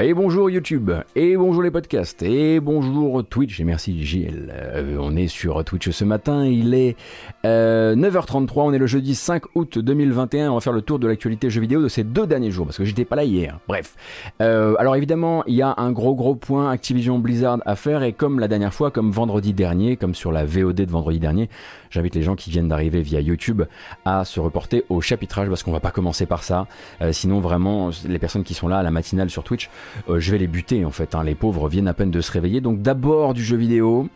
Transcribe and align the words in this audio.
Et 0.00 0.14
bonjour 0.14 0.48
YouTube, 0.48 0.90
et 1.14 1.36
bonjour 1.36 1.62
les 1.62 1.70
podcasts, 1.70 2.22
et 2.22 2.60
bonjour 2.60 3.22
Twitch, 3.28 3.60
et 3.60 3.64
merci 3.64 4.02
JL. 4.02 4.50
Euh, 4.50 4.96
on 4.98 5.14
est 5.16 5.28
sur 5.28 5.62
Twitch 5.64 5.90
ce 5.90 6.06
matin, 6.06 6.46
il 6.46 6.72
est 6.72 6.96
9h33, 7.44 8.52
on 8.56 8.72
est 8.72 8.78
le 8.78 8.86
jeudi 8.86 9.14
5 9.14 9.42
août 9.54 9.78
2021, 9.78 10.50
on 10.50 10.54
va 10.54 10.60
faire 10.62 10.72
le 10.72 10.80
tour 10.80 10.98
de 10.98 11.06
l'actualité 11.06 11.50
jeux 11.50 11.60
vidéo 11.60 11.82
de 11.82 11.88
ces 11.88 12.04
deux 12.04 12.26
derniers 12.26 12.50
jours, 12.50 12.64
parce 12.64 12.78
que 12.78 12.86
j'étais 12.86 13.04
pas 13.04 13.16
là 13.16 13.24
hier. 13.24 13.58
Bref. 13.68 13.94
Euh, 14.40 14.74
alors 14.78 14.96
évidemment, 14.96 15.44
il 15.46 15.56
y 15.56 15.62
a 15.62 15.74
un 15.76 15.92
gros 15.92 16.14
gros 16.14 16.36
point 16.36 16.70
Activision 16.70 17.18
Blizzard 17.18 17.58
à 17.66 17.76
faire, 17.76 18.02
et 18.02 18.14
comme 18.14 18.40
la 18.40 18.48
dernière 18.48 18.72
fois, 18.72 18.90
comme 18.90 19.10
vendredi 19.10 19.52
dernier, 19.52 19.98
comme 19.98 20.14
sur 20.14 20.32
la 20.32 20.46
VOD 20.46 20.76
de 20.76 20.90
vendredi 20.90 21.20
dernier, 21.20 21.50
j'invite 21.90 22.14
les 22.14 22.22
gens 22.22 22.34
qui 22.34 22.48
viennent 22.48 22.68
d'arriver 22.68 23.02
via 23.02 23.20
YouTube 23.20 23.64
à 24.06 24.24
se 24.24 24.40
reporter 24.40 24.84
au 24.88 25.02
chapitrage, 25.02 25.50
parce 25.50 25.62
qu'on 25.62 25.72
va 25.72 25.80
pas 25.80 25.90
commencer 25.90 26.24
par 26.24 26.44
ça. 26.44 26.66
Euh, 27.02 27.12
sinon 27.12 27.40
vraiment, 27.40 27.90
les 28.08 28.18
personnes 28.18 28.42
qui 28.42 28.54
sont 28.54 28.68
là 28.68 28.78
à 28.78 28.82
la 28.82 28.90
matinale 28.90 29.28
sur 29.28 29.44
Twitch, 29.44 29.68
euh, 30.08 30.20
je 30.20 30.30
vais 30.30 30.38
les 30.38 30.46
buter 30.46 30.84
en 30.84 30.90
fait. 30.90 31.14
Hein. 31.14 31.24
Les 31.24 31.34
pauvres 31.34 31.68
viennent 31.68 31.88
à 31.88 31.94
peine 31.94 32.10
de 32.10 32.20
se 32.20 32.32
réveiller. 32.32 32.60
Donc 32.60 32.82
d'abord 32.82 33.34
du 33.34 33.44
jeu 33.44 33.56
vidéo, 33.56 34.08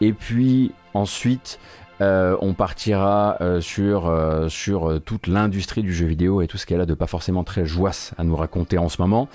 et 0.00 0.12
puis 0.12 0.72
ensuite 0.94 1.58
euh, 2.00 2.36
on 2.40 2.54
partira 2.54 3.36
euh, 3.40 3.60
sur, 3.60 4.06
euh, 4.06 4.48
sur 4.48 5.00
toute 5.04 5.26
l'industrie 5.26 5.82
du 5.82 5.92
jeu 5.92 6.06
vidéo 6.06 6.42
et 6.42 6.46
tout 6.46 6.56
ce 6.56 6.66
qu'elle 6.66 6.80
a 6.80 6.86
de 6.86 6.94
pas 6.94 7.06
forcément 7.06 7.44
très 7.44 7.64
joisse 7.64 8.12
à 8.18 8.24
nous 8.24 8.34
raconter 8.34 8.78
en 8.78 8.88
ce 8.88 9.00
moment. 9.00 9.28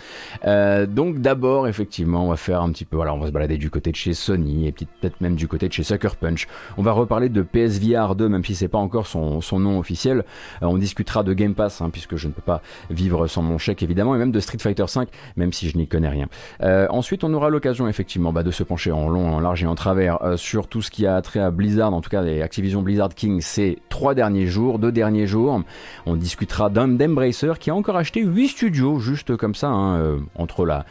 donc 0.43 1.19
d'abord, 1.19 1.67
effectivement, 1.67 2.25
on 2.25 2.29
va 2.29 2.37
faire 2.37 2.61
un 2.61 2.71
petit 2.71 2.85
peu, 2.85 2.95
voilà, 2.95 3.13
on 3.13 3.19
va 3.19 3.27
se 3.27 3.31
balader 3.31 3.57
du 3.57 3.69
côté 3.69 3.91
de 3.91 3.95
chez 3.95 4.13
Sony 4.13 4.67
et 4.67 4.71
peut-être 4.71 5.21
même 5.21 5.35
du 5.35 5.47
côté 5.47 5.67
de 5.67 5.73
chez 5.73 5.83
Sucker 5.83 6.15
Punch. 6.19 6.47
On 6.77 6.81
va 6.81 6.91
reparler 6.91 7.29
de 7.29 7.41
PSVR 7.41 8.15
2, 8.15 8.29
même 8.29 8.43
si 8.43 8.55
c'est 8.55 8.67
pas 8.67 8.77
encore 8.77 9.07
son, 9.07 9.41
son, 9.41 9.59
nom 9.59 9.79
officiel. 9.79 10.23
on 10.61 10.77
discutera 10.77 11.23
de 11.23 11.33
Game 11.33 11.55
Pass, 11.55 11.81
hein, 11.81 11.89
puisque 11.91 12.15
je 12.15 12.27
ne 12.27 12.33
peux 12.33 12.41
pas 12.41 12.61
vivre 12.89 13.27
sans 13.27 13.41
mon 13.41 13.57
chèque 13.57 13.83
évidemment, 13.83 14.15
et 14.15 14.17
même 14.17 14.31
de 14.31 14.39
Street 14.39 14.59
Fighter 14.59 14.85
5, 14.87 15.09
même 15.35 15.53
si 15.53 15.69
je 15.69 15.77
n'y 15.77 15.87
connais 15.87 16.09
rien. 16.09 16.27
ensuite, 16.89 17.23
on 17.23 17.33
aura 17.33 17.49
l'occasion 17.49 17.87
effectivement 17.87 18.31
bah, 18.31 18.43
de 18.43 18.51
se 18.51 18.63
pencher 18.63 18.91
en 18.91 19.09
long, 19.09 19.35
en 19.35 19.39
large 19.39 19.63
et 19.63 19.67
en 19.67 19.75
travers 19.75 20.19
sur 20.35 20.67
tout 20.67 20.81
ce 20.81 20.91
qui 20.91 21.05
a 21.05 21.21
trait 21.21 21.39
à 21.39 21.51
Blizzard, 21.51 21.93
en 21.93 22.01
tout 22.01 22.09
cas 22.09 22.21
Activision 22.47 22.81
Blizzard 22.81 23.13
King 23.13 23.41
ces 23.41 23.77
trois 23.89 24.15
derniers 24.15 24.47
jours, 24.47 24.79
deux 24.79 24.93
derniers 24.93 25.27
jours. 25.27 25.61
On 26.05 26.15
discutera 26.15 26.69
d'Embracer 26.69 27.51
qui 27.59 27.69
a 27.69 27.75
encore 27.75 27.97
acheté 27.97 28.21
8 28.21 28.47
studios, 28.47 28.99
juste 28.99 29.35
comme 29.35 29.53
ça, 29.53 29.67
hein, 29.67 29.97
euh, 29.97 30.19
entre 30.35 30.65
la 30.65 30.85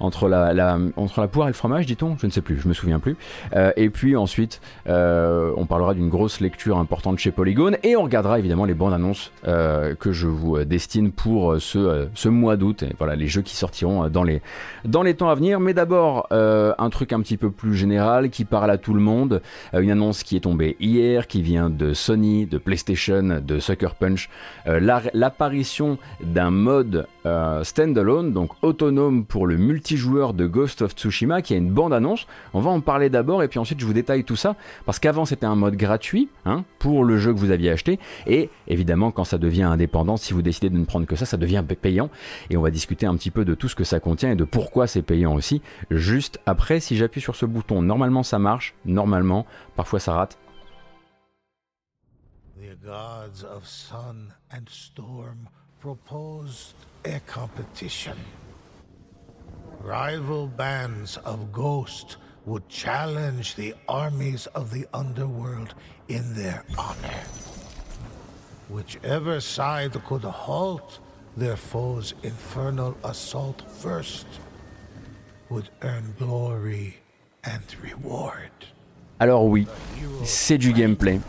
entre 0.00 0.28
la, 0.28 0.78
entre 0.96 1.20
la 1.20 1.28
poire 1.28 1.48
et 1.48 1.50
le 1.50 1.54
fromage, 1.54 1.86
dit-on 1.86 2.16
Je 2.18 2.26
ne 2.26 2.30
sais 2.30 2.40
plus, 2.40 2.58
je 2.60 2.68
me 2.68 2.74
souviens 2.74 2.98
plus. 2.98 3.16
Euh, 3.54 3.72
et 3.76 3.90
puis 3.90 4.16
ensuite, 4.16 4.60
euh, 4.88 5.52
on 5.56 5.66
parlera 5.66 5.94
d'une 5.94 6.08
grosse 6.08 6.40
lecture 6.40 6.78
importante 6.78 7.18
chez 7.18 7.30
Polygon 7.30 7.72
et 7.82 7.96
on 7.96 8.02
regardera 8.02 8.38
évidemment 8.38 8.64
les 8.64 8.74
bandes 8.74 8.92
annonces 8.92 9.32
euh, 9.46 9.94
que 9.94 10.12
je 10.12 10.26
vous 10.26 10.64
destine 10.64 11.12
pour 11.12 11.60
ce, 11.60 12.08
ce 12.14 12.28
mois 12.28 12.56
d'août. 12.56 12.82
Et 12.82 12.94
voilà, 12.98 13.16
les 13.16 13.26
jeux 13.26 13.42
qui 13.42 13.56
sortiront 13.56 14.08
dans 14.08 14.22
les, 14.22 14.42
dans 14.84 15.02
les 15.02 15.14
temps 15.14 15.28
à 15.28 15.34
venir. 15.34 15.60
Mais 15.60 15.74
d'abord, 15.74 16.26
un 16.30 16.90
truc 16.90 17.12
un 17.12 17.20
petit 17.20 17.36
peu 17.36 17.50
plus 17.50 17.74
général 17.74 18.30
qui 18.30 18.44
parle 18.44 18.70
à 18.70 18.78
tout 18.78 18.94
le 18.94 19.00
monde. 19.00 19.42
une 19.72 19.90
annonce 19.90 20.22
qui 20.22 20.36
est 20.36 20.40
tombée 20.40 20.76
hier, 20.80 21.26
qui 21.26 21.42
vient 21.42 21.70
de 21.70 21.94
Sony, 21.94 22.46
de 22.46 22.58
PlayStation, 22.58 23.40
de 23.44 23.58
Sucker 23.58 23.94
Punch. 23.98 24.28
L'apparition 24.66 25.98
d'un 26.22 26.50
mode 26.50 27.06
standalone, 27.62 28.32
donc 28.32 28.50
autonome 28.62 29.24
pour 29.24 29.46
le 29.46 29.56
multi 29.56 29.85
joueur 29.94 30.34
de 30.34 30.46
Ghost 30.46 30.82
of 30.82 30.94
Tsushima 30.94 31.42
qui 31.42 31.54
a 31.54 31.56
une 31.56 31.70
bande-annonce. 31.70 32.26
On 32.54 32.60
va 32.60 32.70
en 32.70 32.80
parler 32.80 33.10
d'abord 33.10 33.44
et 33.44 33.48
puis 33.48 33.60
ensuite 33.60 33.78
je 33.78 33.86
vous 33.86 33.92
détaille 33.92 34.24
tout 34.24 34.34
ça 34.34 34.56
parce 34.84 34.98
qu'avant 34.98 35.24
c'était 35.24 35.46
un 35.46 35.54
mode 35.54 35.76
gratuit 35.76 36.28
hein, 36.44 36.64
pour 36.80 37.04
le 37.04 37.18
jeu 37.18 37.32
que 37.32 37.38
vous 37.38 37.52
aviez 37.52 37.70
acheté 37.70 38.00
et 38.26 38.50
évidemment 38.66 39.12
quand 39.12 39.24
ça 39.24 39.38
devient 39.38 39.62
indépendant, 39.62 40.16
si 40.16 40.32
vous 40.32 40.42
décidez 40.42 40.70
de 40.70 40.76
ne 40.78 40.84
prendre 40.84 41.06
que 41.06 41.14
ça, 41.14 41.26
ça 41.26 41.36
devient 41.36 41.62
payant 41.80 42.10
et 42.50 42.56
on 42.56 42.62
va 42.62 42.70
discuter 42.70 43.06
un 43.06 43.16
petit 43.16 43.30
peu 43.30 43.44
de 43.44 43.54
tout 43.54 43.68
ce 43.68 43.76
que 43.76 43.84
ça 43.84 44.00
contient 44.00 44.32
et 44.32 44.36
de 44.36 44.44
pourquoi 44.44 44.86
c'est 44.86 45.02
payant 45.02 45.34
aussi. 45.34 45.62
Juste 45.90 46.40
après, 46.46 46.80
si 46.80 46.96
j'appuie 46.96 47.20
sur 47.20 47.36
ce 47.36 47.46
bouton, 47.46 47.82
normalement 47.82 48.22
ça 48.22 48.38
marche, 48.38 48.74
normalement, 48.84 49.46
parfois 49.76 50.00
ça 50.00 50.14
rate. 50.14 50.38
The 52.56 52.74
gods 52.84 53.44
of 53.44 53.66
sun 53.66 54.32
and 54.50 54.68
storm 54.68 55.48
proposed 55.80 56.74
a 57.04 57.20
competition. 57.20 58.16
Rival 59.86 60.48
bands 60.48 61.16
of 61.18 61.52
ghosts 61.52 62.16
would 62.44 62.68
challenge 62.68 63.54
the 63.54 63.74
armies 63.88 64.46
of 64.48 64.70
the 64.70 64.84
underworld 64.92 65.74
in 66.08 66.34
their 66.34 66.64
honor. 66.76 67.22
Whichever 68.68 69.40
side 69.40 69.92
could 70.04 70.24
halt 70.24 70.98
their 71.36 71.56
foes' 71.56 72.14
infernal 72.22 72.96
assault 73.04 73.62
first 73.78 74.26
would 75.50 75.68
earn 75.82 76.14
glory 76.18 76.96
and 77.44 77.62
reward. 77.80 78.50
Alors 79.20 79.44
oui, 79.46 79.66
c'est 80.24 80.58
du 80.58 80.72
gameplay. 80.72 81.20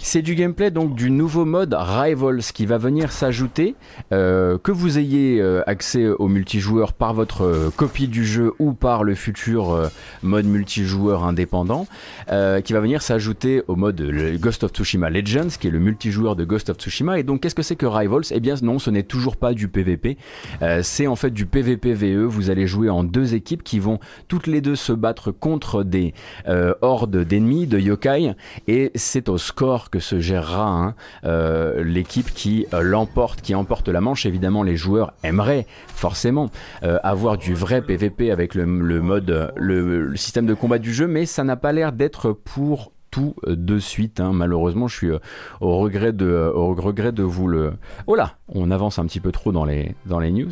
C'est 0.00 0.22
du 0.22 0.34
gameplay 0.34 0.70
donc 0.70 0.94
du 0.94 1.10
nouveau 1.10 1.44
mode 1.44 1.74
Rivals 1.78 2.42
qui 2.54 2.66
va 2.66 2.78
venir 2.78 3.12
s'ajouter, 3.12 3.74
euh, 4.12 4.58
que 4.58 4.72
vous 4.72 4.98
ayez 4.98 5.40
euh, 5.40 5.62
accès 5.66 6.06
au 6.06 6.28
multijoueur 6.28 6.92
par 6.92 7.14
votre 7.14 7.42
euh, 7.42 7.70
copie 7.74 8.08
du 8.08 8.24
jeu 8.24 8.52
ou 8.58 8.72
par 8.72 9.04
le 9.04 9.14
futur 9.14 9.90
mode 10.22 10.46
multijoueur 10.46 11.24
indépendant, 11.24 11.86
qui 12.28 12.72
va 12.72 12.80
venir 12.80 13.02
s'ajouter 13.02 13.62
au 13.68 13.76
mode 13.76 14.00
Ghost 14.40 14.64
of 14.64 14.72
Tsushima 14.72 15.10
Legends, 15.10 15.48
qui 15.60 15.68
est 15.68 15.70
le 15.70 15.78
multijoueur 15.78 16.36
de 16.36 16.44
Ghost 16.44 16.70
of 16.70 16.76
Tsushima. 16.76 17.18
Et 17.18 17.22
donc 17.22 17.40
qu'est-ce 17.40 17.54
que 17.54 17.62
c'est 17.62 17.76
que 17.76 17.86
Rivals? 17.86 18.24
Eh 18.30 18.40
bien 18.40 18.54
non, 18.62 18.78
ce 18.78 18.90
n'est 18.90 19.02
toujours 19.02 19.36
pas 19.36 19.54
du 19.54 19.68
PVP, 19.68 20.16
c'est 20.82 21.06
en 21.06 21.16
fait 21.16 21.30
du 21.30 21.46
PVP-VE. 21.46 22.24
Vous 22.24 22.50
allez 22.50 22.66
jouer 22.66 22.90
en 22.90 23.04
deux 23.04 23.34
équipes 23.34 23.62
qui 23.62 23.78
vont 23.78 23.98
toutes 24.28 24.46
les 24.46 24.60
deux 24.60 24.76
se 24.76 24.92
battre 24.92 25.30
contre 25.30 25.82
des 25.82 26.14
hordes 26.82 27.24
d'ennemis, 27.24 27.66
de 27.66 27.78
yokai, 27.78 28.34
et 28.68 28.92
c'est 28.94 29.28
au 29.28 29.38
score 29.38 29.85
que 29.88 30.00
se 30.00 30.20
gérera 30.20 30.68
hein, 30.68 30.94
euh, 31.24 31.82
l'équipe 31.82 32.32
qui 32.32 32.66
euh, 32.72 32.82
l'emporte, 32.82 33.40
qui 33.40 33.54
emporte 33.54 33.88
la 33.88 34.00
manche. 34.00 34.26
Évidemment, 34.26 34.62
les 34.62 34.76
joueurs 34.76 35.12
aimeraient 35.22 35.66
forcément 35.88 36.50
euh, 36.82 36.98
avoir 37.02 37.38
du 37.38 37.54
vrai 37.54 37.82
PVP 37.82 38.30
avec 38.30 38.54
le, 38.54 38.66
mode, 38.66 39.52
le, 39.56 40.16
système 40.16 40.46
de 40.46 40.54
combat 40.54 40.78
du 40.78 40.92
jeu, 40.92 41.06
mais 41.06 41.26
ça 41.26 41.44
n'a 41.44 41.56
pas 41.56 41.72
l'air 41.72 41.92
d'être 41.92 42.32
pour 42.32 42.92
tout 43.10 43.34
de 43.46 43.78
suite. 43.78 44.20
Hein. 44.20 44.32
Malheureusement, 44.32 44.88
je 44.88 44.96
suis 44.96 45.10
au 45.60 45.78
regret 45.78 46.12
de, 46.12 46.50
au 46.54 46.74
regret 46.74 47.12
de 47.12 47.22
vous 47.22 47.48
le. 47.48 47.74
Oh 48.06 48.14
là, 48.14 48.34
on 48.48 48.70
avance 48.70 48.98
un 48.98 49.06
petit 49.06 49.20
peu 49.20 49.32
trop 49.32 49.52
dans 49.52 49.64
les, 49.64 49.94
dans 50.06 50.20
les 50.20 50.30
news. 50.30 50.50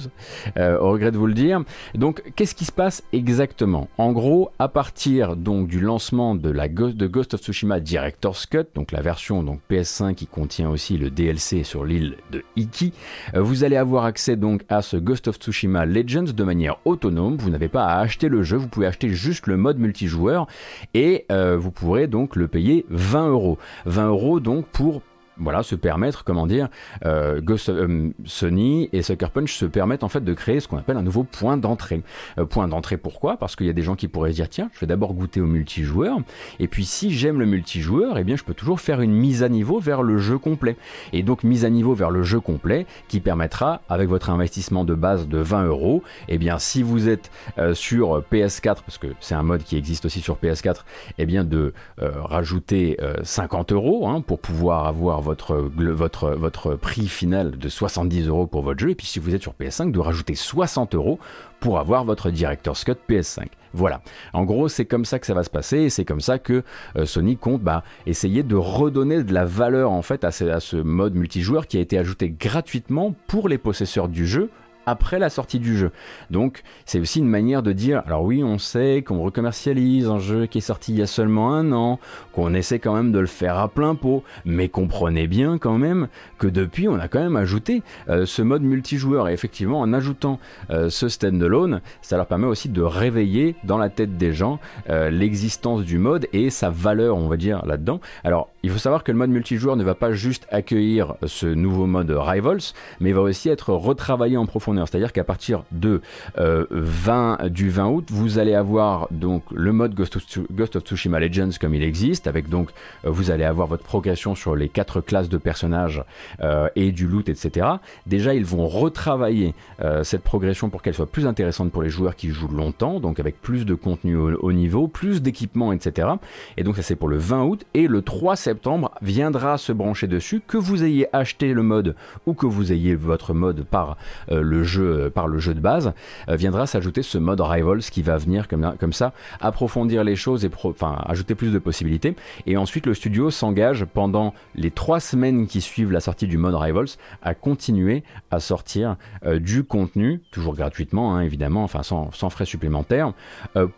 Euh, 0.56 0.78
au 0.78 0.90
regret 0.90 1.12
de 1.12 1.18
vous 1.18 1.26
le 1.26 1.34
dire. 1.34 1.62
Donc, 1.94 2.22
qu'est-ce 2.34 2.54
qui 2.54 2.64
se 2.64 2.72
passe 2.72 3.02
exactement? 3.12 3.88
En 3.98 4.12
gros, 4.12 4.50
à 4.58 4.68
partir 4.68 5.36
donc 5.36 5.68
du 5.68 5.80
lancement 5.80 6.34
de 6.34 6.50
la 6.50 6.68
Ghost, 6.68 6.96
de 6.96 7.06
Ghost 7.06 7.34
of 7.34 7.40
Tsushima 7.40 7.80
Director's 7.80 8.46
Cut, 8.46 8.64
donc 8.74 8.92
la 8.92 9.00
version 9.00 9.42
donc 9.42 9.60
PS5 9.70 10.14
qui 10.14 10.26
contient 10.26 10.70
aussi 10.70 10.98
le 10.98 11.10
DLC 11.10 11.62
sur 11.62 11.84
l'île 11.84 12.16
de 12.30 12.42
Iki, 12.56 12.92
euh, 13.34 13.42
vous 13.42 13.64
allez 13.64 13.76
avoir 13.76 14.04
accès 14.04 14.36
donc 14.36 14.62
à 14.68 14.82
ce 14.82 14.96
Ghost 14.96 15.28
of 15.28 15.36
Tsushima 15.36 15.86
Legends 15.86 16.32
de 16.34 16.44
manière 16.44 16.78
autonome. 16.84 17.36
Vous 17.36 17.50
n'avez 17.50 17.68
pas 17.68 17.86
à 17.86 18.00
acheter 18.00 18.28
le 18.28 18.42
jeu, 18.42 18.56
vous 18.56 18.68
pouvez 18.68 18.86
acheter 18.86 19.10
juste 19.10 19.46
le 19.46 19.56
mode 19.56 19.78
multijoueur 19.78 20.46
et 20.94 21.26
euh, 21.30 21.56
vous 21.56 21.70
pourrez 21.70 22.06
donc 22.06 22.36
le 22.36 22.48
payer 22.48 22.86
20 22.90 23.28
euros. 23.28 23.58
20 23.86 24.08
euros 24.08 24.40
donc 24.40 24.66
pour 24.66 25.02
voilà, 25.38 25.62
se 25.62 25.74
permettre, 25.74 26.24
comment 26.24 26.46
dire, 26.46 26.68
euh, 27.04 27.40
Ghost, 27.40 27.68
euh, 27.68 28.10
Sony 28.24 28.88
et 28.92 29.02
Sucker 29.02 29.28
Punch 29.32 29.54
se 29.54 29.64
permettent 29.66 30.04
en 30.04 30.08
fait 30.08 30.22
de 30.22 30.34
créer 30.34 30.60
ce 30.60 30.68
qu'on 30.68 30.78
appelle 30.78 30.96
un 30.96 31.02
nouveau 31.02 31.24
point 31.24 31.56
d'entrée. 31.56 32.02
Euh, 32.38 32.44
point 32.44 32.68
d'entrée 32.68 32.96
pourquoi? 32.96 33.36
Parce 33.36 33.56
qu'il 33.56 33.66
y 33.66 33.70
a 33.70 33.72
des 33.72 33.82
gens 33.82 33.96
qui 33.96 34.08
pourraient 34.08 34.30
se 34.30 34.36
dire 34.36 34.48
tiens, 34.48 34.70
je 34.72 34.80
vais 34.80 34.86
d'abord 34.86 35.14
goûter 35.14 35.40
au 35.40 35.46
multijoueur, 35.46 36.18
et 36.60 36.68
puis 36.68 36.84
si 36.84 37.10
j'aime 37.10 37.38
le 37.38 37.46
multijoueur, 37.46 38.18
eh 38.18 38.24
bien 38.24 38.36
je 38.36 38.44
peux 38.44 38.54
toujours 38.54 38.80
faire 38.80 39.00
une 39.00 39.12
mise 39.12 39.42
à 39.42 39.48
niveau 39.48 39.80
vers 39.80 40.02
le 40.02 40.18
jeu 40.18 40.38
complet. 40.38 40.76
Et 41.12 41.22
donc 41.22 41.42
mise 41.42 41.64
à 41.64 41.70
niveau 41.70 41.94
vers 41.94 42.10
le 42.10 42.22
jeu 42.22 42.40
complet 42.40 42.86
qui 43.08 43.20
permettra, 43.20 43.80
avec 43.88 44.08
votre 44.08 44.30
investissement 44.30 44.84
de 44.84 44.94
base 44.94 45.28
de 45.28 45.38
20 45.38 45.64
euros, 45.64 46.02
eh 46.28 46.38
bien 46.38 46.58
si 46.58 46.82
vous 46.82 47.08
êtes 47.08 47.30
sur 47.72 48.22
PS4, 48.32 48.82
parce 48.86 48.98
que 48.98 49.08
c'est 49.20 49.34
un 49.34 49.42
mode 49.42 49.62
qui 49.62 49.76
existe 49.76 50.04
aussi 50.04 50.20
sur 50.20 50.36
PS4, 50.36 50.84
eh 51.18 51.26
bien 51.26 51.44
de 51.44 51.72
rajouter 51.98 52.96
50 53.22 53.72
euros 53.72 54.08
hein, 54.08 54.20
pour 54.20 54.38
pouvoir 54.38 54.86
avoir 54.86 55.23
votre, 55.24 56.76
prix 56.76 57.08
final 57.08 57.58
de 57.58 57.68
70 57.68 58.28
euros 58.28 58.46
pour 58.46 58.62
votre 58.62 58.78
jeu, 58.78 58.90
et 58.90 58.94
puis 58.94 59.06
si 59.06 59.18
vous 59.18 59.34
êtes 59.34 59.42
sur 59.42 59.54
PS5, 59.54 59.90
de 59.90 59.98
rajouter 59.98 60.34
60 60.34 60.94
euros 60.94 61.18
pour 61.60 61.78
avoir 61.78 62.04
votre 62.04 62.30
Director's 62.30 62.84
Cut 62.84 62.96
PS5. 63.08 63.46
Voilà. 63.72 64.02
En 64.32 64.44
gros, 64.44 64.68
c'est 64.68 64.84
comme 64.84 65.04
ça 65.04 65.18
que 65.18 65.26
ça 65.26 65.34
va 65.34 65.42
se 65.42 65.50
passer, 65.50 65.78
et 65.78 65.90
c'est 65.90 66.04
comme 66.04 66.20
ça 66.20 66.38
que 66.38 66.62
euh, 66.96 67.06
Sony 67.06 67.36
compte 67.36 67.62
bah, 67.62 67.82
essayer 68.06 68.42
de 68.42 68.54
redonner 68.54 69.24
de 69.24 69.34
la 69.34 69.44
valeur 69.44 69.90
en 69.90 70.02
fait 70.02 70.22
à 70.24 70.30
ce 70.30 70.76
mode 70.76 71.14
multijoueur 71.14 71.66
qui 71.66 71.78
a 71.78 71.80
été 71.80 71.98
ajouté 71.98 72.30
gratuitement 72.30 73.14
pour 73.26 73.48
les 73.48 73.58
possesseurs 73.58 74.08
du 74.08 74.26
jeu 74.26 74.50
après 74.86 75.18
la 75.18 75.30
sortie 75.30 75.58
du 75.58 75.76
jeu. 75.76 75.90
Donc 76.30 76.62
c'est 76.86 77.00
aussi 77.00 77.20
une 77.20 77.28
manière 77.28 77.62
de 77.62 77.72
dire, 77.72 78.02
alors 78.06 78.24
oui 78.24 78.42
on 78.44 78.58
sait 78.58 79.02
qu'on 79.06 79.22
recommercialise 79.22 80.08
un 80.08 80.18
jeu 80.18 80.46
qui 80.46 80.58
est 80.58 80.62
sorti 80.62 80.92
il 80.92 80.98
y 80.98 81.02
a 81.02 81.06
seulement 81.06 81.52
un 81.54 81.72
an, 81.72 81.98
qu'on 82.32 82.54
essaie 82.54 82.78
quand 82.78 82.94
même 82.94 83.12
de 83.12 83.18
le 83.18 83.26
faire 83.26 83.58
à 83.58 83.68
plein 83.68 83.94
pot, 83.94 84.22
mais 84.44 84.68
comprenez 84.68 85.26
bien 85.26 85.58
quand 85.58 85.78
même 85.78 86.08
que 86.38 86.46
depuis 86.46 86.88
on 86.88 86.98
a 86.98 87.08
quand 87.08 87.20
même 87.20 87.36
ajouté 87.36 87.82
euh, 88.08 88.26
ce 88.26 88.42
mode 88.42 88.62
multijoueur 88.62 89.28
et 89.28 89.32
effectivement 89.32 89.80
en 89.80 89.92
ajoutant 89.92 90.38
euh, 90.70 90.90
ce 90.90 91.08
standalone, 91.08 91.80
ça 92.02 92.16
leur 92.16 92.26
permet 92.26 92.46
aussi 92.46 92.68
de 92.68 92.82
réveiller 92.82 93.56
dans 93.64 93.78
la 93.78 93.88
tête 93.88 94.16
des 94.16 94.32
gens 94.32 94.58
euh, 94.90 95.10
l'existence 95.10 95.84
du 95.84 95.98
mode 95.98 96.26
et 96.32 96.50
sa 96.50 96.70
valeur 96.70 97.16
on 97.16 97.28
va 97.28 97.36
dire 97.36 97.64
là-dedans. 97.66 98.00
Alors 98.24 98.48
il 98.62 98.70
faut 98.70 98.78
savoir 98.78 99.04
que 99.04 99.12
le 99.12 99.18
mode 99.18 99.30
multijoueur 99.30 99.76
ne 99.76 99.84
va 99.84 99.94
pas 99.94 100.12
juste 100.12 100.46
accueillir 100.50 101.14
ce 101.26 101.46
nouveau 101.46 101.86
mode 101.86 102.10
Rivals, 102.10 102.72
mais 103.00 103.12
va 103.12 103.20
aussi 103.20 103.48
être 103.48 103.72
retravaillé 103.72 104.36
en 104.36 104.46
profondeur. 104.46 104.73
C'est-à-dire 104.86 105.12
qu'à 105.12 105.24
partir 105.24 105.64
de 105.72 106.00
20, 106.36 106.40
euh, 106.40 107.48
du 107.48 107.70
20 107.70 107.88
août, 107.88 108.08
vous 108.10 108.38
allez 108.38 108.54
avoir 108.54 109.08
donc 109.10 109.44
le 109.52 109.72
mode 109.72 109.94
Ghost 109.94 110.16
of, 110.16 110.82
Tsushima 110.82 111.20
Legends 111.20 111.50
comme 111.60 111.74
il 111.74 111.82
existe, 111.82 112.26
avec 112.26 112.48
donc 112.48 112.70
euh, 113.04 113.10
vous 113.10 113.30
allez 113.30 113.44
avoir 113.44 113.66
votre 113.66 113.84
progression 113.84 114.34
sur 114.34 114.56
les 114.56 114.68
quatre 114.68 115.00
classes 115.00 115.28
de 115.28 115.38
personnages 115.38 116.02
euh, 116.42 116.68
et 116.76 116.92
du 116.92 117.06
loot, 117.06 117.28
etc. 117.28 117.66
Déjà, 118.06 118.34
ils 118.34 118.44
vont 118.44 118.66
retravailler 118.66 119.54
cette 120.02 120.22
progression 120.22 120.70
pour 120.70 120.82
qu'elle 120.82 120.94
soit 120.94 121.10
plus 121.10 121.26
intéressante 121.26 121.70
pour 121.70 121.82
les 121.82 121.90
joueurs 121.90 122.16
qui 122.16 122.30
jouent 122.30 122.48
longtemps, 122.48 123.00
donc 123.00 123.20
avec 123.20 123.40
plus 123.40 123.66
de 123.66 123.74
contenu 123.74 124.16
au, 124.16 124.34
au 124.38 124.52
niveau, 124.52 124.88
plus 124.88 125.20
d'équipement, 125.22 125.72
etc. 125.72 126.08
Et 126.56 126.64
donc 126.64 126.76
ça 126.76 126.82
c'est 126.82 126.96
pour 126.96 127.08
le 127.08 127.18
20 127.18 127.44
août 127.44 127.64
et 127.74 127.86
le 127.86 128.02
3 128.02 128.36
septembre 128.36 128.92
viendra 129.02 129.58
se 129.58 129.72
brancher 129.72 130.06
dessus, 130.06 130.40
que 130.46 130.56
vous 130.56 130.84
ayez 130.84 131.14
acheté 131.14 131.52
le 131.52 131.62
mode 131.62 131.96
ou 132.26 132.34
que 132.34 132.46
vous 132.46 132.72
ayez 132.72 132.94
votre 132.94 133.34
mode 133.34 133.64
par 133.64 133.96
euh, 134.30 134.42
jeu 134.64 135.10
par 135.14 135.28
le 135.28 135.38
jeu 135.38 135.54
de 135.54 135.60
base, 135.60 135.92
euh, 136.28 136.36
viendra 136.36 136.66
s'ajouter 136.66 137.02
ce 137.02 137.18
mode 137.18 137.40
Rivals 137.40 137.80
qui 137.80 138.02
va 138.02 138.16
venir 138.16 138.48
comme, 138.48 138.74
comme 138.78 138.92
ça 138.92 139.12
approfondir 139.40 140.04
les 140.04 140.16
choses 140.16 140.44
et 140.44 140.50
enfin 140.64 140.98
ajouter 141.06 141.34
plus 141.34 141.52
de 141.52 141.58
possibilités. 141.58 142.16
Et 142.46 142.56
ensuite 142.56 142.86
le 142.86 142.94
studio 142.94 143.30
s'engage 143.30 143.84
pendant 143.84 144.34
les 144.54 144.70
trois 144.70 145.00
semaines 145.00 145.46
qui 145.46 145.60
suivent 145.60 145.92
la 145.92 146.00
sortie 146.00 146.26
du 146.26 146.38
mode 146.38 146.54
Rivals 146.54 146.88
à 147.22 147.34
continuer 147.34 148.02
à 148.30 148.40
sortir 148.40 148.96
euh, 149.24 149.38
du 149.38 149.64
contenu, 149.64 150.20
toujours 150.30 150.54
gratuitement 150.54 151.14
hein, 151.14 151.20
évidemment, 151.20 151.64
enfin 151.64 151.82
sans, 151.82 152.10
frais 152.30 152.46
supplémentaires, 152.46 153.12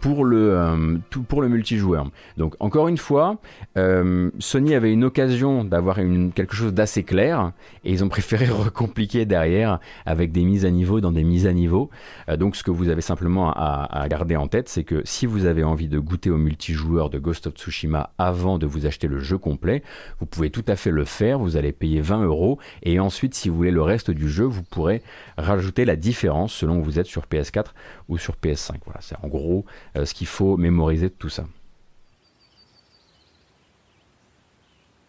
pour 0.01 0.25
le 0.25 1.01
pour 1.29 1.43
le 1.43 1.49
multijoueur. 1.49 2.09
Donc 2.37 2.55
encore 2.61 2.89
une 2.89 2.97
fois, 2.97 3.39
Sony 3.75 4.75
avait 4.75 4.93
une 4.93 5.05
occasion 5.05 5.65
d'avoir 5.65 5.97
quelque 6.35 6.55
chose 6.55 6.73
d'assez 6.73 7.03
clair 7.03 7.53
et 7.85 7.93
ils 7.93 8.05
ont 8.05 8.09
préféré 8.09 8.47
recompliquer 8.51 9.25
derrière 9.25 9.81
avec 10.05 10.33
des 10.33 10.45
mises 10.45 10.65
à 10.65 10.71
dans 10.85 11.13
des 11.13 11.25
mises 11.25 11.47
à 11.47 11.53
niveau. 11.53 11.91
Euh, 12.29 12.37
donc 12.37 12.57
ce 12.57 12.63
que 12.63 12.71
vous 12.71 12.89
avez 12.89 13.01
simplement 13.01 13.53
à, 13.53 14.07
garder 14.09 14.37
en 14.37 14.49
tête, 14.49 14.69
c'est 14.69 14.85
que 14.85 15.03
si 15.05 15.27
vous 15.27 15.47
avez 15.47 15.65
envie 15.65 15.89
de 15.89 15.99
goûter 15.99 16.31
au 16.31 16.37
multijoueur 16.37 17.11
de 17.11 17.19
Ghost 17.19 17.47
of 17.47 17.55
Tsushima 17.55 18.11
avant 18.19 18.59
de 18.59 18.67
vous 18.67 18.87
acheter 18.87 19.09
le 19.09 19.19
jeu 19.19 19.39
complet, 19.39 19.83
vous 20.21 20.27
pouvez 20.27 20.51
tout 20.51 20.65
à 20.69 20.77
fait 20.77 20.91
le 20.91 21.05
faire. 21.05 21.39
Vous 21.39 21.57
allez 21.57 21.73
payer 21.73 22.01
20 22.01 22.25
euros 22.25 22.59
et 22.83 23.01
ensuite, 23.01 23.35
si 23.35 23.49
vous 23.49 23.57
voulez 23.57 23.71
le 23.71 23.83
reste 23.83 24.11
du 24.11 24.29
jeu, 24.29 24.45
vous 24.45 24.63
pourrez 24.63 25.03
rajouter 25.37 25.85
la 25.85 25.97
différence 25.97 26.53
selon 26.53 26.81
que 26.81 26.85
vous 26.85 26.99
êtes 26.99 27.07
sur 27.07 27.23
PS4 27.23 27.67
ou 28.09 28.19
sur 28.19 28.35
PS5. 28.35 28.75
Voilà, 28.85 29.01
c'est 29.01 29.17
en 29.23 29.29
gros 29.29 29.65
euh, 29.97 30.05
ce 30.05 30.15
qu'il 30.15 30.27
faut 30.27 30.57
mémoriser 30.57 31.09
de 31.09 31.15
tout 31.15 31.29
ça. 31.29 31.45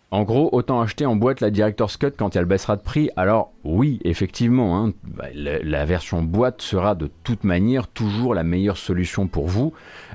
En 0.09 0.23
gros, 0.23 0.47
autant 0.53 0.79
acheter 0.79 1.05
en 1.05 1.17
boîte 1.17 1.41
la 1.41 1.51
Director's 1.51 1.97
Cut 1.97 2.11
quand 2.17 2.37
elle 2.37 2.45
baissera 2.45 2.77
de 2.77 2.81
prix. 2.81 3.09
Alors 3.17 3.51
oui, 3.65 3.99
effectivement, 4.05 4.77
hein, 4.77 4.93
bah, 5.03 5.25
la, 5.33 5.83
version 5.83 6.23
boîte 6.23 6.61
sera 6.61 6.95
de 6.95 7.09
toute 7.25 7.43
manière 7.43 7.89
toujours 7.89 8.33
la 8.33 8.43
meilleure 8.43 8.77
solution 8.77 9.27
pour 9.27 9.47
vous. 9.47 9.73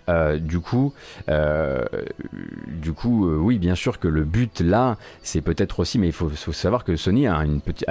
Euh, 0.08 0.38
du 0.38 0.60
coup, 0.60 0.92
euh, 1.28 1.84
du 2.66 2.92
coup, 2.92 3.28
euh, 3.28 3.36
oui, 3.36 3.58
bien 3.58 3.74
sûr 3.74 3.98
que 3.98 4.08
le 4.08 4.24
but 4.24 4.60
là, 4.60 4.96
c'est 5.22 5.40
peut-être 5.40 5.80
aussi, 5.80 5.98
mais 5.98 6.08
il 6.08 6.12
faut, 6.12 6.30
savoir 6.52 6.84
que 6.84 6.96
Sony 6.96 7.26
a 7.26 7.44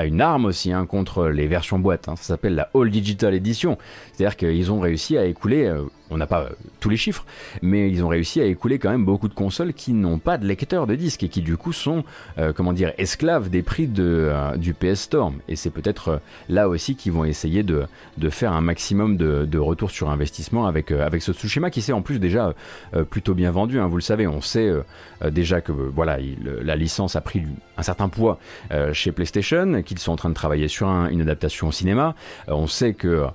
une, 0.05 0.21
arme 0.21 0.45
aussi 0.45 0.71
hein, 0.71 0.85
contre 0.85 1.27
les 1.27 1.47
versions 1.47 1.79
boîte. 1.79 2.09
Hein. 2.09 2.15
ça 2.15 2.23
s'appelle 2.23 2.55
la 2.55 2.69
All 2.75 2.89
Digital 2.89 3.33
Edition. 3.33 3.77
C'est-à-dire 4.13 4.35
qu'ils 4.35 4.71
ont 4.71 4.79
réussi 4.79 5.17
à 5.17 5.25
écouler 5.25 5.73
on 6.13 6.17
n'a 6.17 6.27
pas 6.27 6.49
tous 6.81 6.89
les 6.89 6.97
chiffres, 6.97 7.25
mais 7.61 7.89
ils 7.89 8.03
ont 8.03 8.09
réussi 8.09 8.41
à 8.41 8.43
écouler 8.43 8.79
quand 8.79 8.89
même 8.89 9.05
beaucoup 9.05 9.29
de 9.29 9.33
consoles 9.33 9.73
qui 9.73 9.93
n'ont 9.93 10.19
pas 10.19 10.37
de 10.37 10.45
lecteur 10.45 10.85
de 10.85 10.95
disques 10.95 11.23
et 11.23 11.29
qui 11.29 11.41
du 11.41 11.55
coup 11.55 11.71
sont, 11.71 12.03
comment 12.53 12.73
dire, 12.73 12.91
esclaves 12.97 13.49
des 13.49 13.61
prix 13.61 13.87
de, 13.87 14.29
du 14.57 14.73
PS 14.73 15.03
Store. 15.03 15.31
Et 15.47 15.55
c'est 15.55 15.69
peut-être 15.69 16.19
là 16.49 16.67
aussi 16.67 16.97
qu'ils 16.97 17.13
vont 17.13 17.23
essayer 17.23 17.63
de, 17.63 17.87
faire 18.29 18.51
un 18.51 18.59
maximum 18.59 19.15
de, 19.15 19.45
de 19.45 19.57
retour 19.57 19.89
sur 19.89 20.09
investissement 20.09 20.67
avec, 20.67 20.91
avec 20.91 21.21
ce 21.21 21.31
Tsushima 21.31 21.69
qui 21.69 21.81
s'est 21.81 21.93
en 21.93 22.00
plus 22.01 22.19
déjà 22.19 22.53
euh, 22.95 23.03
plutôt 23.03 23.33
bien 23.33 23.51
vendu. 23.51 23.79
Hein, 23.79 23.87
vous 23.87 23.97
le 23.97 24.01
savez, 24.01 24.27
on 24.27 24.41
sait 24.41 24.67
euh, 24.67 24.83
euh, 25.23 25.31
déjà 25.31 25.61
que 25.61 25.71
voilà, 25.71 26.17
la 26.43 26.75
licence 26.75 27.15
a 27.15 27.21
pris 27.21 27.43
un 27.77 27.83
certain 27.83 28.09
poids 28.09 28.37
chez 28.93 29.11
PlayStation, 29.11 29.81
qu'ils 29.81 29.97
sont 29.97 30.11
en 30.11 30.15
train 30.15 30.29
de 30.29 30.35
travailler 30.35 30.67
sur 30.67 30.87
une 30.87 31.21
adaptation 31.21 31.69
au 31.69 31.71
cinéma. 31.71 32.15
on 32.47 32.67
sait 32.67 32.93
que 32.93 33.25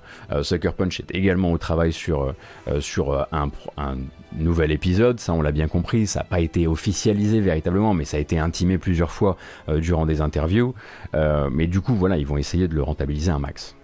Sucker 0.41 0.71
Punch 0.71 1.01
est 1.01 1.11
également 1.13 1.51
au 1.51 1.57
travail 1.57 1.91
sur, 1.91 2.33
sur 2.79 3.27
un, 3.31 3.49
nouvel 4.37 4.71
épisode, 4.71 5.19
ça 5.19 5.33
on 5.33 5.41
l'a 5.41 5.51
bien 5.51 5.67
compris, 5.67 6.07
ça 6.07 6.19
n'a 6.19 6.25
pas 6.25 6.39
été 6.39 6.67
officialisé 6.67 7.41
véritablement, 7.41 7.93
mais 7.93 8.05
ça 8.05 8.17
a 8.17 8.19
été 8.19 8.39
intimé 8.39 8.77
plusieurs 8.77 9.11
fois 9.11 9.37
durant 9.67 10.05
des 10.05 10.21
interviews. 10.21 10.73
mais 11.13 11.67
du 11.67 11.81
coup, 11.81 11.95
voilà, 11.95 12.17
ils 12.17 12.27
vont 12.27 12.37
essayer 12.37 12.67
de 12.67 12.75
le 12.75 12.83
rentabiliser 12.83 13.31
un 13.31 13.39
max. 13.39 13.76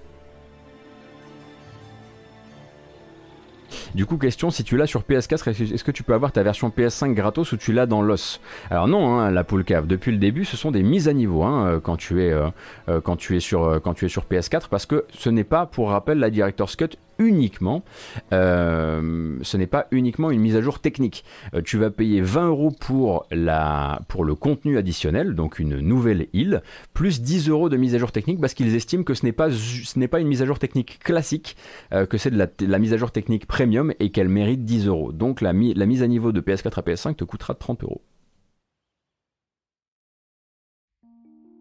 Du 3.95 4.05
coup, 4.05 4.17
question, 4.17 4.49
si 4.49 4.63
tu 4.63 4.77
l'as 4.77 4.87
sur 4.87 5.01
PS4, 5.01 5.49
est-ce 5.73 5.83
que 5.83 5.91
tu 5.91 6.03
peux 6.03 6.13
avoir 6.13 6.31
ta 6.31 6.43
version 6.43 6.69
PS5 6.69 7.13
gratos 7.13 7.51
ou 7.51 7.57
tu 7.57 7.73
l'as 7.73 7.85
dans 7.85 8.01
l'os? 8.01 8.39
Alors 8.69 8.87
non, 8.87 9.19
hein, 9.19 9.31
la 9.31 9.43
poule 9.43 9.63
cave. 9.63 9.87
Depuis 9.87 10.11
le 10.11 10.17
début, 10.17 10.45
ce 10.45 10.57
sont 10.57 10.71
des 10.71 10.83
mises 10.83 11.07
à 11.07 11.13
niveau 11.13 11.43
hein, 11.43 11.67
euh, 11.67 11.79
quand 11.79 11.97
tu 11.97 12.23
es 12.23 12.31
euh, 12.31 12.47
euh, 12.89 13.01
quand 13.01 13.15
tu 13.15 13.35
es 13.35 13.39
sur 13.39 13.81
quand 13.83 13.93
tu 13.93 14.05
es 14.05 14.09
sur 14.09 14.23
PS4 14.23 14.63
parce 14.69 14.85
que 14.85 15.05
ce 15.13 15.29
n'est 15.29 15.43
pas, 15.43 15.65
pour 15.65 15.89
rappel, 15.89 16.19
la 16.19 16.29
Director's 16.29 16.75
Cut 16.75 16.97
uniquement, 17.19 17.83
euh, 18.31 19.37
ce 19.41 19.57
n'est 19.57 19.67
pas 19.67 19.87
uniquement 19.91 20.31
une 20.31 20.41
mise 20.41 20.55
à 20.55 20.61
jour 20.61 20.79
technique. 20.79 21.23
Euh, 21.53 21.61
tu 21.63 21.77
vas 21.77 21.89
payer 21.89 22.21
20 22.21 22.47
euros 22.47 22.71
pour, 22.71 23.25
le 23.31 24.33
contenu 24.35 24.77
additionnel, 24.77 25.35
donc 25.35 25.59
une 25.59 25.79
nouvelle 25.79 26.27
île, 26.33 26.61
plus 26.93 27.21
10 27.21 27.49
euros 27.49 27.69
de 27.69 27.77
mise 27.77 27.95
à 27.95 27.97
jour 27.97 28.11
technique 28.11 28.39
parce 28.39 28.53
qu'ils 28.53 28.75
estiment 28.75 29.03
que 29.03 29.13
ce 29.13 29.25
n'est 29.25 29.31
pas, 29.31 29.51
ce 29.51 29.99
n'est 29.99 30.07
pas 30.07 30.19
une 30.19 30.27
mise 30.27 30.41
à 30.41 30.45
jour 30.45 30.59
technique 30.59 30.99
classique, 30.99 31.55
euh, 31.93 32.05
que 32.05 32.17
c'est 32.17 32.31
de 32.31 32.37
la, 32.37 32.79
mise 32.79 32.93
à 32.93 32.97
jour 32.97 33.11
technique 33.11 33.45
premium 33.45 33.93
et 33.99 34.11
qu'elle 34.11 34.29
mérite 34.29 34.65
10 34.65 34.87
euros. 34.87 35.11
Donc 35.11 35.41
la, 35.41 35.53
la 35.53 35.85
mise 35.85 36.03
à 36.03 36.07
niveau 36.07 36.31
de 36.31 36.41
PS4 36.41 36.79
à 36.79 36.81
PS5 36.81 37.15
te 37.15 37.23
coûtera 37.23 37.53
30 37.53 37.83
euros. 37.83 38.01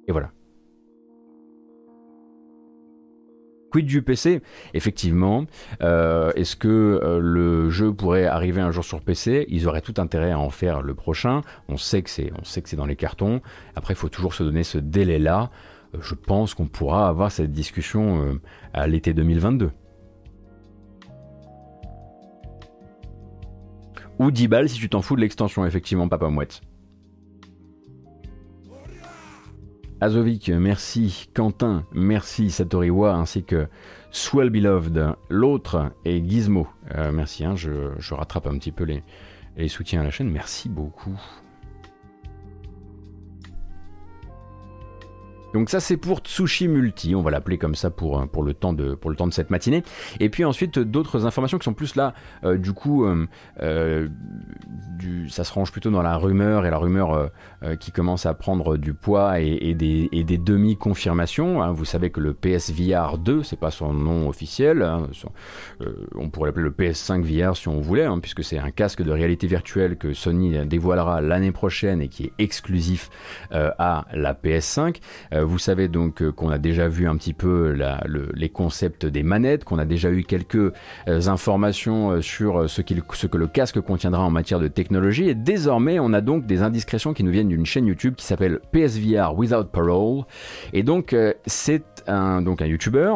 Et 0.09 0.13
voilà. 0.13 0.33
Quid 3.73 3.87
du 3.87 4.03
PC 4.03 4.43
Effectivement, 4.75 5.47
euh, 5.83 6.31
est-ce 6.37 6.57
que 6.57 6.69
euh, 6.69 7.19
le 7.19 7.71
jeu 7.71 7.93
pourrait 7.93 8.27
arriver 8.27 8.61
un 8.61 8.71
jour 8.71 8.85
sur 8.85 9.01
PC 9.01 9.47
Ils 9.49 9.67
auraient 9.67 9.81
tout 9.81 9.95
intérêt 9.97 10.31
à 10.31 10.39
en 10.39 10.51
faire 10.51 10.83
le 10.83 10.95
prochain. 10.95 11.41
On 11.69 11.79
sait 11.79 12.03
que 12.03 12.11
c'est, 12.11 12.31
on 12.39 12.45
sait 12.45 12.63
dans 12.77 12.85
les 12.85 12.97
cartons. 12.97 13.41
Après, 13.75 13.95
il 13.95 13.97
faut 13.97 14.11
toujours 14.11 14.35
se 14.35 14.43
donner 14.43 14.63
ce 14.63 14.77
délai-là. 14.77 15.51
Euh, 15.95 15.99
je 16.03 16.15
pense 16.15 16.53
qu'on 16.53 16.67
pourra 16.67 17.09
avoir 17.09 17.33
cette 17.33 17.51
discussion 17.51 18.39
à 18.75 18.87
l'été 18.87 19.15
2022. 19.15 19.71
Ou 24.19 24.31
10 24.31 24.49
balles 24.49 24.69
si 24.69 24.79
tu 24.79 24.91
t'en 24.91 25.01
fous 25.01 25.17
de 25.17 25.23
l'extension, 25.23 25.65
effectivement, 25.65 26.09
Papa 26.09 26.29
Mouette. 26.29 26.61
Azovic, 30.03 30.49
merci. 30.49 31.29
Quentin, 31.33 31.85
merci. 31.93 32.51
Satoriwa, 32.51 33.15
ainsi 33.15 33.45
que 33.45 33.69
Swell 34.11 34.51
Beloved. 34.51 35.15
L'autre 35.31 35.93
est 36.05 36.29
Gizmo. 36.29 36.67
Euh, 36.97 37.13
merci, 37.13 37.45
hein, 37.45 37.55
je, 37.55 37.93
rattrape 38.13 38.49
un 38.49 38.59
petit 38.59 38.73
peu 38.73 38.85
les 39.57 39.69
soutiens 39.69 40.01
à 40.01 40.03
la 40.03 40.11
chaîne. 40.11 40.29
Merci 40.29 40.69
beaucoup. 40.69 41.17
Donc 45.53 45.69
ça 45.69 45.81
c'est 45.81 45.97
pour 45.97 46.21
Tsushi 46.21 46.69
Multi, 46.69 47.15
on 47.15 47.23
va 47.23 47.31
l'appeler 47.31 47.59
comme 47.59 47.75
ça 47.75 47.91
pour, 47.91 48.21
euh, 48.21 48.27
pour, 48.27 48.43
le 48.43 48.55
temps 48.55 48.73
de, 48.73 48.97
cette 49.31 49.51
matinée. 49.51 49.83
Et 50.21 50.29
puis 50.29 50.45
ensuite 50.45 50.79
d'autres 50.79 51.27
informations 51.27 51.59
qui 51.59 51.65
sont 51.65 51.75
plus 51.75 51.95
là, 51.95 52.15
euh, 52.45 52.57
du 52.57 52.73
coup, 52.73 53.05
euh, 53.05 54.09
ça 55.29 55.45
se 55.45 55.53
range 55.53 55.71
plutôt 55.73 55.91
dans 55.91 56.03
la 56.03 56.17
rumeur 56.17 56.67
et 56.67 56.71
la 56.71 56.79
rumeur 56.79 57.31
qui 57.81 57.93
commence 57.93 58.27
à 58.27 58.35
prendre 58.35 58.77
du 58.77 58.95
poids 58.95 59.41
et, 59.41 59.75
des, 59.75 60.09
et 60.13 60.25
des 60.25 60.39
demi-confirmations. 60.39 61.63
Hein. 61.63 61.73
Vous 61.73 61.85
savez 61.85 62.11
que 62.11 62.21
le 62.21 62.35
PSVR 62.35 63.19
2, 63.19 63.43
c'est 63.43 63.59
pas 63.59 63.71
son 63.71 63.93
nom 63.93 64.29
officiel, 64.29 64.83
hein. 64.83 65.09
on 66.15 66.31
pourrait 66.31 66.49
l'appeler 66.49 66.65
le 66.65 66.71
PS5 66.71 67.23
VR 67.23 67.57
si 67.57 67.69
on 67.69 67.81
voulait, 67.81 68.05
hein, 68.05 68.19
puisque 68.21 68.45
c'est 68.45 68.59
un 68.59 68.71
casque 68.71 69.03
de 69.03 69.11
réalité 69.11 69.47
virtuelle 69.47 69.97
que 69.97 70.13
Sony 70.13 70.67
dévoilera 70.67 71.21
l'année 71.21 71.53
prochaine 71.53 72.01
et 72.01 72.09
qui 72.09 72.25
est 72.25 72.33
exclusif 72.39 73.11
à 73.51 74.07
la 74.13 74.35
PS5 74.35 75.01
vous 75.45 75.59
savez 75.59 75.89
donc 75.89 76.29
qu'on 76.31 76.51
a 76.51 76.59
déjà 76.59 76.89
vu 76.89 77.09
un 77.09 77.17
petit 77.17 77.33
peu 77.33 77.77
les 78.35 78.49
concepts 78.49 79.07
des 79.07 79.23
manettes, 79.23 79.65
qu'on 79.65 79.79
a 79.79 79.85
déjà 79.85 80.11
eu 80.11 80.25
quelques 80.25 80.73
informations 81.07 82.21
sur 82.21 82.69
ce, 82.69 82.83
que 82.83 83.37
le 83.37 83.47
casque 83.47 83.81
contiendra 83.81 84.23
en 84.23 84.31
matière 84.31 84.61
de 84.61 84.69
technologie. 84.69 85.29
Et 85.29 85.35
désormais, 85.35 85.99
on 85.99 86.13
a 86.13 86.21
donc 86.21 86.47
des 86.47 86.63
indiscrétions 86.63 87.15
qui 87.15 87.25
nous 87.25 87.31
viennent 87.31 87.49
d'une 87.49 87.67
chaîne 87.67 87.87
YouTube 87.87 88.15
qui 88.17 88.25
s'appelle 88.25 88.61
PSVR 88.73 89.37
Without 89.37 89.65
Parole. 89.73 90.25
Et 90.73 90.83
donc, 90.83 91.15
c'est 91.47 91.85
un, 92.07 92.45
un 92.47 92.67
YouTuber 92.67 93.15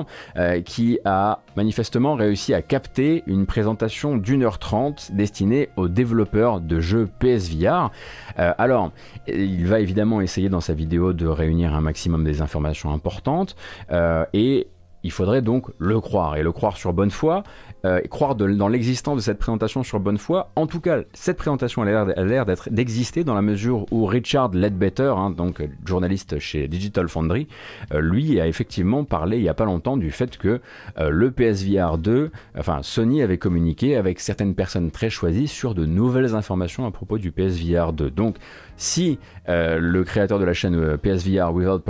qui 0.64 0.98
a 1.04 1.40
manifestement 1.56 2.14
réussi 2.14 2.54
à 2.54 2.62
capter 2.62 3.22
une 3.26 3.46
présentation 3.46 4.16
d'une 4.16 4.42
heure 4.42 4.58
trente 4.58 5.10
destinée 5.12 5.70
aux 5.76 5.88
développeurs 5.88 6.60
de 6.60 6.80
jeux 6.80 7.08
PSVR. 7.18 7.90
Euh, 8.38 8.52
alors, 8.58 8.92
il 9.26 9.66
va 9.66 9.80
évidemment 9.80 10.20
essayer 10.20 10.48
dans 10.48 10.60
sa 10.60 10.74
vidéo 10.74 11.12
de 11.12 11.26
réunir 11.26 11.74
un 11.74 11.80
maximum 11.80 12.15
des 12.24 12.40
informations 12.40 12.92
importantes 12.92 13.56
euh, 13.90 14.24
et 14.32 14.68
il 15.02 15.12
faudrait 15.12 15.42
donc 15.42 15.70
le 15.78 16.00
croire 16.00 16.36
et 16.36 16.42
le 16.42 16.50
croire 16.50 16.76
sur 16.76 16.92
bonne 16.92 17.10
foi 17.10 17.44
euh, 17.84 18.00
croire 18.10 18.34
dans 18.34 18.68
l'existence 18.68 19.16
de 19.16 19.20
cette 19.20 19.38
présentation 19.38 19.84
sur 19.84 20.00
bonne 20.00 20.18
foi. 20.18 20.50
En 20.56 20.66
tout 20.66 20.80
cas, 20.80 21.02
cette 21.12 21.36
présentation 21.36 21.82
a 21.82 22.24
l'air 22.24 22.46
d'exister 22.70 23.22
dans 23.22 23.34
la 23.34 23.42
mesure 23.42 23.86
où 23.92 24.06
Richard 24.06 24.50
Ledbetter, 24.52 25.14
hein, 25.16 25.30
donc 25.30 25.62
journaliste 25.84 26.38
chez 26.40 26.66
Digital 26.66 27.08
Foundry, 27.08 27.46
euh, 27.92 28.00
lui 28.00 28.40
a 28.40 28.48
effectivement 28.48 29.04
parlé 29.04 29.36
il 29.36 29.42
n'y 29.42 29.48
a 29.48 29.54
pas 29.54 29.66
longtemps 29.66 29.96
du 29.96 30.10
fait 30.10 30.36
que 30.36 30.60
le 30.98 31.30
PSVR 31.30 31.98
2, 31.98 32.32
enfin 32.58 32.80
Sony 32.82 33.22
avait 33.22 33.38
communiqué 33.38 33.96
avec 33.96 34.18
certaines 34.18 34.54
personnes 34.54 34.90
très 34.90 35.10
choisies 35.10 35.46
sur 35.46 35.74
de 35.74 35.86
nouvelles 35.86 36.34
informations 36.34 36.86
à 36.86 36.90
propos 36.90 37.18
du 37.18 37.30
PSVR 37.30 37.92
2. 37.92 38.10
Donc 38.10 38.36
si 38.76 39.18
euh, 39.48 39.78
le 39.78 40.04
créateur 40.04 40.38
de 40.38 40.44
la 40.44 40.52
chaîne 40.52 40.74
euh, 40.74 40.96
PSVR 40.96 41.52
Without 41.54 41.80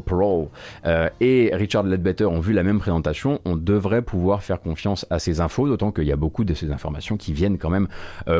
Parole, 0.00 0.48
euh, 0.86 1.08
et 1.20 1.50
Richard 1.52 1.82
Ledbetter 1.82 2.26
ont 2.26 2.40
vu 2.40 2.52
la 2.52 2.62
même 2.62 2.78
présentation, 2.78 3.40
on 3.44 3.56
devrait 3.56 4.02
pouvoir 4.02 4.42
faire 4.42 4.60
confiance 4.60 5.06
à 5.10 5.18
ces 5.18 5.40
infos, 5.40 5.68
d'autant 5.68 5.90
qu'il 5.90 6.04
y 6.04 6.12
a 6.12 6.16
beaucoup 6.16 6.44
de 6.44 6.54
ces 6.54 6.70
informations 6.70 7.16
qui 7.16 7.32
viennent 7.32 7.58
quand 7.58 7.70
même 7.70 7.88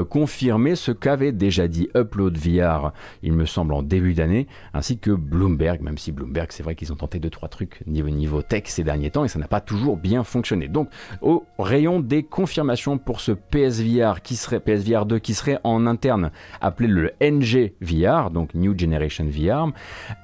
confirmer 0.08 0.76
ce 0.76 0.92
qu'avait 0.92 1.32
déjà 1.32 1.68
dit 1.68 1.88
Upload 1.96 2.36
VR, 2.36 2.92
il 3.22 3.32
me 3.32 3.46
semble, 3.46 3.74
en 3.74 3.82
début 3.82 4.14
d'année, 4.14 4.46
ainsi 4.74 4.98
que 4.98 5.10
Bloomberg, 5.10 5.80
même 5.80 5.98
si 5.98 6.12
Bloomberg, 6.12 6.48
c'est 6.50 6.62
vrai 6.62 6.74
qu'ils 6.74 6.92
ont 6.92 6.96
tenté 6.96 7.18
deux, 7.18 7.30
trois 7.30 7.48
trucs 7.48 7.82
niveau, 7.86 8.10
niveau 8.10 8.42
tech 8.42 8.64
ces 8.66 8.84
derniers 8.84 9.10
temps 9.10 9.24
et 9.24 9.28
ça 9.28 9.38
n'a 9.38 9.48
pas 9.48 9.60
toujours 9.60 9.96
bien 9.96 10.24
fonctionné. 10.24 10.68
Donc, 10.68 10.88
au 11.22 11.44
rayon 11.58 12.00
des 12.00 12.22
confirmations 12.22 12.98
pour 12.98 13.20
ce 13.20 13.32
PSVR 13.32 14.22
qui 14.22 14.36
serait 14.36 14.60
PSVR 14.60 15.06
2 15.06 15.18
qui 15.18 15.34
serait 15.34 15.58
en 15.64 15.86
interne 15.86 16.30
appelé 16.60 16.88
le 16.88 17.12
NG 17.20 17.49
VR, 17.80 18.30
donc 18.30 18.54
New 18.54 18.78
Generation 18.78 19.26
VR. 19.26 19.72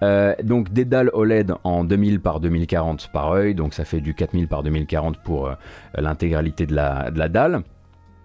Euh, 0.03 0.35
donc 0.43 0.73
des 0.73 0.85
dalles 0.85 1.11
OLED 1.13 1.53
en 1.65 1.85
2000 1.85 2.21
par 2.21 2.41
2040 2.41 3.09
par 3.13 3.31
œil, 3.33 3.55
donc 3.55 3.75
ça 3.75 3.85
fait 3.85 4.01
du 4.01 4.15
4000 4.15 4.49
par 4.49 4.63
2040 4.63 5.19
pour 5.19 5.49
euh, 5.49 5.55
l'intégralité 5.97 6.67
de 6.67 6.75
la, 6.75 7.11
de 7.11 7.19
la 7.19 7.29
dalle. 7.29 7.63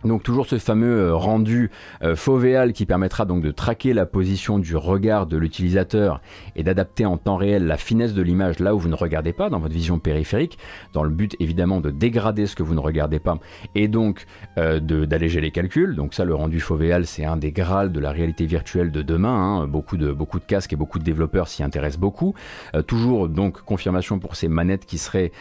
Donc 0.04 0.24
toujours 0.24 0.48
ce 0.48 0.58
fameux 0.58 1.00
euh, 1.00 1.16
rendu 1.16 1.70
euh, 2.04 2.16
fovéal 2.16 2.74
qui 2.74 2.86
permettra 2.86 3.26
donc 3.26 3.44
de 3.44 3.52
traquer 3.52 3.94
la 3.94 4.06
position 4.06 4.58
du 4.58 4.76
regard 4.76 5.28
de 5.28 5.38
l'utilisateur 5.38 6.22
et 6.56 6.64
d'adapter 6.64 7.06
en 7.06 7.18
temps 7.18 7.36
réel 7.36 7.66
la 7.66 7.78
finesse 7.78 8.14
de 8.14 8.22
l'image 8.22 8.60
là 8.60 8.74
où 8.74 8.80
vous 8.80 8.90
ne 8.90 8.96
regardez 8.96 9.34
pas 9.34 9.50
dans 9.50 9.60
votre 9.60 9.74
vision 9.74 10.00
périphérique, 10.00 10.58
dans 10.94 11.04
le 11.04 11.10
but 11.10 11.36
évidemment 11.40 11.82
de 11.82 11.92
dégrader 11.92 12.48
ce 12.48 12.56
que 12.56 12.64
vous 12.64 12.74
ne 12.74 12.80
regardez 12.80 13.20
pas 13.20 13.38
et 13.76 13.88
donc 13.88 14.26
euh, 14.58 14.80
d'alléger 14.80 15.42
les 15.42 15.52
calculs. 15.52 15.96
Donc 15.96 16.14
ça 16.14 16.26
le 16.26 16.34
rendu 16.34 16.60
fovéal 16.60 17.06
c'est 17.06 17.26
un 17.26 17.38
des 17.38 17.52
graals 17.52 17.92
de 17.92 18.00
la 18.00 18.12
réalité 18.12 18.46
virtuelle 18.46 18.92
de 18.92 19.02
demain. 19.02 19.62
Hein. 19.62 19.68
Beaucoup, 19.68 19.98
de, 19.98 20.12
beaucoup 20.12 20.40
de 20.40 20.46
casques 20.46 20.74
et 20.74 20.76
beaucoup 20.76 21.00
de 21.00 21.04
développeurs 21.04 21.48
s'y 21.48 21.64
intéressent 21.64 22.00
beaucoup. 22.00 22.34
toujours 22.88 23.30
donc 23.30 23.62
confirmation 23.62 24.20
pour 24.20 24.36
ces 24.36 24.48
manettes 24.48 24.86
qui 24.86 24.98
seraient 24.98 25.32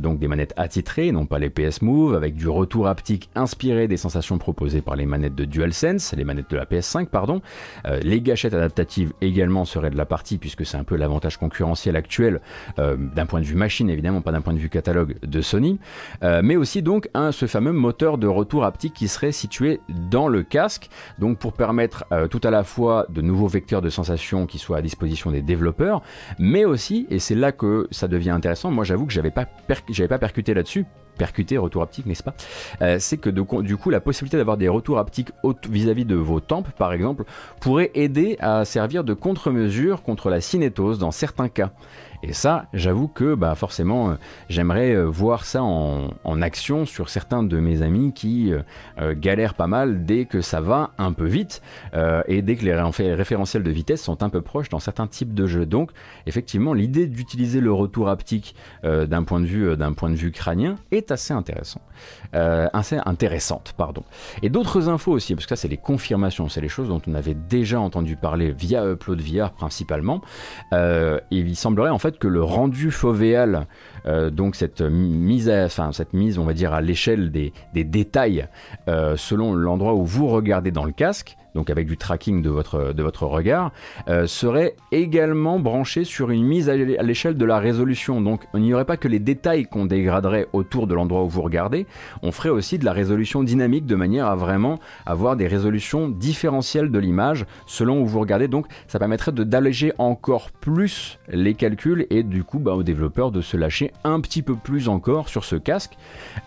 donc 0.00 0.18
des 0.18 0.28
manettes 0.28 0.54
attitrées, 0.56 1.12
non 1.12 1.26
pas 1.26 1.38
les 1.38 1.50
PS 1.50 1.82
Move, 1.82 2.14
avec 2.14 2.34
du 2.34 2.48
retour 2.48 2.86
haptique 2.86 3.30
inspiré 3.34 3.88
des 3.88 3.96
proposées 4.38 4.82
par 4.82 4.96
les 4.96 5.06
manettes 5.06 5.34
de 5.34 5.44
DualSense, 5.44 6.14
les 6.16 6.24
manettes 6.24 6.50
de 6.50 6.56
la 6.56 6.64
PS5, 6.64 7.06
pardon. 7.06 7.40
Euh, 7.86 8.00
les 8.02 8.20
gâchettes 8.20 8.54
adaptatives 8.54 9.12
également 9.20 9.64
seraient 9.64 9.90
de 9.90 9.96
la 9.96 10.06
partie, 10.06 10.38
puisque 10.38 10.64
c'est 10.64 10.76
un 10.76 10.84
peu 10.84 10.96
l'avantage 10.96 11.36
concurrentiel 11.36 11.96
actuel, 11.96 12.40
euh, 12.78 12.96
d'un 12.96 13.26
point 13.26 13.40
de 13.40 13.44
vue 13.44 13.54
machine 13.54 13.90
évidemment, 13.90 14.20
pas 14.20 14.32
d'un 14.32 14.40
point 14.40 14.54
de 14.54 14.58
vue 14.58 14.68
catalogue 14.68 15.16
de 15.22 15.40
Sony, 15.40 15.78
euh, 16.22 16.40
mais 16.42 16.56
aussi 16.56 16.82
donc 16.82 17.08
ce 17.30 17.46
fameux 17.46 17.72
moteur 17.72 18.18
de 18.18 18.26
retour 18.26 18.64
haptique 18.64 18.94
qui 18.94 19.08
serait 19.08 19.32
situé 19.32 19.80
dans 19.88 20.28
le 20.28 20.42
casque, 20.42 20.88
donc 21.18 21.38
pour 21.38 21.52
permettre 21.52 22.04
tout 22.30 22.40
à 22.44 22.50
la 22.50 22.64
fois 22.64 23.06
de 23.08 23.20
nouveaux 23.20 23.48
vecteurs 23.48 23.82
de 23.82 23.90
sensations 23.90 24.46
qui 24.46 24.58
soient 24.58 24.78
à 24.78 24.82
disposition 24.82 25.30
des 25.30 25.42
développeurs, 25.42 26.02
mais 26.38 26.64
aussi, 26.64 27.06
et 27.10 27.18
c'est 27.18 27.34
là 27.34 27.52
que 27.52 27.88
ça 27.90 28.08
devient 28.08 28.30
intéressant, 28.30 28.70
moi 28.70 28.84
j'avoue 28.84 29.06
que 29.06 29.12
j'avais 29.12 29.30
pas, 29.30 29.46
j'avais 29.90 30.08
pas 30.08 30.18
percuté 30.18 30.54
là-dessus, 30.54 30.86
percuter, 31.16 31.58
retour 31.58 31.82
haptique, 31.82 32.06
n'est-ce 32.06 32.22
pas 32.22 32.34
euh, 32.82 32.98
C'est 33.00 33.16
que 33.16 33.30
du 33.30 33.76
coup, 33.76 33.90
la 33.90 34.00
possibilité 34.00 34.36
d'avoir 34.36 34.56
des 34.56 34.68
retours 34.68 34.98
haptiques 34.98 35.30
vis-à-vis 35.68 36.04
de 36.04 36.14
vos 36.14 36.40
tempes, 36.40 36.68
par 36.78 36.92
exemple, 36.92 37.24
pourrait 37.60 37.90
aider 37.94 38.36
à 38.40 38.64
servir 38.64 39.04
de 39.04 39.14
contre-mesure 39.14 40.02
contre 40.02 40.30
la 40.30 40.40
cinétose 40.40 40.98
dans 40.98 41.10
certains 41.10 41.48
cas. 41.48 41.70
Et 42.22 42.32
ça, 42.32 42.66
j'avoue 42.72 43.08
que 43.08 43.34
bah, 43.34 43.54
forcément, 43.54 44.10
euh, 44.10 44.14
j'aimerais 44.48 44.94
euh, 44.94 45.04
voir 45.04 45.44
ça 45.44 45.62
en, 45.62 46.10
action 46.42 46.84
sur 46.84 47.08
certains 47.08 47.42
de 47.42 47.58
mes 47.58 47.80
amis 47.80 48.12
qui 48.12 48.52
euh, 48.52 49.14
galèrent 49.16 49.54
pas 49.54 49.66
mal 49.66 50.04
dès 50.04 50.26
que 50.26 50.42
ça 50.42 50.60
va 50.60 50.90
un 50.98 51.12
peu 51.12 51.24
vite 51.24 51.62
et 52.28 52.42
dès 52.42 52.56
que 52.56 52.64
les, 52.64 52.74
référentiels 53.14 53.62
de 53.62 53.70
vitesse 53.70 54.02
sont 54.02 54.22
un 54.22 54.28
peu 54.28 54.42
proches 54.42 54.68
dans 54.68 54.80
certains 54.80 55.06
types 55.06 55.32
de 55.32 55.46
jeux. 55.46 55.64
Donc, 55.64 55.92
effectivement, 56.26 56.74
l'idée 56.74 57.06
d'utiliser 57.06 57.60
le 57.60 57.72
retour 57.72 58.10
haptique 58.10 58.54
d'un 58.84 59.22
point 59.22 59.40
de 59.40 59.46
vue 59.46 59.74
point 59.96 60.10
de 60.10 60.14
vue 60.14 60.30
crânien 60.30 60.76
est 60.90 61.10
assez 61.10 61.32
intéressant, 61.32 61.80
assez 62.34 62.98
intéressante, 63.06 63.74
pardon. 63.78 64.02
Et 64.42 64.50
d'autres 64.50 64.90
infos 64.90 65.12
aussi, 65.12 65.34
parce 65.34 65.46
que 65.46 65.56
ça, 65.56 65.62
c'est 65.62 65.68
les 65.68 65.78
confirmations, 65.78 66.50
c'est 66.50 66.60
les 66.60 66.68
choses 66.68 66.88
dont 66.88 67.00
on 67.06 67.14
avait 67.14 67.34
déjà 67.34 67.80
entendu 67.80 68.16
parler 68.16 68.52
via 68.52 68.84
Upload 68.84 69.22
VR 69.22 69.52
principalement. 69.52 70.20
il 70.72 71.56
semblerait 71.56 71.90
en 71.90 71.98
fait 71.98 72.05
que 72.10 72.28
le 72.28 72.42
rendu 72.42 72.90
fovéal, 72.90 73.66
euh, 74.06 74.30
donc 74.30 74.54
cette 74.56 74.80
mise, 74.80 75.48
à, 75.48 75.64
enfin, 75.64 75.92
cette 75.92 76.12
mise, 76.12 76.38
on 76.38 76.44
va 76.44 76.52
dire, 76.52 76.72
à 76.72 76.80
l'échelle 76.80 77.30
des, 77.30 77.52
détails, 77.74 78.46
euh, 78.88 79.16
selon 79.16 79.54
l'endroit 79.54 79.94
où 79.94 80.04
vous 80.04 80.28
regardez 80.28 80.70
dans 80.70 80.84
le 80.84 80.92
casque, 80.92 81.36
donc 81.56 81.70
avec 81.70 81.86
du 81.86 81.96
tracking 81.96 82.42
de 82.42 82.50
votre, 82.50 82.92
de 82.92 83.02
votre 83.02 83.24
regard, 83.26 83.72
euh, 84.08 84.26
serait 84.26 84.76
également 84.92 85.58
branché 85.58 86.04
sur 86.04 86.30
une 86.30 86.44
mise 86.44 86.68
à 86.68 86.76
l'échelle 86.76 87.36
de 87.36 87.44
la 87.44 87.58
résolution. 87.58 88.20
Donc 88.20 88.46
il 88.54 88.60
n'y 88.60 88.74
aurait 88.74 88.84
pas 88.84 88.96
que 88.96 89.08
les 89.08 89.18
détails 89.18 89.64
qu'on 89.64 89.86
dégraderait 89.86 90.46
autour 90.52 90.86
de 90.86 90.94
l'endroit 90.94 91.24
où 91.24 91.28
vous 91.28 91.42
regardez, 91.42 91.86
on 92.22 92.30
ferait 92.30 92.50
aussi 92.50 92.78
de 92.78 92.84
la 92.84 92.92
résolution 92.92 93.42
dynamique 93.42 93.86
de 93.86 93.96
manière 93.96 94.26
à 94.26 94.36
vraiment 94.36 94.78
avoir 95.06 95.36
des 95.36 95.48
résolutions 95.48 96.08
différentielles 96.08 96.92
de 96.92 96.98
l'image 96.98 97.46
selon 97.66 98.02
où 98.02 98.06
vous 98.06 98.20
regardez. 98.20 98.48
Donc 98.48 98.66
ça 98.86 98.98
permettrait 98.98 99.32
d'alléger 99.32 99.92
encore 99.98 100.50
plus 100.50 101.18
les 101.28 101.54
calculs 101.54 102.06
et 102.10 102.22
du 102.22 102.44
coup 102.44 102.58
bah, 102.58 102.74
aux 102.74 102.82
développeurs 102.82 103.30
de 103.30 103.40
se 103.40 103.56
lâcher 103.56 103.92
un 104.04 104.20
petit 104.20 104.42
peu 104.42 104.54
plus 104.54 104.88
encore 104.88 105.28
sur 105.28 105.44
ce 105.44 105.56
casque, 105.56 105.96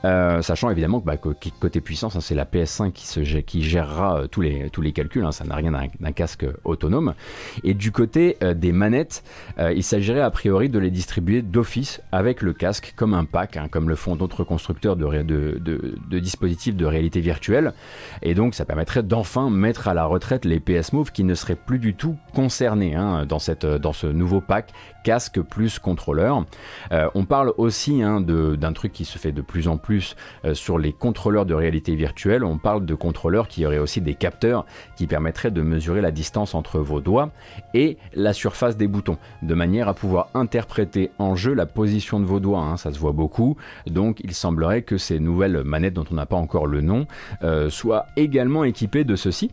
euh, 0.05 0.41
sachant 0.43 0.69
évidemment 0.69 0.99
que 0.99 1.05
bah, 1.05 1.17
côté 1.17 1.81
puissance, 1.81 2.15
hein, 2.15 2.21
c'est 2.21 2.35
la 2.35 2.45
PS5 2.45 2.91
qui, 2.91 3.43
qui 3.43 3.63
gérera 3.63 4.19
euh, 4.19 4.27
tous 4.27 4.41
les, 4.41 4.69
tous 4.69 4.81
les 4.81 4.91
calcul, 4.99 5.23
hein, 5.23 5.31
ça 5.31 5.45
n'a 5.45 5.55
rien 5.55 5.71
d'un 5.71 6.11
casque 6.11 6.45
autonome. 6.65 7.13
Et 7.63 7.73
du 7.73 7.93
côté 7.93 8.35
euh, 8.43 8.53
des 8.53 8.73
manettes, 8.73 9.23
euh, 9.57 9.71
il 9.71 9.83
s'agirait 9.83 10.19
a 10.19 10.29
priori 10.29 10.67
de 10.67 10.77
les 10.77 10.91
distribuer 10.91 11.41
d'office 11.41 12.01
avec 12.11 12.41
le 12.41 12.51
casque 12.51 12.93
comme 12.97 13.13
un 13.13 13.23
pack, 13.23 13.55
hein, 13.55 13.67
comme 13.71 13.87
le 13.87 13.95
font 13.95 14.17
d'autres 14.17 14.43
constructeurs 14.43 14.97
de, 14.97 16.19
dispositifs 16.19 16.75
de 16.75 16.85
réalité 16.85 17.21
virtuelle. 17.21 17.73
Et 18.21 18.33
donc 18.33 18.55
ça 18.55 18.65
permettrait 18.65 19.03
d'enfin 19.03 19.49
mettre 19.49 19.87
à 19.87 19.93
la 19.93 20.03
retraite 20.03 20.43
les 20.43 20.59
PS 20.59 20.91
Move 20.91 21.13
qui 21.13 21.23
ne 21.23 21.33
seraient 21.33 21.55
plus 21.55 21.79
du 21.79 21.93
tout 21.93 22.17
concernés 22.33 22.95
hein, 22.95 23.25
dans, 23.25 23.39
cette, 23.39 23.65
dans 23.65 23.93
ce 23.93 24.07
nouveau 24.07 24.41
pack 24.41 24.73
casque 25.05 25.39
plus 25.41 25.79
contrôleur. 25.79 26.43
Euh, 26.91 27.09
on 27.15 27.23
parle 27.23 27.53
aussi 27.57 28.01
d'un 28.01 28.73
truc 28.73 28.91
qui 28.91 29.05
se 29.05 29.17
fait 29.17 29.31
de 29.31 29.41
plus 29.41 29.69
en 29.69 29.77
plus 29.77 30.17
sur 30.53 30.77
les 30.77 30.91
contrôleurs 30.91 31.45
de 31.45 31.53
réalité 31.53 31.95
virtuelle. 31.95 32.43
On 32.43 32.57
parle 32.57 32.85
de 32.85 32.95
contrôleurs 32.95 33.47
qui 33.47 33.65
auraient 33.65 33.77
aussi 33.77 34.01
des 34.01 34.15
capteurs 34.15 34.65
qui 34.95 35.07
permettrait 35.07 35.51
de 35.51 35.61
mesurer 35.61 36.01
la 36.01 36.11
distance 36.11 36.55
entre 36.55 36.79
vos 36.79 37.01
doigts 37.01 37.31
et 37.73 37.97
la 38.13 38.33
surface 38.33 38.77
des 38.77 38.87
boutons, 38.87 39.17
de 39.41 39.53
manière 39.53 39.87
à 39.87 39.93
pouvoir 39.93 40.29
interpréter 40.33 41.11
en 41.19 41.35
jeu 41.35 41.53
la 41.53 41.65
position 41.65 42.19
de 42.19 42.25
vos 42.25 42.39
doigts. 42.39 42.61
Hein. 42.61 42.77
ça 42.77 42.91
se 42.91 42.99
voit 42.99 43.11
beaucoup, 43.11 43.57
donc 43.87 44.19
il 44.23 44.33
semblerait 44.33 44.81
que 44.81 44.97
ces 44.97 45.19
nouvelles 45.19 45.63
manettes 45.63 45.93
dont 45.93 46.05
on 46.11 46.15
n'a 46.15 46.25
pas 46.25 46.35
encore 46.35 46.67
le 46.67 46.81
nom 46.81 47.07
euh, 47.43 47.69
soient 47.69 48.07
également 48.15 48.63
équipées 48.63 49.03
de 49.03 49.15
ceci. 49.15 49.51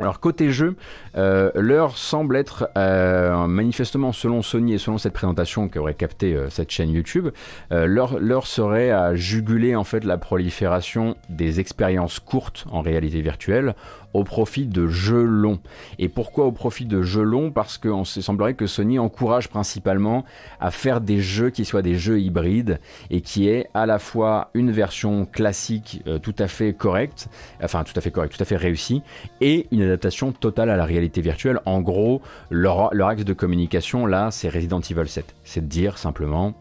Alors 0.00 0.18
côté 0.18 0.50
jeu, 0.50 0.76
euh, 1.16 1.52
l'heure 1.54 1.96
semble 1.96 2.36
être 2.36 2.68
euh, 2.76 3.46
manifestement 3.46 4.10
selon 4.10 4.42
Sony 4.42 4.74
et 4.74 4.78
selon 4.78 4.98
cette 4.98 5.12
présentation 5.12 5.68
qu'aurait 5.68 5.94
capté 5.94 6.36
cette 6.50 6.72
chaîne 6.72 6.90
YouTube, 6.90 7.28
l'heure 7.70 8.46
serait 8.46 8.90
à 8.90 9.14
juguler 9.14 9.76
en 9.76 9.84
fait 9.84 10.04
la 10.04 10.18
prolifération 10.18 11.16
des 11.28 11.60
expériences 11.60 12.18
courtes 12.18 12.66
en 12.72 12.80
réalité 12.80 13.22
virtuelle 13.22 13.76
au 14.14 14.24
profit 14.24 14.66
de 14.66 14.86
jeux 14.86 15.24
longs. 15.24 15.58
Et 15.98 16.08
pourquoi 16.08 16.46
au 16.46 16.52
profit 16.52 16.86
de 16.86 17.02
jeux 17.02 17.22
longs 17.22 17.50
Parce 17.50 17.76
qu'on 17.76 18.04
se 18.04 18.20
semblerait 18.20 18.54
que 18.54 18.66
Sony 18.66 18.98
encourage 18.98 19.48
principalement 19.48 20.24
à 20.60 20.70
faire 20.70 21.00
des 21.00 21.20
jeux 21.20 21.50
qui 21.50 21.64
soient 21.64 21.82
des 21.82 21.96
jeux 21.96 22.20
hybrides 22.20 22.78
et 23.10 23.20
qui 23.20 23.48
aient 23.48 23.68
à 23.74 23.86
la 23.86 23.98
fois 23.98 24.50
une 24.54 24.70
version 24.70 25.26
classique 25.26 26.02
euh, 26.06 26.18
tout 26.18 26.34
à 26.38 26.46
fait 26.46 26.72
correcte, 26.72 27.28
enfin 27.62 27.84
tout 27.84 27.92
à 27.96 28.00
fait 28.00 28.10
correcte, 28.10 28.36
tout 28.36 28.42
à 28.42 28.46
fait 28.46 28.56
réussie, 28.56 29.02
et 29.40 29.66
une 29.72 29.82
adaptation 29.82 30.32
totale 30.32 30.70
à 30.70 30.76
la 30.76 30.84
réalité 30.84 31.20
virtuelle. 31.20 31.60
En 31.66 31.80
gros, 31.80 32.22
leur, 32.50 32.94
leur 32.94 33.08
axe 33.08 33.24
de 33.24 33.32
communication 33.32 34.06
là, 34.06 34.30
c'est 34.30 34.48
Resident 34.48 34.80
Evil 34.80 35.08
7. 35.08 35.34
C'est 35.44 35.60
de 35.60 35.66
dire 35.66 35.98
simplement, 35.98 36.54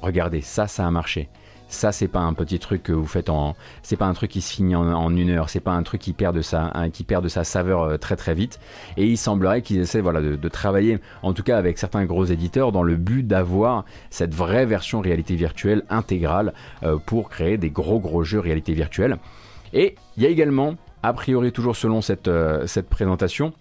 regardez, 0.00 0.40
ça, 0.40 0.68
ça 0.68 0.86
a 0.86 0.90
marché 0.90 1.28
ça 1.68 1.92
c'est 1.92 2.08
pas 2.08 2.20
un 2.20 2.32
petit 2.32 2.58
truc 2.58 2.82
que 2.82 2.92
vous 2.92 3.06
faites 3.06 3.28
en 3.28 3.56
c'est 3.82 3.96
pas 3.96 4.06
un 4.06 4.14
truc 4.14 4.30
qui 4.30 4.40
se 4.40 4.52
finit 4.52 4.76
en, 4.76 5.16
une 5.16 5.30
heure 5.30 5.48
c'est 5.48 5.60
pas 5.60 5.72
un 5.72 5.82
truc 5.82 6.00
qui 6.00 6.12
perd 6.12 6.36
de 6.36 6.42
sa 6.42 6.72
qui 6.92 7.04
perd 7.04 7.24
de 7.24 7.28
sa 7.28 7.44
saveur 7.44 7.82
euh, 7.82 7.96
très 7.96 8.16
très 8.16 8.34
vite. 8.34 8.60
Et 8.96 9.06
il 9.06 9.16
semblerait 9.16 9.62
qu'ils 9.62 9.80
essaient 9.80 10.00
voilà 10.00 10.20
de, 10.20 10.48
travailler 10.48 10.98
en 11.22 11.32
tout 11.32 11.42
cas 11.42 11.58
avec 11.58 11.78
certains 11.78 12.04
gros 12.04 12.24
éditeurs 12.24 12.72
dans 12.72 12.82
le 12.82 12.96
but 12.96 13.26
d'avoir 13.26 13.84
cette 14.10 14.34
vraie 14.34 14.66
version 14.66 15.00
réalité 15.00 15.34
virtuelle 15.34 15.82
intégrale 15.90 16.54
euh, 16.82 16.98
pour 17.04 17.28
créer 17.28 17.58
des 17.58 17.70
gros 17.70 17.98
gros 17.98 18.22
jeux 18.22 18.40
réalité 18.40 18.72
virtuelle. 18.74 19.18
Et 19.72 19.96
il 20.16 20.22
y 20.22 20.26
a 20.26 20.28
également 20.28 20.76
a 21.02 21.12
priori 21.12 21.52
toujours 21.52 21.76
selon 21.76 22.00
cette, 22.00 22.28
euh, 22.28 22.66
cette 22.66 22.88
présentation 22.88 23.52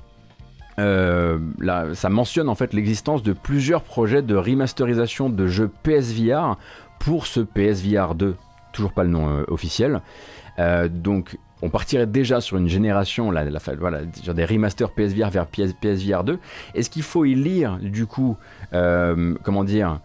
là, 0.78 1.94
ça 1.94 2.10
mentionne 2.10 2.50
en 2.50 2.56
fait 2.56 2.74
l'existence 2.74 3.24
de 3.24 3.34
plusieurs 3.34 3.82
projets 3.82 4.22
de 4.22 4.36
remasterisation 4.36 5.30
de 5.30 5.48
jeux 5.48 5.72
PSVR 5.84 6.58
pour 7.06 7.28
ce 7.28 7.40
PSVR 7.40 8.16
2, 8.16 8.36
toujours 8.74 8.92
pas 8.92 9.04
le 9.04 9.12
nom 9.12 9.30
euh, 9.30 9.44
officiel. 9.48 10.02
Euh, 10.58 10.88
donc 10.90 11.38
on 11.62 11.70
partirait 11.70 12.08
déjà 12.08 12.42
sur 12.42 12.58
une 12.58 12.68
génération, 12.68 13.30
la, 13.30 13.46
voilà, 13.78 14.02
des 14.04 14.46
remasters 14.46 14.90
PSVR 14.90 15.30
vers 15.30 15.46
PSVR 15.46 16.24
2. 16.24 16.40
Est-ce 16.74 16.90
qu'il 16.90 17.04
faut 17.04 17.24
y 17.24 17.36
lire 17.36 17.78
du 17.80 18.08
coup, 18.08 18.38
euh, 18.74 19.36
comment 19.44 19.64
dire, 19.64 20.00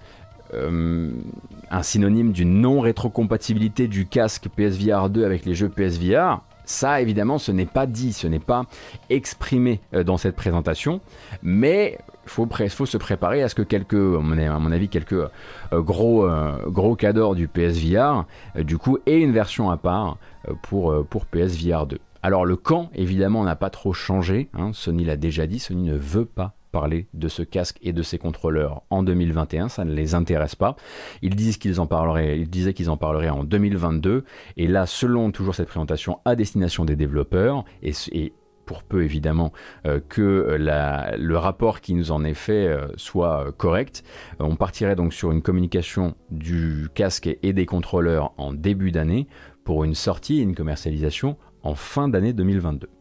un 0.53 1.83
synonyme 1.83 2.33
d'une 2.33 2.61
non-rétrocompatibilité 2.61 3.89
du 3.89 4.07
casque 4.07 4.49
PSVR 4.55 5.09
2 5.09 5.25
avec 5.25 5.47
les 5.47 5.55
jeux 5.55 5.69
PSVR 5.69 6.43
ça, 6.67 7.01
évidemment, 7.01 7.39
ce 7.39 7.51
n'est 7.51 7.67
pas 7.67 7.87
dit, 7.87 8.13
ce 8.13 8.29
n'est 8.29 8.39
pas 8.39 8.63
exprimé 9.09 9.81
dans 9.93 10.19
cette 10.19 10.37
présentation, 10.37 11.01
mais 11.43 11.99
faut, 12.31 12.49
faut 12.69 12.87
se 12.87 12.97
préparer 12.97 13.43
à 13.43 13.49
ce 13.49 13.55
que 13.55 13.63
quelques, 13.63 13.95
à 13.95 14.59
mon 14.59 14.73
avis, 14.73 14.89
quelques 14.89 15.13
euh, 15.13 15.29
gros, 15.73 16.25
euh, 16.25 16.65
gros 16.67 16.95
cadors 16.95 17.35
du 17.35 17.49
PSVR, 17.49 18.25
euh, 18.57 18.63
du 18.63 18.79
coup, 18.79 18.99
aient 19.07 19.21
une 19.21 19.33
version 19.33 19.71
à 19.71 19.77
part 19.77 20.19
pour, 20.63 21.05
pour 21.07 21.27
PSVR 21.27 21.87
2. 21.87 21.99
Alors 22.23 22.45
le 22.45 22.57
camp, 22.57 22.91
évidemment, 22.95 23.45
n'a 23.45 23.57
pas 23.57 23.71
trop 23.71 23.93
changé. 23.93 24.49
Hein. 24.55 24.71
Sony 24.73 25.05
l'a 25.05 25.17
déjà 25.17 25.47
dit, 25.47 25.59
Sony 25.59 25.85
ne 25.85 25.97
veut 25.97 26.25
pas 26.25 26.55
parler 26.71 27.09
de 27.15 27.27
ce 27.29 27.43
casque 27.43 27.79
et 27.83 27.93
de 27.93 28.03
ses 28.03 28.17
contrôleurs 28.17 28.83
en 28.91 29.03
2021, 29.03 29.69
ça 29.69 29.85
ne 29.85 29.93
les 29.93 30.15
intéresse 30.15 30.55
pas. 30.55 30.77
Ils 31.21 31.35
disent 31.35 31.57
qu'ils 31.57 31.81
en 31.81 31.87
parleraient, 31.87 32.39
ils 32.39 32.49
disaient 32.49 32.75
qu'ils 32.75 32.91
en 32.91 32.97
parleraient 32.97 33.29
en 33.29 33.43
2022, 33.43 34.25
et 34.57 34.67
là, 34.69 34.87
selon 34.87 35.33
toujours 35.33 35.57
cette 35.57 35.67
présentation 35.67 36.21
à 36.25 36.37
destination 36.37 36.85
des 36.85 36.95
développeurs, 36.95 37.65
et, 37.83 37.93
et 38.13 38.33
pour 38.71 38.85
peu 38.85 39.03
évidemment 39.03 39.53
euh, 39.85 39.99
que 40.09 40.23
euh, 40.23 41.17
le 41.19 41.37
rapport 41.37 41.81
qui 41.81 41.93
nous 41.93 42.13
en 42.13 42.23
est 42.23 42.35
fait 42.35 42.69
euh, 42.69 42.87
soit 42.95 43.53
correct. 43.57 44.05
on 44.39 44.55
partirait 44.55 44.95
donc 44.95 45.13
sur 45.13 45.33
une 45.33 45.43
communication 45.43 46.15
du 46.31 46.89
casque 46.95 47.37
et 47.43 47.53
des 47.53 47.67
contrôleurs 47.67 48.33
en 48.37 48.53
début 48.53 48.93
d'année 48.93 49.27
pour 49.65 49.83
une 49.83 49.97
sortie 49.97 50.39
et 50.39 50.43
une 50.43 50.55
commercialisation 50.55 51.37
en 51.65 51.75
fin 51.75 52.09
d'année 52.09 52.33
2022. 52.33 53.00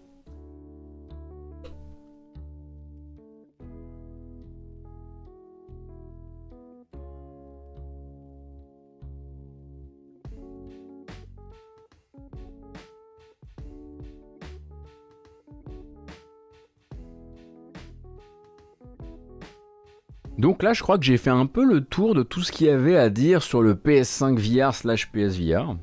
Donc 20.39 20.63
là, 20.63 20.71
je 20.71 20.81
crois 20.81 20.97
que 20.97 21.03
j'ai 21.03 21.17
fait 21.17 21.29
un 21.29 21.45
peu 21.45 21.65
le 21.65 21.81
tour 21.81 22.15
de 22.15 22.23
tout 22.23 22.39
ce 22.39 22.53
qu'il 22.53 22.67
y 22.67 22.69
avait 22.69 22.95
à 22.95 23.09
dire 23.09 23.43
sur 23.43 23.61
le 23.61 23.73
PS5 23.73 24.37
VR 24.39 24.73
slash 24.73 25.11
PSVR. 25.11 25.75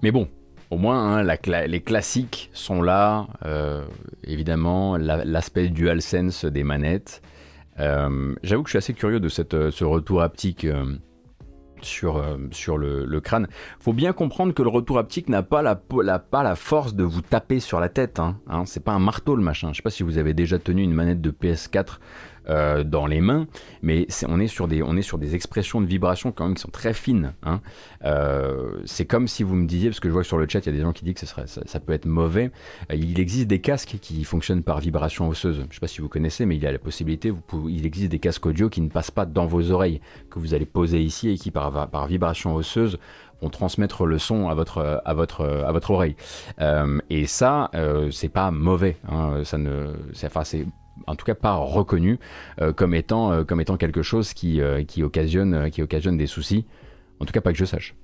Mais 0.00 0.10
bon, 0.10 0.26
au 0.70 0.78
moins, 0.78 1.18
hein, 1.18 1.36
les 1.66 1.82
classiques 1.82 2.48
sont 2.54 2.80
là. 2.80 3.26
Euh, 3.44 3.84
évidemment, 4.24 4.96
l'aspect 4.96 5.68
DualSense 5.68 6.46
des 6.46 6.64
manettes. 6.64 7.20
Euh, 7.78 8.34
j'avoue 8.42 8.62
que 8.62 8.68
je 8.68 8.72
suis 8.72 8.78
assez 8.78 8.94
curieux 8.94 9.20
de 9.20 9.28
euh, 9.54 9.70
ce 9.70 9.84
retour 9.84 10.22
haptique 10.22 10.66
sur 11.84 12.18
le, 12.78 13.04
le, 13.04 13.20
crâne. 13.20 13.48
Faut 13.80 13.92
bien 13.92 14.12
comprendre 14.12 14.54
que 14.54 14.62
le 14.62 14.68
retour 14.68 14.98
haptique 14.98 15.28
n'a 15.28 15.42
pas 15.42 15.62
la, 15.62 15.74
pas 15.74 16.42
la 16.42 16.56
force 16.56 16.94
de 16.94 17.04
vous 17.04 17.22
taper 17.22 17.60
sur 17.60 17.80
la 17.80 17.88
tête. 17.88 18.18
Hein, 18.20 18.36
hein. 18.48 18.64
c'est 18.66 18.82
pas 18.82 18.92
un 18.92 18.98
marteau 18.98 19.36
le 19.36 19.42
machin. 19.42 19.70
Je 19.72 19.76
sais 19.76 19.82
pas 19.82 19.90
si 19.90 20.02
vous 20.02 20.18
avez 20.18 20.34
déjà 20.34 20.58
tenu 20.58 20.82
une 20.82 20.92
manette 20.92 21.20
de 21.20 21.30
PS4 21.30 21.98
euh, 22.50 22.82
dans 22.82 23.06
les 23.06 23.20
mains, 23.20 23.46
mais 23.82 24.06
on, 24.26 24.40
est 24.40 24.46
sur 24.46 24.68
des, 24.68 24.82
on 24.82 24.96
est 24.96 25.02
sur 25.02 25.18
des 25.18 25.34
expressions 25.34 25.82
de 25.82 25.86
vibration 25.86 26.32
quand 26.32 26.46
même 26.46 26.54
qui 26.54 26.62
sont 26.62 26.70
très 26.70 26.94
fines. 26.94 27.34
Hein. 27.42 27.60
Euh, 28.06 28.80
c'est 28.86 29.04
comme 29.04 29.28
si 29.28 29.42
vous 29.42 29.54
me 29.54 29.66
disiez, 29.66 29.90
parce 29.90 30.00
que 30.00 30.08
je 30.08 30.14
vois 30.14 30.24
sur 30.24 30.38
le 30.38 30.48
chat, 30.48 30.60
il 30.60 30.66
y 30.66 30.68
a 30.70 30.72
des 30.72 30.80
gens 30.80 30.94
qui 30.94 31.04
disent 31.04 31.14
que 31.14 31.26
ça, 31.26 31.80
peut 31.80 31.92
être 31.92 32.06
mauvais. 32.06 32.50
Euh, 32.90 32.94
il 32.94 33.20
existe 33.20 33.48
des 33.48 33.60
casques 33.60 33.98
qui 34.00 34.24
fonctionnent 34.24 34.62
par 34.62 34.80
vibration 34.80 35.28
osseuse. 35.28 35.56
Je 35.56 35.62
ne 35.62 35.72
sais 35.72 35.80
pas 35.80 35.88
si 35.88 36.00
vous 36.00 36.08
connaissez, 36.08 36.46
mais 36.46 36.56
il 36.56 36.62
y 36.62 36.66
a 36.66 36.72
la 36.72 36.78
possibilité, 36.78 37.34
il 37.68 37.84
existe 37.84 38.10
des 38.10 38.18
casques 38.18 38.46
audio 38.46 38.70
qui 38.70 38.80
ne 38.80 38.88
passent 38.88 39.10
pas 39.10 39.26
dans 39.26 39.44
vos 39.44 39.70
oreilles, 39.70 40.00
que 40.30 40.38
vous 40.38 40.54
allez 40.54 40.66
poser 40.66 41.02
ici 41.02 41.28
et 41.28 41.36
qui 41.36 41.50
par, 41.50 42.06
vibration 42.06 42.54
osseuse 42.54 42.98
vont 43.42 43.50
transmettre 43.50 44.06
le 44.06 44.18
son 44.18 44.48
à 44.48 44.54
votre 44.54 45.02
à 45.04 45.14
votre 45.14 45.44
à 45.44 45.70
votre 45.70 45.92
oreille 45.92 46.16
et 47.08 47.26
ça 47.26 47.70
c'est 48.10 48.30
pas 48.30 48.50
mauvais 48.50 48.96
hein. 49.08 49.42
ça 49.44 49.58
ne 49.58 49.92
enfin 50.24 50.42
c'est 50.42 50.66
en 51.06 51.16
tout 51.16 51.24
cas 51.24 51.34
pas 51.34 51.54
reconnu 51.54 52.18
euh, 52.60 52.72
comme, 52.72 52.94
étant, 52.94 53.32
euh, 53.32 53.44
comme 53.44 53.60
étant 53.60 53.76
quelque 53.76 54.02
chose 54.02 54.32
qui, 54.32 54.60
euh, 54.60 54.84
qui, 54.84 55.02
occasionne, 55.02 55.70
qui 55.70 55.82
occasionne 55.82 56.16
des 56.16 56.26
soucis. 56.26 56.64
En 57.20 57.24
tout 57.24 57.32
cas 57.32 57.40
pas 57.40 57.52
que 57.52 57.58
je 57.58 57.64
sache. 57.64 57.94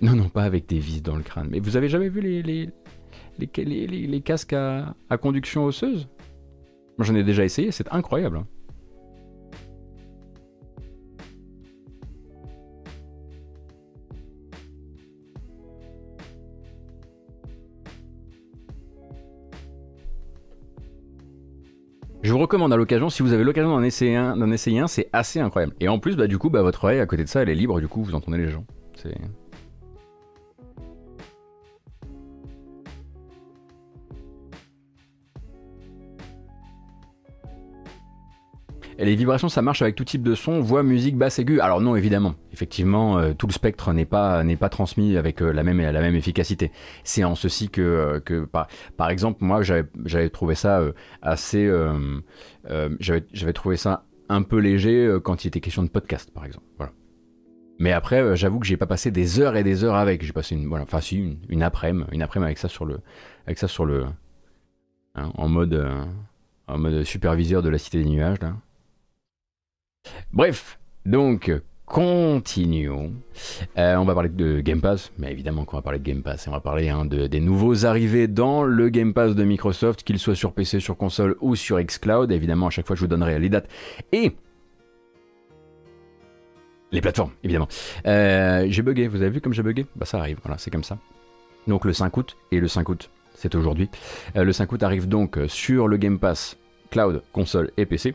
Non, 0.00 0.14
non, 0.14 0.28
pas 0.28 0.44
avec 0.44 0.66
des 0.66 0.78
vis 0.78 1.02
dans 1.02 1.16
le 1.16 1.22
crâne. 1.22 1.48
Mais 1.50 1.60
vous 1.60 1.76
avez 1.76 1.88
jamais 1.88 2.08
vu 2.08 2.20
les, 2.20 2.42
les, 2.42 2.70
les, 3.38 3.86
les 3.86 4.20
casques 4.20 4.54
à, 4.54 4.94
à, 5.10 5.18
conduction 5.18 5.64
osseuse? 5.64 6.08
Moi 6.98 7.06
j'en 7.06 7.14
ai 7.14 7.24
déjà 7.24 7.44
essayé, 7.44 7.70
c'est 7.70 7.92
incroyable. 7.92 8.44
Recommande 22.50 22.72
à 22.72 22.76
l'occasion, 22.76 23.10
si 23.10 23.22
vous 23.22 23.32
avez 23.32 23.44
l'occasion 23.44 23.70
d'en 23.70 23.82
essayer 23.84 24.16
un, 24.16 24.36
d'en 24.36 24.50
essayer 24.50 24.80
un, 24.80 24.88
c'est 24.88 25.08
assez 25.12 25.38
incroyable. 25.38 25.72
Et 25.78 25.88
en 25.88 26.00
plus, 26.00 26.16
bah, 26.16 26.26
du 26.26 26.36
coup, 26.36 26.50
bah, 26.50 26.62
votre 26.62 26.82
oreille 26.82 26.98
à 26.98 27.06
côté 27.06 27.22
de 27.22 27.28
ça, 27.28 27.42
elle 27.42 27.48
est 27.48 27.54
libre, 27.54 27.80
du 27.80 27.86
coup, 27.86 28.02
vous 28.02 28.16
entendez 28.16 28.38
les 28.38 28.48
gens. 28.48 28.64
C'est... 28.96 29.14
Et 39.00 39.06
les 39.06 39.16
vibrations, 39.16 39.48
ça 39.48 39.62
marche 39.62 39.80
avec 39.80 39.96
tout 39.96 40.04
type 40.04 40.22
de 40.22 40.34
son, 40.34 40.60
voix, 40.60 40.82
musique, 40.82 41.16
basse, 41.16 41.38
aiguë. 41.38 41.58
Alors 41.60 41.80
non, 41.80 41.96
évidemment, 41.96 42.34
effectivement, 42.52 43.18
euh, 43.18 43.32
tout 43.32 43.46
le 43.46 43.52
spectre 43.52 43.94
n'est 43.94 44.04
pas 44.04 44.44
pas 44.60 44.68
transmis 44.68 45.16
avec 45.16 45.40
euh, 45.40 45.54
la 45.54 45.62
même 45.62 45.80
la 45.80 46.00
même 46.02 46.14
efficacité. 46.14 46.70
C'est 47.02 47.24
en 47.24 47.34
ceci 47.34 47.70
que 47.70 47.80
euh, 47.80 48.20
que 48.20 48.44
par, 48.44 48.68
par 48.98 49.08
exemple, 49.08 49.42
moi, 49.42 49.62
j'avais 49.62 50.28
trouvé 50.28 50.54
ça 50.54 50.82
assez, 51.22 51.72
j'avais 53.00 53.52
trouvé 53.54 53.78
ça 53.78 54.04
un 54.28 54.42
peu 54.42 54.58
léger 54.58 55.16
quand 55.24 55.44
il 55.44 55.48
était 55.48 55.60
question 55.60 55.82
de 55.82 55.88
podcast, 55.88 56.30
par 56.34 56.44
exemple. 56.44 56.66
Voilà. 56.76 56.92
Mais 57.78 57.92
après, 57.92 58.36
j'avoue 58.36 58.58
que 58.58 58.66
j'ai 58.66 58.76
pas 58.76 58.86
passé 58.86 59.10
des 59.10 59.40
heures 59.40 59.56
et 59.56 59.64
des 59.64 59.82
heures 59.82 59.94
avec. 59.94 60.22
J'ai 60.22 60.34
passé 60.34 60.54
une, 60.54 60.68
voilà, 60.68 60.84
enfin 60.84 61.00
si, 61.00 61.16
une, 61.16 61.38
une 61.48 61.62
après-midi, 61.62 62.06
une 62.12 62.20
après 62.20 62.38
avec 62.42 62.58
ça 62.58 62.68
sur 62.68 62.84
le, 62.84 62.98
avec 63.46 63.56
ça 63.56 63.66
sur 63.66 63.86
le, 63.86 64.04
hein, 65.14 65.32
en 65.36 65.48
mode, 65.48 65.88
en 66.68 66.76
mode 66.76 67.02
superviseur 67.04 67.62
de 67.62 67.70
la 67.70 67.78
cité 67.78 68.02
des 68.02 68.10
nuages 68.10 68.40
là. 68.42 68.56
Bref, 70.32 70.78
donc 71.06 71.52
continuons. 71.86 73.12
Euh, 73.76 73.96
on 73.96 74.04
va 74.04 74.14
parler 74.14 74.28
de 74.28 74.60
Game 74.60 74.80
Pass, 74.80 75.10
mais 75.18 75.32
évidemment 75.32 75.64
qu'on 75.64 75.76
va 75.76 75.82
parler 75.82 75.98
de 75.98 76.04
Game 76.04 76.22
Pass. 76.22 76.46
Et 76.46 76.48
on 76.48 76.52
va 76.52 76.60
parler 76.60 76.88
hein, 76.88 77.04
de, 77.04 77.26
des 77.26 77.40
nouveaux 77.40 77.84
arrivés 77.84 78.28
dans 78.28 78.62
le 78.62 78.88
Game 78.90 79.12
Pass 79.12 79.34
de 79.34 79.42
Microsoft, 79.42 80.04
qu'ils 80.04 80.20
soient 80.20 80.36
sur 80.36 80.52
PC, 80.52 80.78
sur 80.78 80.96
console 80.96 81.36
ou 81.40 81.56
sur 81.56 81.82
xCloud. 81.82 82.30
Évidemment, 82.30 82.68
à 82.68 82.70
chaque 82.70 82.86
fois, 82.86 82.94
je 82.94 83.00
vous 83.00 83.08
donnerai 83.08 83.40
les 83.40 83.48
dates 83.48 83.68
et 84.12 84.36
Les 86.92 87.00
plateformes, 87.00 87.32
évidemment. 87.42 87.68
Euh, 88.06 88.66
j'ai 88.68 88.82
bugué, 88.82 89.08
vous 89.08 89.22
avez 89.22 89.30
vu 89.30 89.40
comme 89.40 89.52
j'ai 89.52 89.64
bugué? 89.64 89.84
Bah 89.96 90.06
ça 90.06 90.18
arrive, 90.18 90.38
voilà, 90.44 90.58
c'est 90.58 90.70
comme 90.70 90.84
ça. 90.84 90.96
Donc 91.66 91.84
le 91.84 91.92
5 91.92 92.16
août, 92.16 92.36
et 92.52 92.60
le 92.60 92.68
5 92.68 92.88
août, 92.88 93.10
c'est 93.34 93.54
aujourd'hui. 93.56 93.90
Euh, 94.36 94.44
le 94.44 94.52
5 94.52 94.70
août 94.72 94.82
arrive 94.82 95.08
donc 95.08 95.38
sur 95.48 95.88
le 95.88 95.96
Game 95.96 96.18
Pass, 96.18 96.56
cloud, 96.90 97.22
console 97.32 97.72
et 97.76 97.84
PC. 97.84 98.14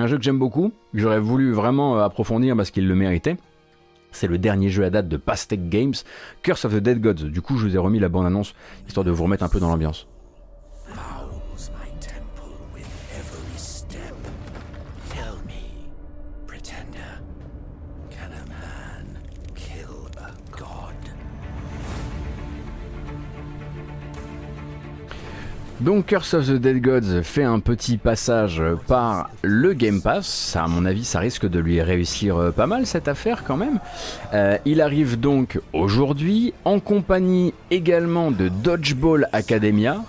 Un 0.00 0.06
jeu 0.06 0.16
que 0.16 0.24
j'aime 0.24 0.38
beaucoup, 0.38 0.72
que 0.94 0.98
j'aurais 0.98 1.20
voulu 1.20 1.52
vraiment 1.52 1.98
approfondir 1.98 2.56
parce 2.56 2.70
qu'il 2.70 2.88
le 2.88 2.94
méritait. 2.94 3.36
C'est 4.12 4.28
le 4.28 4.38
dernier 4.38 4.70
jeu 4.70 4.82
à 4.82 4.88
date 4.88 5.08
de 5.08 5.18
Pastec 5.18 5.68
Games, 5.68 5.92
Curse 6.42 6.64
of 6.64 6.72
the 6.72 6.78
Dead 6.78 7.02
Gods. 7.02 7.28
Du 7.28 7.42
coup, 7.42 7.58
je 7.58 7.66
vous 7.66 7.74
ai 7.76 7.78
remis 7.78 7.98
la 7.98 8.08
bande-annonce, 8.08 8.54
histoire 8.88 9.04
de 9.04 9.10
vous 9.10 9.24
remettre 9.24 9.44
un 9.44 9.50
peu 9.50 9.60
dans 9.60 9.68
l'ambiance. 9.68 10.06
Donc 25.80 26.06
Curse 26.06 26.34
of 26.34 26.46
the 26.46 26.52
Dead 26.52 26.82
Gods 26.82 27.22
fait 27.22 27.42
un 27.42 27.58
petit 27.58 27.96
passage 27.96 28.62
par 28.86 29.30
le 29.42 29.72
Game 29.72 30.02
Pass. 30.02 30.26
Ça, 30.26 30.64
à 30.64 30.68
mon 30.68 30.84
avis, 30.84 31.04
ça 31.04 31.20
risque 31.20 31.48
de 31.48 31.58
lui 31.58 31.80
réussir 31.80 32.36
euh, 32.36 32.50
pas 32.50 32.66
mal 32.66 32.84
cette 32.84 33.08
affaire 33.08 33.44
quand 33.44 33.56
même. 33.56 33.80
Euh, 34.34 34.58
il 34.66 34.82
arrive 34.82 35.18
donc 35.18 35.58
aujourd'hui 35.72 36.52
en 36.66 36.80
compagnie 36.80 37.54
également 37.70 38.30
de 38.30 38.48
Dodgeball 38.48 39.28
Academia. 39.32 40.02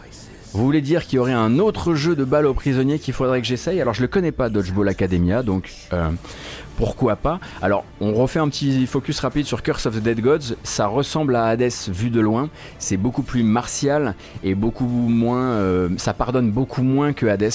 Vous 0.53 0.65
voulez 0.65 0.81
dire 0.81 1.05
qu'il 1.05 1.15
y 1.15 1.19
aurait 1.19 1.31
un 1.31 1.59
autre 1.59 1.95
jeu 1.95 2.17
de 2.17 2.25
balle 2.25 2.47
aux 2.47 2.53
prisonniers 2.53 2.99
qu'il 2.99 3.13
faudrait 3.13 3.39
que 3.39 3.47
j'essaye? 3.47 3.79
Alors 3.79 3.93
je 3.93 4.01
le 4.01 4.09
connais 4.09 4.33
pas 4.33 4.49
Dodgeball 4.49 4.89
Academia, 4.89 5.41
donc 5.41 5.71
euh, 5.93 6.09
pourquoi 6.77 7.15
pas 7.15 7.39
Alors, 7.61 7.83
on 7.99 8.13
refait 8.13 8.39
un 8.39 8.49
petit 8.49 8.85
focus 8.87 9.19
rapide 9.19 9.45
sur 9.45 9.61
Curse 9.61 9.85
of 9.85 9.95
the 9.95 10.03
Dead 10.03 10.19
Gods. 10.19 10.55
Ça 10.63 10.87
ressemble 10.87 11.35
à 11.35 11.45
Hades 11.45 11.71
vu 11.87 12.09
de 12.09 12.19
loin. 12.19 12.49
C'est 12.79 12.97
beaucoup 12.97 13.23
plus 13.23 13.43
martial 13.43 14.15
et 14.43 14.55
beaucoup 14.55 14.85
moins. 14.85 15.41
Euh, 15.41 15.89
ça 15.97 16.13
pardonne 16.13 16.51
beaucoup 16.51 16.83
moins 16.83 17.13
que 17.13 17.25
Hades. 17.25 17.51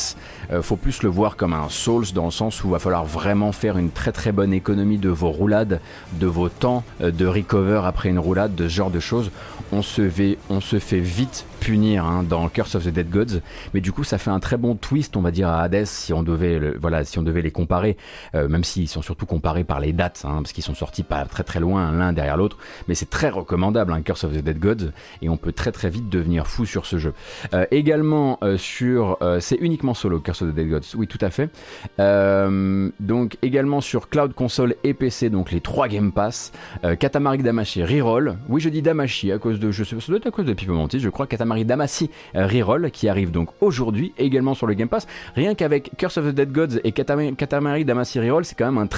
Euh, 0.53 0.63
faut 0.63 0.77
plus 0.77 1.03
le 1.03 1.09
voir 1.09 1.37
comme 1.37 1.53
un 1.53 1.69
Souls 1.69 2.07
dans 2.15 2.27
le 2.27 2.31
sens 2.31 2.63
où 2.63 2.69
il 2.69 2.73
va 2.73 2.79
falloir 2.79 3.05
vraiment 3.05 3.53
faire 3.53 3.79
une 3.79 3.91
très 3.91 4.13
très 4.13 4.33
bonne 4.33 4.53
économie 4.53 4.99
de 4.99 5.09
vos 5.09 5.31
roulades, 5.31 5.81
de 6.15 6.27
vos 6.27 6.49
temps 6.49 6.85
euh, 7.01 7.11
de 7.11 7.27
recover 7.27 7.83
après 7.85 8.09
une 8.09 8.19
roulade, 8.19 8.55
de 8.55 8.69
ce 8.69 8.75
genre 8.75 8.91
de 8.91 9.01
choses. 9.01 9.31
On 9.73 9.83
se 9.83 10.09
fait, 10.09 10.39
on 10.49 10.61
se 10.61 10.79
fait 10.79 11.01
vite 11.01 11.45
punir 11.59 12.05
hein, 12.05 12.25
dans 12.29 12.49
Curse 12.49 12.77
of 12.77 12.85
the 12.85 12.89
Dead 12.89 13.11
Gods, 13.11 13.41
mais 13.75 13.81
du 13.81 13.93
coup 13.93 14.05
ça 14.05 14.19
fait 14.19 14.31
un 14.31 14.41
très 14.41 14.57
bon 14.57 14.75
twist, 14.75 15.17
on 15.17 15.23
va 15.23 15.31
dire 15.31 15.49
à 15.49 15.63
Hades 15.63 15.87
si 15.87 16.13
on 16.13 16.23
devait, 16.23 16.75
voilà, 16.79 17.05
si 17.05 17.19
on 17.19 17.23
devait 17.23 17.43
les 17.43 17.51
comparer, 17.51 17.97
même 18.35 18.65
s'ils 18.65 18.89
sont 18.89 19.03
surtout 19.03 19.27
comparé 19.27 19.65
par 19.65 19.81
les 19.81 19.93
dates, 19.93 20.23
hein, 20.25 20.37
parce 20.37 20.53
qu'ils 20.53 20.65
sont 20.65 20.75
sortis 20.75 21.03
pas 21.03 21.25
très 21.25 21.43
très 21.43 21.61
loin 21.61 21.93
l'un 21.93 22.13
derrière 22.13 22.37
l'autre, 22.37 22.59
mais 22.89 22.95
c'est 22.95 23.11
très 23.11 23.29
recommandable, 23.29 23.93
hein, 23.93 24.03
Curse 24.03 24.25
of 24.25 24.33
the 24.33 24.43
Dead 24.43 24.59
Gods, 24.59 24.93
et 25.23 25.29
on 25.29 25.37
peut 25.37 25.53
très 25.53 25.73
très 25.73 25.91
vite 25.91 26.09
devenir 26.09 26.47
fou 26.47 26.67
sur 26.67 26.87
ce 26.87 26.99
jeu. 26.99 27.13
Euh, 27.55 27.67
également 27.71 28.39
euh, 28.43 28.57
sur, 28.57 29.19
euh, 29.23 29.41
c'est 29.41 29.57
uniquement 29.57 29.95
solo 29.95 30.21
Curse 30.21 30.43
of 30.43 30.53
the 30.53 30.55
Dead 30.55 30.69
Gods, 30.69 30.95
oui 30.97 31.07
tout 31.07 31.19
à 31.21 31.31
fait. 31.31 31.51
donc 31.99 33.37
également 33.43 33.81
sur 33.81 34.09
Cloud 34.09 34.35
Console 34.35 34.75
et 34.85 34.95
PC, 34.95 35.31
donc 35.31 35.51
les 35.51 35.61
trois 35.61 35.89
Game 35.89 36.13
Pass, 36.13 36.53
Katamari 36.99 37.39
Damacy 37.39 37.83
Reroll, 37.83 38.37
oui 38.49 38.61
je 38.61 38.69
dis 38.69 38.83
Damacy 38.83 39.33
à 39.33 39.39
cause 39.39 39.59
de, 39.59 39.71
je 39.71 39.85
sais, 39.85 39.99
ça 39.99 40.07
doit 40.09 40.19
être 40.19 40.27
à 40.27 40.31
cause 40.31 40.45
de 40.45 40.53
Pipo 40.53 40.75
je 40.93 41.09
crois, 41.09 41.27
Katamari 41.27 41.46
Damacy 41.65 42.11
Reroll 42.35 42.91
qui 42.91 43.09
arrive 43.09 43.31
donc 43.31 43.51
aujourd'hui 43.61 44.13
également 44.19 44.55
sur 44.55 44.67
le 44.67 44.75
Game 44.75 44.89
Pass. 44.89 45.07
Rien 45.35 45.55
qu'avec 45.55 45.91
Curse 45.97 46.19
of 46.19 46.27
the 46.27 46.35
Dead 46.35 46.53
Gods 46.53 46.81
et 46.85 46.93
Katamari, 46.93 47.35
Katamari 47.35 47.85
Damacy 47.85 48.21
Reroll, 48.21 48.45
c'est 48.45 48.57
quand 48.57 48.71
même 48.71 48.89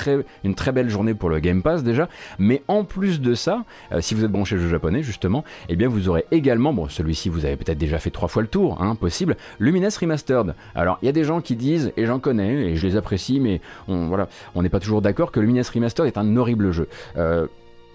une 0.45 0.55
très 0.55 0.73
belle 0.73 0.89
journée 0.89 1.15
pour 1.15 1.31
le 1.31 1.39
Game 1.39 1.63
Pass 1.63 1.83
déjà. 1.83 2.09
Mais 2.39 2.63
en 2.69 2.85
plus 2.85 3.21
de 3.21 3.35
ça, 3.35 3.65
euh, 3.93 4.01
si 4.01 4.15
vous 4.15 4.25
êtes 4.25 4.31
branché 4.31 4.59
jeu 4.59 4.69
japonais 4.69 5.03
justement, 5.03 5.45
eh 5.69 5.77
bien 5.77 5.89
vous 5.89 6.09
aurez 6.09 6.25
également, 6.31 6.73
bon 6.73 6.89
celui-ci 6.89 7.29
vous 7.29 7.45
avez 7.45 7.57
peut-être 7.57 7.79
déjà 7.79 7.99
fait 7.99 8.11
trois 8.11 8.29
fois 8.29 8.43
le 8.43 8.49
tour, 8.49 8.81
hein, 8.81 8.95
possible, 8.95 9.37
Lumines 9.59 9.89
Remastered. 10.01 10.55
Alors 10.75 10.99
il 11.03 11.07
y 11.07 11.09
a 11.09 11.13
des 11.13 11.25
gens 11.25 11.41
qui 11.41 11.57
disent, 11.57 11.93
et 11.97 12.07
j'en 12.07 12.19
connais, 12.19 12.71
et 12.71 12.77
je 12.77 12.87
les 12.87 12.97
apprécie, 12.97 13.41
mais 13.41 13.61
on 13.87 14.09
voilà, 14.09 14.29
on 14.55 14.63
n'est 14.63 14.69
pas 14.69 14.81
toujours 14.81 15.03
d'accord 15.03 15.33
que 15.33 15.41
Lumines 15.41 15.63
Remastered 15.73 16.07
est 16.07 16.19
un 16.19 16.37
horrible 16.37 16.73
jeu. 16.73 16.89
Euh, 17.17 17.47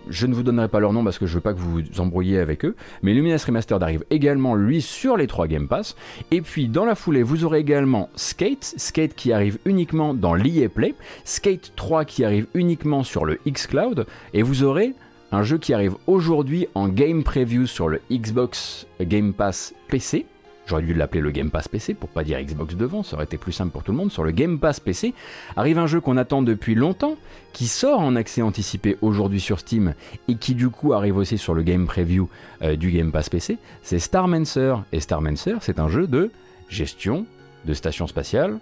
je 0.10 0.28
ne 0.28 0.34
vous 0.34 0.44
donnerai 0.44 0.68
pas 0.68 0.80
leur 0.80 0.94
nom 0.94 1.04
parce 1.04 1.18
que 1.18 1.26
je 1.26 1.36
veux 1.36 1.42
pas 1.42 1.54
que 1.54 1.60
vous 1.60 1.80
vous 1.80 2.02
embrouilliez 2.02 2.40
avec 2.40 2.66
eux. 2.66 2.76
Mais 3.02 3.14
Luminous 3.14 3.46
Remastered 3.46 3.82
arrive 3.84 4.04
également 4.10 4.56
lui 4.56 4.82
sur 4.82 5.18
les 5.18 5.28
trois 5.28 5.48
Game 5.48 5.68
Pass. 5.68 5.96
Et 6.32 6.42
puis 6.42 6.68
dans 6.68 6.86
la 6.86 6.96
foulée, 6.96 7.24
vous 7.24 7.46
aurez 7.46 7.60
également 7.60 8.10
Skate, 8.16 8.74
Skate 8.78 9.16
qui 9.16 9.34
arrive 9.34 9.60
uniquement 9.66 10.14
dans 10.14 10.34
l'EA 10.34 10.70
Play, 10.70 10.96
Skate 11.26 11.74
3 11.76 12.06
qui 12.06 12.24
arrive 12.24 12.48
uniquement 12.54 13.04
sur 13.04 13.26
le 13.26 13.40
Xcloud, 13.48 14.06
et 14.34 14.42
vous 14.42 14.64
aurez 14.64 14.94
un 15.32 15.44
jeu 15.44 15.58
qui 15.58 15.74
arrive 15.74 15.96
aujourd'hui 16.08 16.68
en 16.76 16.88
game 16.88 17.24
preview 17.24 17.66
sur 17.66 17.88
le 17.88 18.02
Xbox 18.12 18.88
Game 19.02 19.34
Pass 19.34 19.74
PC 19.88 20.26
j'aurais 20.66 20.82
dû 20.84 20.94
l'appeler 20.94 21.22
le 21.22 21.32
Game 21.32 21.52
Pass 21.52 21.68
PC 21.68 21.94
pour 21.94 22.10
pas 22.10 22.24
dire 22.24 22.42
Xbox 22.42 22.76
devant, 22.76 23.04
ça 23.04 23.16
aurait 23.16 23.26
été 23.26 23.38
plus 23.38 23.52
simple 23.52 23.72
pour 23.72 23.84
tout 23.84 23.92
le 23.92 23.98
monde. 23.98 24.12
Sur 24.12 24.24
le 24.24 24.32
Game 24.32 24.60
Pass 24.60 24.80
PC 24.80 25.14
arrive 25.56 25.78
un 25.78 25.88
jeu 25.88 26.02
qu'on 26.02 26.18
attend 26.18 26.42
depuis 26.42 26.76
longtemps, 26.76 27.18
qui 27.52 27.68
sort 27.68 28.00
en 28.00 28.16
accès 28.16 28.42
anticipé 28.42 28.98
aujourd'hui 29.02 29.40
sur 29.40 29.60
Steam 29.60 29.94
et 30.28 30.36
qui 30.36 30.56
du 30.56 30.70
coup 30.70 30.94
arrive 30.94 31.18
aussi 31.18 31.38
sur 31.38 31.54
le 31.54 31.64
Game 31.64 31.86
Preview 31.86 32.30
euh, 32.62 32.76
du 32.76 32.92
Game 32.92 33.12
Pass 33.12 33.30
PC. 33.30 33.58
C'est 33.82 34.00
Starmancer. 34.00 34.76
Et 34.92 35.00
Starmancer, 35.00 35.56
c'est 35.62 35.80
un 35.80 35.88
jeu 35.90 36.08
de 36.08 36.32
gestion 36.70 37.26
de 37.66 37.74
station 37.74 38.08
spatiale, 38.08 38.60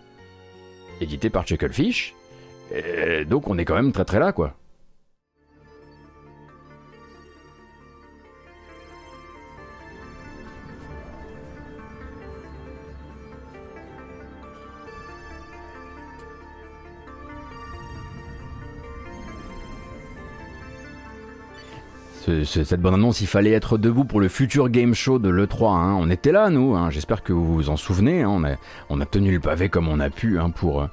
édité 1.00 1.30
par 1.30 1.46
Chucklefish. 1.46 2.14
Donc 3.28 3.48
on 3.50 3.58
est 3.58 3.66
quand 3.66 3.76
même 3.76 3.92
très 3.92 4.06
très 4.06 4.20
là 4.20 4.32
quoi. 4.32 4.56
Cette 22.46 22.82
bonne 22.82 22.94
annonce, 22.94 23.22
il 23.22 23.28
fallait 23.28 23.52
être 23.52 23.78
debout 23.78 24.06
pour 24.06 24.20
le 24.20 24.28
futur 24.28 24.70
game 24.70 24.94
show 24.94 25.20
de 25.20 25.30
l'E3. 25.30 25.76
Hein. 25.76 25.98
On 26.00 26.10
était 26.10 26.32
là, 26.32 26.50
nous. 26.50 26.76
Hein. 26.76 26.90
J'espère 26.90 27.24
que 27.24 27.34
vous 27.34 27.54
vous 27.54 27.70
en 27.70 27.78
souvenez. 27.78 28.22
Hein. 28.22 28.58
On, 28.90 29.02
a, 29.02 29.06
tenu 29.06 29.32
le 29.32 29.40
pavé 29.40 29.70
comme 29.70 29.88
on 29.88 30.00
a 30.00 30.10
pu 30.10 30.38
pour, 30.56 30.88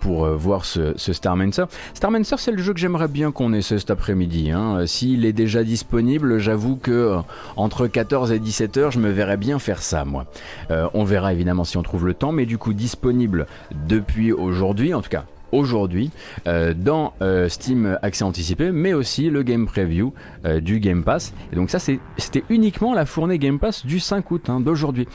pour 0.00 0.24
euh, 0.26 0.36
voir 0.36 0.64
ce, 0.64 0.92
ce 0.96 1.12
Starmancer. 1.12 1.64
Starmancer, 1.94 2.36
c'est 2.38 2.50
le 2.50 2.62
jeu 2.62 2.74
que 2.74 2.80
j'aimerais 2.80 3.08
bien 3.08 3.30
qu'on 3.30 3.52
essaie 3.52 3.78
cet 3.78 3.90
après-midi. 3.90 4.50
S'il 4.86 5.24
est 5.24 5.32
déjà 5.32 5.62
disponible, 5.64 6.38
j'avoue 6.38 6.76
que 6.76 7.16
entre 7.56 7.86
14 7.86 8.32
et 8.32 8.38
17 8.38 8.76
heures, 8.76 8.90
je 8.90 8.98
me 8.98 9.10
verrais 9.10 9.36
bien 9.36 9.58
faire 9.58 9.82
ça, 9.82 10.04
moi. 10.04 10.26
Euh, 10.70 10.88
on 10.92 11.04
verra 11.04 11.32
évidemment 11.32 11.64
si 11.64 11.76
on 11.76 11.82
trouve 11.82 12.06
le 12.06 12.14
temps, 12.14 12.32
mais 12.32 12.44
du 12.44 12.58
coup, 12.58 12.74
disponible 12.74 13.46
depuis 13.88 14.32
aujourd'hui, 14.32 14.92
en 14.92 15.00
tout 15.00 15.10
cas 15.10 15.24
aujourd'hui 15.52 16.10
euh, 16.46 16.74
dans 16.74 17.14
euh, 17.22 17.48
Steam 17.48 17.98
accès 18.02 18.24
anticipé, 18.24 18.72
mais 18.72 18.92
aussi 18.94 19.30
le 19.30 19.42
game 19.42 19.66
preview 19.66 20.12
euh, 20.44 20.60
du 20.60 20.80
Game 20.80 21.04
Pass. 21.04 21.32
Donc 21.52 21.70
ça, 21.70 21.78
c'était 21.78 22.44
uniquement 22.48 22.94
la 22.94 23.06
fournée 23.06 23.38
Game 23.38 23.58
Pass 23.58 23.86
du 23.86 24.00
5 24.00 24.30
août 24.30 24.50
hein, 24.50 24.60
d'aujourd'hui, 24.60 25.06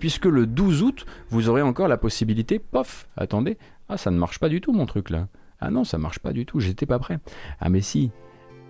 puisque 0.00 0.26
le 0.26 0.46
12 0.46 0.82
août, 0.82 1.06
vous 1.30 1.48
aurez 1.48 1.62
encore 1.62 1.88
la 1.88 1.96
possibilité. 1.96 2.58
Pof, 2.58 3.06
attendez, 3.16 3.58
ah 3.88 3.96
ça 3.96 4.10
ne 4.10 4.18
marche 4.18 4.38
pas 4.38 4.48
du 4.48 4.60
tout 4.60 4.72
mon 4.72 4.86
truc 4.86 5.10
là. 5.10 5.28
Ah 5.60 5.70
non, 5.70 5.84
ça 5.84 5.96
marche 5.96 6.18
pas 6.18 6.32
du 6.32 6.44
tout, 6.44 6.58
j'étais 6.58 6.86
pas 6.86 6.98
prêt. 6.98 7.20
Ah 7.60 7.68
mais 7.68 7.82
si, 7.82 8.10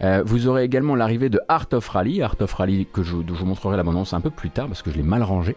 euh, 0.02 0.22
vous 0.24 0.48
aurez 0.48 0.64
également 0.64 0.94
l'arrivée 0.94 1.28
de 1.28 1.40
Art 1.48 1.68
of 1.72 1.88
Rally, 1.88 2.22
Art 2.22 2.36
of 2.40 2.52
Rally 2.52 2.86
que 2.92 3.02
je, 3.02 3.16
je 3.26 3.32
vous 3.32 3.46
montrerai 3.46 3.76
l'abondance 3.76 4.12
un 4.12 4.20
peu 4.20 4.30
plus 4.30 4.50
tard 4.50 4.66
parce 4.66 4.82
que 4.82 4.90
je 4.90 4.96
l'ai 4.96 5.02
mal 5.02 5.22
rangé. 5.22 5.56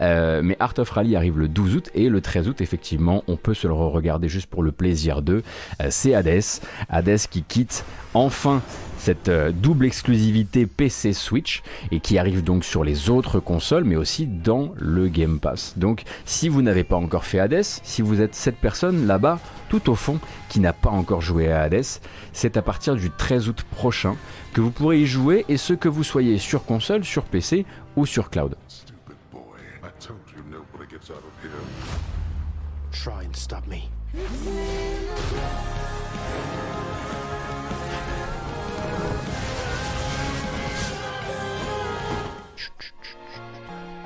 Euh, 0.00 0.40
mais 0.44 0.56
Art 0.60 0.74
of 0.78 0.90
Rally 0.90 1.16
arrive 1.16 1.38
le 1.38 1.48
12 1.48 1.76
août 1.76 1.90
et 1.94 2.08
le 2.08 2.20
13 2.20 2.48
août 2.48 2.60
effectivement 2.60 3.24
on 3.26 3.36
peut 3.36 3.54
se 3.54 3.66
le 3.66 3.74
regarder 3.74 4.28
juste 4.28 4.46
pour 4.46 4.62
le 4.62 4.72
plaisir 4.72 5.22
de. 5.22 5.42
Euh, 5.80 5.88
c'est 5.90 6.14
Hades, 6.14 6.42
Hades 6.88 7.18
qui 7.30 7.42
quitte 7.42 7.84
enfin 8.14 8.62
cette 9.06 9.30
double 9.30 9.86
exclusivité 9.86 10.66
PC 10.66 11.12
Switch 11.12 11.62
et 11.92 12.00
qui 12.00 12.18
arrive 12.18 12.42
donc 12.42 12.64
sur 12.64 12.82
les 12.82 13.08
autres 13.08 13.38
consoles 13.38 13.84
mais 13.84 13.94
aussi 13.94 14.26
dans 14.26 14.72
le 14.76 15.06
Game 15.06 15.38
Pass. 15.38 15.74
Donc 15.76 16.02
si 16.24 16.48
vous 16.48 16.60
n'avez 16.60 16.82
pas 16.82 16.96
encore 16.96 17.24
fait 17.24 17.38
Hades, 17.38 17.62
si 17.62 18.02
vous 18.02 18.20
êtes 18.20 18.34
cette 18.34 18.56
personne 18.56 19.06
là-bas 19.06 19.38
tout 19.68 19.90
au 19.90 19.94
fond 19.94 20.18
qui 20.48 20.58
n'a 20.58 20.72
pas 20.72 20.90
encore 20.90 21.20
joué 21.20 21.52
à 21.52 21.62
Hades, 21.62 21.84
c'est 22.32 22.56
à 22.56 22.62
partir 22.62 22.96
du 22.96 23.12
13 23.12 23.48
août 23.48 23.62
prochain 23.70 24.16
que 24.52 24.60
vous 24.60 24.72
pourrez 24.72 25.02
y 25.02 25.06
jouer 25.06 25.44
et 25.48 25.56
ce 25.56 25.72
que 25.72 25.88
vous 25.88 26.02
soyez 26.02 26.38
sur 26.38 26.64
console, 26.64 27.04
sur 27.04 27.22
PC 27.22 27.64
ou 27.94 28.06
sur 28.06 28.28
cloud. 28.28 28.56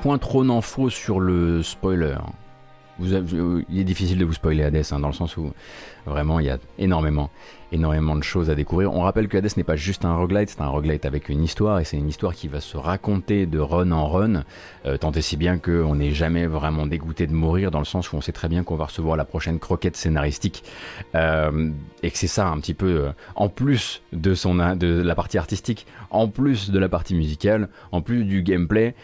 Point 0.02 0.18
trop 0.18 0.44
faux 0.62 0.88
sur 0.88 1.20
le 1.20 1.62
spoiler. 1.62 2.16
il 2.98 3.78
est 3.78 3.84
difficile 3.84 4.18
de 4.18 4.24
vous 4.24 4.32
spoiler 4.32 4.62
Hades, 4.64 4.82
hein, 4.92 4.98
dans 4.98 5.08
le 5.08 5.14
sens 5.14 5.36
où 5.36 5.52
vraiment 6.10 6.40
il 6.40 6.46
y 6.46 6.50
a 6.50 6.58
énormément, 6.78 7.30
énormément 7.72 8.16
de 8.16 8.22
choses 8.22 8.50
à 8.50 8.54
découvrir. 8.54 8.92
On 8.92 9.00
rappelle 9.00 9.28
que 9.28 9.38
Hades 9.38 9.56
n'est 9.56 9.64
pas 9.64 9.76
juste 9.76 10.04
un 10.04 10.14
roguelite, 10.14 10.50
c'est 10.50 10.60
un 10.60 10.68
roguelite 10.68 11.06
avec 11.06 11.28
une 11.28 11.42
histoire, 11.42 11.80
et 11.80 11.84
c'est 11.84 11.96
une 11.96 12.08
histoire 12.08 12.34
qui 12.34 12.48
va 12.48 12.60
se 12.60 12.76
raconter 12.76 13.46
de 13.46 13.58
run 13.58 13.92
en 13.92 14.08
run, 14.08 14.44
euh, 14.86 14.96
tant 14.96 15.12
et 15.12 15.22
si 15.22 15.36
bien 15.36 15.58
qu'on 15.58 15.94
n'est 15.94 16.10
jamais 16.10 16.46
vraiment 16.46 16.86
dégoûté 16.86 17.26
de 17.26 17.32
mourir, 17.32 17.70
dans 17.70 17.78
le 17.78 17.84
sens 17.84 18.12
où 18.12 18.16
on 18.16 18.20
sait 18.20 18.32
très 18.32 18.48
bien 18.48 18.64
qu'on 18.64 18.76
va 18.76 18.86
recevoir 18.86 19.16
la 19.16 19.24
prochaine 19.24 19.58
croquette 19.58 19.96
scénaristique, 19.96 20.64
euh, 21.14 21.70
et 22.02 22.10
que 22.10 22.18
c'est 22.18 22.26
ça 22.26 22.48
un 22.48 22.58
petit 22.58 22.74
peu, 22.74 22.86
euh, 22.86 23.12
en 23.36 23.48
plus 23.48 24.02
de, 24.12 24.34
son, 24.34 24.54
de 24.54 25.02
la 25.02 25.14
partie 25.14 25.38
artistique, 25.38 25.86
en 26.10 26.28
plus 26.28 26.70
de 26.70 26.78
la 26.78 26.88
partie 26.88 27.14
musicale, 27.14 27.68
en 27.92 28.02
plus 28.02 28.24
du 28.24 28.42
gameplay, 28.42 28.94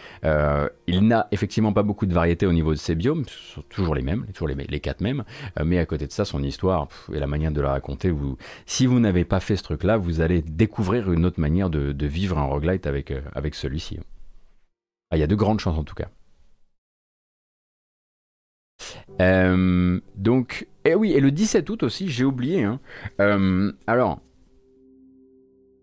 il 0.88 1.06
n'a 1.06 1.28
effectivement 1.30 1.72
pas 1.72 1.82
beaucoup 1.82 2.06
de 2.06 2.14
variété 2.14 2.46
au 2.46 2.52
niveau 2.52 2.72
de 2.72 2.78
ses 2.78 2.94
biomes, 2.94 3.24
toujours 3.68 3.94
les 3.94 4.02
mêmes, 4.02 4.26
toujours 4.32 4.48
les, 4.48 4.54
les 4.54 4.80
quatre 4.80 5.00
mêmes, 5.00 5.24
mais 5.64 5.78
à 5.78 5.86
côté 5.86 6.06
de 6.06 6.12
ça, 6.12 6.24
son 6.24 6.42
histoire 6.42 6.88
et 7.12 7.18
la 7.18 7.26
manière 7.26 7.52
de 7.52 7.60
la 7.60 7.70
raconter, 7.70 8.10
vous, 8.10 8.36
si 8.66 8.86
vous 8.86 9.00
n'avez 9.00 9.24
pas 9.24 9.40
fait 9.40 9.56
ce 9.56 9.62
truc-là, 9.62 9.96
vous 9.96 10.20
allez 10.20 10.42
découvrir 10.42 11.12
une 11.12 11.24
autre 11.24 11.40
manière 11.40 11.70
de, 11.70 12.06
vivre 12.06 12.38
un 12.38 12.44
roguelite 12.44 12.86
avec, 12.86 13.10
euh, 13.10 13.20
celui-ci. 13.52 13.98
Ah, 15.10 15.16
il 15.16 15.20
y 15.20 15.22
a 15.22 15.26
de 15.26 15.34
grandes 15.34 15.60
chances 15.60 15.78
en 15.78 15.84
tout 15.84 15.94
cas. 15.94 16.08
Euh, 19.20 20.00
donc, 20.16 20.68
et 20.84 20.90
eh 20.90 20.94
oui, 20.94 21.12
et 21.12 21.20
le 21.20 21.30
17 21.30 21.68
août 21.70 21.82
aussi, 21.82 22.08
j'ai 22.08 22.24
oublié. 22.24 22.64
Hein. 22.64 22.80
Euh, 23.20 23.72
alors, 23.86 24.20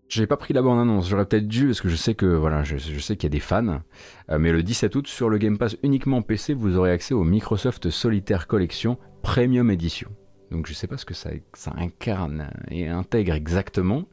j'ai 0.10 0.28
pas 0.28 0.38
pris 0.38 0.54
la 0.54 0.62
bonne 0.62 0.78
annonce, 0.78 1.10
j'aurais 1.10 1.26
peut-être 1.26 1.48
dû 1.48 1.68
parce 1.68 1.82
que 1.82 1.90
je 1.90 1.96
sais 1.96 2.14
que 2.14 2.28
voilà, 2.28 2.64
je, 2.64 2.78
sais 2.78 3.16
qu'il 3.16 3.24
y 3.24 3.32
a 3.32 3.36
des 3.36 3.40
fans. 3.40 3.82
mais 4.30 4.52
le 4.52 4.62
17 4.62 4.96
août 4.96 5.08
sur 5.08 5.30
le 5.30 5.40
Game 5.40 5.58
Pass 5.58 5.76
uniquement 5.82 6.22
PC, 6.22 6.54
vous 6.54 6.78
aurez 6.78 6.92
accès 6.92 7.16
au 7.16 7.24
Microsoft 7.24 7.90
Solitaire 7.90 8.46
Collection 8.46 8.98
Premium 9.24 9.72
Edition. 9.72 10.12
Donc 10.54 10.68
je 10.68 10.74
sais 10.74 10.86
pas 10.86 10.98
ce 10.98 11.06
que 11.06 11.16
ça, 11.16 11.32
ça 11.54 11.74
incarne 11.78 12.52
et 12.70 12.88
intègre 12.88 13.34
exactement. 13.34 14.08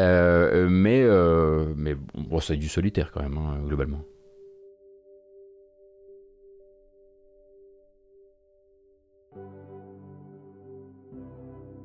Euh, 0.00 0.68
mais 0.68 1.02
euh, 1.02 1.72
mais 1.76 1.94
bon, 1.94 2.40
c'est 2.40 2.56
du 2.56 2.68
solitaire 2.68 3.12
quand 3.12 3.22
même, 3.22 3.38
hein, 3.38 3.60
globalement. 3.64 4.02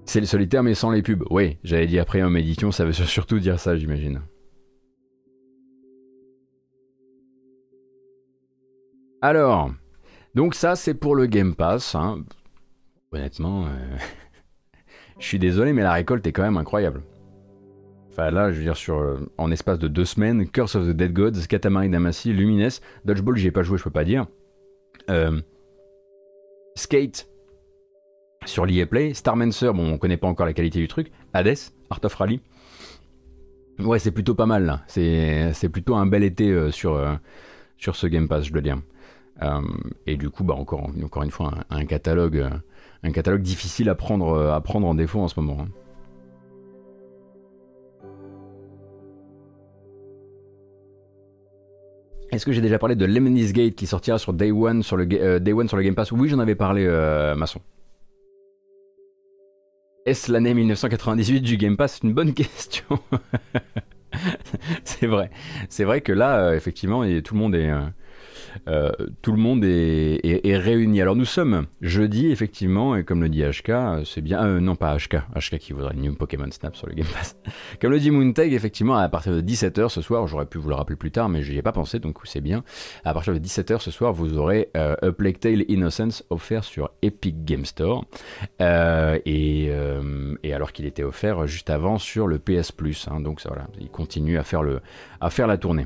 C'est 0.05 0.19
le 0.19 0.25
solitaire 0.25 0.63
mais 0.63 0.73
sans 0.73 0.89
les 0.89 1.03
pubs. 1.03 1.23
Oui, 1.29 1.59
j'avais 1.63 1.85
dit 1.85 1.99
après 1.99 2.23
en 2.23 2.33
édition, 2.33 2.71
ça 2.71 2.85
veut 2.85 2.93
surtout 2.93 3.37
dire 3.39 3.59
ça, 3.59 3.77
j'imagine. 3.77 4.21
Alors, 9.21 9.71
donc 10.33 10.55
ça 10.55 10.75
c'est 10.75 10.95
pour 10.95 11.15
le 11.15 11.27
Game 11.27 11.53
Pass. 11.53 11.93
Hein 11.93 12.23
honnêtement, 13.13 13.65
euh, 13.65 13.69
je 15.19 15.25
suis 15.25 15.39
désolé, 15.39 15.73
mais 15.73 15.83
la 15.83 15.93
récolte 15.93 16.25
est 16.27 16.31
quand 16.31 16.43
même 16.43 16.57
incroyable. 16.57 17.01
Enfin 18.09 18.29
là, 18.29 18.51
je 18.51 18.57
veux 18.57 18.63
dire, 18.63 18.77
sur, 18.77 18.99
euh, 18.99 19.19
en 19.37 19.51
espace 19.51 19.79
de 19.79 19.87
deux 19.87 20.05
semaines, 20.05 20.47
Curse 20.47 20.75
of 20.75 20.87
the 20.87 20.91
Dead 20.91 21.13
Gods, 21.13 21.47
Katamari 21.47 21.89
Damacy, 21.89 22.31
Lumines, 22.31 22.69
Dodgeball, 23.05 23.37
j'y 23.37 23.47
ai 23.47 23.51
pas 23.51 23.63
joué, 23.63 23.77
je 23.77 23.83
peux 23.83 23.89
pas 23.89 24.03
dire. 24.03 24.27
Euh, 25.09 25.41
Skate 26.75 27.27
sur 28.45 28.65
l'EA 28.65 28.85
Play, 28.85 29.13
Starmancer, 29.13 29.71
bon, 29.73 29.93
on 29.93 29.97
connaît 29.97 30.17
pas 30.17 30.27
encore 30.27 30.45
la 30.45 30.53
qualité 30.53 30.79
du 30.79 30.87
truc, 30.87 31.11
Hades, 31.33 31.57
Art 31.89 31.99
of 32.03 32.13
Rally. 32.15 32.41
Ouais, 33.79 33.97
c'est 33.97 34.11
plutôt 34.11 34.35
pas 34.35 34.45
mal 34.45 34.65
là. 34.65 34.83
C'est 34.87 35.69
plutôt 35.71 35.95
un 35.95 36.05
bel 36.05 36.23
été 36.23 36.71
sur, 36.71 37.19
ce 37.79 38.07
Game 38.07 38.27
Pass, 38.27 38.45
je 38.45 38.51
dois 38.51 38.61
dire. 38.61 38.77
et 40.05 40.17
du 40.17 40.29
coup, 40.29 40.43
bah, 40.43 40.53
encore 40.53 40.91
une 41.23 41.31
fois, 41.31 41.53
un 41.69 41.85
catalogue 41.85 42.47
un 43.03 43.11
catalogue 43.11 43.41
difficile 43.41 43.89
à 43.89 43.95
prendre, 43.95 44.29
euh, 44.29 44.53
à 44.53 44.61
prendre 44.61 44.87
en 44.87 44.95
défaut 44.95 45.19
en 45.19 45.27
ce 45.27 45.39
moment. 45.39 45.57
Hein. 45.61 45.67
Est-ce 52.31 52.45
que 52.45 52.51
j'ai 52.51 52.61
déjà 52.61 52.79
parlé 52.79 52.95
de 52.95 53.05
Lemony's 53.05 53.53
Gate 53.53 53.75
qui 53.75 53.85
sortira 53.85 54.17
sur 54.17 54.33
Day 54.33 54.51
One 54.51 54.81
sur 54.81 54.97
le, 54.97 55.07
euh, 55.13 55.37
Day 55.37 55.53
One 55.53 55.67
sur 55.67 55.77
le 55.77 55.83
Game 55.83 55.93
Pass? 55.93 56.11
Oui, 56.11 56.29
j'en 56.29 56.39
avais 56.39 56.55
parlé, 56.55 56.83
euh, 56.87 57.35
Masson. 57.35 57.59
Est-ce 60.05 60.31
l'année 60.31 60.53
1998 60.53 61.41
du 61.41 61.57
Game 61.57 61.77
Pass? 61.77 61.99
C'est 61.99 62.07
une 62.07 62.13
bonne 62.13 62.33
question. 62.33 62.99
c'est 64.83 65.05
vrai. 65.05 65.29
C'est 65.69 65.83
vrai 65.83 66.01
que 66.01 66.11
là, 66.11 66.55
effectivement, 66.55 67.03
tout 67.21 67.35
le 67.35 67.39
monde 67.39 67.55
est, 67.55 67.69
euh, 68.67 68.91
tout 69.21 69.31
le 69.31 69.37
monde 69.37 69.63
est, 69.63 70.57
réuni. 70.57 71.01
Alors 71.01 71.15
nous 71.15 71.25
sommes 71.25 71.65
jeudi, 71.81 72.31
effectivement, 72.31 72.95
et 72.95 73.03
comme 73.03 73.21
le 73.21 73.29
dit 73.29 73.43
HK, 73.43 74.05
c'est 74.05 74.21
bien. 74.21 74.43
Euh, 74.43 74.59
non, 74.59 74.75
pas 74.75 74.95
HK, 74.95 75.17
HK 75.35 75.57
qui 75.57 75.73
voudrait 75.73 75.95
New 75.95 76.13
Pokémon 76.15 76.49
Snap 76.51 76.75
sur 76.75 76.87
le 76.87 76.93
Game 76.93 77.07
Pass. 77.07 77.37
comme 77.81 77.91
le 77.91 77.99
dit 77.99 78.11
Moontag, 78.11 78.53
effectivement, 78.53 78.95
à 78.95 79.09
partir 79.09 79.33
de 79.33 79.41
17h 79.41 79.89
ce 79.89 80.01
soir, 80.01 80.27
j'aurais 80.27 80.45
pu 80.45 80.57
vous 80.57 80.69
le 80.69 80.75
rappeler 80.75 80.95
plus 80.95 81.11
tard, 81.11 81.29
mais 81.29 81.43
j'y 81.43 81.57
ai 81.57 81.61
pas 81.61 81.71
pensé, 81.71 81.99
donc 81.99 82.17
c'est 82.25 82.41
bien. 82.41 82.63
À 83.03 83.13
partir 83.13 83.33
de 83.33 83.39
17h 83.39 83.79
ce 83.79 83.91
soir, 83.91 84.13
vous 84.13 84.37
aurez 84.37 84.69
euh, 84.77 84.95
A 85.01 85.11
Plague 85.11 85.39
Tale 85.39 85.65
Innocence 85.67 86.23
offert 86.29 86.63
sur 86.63 86.91
Epic 87.01 87.43
Game 87.45 87.65
Store. 87.65 88.05
et, 88.59 89.71
alors 90.53 90.71
qu'il 90.71 90.85
était 90.85 91.03
offert 91.03 91.47
juste 91.47 91.69
avant 91.69 91.97
sur 91.97 92.27
le 92.27 92.37
PS 92.37 92.71
Plus. 92.71 93.07
Hein. 93.09 93.19
donc 93.19 93.41
ça, 93.41 93.49
voilà, 93.49 93.67
il 93.79 93.89
continue 93.89 94.37
à 94.37 94.43
faire, 94.43 94.63
le, 94.63 94.81
à 95.19 95.29
faire 95.29 95.47
la 95.47 95.57
tournée. 95.57 95.85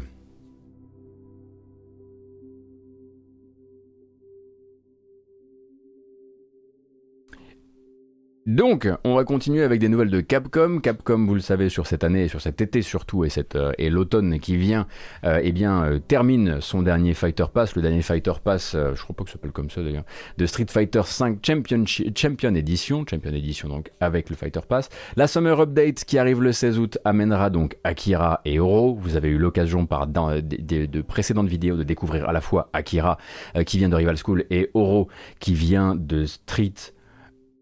Donc, 8.48 8.88
on 9.04 9.14
va 9.14 9.26
continuer 9.26 9.62
avec 9.62 9.82
des 9.82 9.90
nouvelles 9.90 10.10
de 10.10 10.22
Capcom. 10.22 10.80
Capcom, 10.80 11.26
vous 11.26 11.34
le 11.34 11.42
savez, 11.42 11.68
sur 11.68 11.86
cette 11.86 12.06
année, 12.06 12.30
sur 12.30 12.40
cet 12.40 12.62
été 12.62 12.82
surtout, 12.82 13.26
et, 13.26 13.30
euh, 13.56 13.74
et 13.78 13.90
l'automne 13.90 14.40
qui 14.40 14.56
vient, 14.56 14.88
euh, 15.26 15.42
eh 15.44 15.52
bien, 15.52 15.84
euh, 15.84 16.00
termine 16.00 16.62
son 16.62 16.82
dernier 16.82 17.14
Fighter 17.14 17.44
Pass, 17.54 17.76
le 17.76 17.82
dernier 17.82 18.02
Fighter 18.02 18.32
Pass, 18.42 18.72
je 18.74 19.04
crois 19.04 19.14
pas 19.14 19.26
que 19.26 19.32
ça 19.32 19.34
s'appelle 19.34 19.52
comme 19.52 19.70
ça 19.70 19.84
d'ailleurs, 19.84 20.06
de 20.38 20.46
Street 20.46 20.68
Fighter 20.70 21.02
5 21.04 21.46
Champion, 21.46 21.84
Champion 21.86 22.56
Edition, 22.56 23.04
Champion 23.06 23.34
Edition 23.34 23.68
donc 23.68 23.92
avec 24.00 24.30
le 24.30 24.38
Fighter 24.38 24.62
Pass. 24.66 24.88
La 25.18 25.28
Summer 25.28 25.60
Update 25.60 26.06
qui 26.06 26.18
arrive 26.18 26.42
le 26.42 26.54
16 26.54 26.80
août 26.80 26.98
amènera 27.04 27.50
donc 27.50 27.76
Akira 27.84 28.40
et 28.46 28.62
Oro. 28.62 28.96
Vous 28.96 29.18
avez 29.18 29.28
eu 29.28 29.38
l'occasion 29.38 29.86
par 29.86 30.08
dans, 30.08 30.32
de, 30.40 31.02
précédentes 31.02 31.50
vidéos 31.50 31.76
de 31.76 31.84
découvrir 31.84 32.30
à 32.30 32.32
la 32.32 32.40
fois 32.40 32.70
Akira 32.72 33.18
qui 33.66 33.78
vient 33.78 33.90
de 33.90 33.96
Rival 33.96 34.16
School 34.16 34.46
et 34.52 34.70
Oro 34.74 35.10
qui 35.42 35.54
vient 35.54 35.96
de 35.96 36.24
Street 36.26 36.72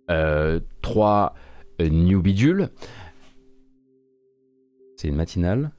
euh, 0.09 0.59
trois 0.81 1.33
euh, 1.81 1.89
New 1.89 2.21
Bidule. 2.21 2.69
C'est 4.97 5.07
une 5.07 5.15
matinale 5.15 5.71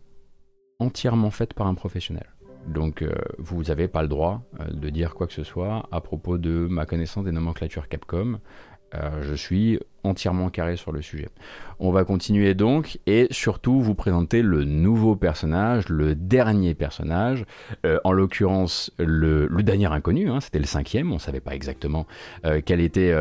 entièrement 0.78 1.30
faite 1.30 1.54
par 1.54 1.66
un 1.66 1.74
professionnel. 1.74 2.26
Donc 2.66 3.02
euh, 3.02 3.14
vous 3.38 3.64
n'avez 3.64 3.88
pas 3.88 4.02
le 4.02 4.08
droit 4.08 4.42
de 4.68 4.90
dire 4.90 5.14
quoi 5.14 5.26
que 5.26 5.32
ce 5.32 5.44
soit 5.44 5.88
à 5.92 6.00
propos 6.00 6.36
de 6.36 6.66
ma 6.68 6.84
connaissance 6.84 7.24
des 7.24 7.32
nomenclatures 7.32 7.88
Capcom. 7.88 8.40
Euh, 8.94 9.22
je 9.22 9.34
suis 9.34 9.80
entièrement 10.04 10.48
carré 10.48 10.76
sur 10.76 10.92
le 10.92 11.02
sujet. 11.02 11.28
On 11.80 11.90
va 11.90 12.04
continuer 12.04 12.54
donc 12.54 13.00
et 13.06 13.26
surtout 13.32 13.80
vous 13.80 13.96
présenter 13.96 14.42
le 14.42 14.64
nouveau 14.64 15.16
personnage, 15.16 15.88
le 15.88 16.14
dernier 16.14 16.74
personnage, 16.74 17.44
euh, 17.84 17.98
en 18.04 18.12
l'occurrence 18.12 18.92
le, 18.98 19.48
dernier 19.62 19.86
inconnu, 19.86 20.30
hein, 20.30 20.40
c'était 20.40 20.60
le 20.60 20.66
cinquième, 20.66 21.10
on 21.10 21.16
ne 21.16 21.20
savait 21.20 21.40
pas 21.40 21.56
exactement 21.56 22.06
euh, 22.44 22.60
quel 22.64 22.80
était, 22.80 23.12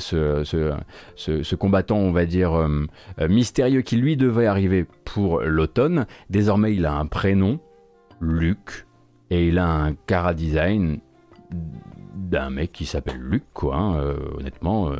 ce, 0.00 1.54
combattant, 1.54 1.98
on 1.98 2.10
va 2.12 2.26
dire, 2.26 2.68
mystérieux 3.28 3.82
qui 3.82 3.96
lui 3.96 4.16
devait 4.16 4.46
arriver 4.46 4.84
pour 5.04 5.40
l'automne. 5.40 6.06
Désormais 6.28 6.74
il 6.74 6.84
a 6.84 6.94
un 6.94 7.06
prénom, 7.06 7.60
Luc, 8.20 8.86
et 9.30 9.46
il 9.46 9.58
a 9.58 9.68
un 9.68 9.94
cara 9.94 10.34
design 10.34 10.98
d'un 12.14 12.50
mec 12.50 12.72
qui 12.72 12.86
s'appelle 12.86 13.20
Luc, 13.20 13.44
quoi. 13.52 13.76
Hein, 13.76 13.96
euh, 13.96 14.36
honnêtement. 14.38 14.90
Euh... 14.90 14.98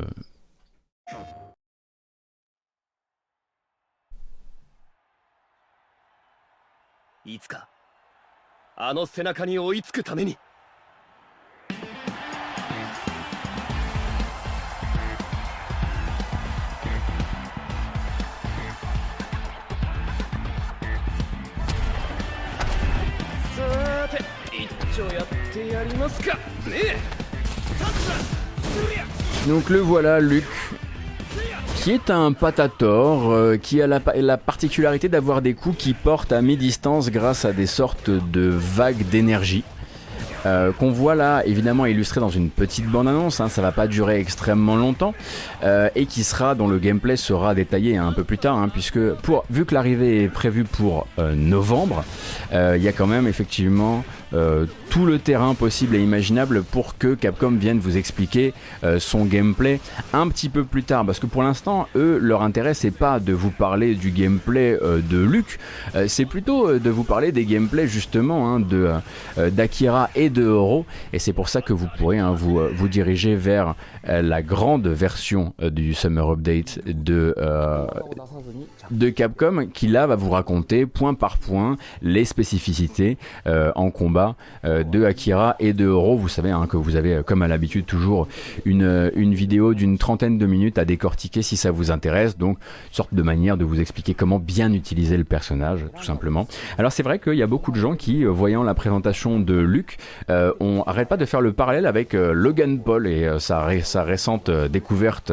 Donc 29.47 29.69
le 29.69 29.81
voilà, 29.81 30.19
Luc, 30.19 30.45
qui 31.77 31.91
est 31.91 32.11
un 32.11 32.33
patator, 32.33 33.31
euh, 33.31 33.57
qui 33.59 33.83
a 33.83 33.87
la, 33.87 34.37
particularité 34.39 35.11
d'avoir 35.11 35.43
des 35.43 35.53
coups 35.53 35.77
qui 35.77 35.93
portent 35.93 36.33
à 36.33 36.41
mi-distance 36.41 37.11
grâce 37.11 37.45
à 37.45 37.53
des 37.53 37.67
sortes 37.67 38.09
de 38.09 38.49
vagues 38.49 39.05
d'énergie. 39.11 39.65
Euh, 40.45 40.73
qu'on 40.73 40.91
voit 40.91 41.15
là 41.15 41.43
évidemment 41.45 41.87
illustré 41.87 42.19
dans 42.19 42.31
une 42.31 42.49
petite 42.51 42.87
bande-annonce, 42.87 43.41
hein, 43.41 43.49
ça 43.49 43.63
va 43.63 43.71
pas 43.71 43.87
durer 43.87 44.19
extrêmement 44.19 44.75
longtemps, 44.75 45.15
euh, 45.63 45.89
et 45.95 46.07
qui 46.07 46.25
sera, 46.25 46.55
dont 46.55 46.67
le 46.67 46.79
gameplay 46.79 47.17
sera 47.17 47.55
détaillé 47.55 47.97
un 47.97 48.13
peu 48.13 48.25
plus 48.25 48.39
tard, 48.39 48.57
hein, 48.57 48.69
puisque 48.69 49.13
pour, 49.23 49.45
vu 49.51 49.67
que 49.67 49.75
l'arrivée 49.75 50.25
est 50.25 50.29
prévue 50.29 50.65
pour 50.65 51.07
novembre, 51.19 52.05
il 52.53 52.83
y 52.83 52.89
a 52.89 52.93
quand 52.93 53.07
même 53.07 53.29
effectivement 53.29 54.03
tout 54.91 55.07
le 55.07 55.19
terrain 55.19 55.55
possible 55.55 55.97
et 55.97 56.01
imaginable 56.01 56.63
pour 56.63 56.97
que 56.99 57.15
Capcom 57.15 57.53
vienne 57.53 57.79
vous 57.79 57.97
expliquer 57.97 58.55
son 58.99 59.25
gameplay 59.25 59.81
un 60.13 60.29
petit 60.29 60.49
peu 60.49 60.65
plus 60.65 60.85
tard, 60.85 61.05
parce 61.05 61.19
que 61.19 61.27
pour 61.27 61.43
l'instant, 61.43 61.87
eux, 61.97 62.19
leur 62.19 62.43
intérêt 62.43 62.75
c'est 62.75 62.91
pas 62.91 63.21
de 63.21 63.33
vous 63.33 63.51
parler 63.51 63.95
du 63.95 64.11
gameplay 64.11 64.79
de 64.83 65.19
Luke, 65.19 65.59
c'est 66.07 66.25
plutôt 66.25 66.79
de 66.79 66.91
vous 66.91 67.05
parler 67.05 67.33
des 67.33 67.45
gameplays 67.45 67.89
justement 67.89 68.49
hein, 68.49 68.61
de 68.61 68.91
d'Akira 69.37 70.11
et 70.15 70.31
de 70.31 70.43
euros. 70.43 70.87
Et 71.13 71.19
c'est 71.19 71.33
pour 71.33 71.49
ça 71.49 71.63
que 71.63 71.73
vous 71.73 71.89
pourrez 71.99 72.19
hein, 72.19 72.33
vous, 72.33 72.59
euh, 72.59 72.73
vous 72.75 72.89
diriger 72.89 73.35
vers 73.35 73.75
euh, 74.09 74.23
la 74.23 74.43
grande 74.43 74.87
version 74.87 75.55
euh, 75.61 75.71
du 75.71 75.95
Summer 75.95 76.31
Update 76.31 76.81
de, 76.87 77.35
de 78.91 79.11
Capcom 79.11 79.67
qui 79.73 79.89
là 79.89 80.07
va 80.07 80.17
vous 80.17 80.31
raconter 80.31 80.87
point 80.87 81.15
par 81.15 81.39
point 81.39 81.77
les 82.01 82.25
spécificités 82.25 83.19
en 83.47 83.91
combat 83.91 84.22
de 84.65 85.05
Akira 85.05 85.57
et 85.59 85.73
de 85.73 85.87
Euro. 85.87 86.17
Vous 86.17 86.29
savez 86.29 86.51
hein, 86.51 86.67
que 86.67 86.77
vous 86.77 86.97
avez 86.97 87.23
comme 87.25 87.43
à 87.43 87.49
l'habitude 87.49 87.87
toujours 87.87 88.29
une, 88.65 89.11
une 89.15 89.35
vidéo 89.35 89.75
d'une 89.75 89.99
trentaine 89.99 90.39
de 90.39 90.47
minutes 90.47 90.79
à 90.79 90.85
décortiquer 90.85 91.43
si 91.43 91.57
ça 91.57 91.71
vous 91.71 91.91
intéresse. 91.91 92.39
Donc 92.39 92.59
sorte 92.91 93.15
de 93.15 93.23
manière 93.23 93.57
de 93.57 93.65
vous 93.65 93.81
expliquer 93.81 94.15
comment 94.15 94.39
bien 94.39 94.73
utiliser 94.73 95.17
le 95.17 95.25
personnage 95.25 95.85
tout 95.97 96.05
simplement. 96.05 96.47
Alors 96.79 96.93
c'est 96.93 97.03
vrai 97.03 97.19
qu'il 97.19 97.35
y 97.35 97.43
a 97.43 97.47
beaucoup 97.47 97.73
de 97.73 97.77
gens 97.77 97.97
qui, 97.97 98.25
voyant 98.25 98.63
la 98.63 98.75
présentation 98.75 99.41
de 99.41 99.55
Luc, 99.55 99.99
euh, 100.31 100.53
on 100.61 100.83
arrête 100.83 101.09
pas 101.09 101.17
de 101.17 101.25
faire 101.25 101.41
le 101.41 101.53
parallèle 101.53 101.87
avec 101.87 102.15
euh, 102.15 102.33
Logan 102.33 102.81
Paul 102.81 103.07
et 103.07 103.25
euh, 103.25 103.39
sa, 103.39 103.69
sa, 103.83 104.03
récente 104.03 104.51
découverte 104.51 105.33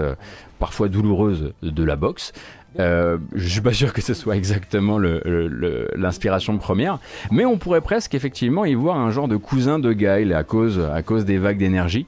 parfois 0.60 0.90
douloureuse 0.90 1.54
de 1.62 1.84
la 1.84 1.96
boxe. 1.96 2.34
Euh, 2.78 3.18
je 3.34 3.48
suis 3.48 3.62
pas 3.62 3.74
sûr 3.74 3.94
que 3.94 4.02
ce 4.02 4.14
soit 4.14 4.36
exactement 4.36 5.00
l'inspiration 5.00 6.58
première, 6.58 7.00
mais 7.32 7.46
on 7.46 7.58
pourrait 7.58 7.82
presque 7.82 8.14
effectivement 8.14 8.66
y 8.66 8.76
voir 8.76 8.98
un 8.98 9.10
genre 9.12 9.28
de 9.28 9.38
cousin 9.38 9.80
de 9.80 9.92
Guile 9.94 10.34
à 10.34 10.44
cause, 10.44 10.80
à 10.80 11.02
cause 11.02 11.26
des 11.26 11.38
vagues 11.38 11.58
d'énergie. 11.58 12.06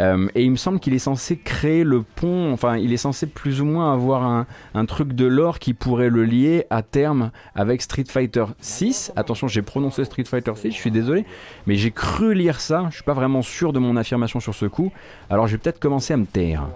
Euh, 0.00 0.28
et 0.34 0.44
il 0.44 0.50
me 0.50 0.56
semble 0.56 0.78
qu'il 0.78 0.94
est 0.94 0.98
censé 0.98 1.36
créer 1.36 1.84
le 1.84 2.02
pont, 2.02 2.52
enfin 2.52 2.76
il 2.76 2.92
est 2.92 2.98
censé 2.98 3.26
plus 3.26 3.60
ou 3.60 3.64
moins 3.64 3.92
avoir 3.92 4.22
un, 4.24 4.46
un 4.74 4.84
truc 4.86 5.12
de 5.12 5.26
l'or 5.26 5.58
qui 5.58 5.74
pourrait 5.74 6.10
le 6.10 6.24
lier 6.24 6.66
à 6.70 6.82
terme 6.82 7.30
avec 7.54 7.82
Street 7.82 8.04
Fighter 8.08 8.44
6. 8.60 9.12
Attention, 9.16 9.48
j'ai 9.48 9.62
prononcé 9.62 10.04
Street 10.04 10.24
Fighter 10.24 10.52
6, 10.54 10.70
je 10.70 10.76
suis 10.76 10.90
désolé, 10.90 11.24
mais 11.66 11.74
j'ai 11.74 11.90
cru 11.90 12.34
lire 12.34 12.60
ça, 12.60 12.86
je 12.90 12.96
suis 12.96 13.04
pas 13.04 13.14
vraiment 13.14 13.42
sûr 13.42 13.72
de 13.72 13.78
mon 13.78 13.96
affirmation 13.96 14.40
sur 14.40 14.54
ce 14.54 14.66
coup, 14.66 14.92
alors 15.30 15.46
je 15.46 15.52
vais 15.52 15.58
peut-être 15.58 15.80
commencer 15.80 16.14
à 16.14 16.16
me 16.16 16.26
taire. 16.26 16.68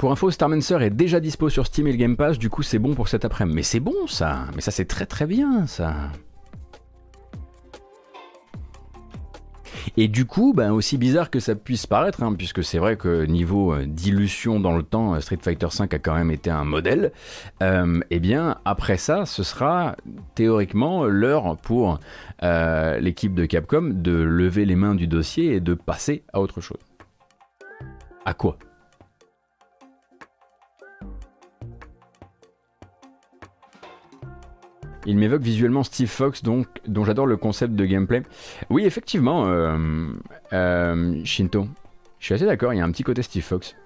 Pour 0.00 0.12
info, 0.12 0.30
Starmancer 0.30 0.80
est 0.80 0.88
déjà 0.88 1.20
dispo 1.20 1.50
sur 1.50 1.66
Steam 1.66 1.86
et 1.86 1.92
le 1.92 1.98
Game 1.98 2.16
Pass, 2.16 2.38
du 2.38 2.48
coup 2.48 2.62
c'est 2.62 2.78
bon 2.78 2.94
pour 2.94 3.08
cet 3.08 3.26
après-midi. 3.26 3.54
Mais 3.54 3.62
c'est 3.62 3.80
bon 3.80 4.06
ça 4.06 4.46
Mais 4.54 4.62
ça 4.62 4.70
c'est 4.70 4.86
très 4.86 5.04
très 5.04 5.26
bien 5.26 5.66
ça 5.66 5.94
Et 9.98 10.08
du 10.08 10.24
coup, 10.24 10.54
ben, 10.54 10.72
aussi 10.72 10.96
bizarre 10.96 11.28
que 11.28 11.38
ça 11.38 11.54
puisse 11.54 11.86
paraître, 11.86 12.22
hein, 12.22 12.32
puisque 12.32 12.64
c'est 12.64 12.78
vrai 12.78 12.96
que 12.96 13.26
niveau 13.26 13.74
euh, 13.74 13.84
dilution 13.84 14.58
dans 14.58 14.74
le 14.74 14.82
temps, 14.82 15.14
euh, 15.14 15.20
Street 15.20 15.38
Fighter 15.42 15.66
V 15.66 15.84
a 15.90 15.98
quand 15.98 16.14
même 16.14 16.30
été 16.30 16.48
un 16.48 16.64
modèle, 16.64 17.12
euh, 17.62 18.00
eh 18.08 18.20
bien 18.20 18.56
après 18.64 18.96
ça, 18.96 19.26
ce 19.26 19.42
sera 19.42 19.96
théoriquement 20.34 21.04
l'heure 21.04 21.58
pour 21.58 22.00
l'équipe 22.40 23.34
de 23.34 23.44
Capcom 23.44 23.90
de 23.92 24.12
lever 24.12 24.64
les 24.64 24.76
mains 24.76 24.94
du 24.94 25.06
dossier 25.06 25.56
et 25.56 25.60
de 25.60 25.74
passer 25.74 26.24
à 26.32 26.40
autre 26.40 26.62
chose. 26.62 26.80
À 28.24 28.32
quoi? 28.32 28.56
Il 35.06 35.16
m'évoque 35.16 35.42
visuellement 35.42 35.82
Steve 35.82 36.08
Fox, 36.08 36.42
donc, 36.42 36.66
dont 36.86 37.04
j'adore 37.04 37.26
le 37.26 37.36
concept 37.36 37.74
de 37.74 37.84
gameplay. 37.86 38.22
Oui, 38.68 38.84
effectivement, 38.84 39.46
euh, 39.46 40.08
euh, 40.52 41.20
Shinto. 41.24 41.66
Je 42.18 42.26
suis 42.26 42.34
assez 42.34 42.46
d'accord, 42.46 42.74
il 42.74 42.78
y 42.78 42.80
a 42.80 42.84
un 42.84 42.90
petit 42.90 43.02
côté 43.02 43.22
Steve 43.22 43.42
Fox. 43.42 43.76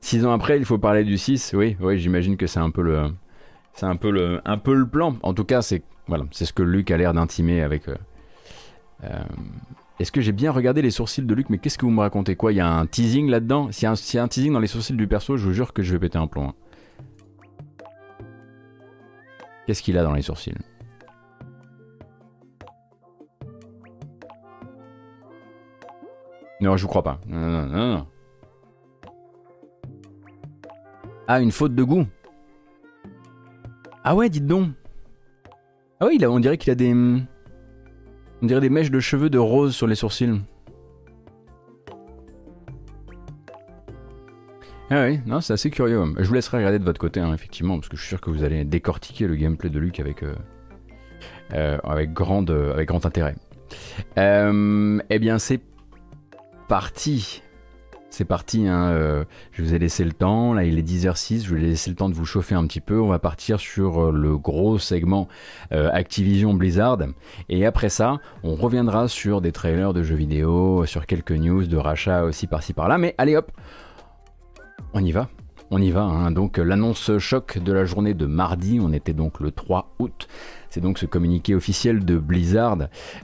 Six 0.00 0.24
ans 0.24 0.32
après, 0.32 0.56
il 0.56 0.64
faut 0.64 0.78
parler 0.78 1.02
du 1.02 1.18
6. 1.18 1.52
Oui, 1.56 1.76
oui 1.80 1.98
j'imagine 1.98 2.36
que 2.36 2.46
c'est 2.46 2.60
un 2.60 2.70
peu 2.70 2.82
le, 2.82 3.10
c'est 3.76 3.86
un 3.86 3.96
plan. 3.96 5.16
En 5.22 5.34
tout 5.34 5.44
cas, 5.44 5.62
c'est 5.62 5.82
ce 6.32 6.52
que 6.52 6.62
Luc 6.62 6.90
a 6.90 6.96
l'air 6.96 7.12
d'intimer 7.12 7.60
avec. 7.62 7.88
Euh, 7.88 9.08
est-ce 9.98 10.12
que 10.12 10.20
j'ai 10.20 10.32
bien 10.32 10.52
regardé 10.52 10.82
les 10.82 10.90
sourcils 10.90 11.22
de 11.22 11.34
Luc 11.34 11.48
Mais 11.48 11.58
qu'est-ce 11.58 11.78
que 11.78 11.86
vous 11.86 11.90
me 11.90 12.00
racontez? 12.00 12.36
Quoi 12.36 12.52
Il 12.52 12.56
y 12.56 12.60
a 12.60 12.68
un 12.68 12.86
teasing 12.86 13.30
là-dedans? 13.30 13.72
S'il 13.72 13.84
y, 13.84 14.18
a 14.18 14.22
un 14.22 14.28
teasing 14.28 14.52
dans 14.52 14.60
les 14.60 14.66
sourcils 14.66 14.94
du 14.94 15.06
perso, 15.06 15.38
je 15.38 15.46
vous 15.46 15.54
jure 15.54 15.72
que 15.72 15.82
je 15.82 15.92
vais 15.92 15.98
péter 15.98 16.18
un 16.18 16.26
plomb. 16.26 16.48
Hein. 16.48 16.54
Qu'est-ce 19.66 19.82
qu'il 19.82 19.96
a 19.96 20.02
dans 20.02 20.12
les 20.12 20.22
sourcils? 20.22 20.54
Non, 26.60 26.76
je 26.76 26.82
vous 26.82 26.88
crois 26.88 27.02
pas. 27.02 27.20
Ah, 31.28 31.40
une 31.40 31.50
faute 31.50 31.74
de 31.74 31.82
goût. 31.82 32.06
Ah 34.04 34.14
ouais, 34.14 34.28
dites 34.28 34.46
donc. 34.46 34.70
Ah 36.00 36.06
oui, 36.06 36.24
on 36.24 36.38
dirait 36.38 36.58
qu'il 36.58 36.70
a 36.70 36.74
des... 36.74 36.94
On 38.42 38.46
dirait 38.46 38.60
des 38.60 38.70
mèches 38.70 38.90
de 38.90 39.00
cheveux 39.00 39.30
de 39.30 39.38
rose 39.38 39.74
sur 39.74 39.86
les 39.86 39.94
sourcils. 39.94 40.40
Ah 44.90 45.06
oui, 45.06 45.18
non, 45.26 45.40
c'est 45.40 45.52
assez 45.52 45.70
curieux. 45.70 46.00
Je 46.18 46.28
vous 46.28 46.34
laisserai 46.34 46.58
regarder 46.58 46.78
de 46.78 46.84
votre 46.84 47.00
côté, 47.00 47.18
hein, 47.18 47.32
effectivement, 47.34 47.76
parce 47.76 47.88
que 47.88 47.96
je 47.96 48.02
suis 48.02 48.10
sûr 48.10 48.20
que 48.20 48.30
vous 48.30 48.44
allez 48.44 48.64
décortiquer 48.64 49.26
le 49.26 49.34
gameplay 49.34 49.68
de 49.68 49.80
Luke 49.80 49.98
avec, 49.98 50.22
euh, 50.22 50.34
euh, 51.54 51.78
avec, 51.82 52.12
grande, 52.12 52.50
avec 52.50 52.88
grand 52.88 53.04
intérêt. 53.04 53.34
Euh, 54.18 55.00
eh 55.10 55.18
bien, 55.18 55.38
c'est 55.38 55.60
parti 56.68 57.42
c'est 58.16 58.24
parti, 58.24 58.66
hein, 58.66 58.88
euh, 58.92 59.24
je 59.52 59.62
vous 59.62 59.74
ai 59.74 59.78
laissé 59.78 60.02
le 60.02 60.12
temps, 60.12 60.54
là 60.54 60.64
il 60.64 60.78
est 60.78 60.82
10h06, 60.82 61.44
je 61.44 61.50
vous 61.50 61.56
ai 61.56 61.66
laissé 61.66 61.90
le 61.90 61.96
temps 61.96 62.08
de 62.08 62.14
vous 62.14 62.24
chauffer 62.24 62.54
un 62.54 62.66
petit 62.66 62.80
peu, 62.80 62.98
on 62.98 63.08
va 63.08 63.18
partir 63.18 63.60
sur 63.60 64.06
euh, 64.06 64.10
le 64.10 64.38
gros 64.38 64.78
segment 64.78 65.28
euh, 65.72 65.90
Activision 65.92 66.54
Blizzard, 66.54 66.96
et 67.50 67.66
après 67.66 67.90
ça, 67.90 68.18
on 68.42 68.54
reviendra 68.54 69.06
sur 69.08 69.42
des 69.42 69.52
trailers 69.52 69.92
de 69.92 70.02
jeux 70.02 70.14
vidéo, 70.14 70.86
sur 70.86 71.04
quelques 71.04 71.32
news 71.32 71.66
de 71.66 71.76
rachat 71.76 72.24
aussi 72.24 72.46
par-ci 72.46 72.72
par-là, 72.72 72.96
mais 72.96 73.14
allez 73.18 73.36
hop, 73.36 73.52
on 74.94 75.04
y 75.04 75.12
va. 75.12 75.28
On 75.72 75.82
y 75.82 75.90
va, 75.90 76.02
hein. 76.02 76.30
donc 76.30 76.58
l'annonce 76.58 77.18
choc 77.18 77.58
de 77.58 77.72
la 77.72 77.84
journée 77.84 78.14
de 78.14 78.24
mardi, 78.24 78.78
on 78.80 78.92
était 78.92 79.12
donc 79.12 79.40
le 79.40 79.50
3 79.50 79.96
août, 79.98 80.28
c'est 80.76 80.82
donc 80.82 80.98
ce 80.98 81.06
communiqué 81.06 81.54
officiel 81.54 82.04
de 82.04 82.18
Blizzard 82.18 82.76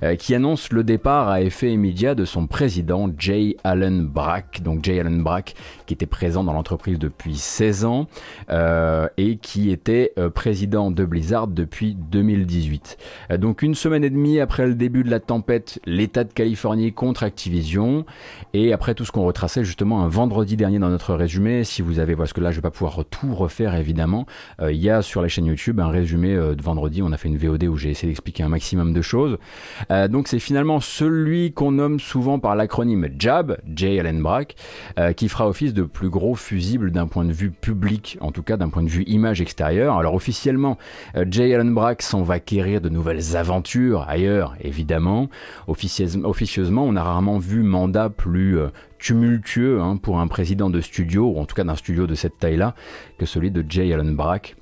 euh, 0.03 0.17
qui 0.17 0.35
annonce 0.35 0.73
le 0.73 0.85
départ 0.85 1.29
à 1.29 1.43
effet 1.43 1.71
immédiat 1.71 2.15
de 2.15 2.25
son 2.25 2.47
président 2.47 3.11
Jay 3.19 3.59
Allen 3.62 4.07
Brack. 4.07 4.62
Donc 4.62 4.83
Jay 4.83 4.99
Allen 4.99 5.23
Brack 5.23 5.55
qui 5.85 5.93
était 5.93 6.07
présent 6.07 6.45
dans 6.45 6.55
l'entreprise 6.55 6.99
depuis 6.99 7.37
16 7.37 7.85
ans 7.85 8.07
euh, 8.49 9.07
et 9.19 9.37
qui 9.37 9.71
était 9.71 10.15
euh, 10.19 10.31
président 10.31 10.91
de 10.91 11.05
Blizzard 11.05 11.47
depuis 11.47 11.95
2018. 11.95 12.97
donc 13.37 13.61
une 13.61 13.75
semaine 13.75 14.03
et 14.03 14.09
demie 14.09 14.41
après 14.41 14.67
le 14.67 14.75
début 14.75 15.05
de 15.05 15.11
la 15.11 15.21
tempête, 15.21 15.79
l'État 15.85 16.25
de 16.25 16.33
Californie 16.33 16.95
contre 16.95 17.23
Activision 17.23 18.07
et 18.55 18.73
après 18.73 18.95
tout 18.95 19.05
ce 19.05 19.12
qu'on 19.12 19.27
retraçait 19.27 19.62
justement 19.62 20.03
un 20.03 20.09
vendredi 20.09 20.57
dernier 20.57 20.79
dans 20.79 20.88
notre 20.88 21.12
résumé. 21.12 21.65
Si 21.65 21.83
vous 21.83 21.99
avez, 21.99 22.17
parce 22.17 22.33
que 22.33 22.41
là 22.41 22.51
je 22.51 22.57
vais 22.57 22.62
pas 22.62 22.71
pouvoir 22.71 23.05
tout 23.11 23.35
refaire 23.35 23.75
évidemment, 23.75 24.25
il 24.62 24.79
y 24.79 24.88
a 24.88 25.03
sur 25.03 25.21
la 25.21 25.29
chaîne 25.29 25.45
YouTube 25.45 25.81
un 25.81 25.91
résumé 25.91 26.35
de 26.35 26.62
vendredi. 26.62 27.03
On 27.03 27.12
a 27.12 27.19
fait 27.19 27.29
une 27.29 27.41
Où 27.48 27.76
j'ai 27.76 27.90
essayé 27.90 28.09
d'expliquer 28.09 28.42
un 28.42 28.48
maximum 28.48 28.92
de 28.92 29.02
choses. 29.02 29.38
Euh, 29.90 30.09
donc 30.09 30.28
c'est 30.28 30.38
finalement 30.38 30.81
celui 30.81 31.52
qu'on 31.52 31.72
nomme 31.72 31.98
souvent 31.98 32.38
par 32.38 32.55
l'acronyme 32.55 33.09
JAB, 33.18 33.59
J. 33.74 33.98
Allen 33.98 34.22
Brack, 34.22 34.55
euh, 34.98 35.12
qui 35.12 35.28
fera 35.28 35.48
office 35.48 35.74
de 35.74 35.83
plus 35.83 36.09
gros 36.09 36.35
fusible 36.35 36.90
d'un 36.92 37.07
point 37.07 37.24
de 37.24 37.33
vue 37.33 37.50
public, 37.50 38.18
en 38.20 38.31
tout 38.31 38.42
cas 38.42 38.57
d'un 38.57 38.68
point 38.68 38.83
de 38.83 38.88
vue 38.88 39.05
image 39.05 39.40
extérieure. 39.40 39.98
Alors 39.98 40.14
officiellement, 40.14 40.78
euh, 41.16 41.24
J. 41.28 41.55
Allen 41.55 41.74
Brack 41.74 42.02
s'en 42.02 42.23
va 42.23 42.38
quérir 42.38 42.81
de 42.81 42.88
nouvelles 42.88 43.37
aventures 43.37 44.06
ailleurs, 44.08 44.54
évidemment. 44.60 45.29
officieusement, 45.67 46.85
on 46.85 46.96
a 46.96 47.02
rarement 47.02 47.38
vu 47.38 47.62
mandat 47.62 48.08
plus 48.08 48.58
tumultueux 48.98 49.81
hein, 49.81 49.96
pour 49.96 50.21
un 50.21 50.29
président 50.29 50.71
de 50.71 50.81
studio, 50.81 51.33
ou 51.35 51.38
en 51.38 51.44
tout 51.44 51.56
cas 51.56 51.64
d'un 51.64 51.77
studio 51.77 52.06
de 52.06 52.14
cette 52.14 52.38
taille-là, 52.38 52.75
que 53.19 53.27
celui 53.27 53.50
de 53.50 53.64
J. 53.69 53.92
Allen 53.92 54.14
Brack. 54.14 54.56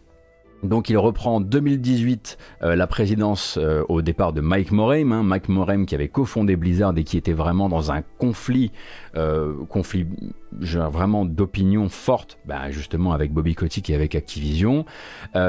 Donc 0.63 0.91
il 0.91 0.99
reprend 0.99 1.37
en 1.37 1.41
2018 1.41 2.39
euh, 2.63 2.77
la 2.77 2.87
présidence 2.87 3.59
euh, 3.61 3.83
au 3.89 4.03
départ 4.03 4.33
de 4.33 4.41
Mike 4.41 4.73
Morhaime, 4.73 5.13
hein. 5.13 5.23
Mike 5.23 5.49
Morhaime 5.49 5.87
qui 5.87 5.95
avait 5.95 6.09
cofondé 6.09 6.57
Blizzard 6.57 6.97
et 6.97 7.05
qui 7.05 7.17
était 7.17 7.33
vraiment 7.33 7.69
dans 7.69 7.93
un 7.93 8.03
conflit, 8.19 8.71
euh, 9.17 9.55
conflit 9.69 10.07
vraiment 10.53 11.25
d'opinion 11.25 11.89
forte, 11.89 12.39
bah, 12.45 12.71
justement 12.71 13.13
avec 13.13 13.33
Bobby 13.33 13.55
Kotick 13.55 13.89
et 13.91 13.95
avec 13.95 14.15
Activision. 14.17 14.85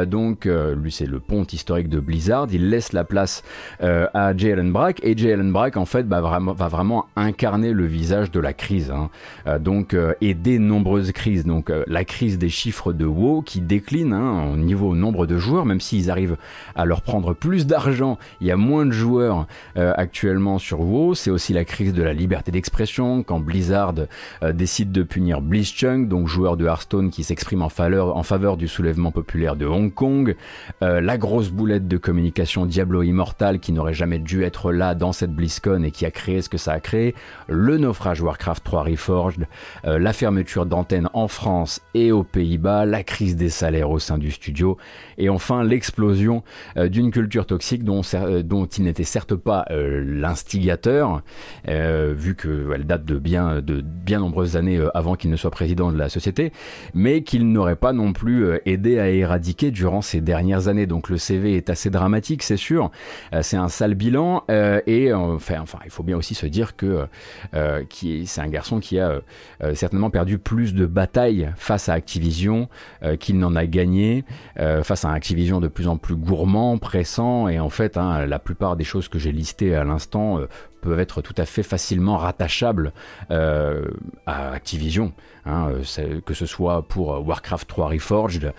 donc 0.05 0.45
lui 0.45 0.91
c'est 0.91 1.07
le 1.07 1.19
pont 1.19 1.43
historique 1.43 1.89
de 1.89 1.99
Blizzard, 1.99 2.47
il 2.51 2.69
laisse 2.69 2.93
la 2.93 3.03
place 3.03 3.43
à 3.79 4.37
Jay 4.37 4.51
Allen 4.51 4.71
Brack 4.71 4.99
et 5.03 5.17
Jay 5.17 5.33
Allen 5.33 5.51
Brack 5.51 5.75
en 5.75 5.85
fait 5.85 6.07
bah, 6.07 6.21
va 6.21 6.67
vraiment 6.67 7.07
incarner 7.15 7.73
le 7.73 7.87
visage 7.87 8.29
de 8.29 8.39
la 8.39 8.53
crise, 8.53 8.91
hein. 8.91 9.09
donc 9.57 9.97
et 10.21 10.35
des 10.35 10.59
nombreuses 10.59 11.11
crises, 11.13 11.45
donc 11.45 11.71
la 11.87 12.05
crise 12.05 12.37
des 12.37 12.49
chiffres 12.49 12.93
de 12.93 13.05
WoW 13.05 13.41
qui 13.41 13.59
décline 13.59 14.13
hein, 14.13 14.51
au 14.53 14.57
niveau 14.57 14.95
nombre 14.95 15.25
de 15.25 15.37
joueurs, 15.37 15.65
même 15.65 15.81
s'ils 15.81 16.11
arrivent 16.11 16.37
à 16.75 16.85
leur 16.85 17.01
prendre 17.01 17.33
plus 17.33 17.65
d'argent, 17.65 18.17
il 18.39 18.47
y 18.47 18.51
a 18.51 18.57
moins 18.57 18.85
de 18.85 18.91
joueurs 18.91 19.47
euh, 19.77 19.93
actuellement 19.95 20.59
sur 20.59 20.81
WoW. 20.81 21.15
C'est 21.15 21.31
aussi 21.31 21.53
la 21.53 21.65
crise 21.65 21.93
de 21.93 22.03
la 22.03 22.13
liberté 22.13 22.51
d'expression 22.51 23.23
quand 23.23 23.39
Blizzard 23.51 23.93
euh, 24.43 24.53
décide 24.53 24.91
de 24.91 25.03
punir 25.03 25.41
Blitzchung, 25.41 26.07
donc 26.07 26.27
joueur 26.27 26.57
de 26.57 26.65
Hearthstone 26.65 27.09
qui 27.09 27.23
s'exprime 27.23 27.61
en 27.61 27.69
faveur, 27.69 28.57
du 28.57 28.67
soulèvement 28.67 29.11
populaire 29.11 29.55
de 29.55 29.65
Hong 29.65 29.93
Kong. 29.93 30.35
Euh, 30.81 31.01
la 31.01 31.17
grosse 31.17 31.49
boulette 31.49 31.87
de 31.87 31.97
communication 31.97 32.65
Diablo 32.65 33.03
Immortal 33.03 33.59
qui 33.59 33.71
n'aurait 33.71 33.93
jamais 33.93 34.19
dû 34.19 34.43
être 34.43 34.71
là 34.71 34.95
dans 34.95 35.11
cette 35.11 35.33
BlizzCon 35.33 35.83
et 35.83 35.91
qui 35.91 36.05
a 36.05 36.11
créé 36.11 36.41
ce 36.41 36.49
que 36.49 36.57
ça 36.57 36.73
a 36.73 36.79
créé. 36.79 37.13
Le 37.47 37.77
naufrage 37.77 38.21
Warcraft 38.21 38.63
3 38.63 38.83
Reforged, 38.83 39.47
la 39.83 40.13
fermeture 40.13 40.65
d'antennes 40.65 41.09
en 41.13 41.27
France 41.27 41.81
et 41.93 42.11
aux 42.11 42.23
Pays-Bas, 42.23 42.85
la 42.85 43.03
crise 43.03 43.35
des 43.35 43.49
salaires 43.49 43.89
au 43.89 43.99
sein 43.99 44.17
du 44.17 44.31
studio 44.31 44.77
et 45.17 45.29
enfin 45.29 45.63
l'explosion 45.63 46.43
euh, 46.77 46.89
d'une 46.89 47.11
culture 47.11 47.45
toxique 47.45 47.83
dont, 47.83 48.01
euh, 48.13 48.43
dont 48.43 48.65
il 48.65 48.83
n'était 48.83 49.03
certes 49.03 49.35
pas 49.35 49.65
euh, 49.71 50.03
l'instigateur, 50.05 51.21
vu 51.65 52.35
qu'elle 52.35 52.85
date 52.85 53.05
de 53.05 53.17
bien, 53.17 53.40
de 53.61 53.81
bien 53.81 54.19
nombreuses 54.19 54.55
années 54.55 54.79
avant 54.93 55.15
qu'il 55.15 55.29
ne 55.29 55.35
soit 55.35 55.51
président 55.51 55.91
de 55.91 55.97
la 55.97 56.09
société, 56.09 56.51
mais 56.93 57.23
qu'il 57.23 57.51
n'aurait 57.51 57.75
pas 57.75 57.93
non 57.93 58.13
plus 58.13 58.59
aidé 58.65 58.99
à 58.99 59.09
éradiquer 59.09 59.71
durant 59.71 60.01
ces 60.01 60.21
dernières 60.21 60.67
années. 60.67 60.85
Donc 60.85 61.09
le 61.09 61.17
CV 61.17 61.55
est 61.55 61.69
assez 61.69 61.89
dramatique, 61.89 62.43
c'est 62.43 62.57
sûr, 62.57 62.91
c'est 63.41 63.57
un 63.57 63.69
sale 63.69 63.95
bilan, 63.95 64.43
et 64.85 65.13
enfin, 65.13 65.55
enfin, 65.61 65.79
il 65.85 65.91
faut 65.91 66.03
bien 66.03 66.17
aussi 66.17 66.35
se 66.35 66.45
dire 66.45 66.75
que 66.75 67.05
c'est 67.51 68.41
un 68.41 68.49
garçon 68.49 68.79
qui 68.79 68.99
a 68.99 69.21
certainement 69.73 70.09
perdu 70.09 70.37
plus 70.37 70.73
de 70.73 70.85
batailles 70.85 71.51
face 71.55 71.89
à 71.89 71.93
Activision 71.93 72.69
qu'il 73.19 73.37
n'en 73.37 73.55
a 73.55 73.65
gagné 73.65 74.25
face 74.83 75.05
à 75.05 75.11
Activision 75.11 75.59
de 75.59 75.67
plus 75.67 75.87
en 75.87 75.97
plus 75.97 76.15
gourmand, 76.15 76.77
pressant, 76.77 77.47
et 77.47 77.59
en 77.59 77.69
fait, 77.69 77.97
hein, 77.97 78.25
la 78.25 78.39
plupart 78.39 78.75
des 78.75 78.83
choses 78.83 79.07
que 79.07 79.19
j'ai 79.19 79.31
listées 79.31 79.75
à 79.75 79.83
l'instant 79.83 80.39
euh, 80.39 80.47
peuvent 80.81 80.99
être 80.99 81.21
tout 81.21 81.35
à 81.37 81.45
fait 81.45 81.63
facilement 81.63 82.17
rattachables 82.17 82.91
euh, 83.29 83.85
à 84.25 84.51
Activision. 84.51 85.13
Hein, 85.45 85.69
euh, 85.99 86.21
que 86.25 86.33
ce 86.33 86.45
soit 86.45 86.83
pour 86.83 87.15
euh, 87.15 87.19
Warcraft 87.19 87.67
3 87.67 87.89
Reforged, 87.89 88.53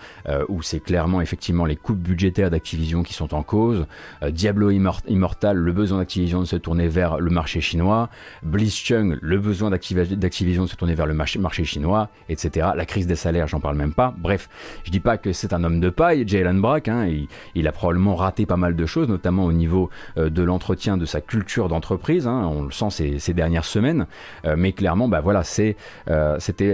où 0.49 0.61
c'est 0.61 0.79
clairement 0.79 1.21
effectivement 1.21 1.65
les 1.65 1.75
coupes 1.75 1.99
budgétaires 1.99 2.49
d'Activision 2.49 3.03
qui 3.03 3.13
sont 3.13 3.33
en 3.33 3.43
cause, 3.43 3.85
Diablo 4.29 4.69
Immortal, 4.71 5.57
le 5.57 5.71
besoin 5.71 5.99
d'Activision 5.99 6.41
de 6.41 6.45
se 6.45 6.55
tourner 6.55 6.87
vers 6.87 7.19
le 7.19 7.29
marché 7.29 7.61
chinois, 7.61 8.09
Blitzchung, 8.43 9.17
le 9.21 9.37
besoin 9.37 9.69
d'Activision 9.69 10.63
de 10.63 10.69
se 10.69 10.75
tourner 10.75 10.95
vers 10.95 11.05
le 11.05 11.13
marché, 11.13 11.63
chinois, 11.63 12.09
etc. 12.29 12.69
La 12.75 12.85
crise 12.85 13.07
des 13.07 13.15
salaires, 13.15 13.47
j'en 13.47 13.59
parle 13.59 13.75
même 13.75 13.93
pas. 13.93 14.13
Bref, 14.17 14.49
je 14.83 14.91
dis 14.91 14.99
pas 14.99 15.17
que 15.17 15.33
c'est 15.33 15.53
un 15.53 15.63
homme 15.63 15.79
de 15.79 15.89
paille, 15.89 16.27
Jalen 16.27 16.59
Brack, 16.59 16.87
hein, 16.87 17.07
il, 17.55 17.67
a 17.67 17.71
probablement 17.71 18.15
raté 18.15 18.45
pas 18.45 18.57
mal 18.57 18.75
de 18.75 18.85
choses, 18.85 19.07
notamment 19.07 19.45
au 19.45 19.53
niveau 19.53 19.89
de 20.17 20.43
l'entretien 20.43 20.97
de 20.97 21.05
sa 21.05 21.21
culture 21.21 21.69
d'entreprise 21.69 21.93
Hein, 22.25 22.49
on 22.51 22.63
le 22.63 22.71
sent 22.71 23.17
ces, 23.19 23.33
dernières 23.33 23.65
semaines, 23.65 24.05
euh, 24.45 24.55
mais 24.57 24.71
clairement, 24.73 25.07
bah 25.07 25.21
voilà, 25.21 25.43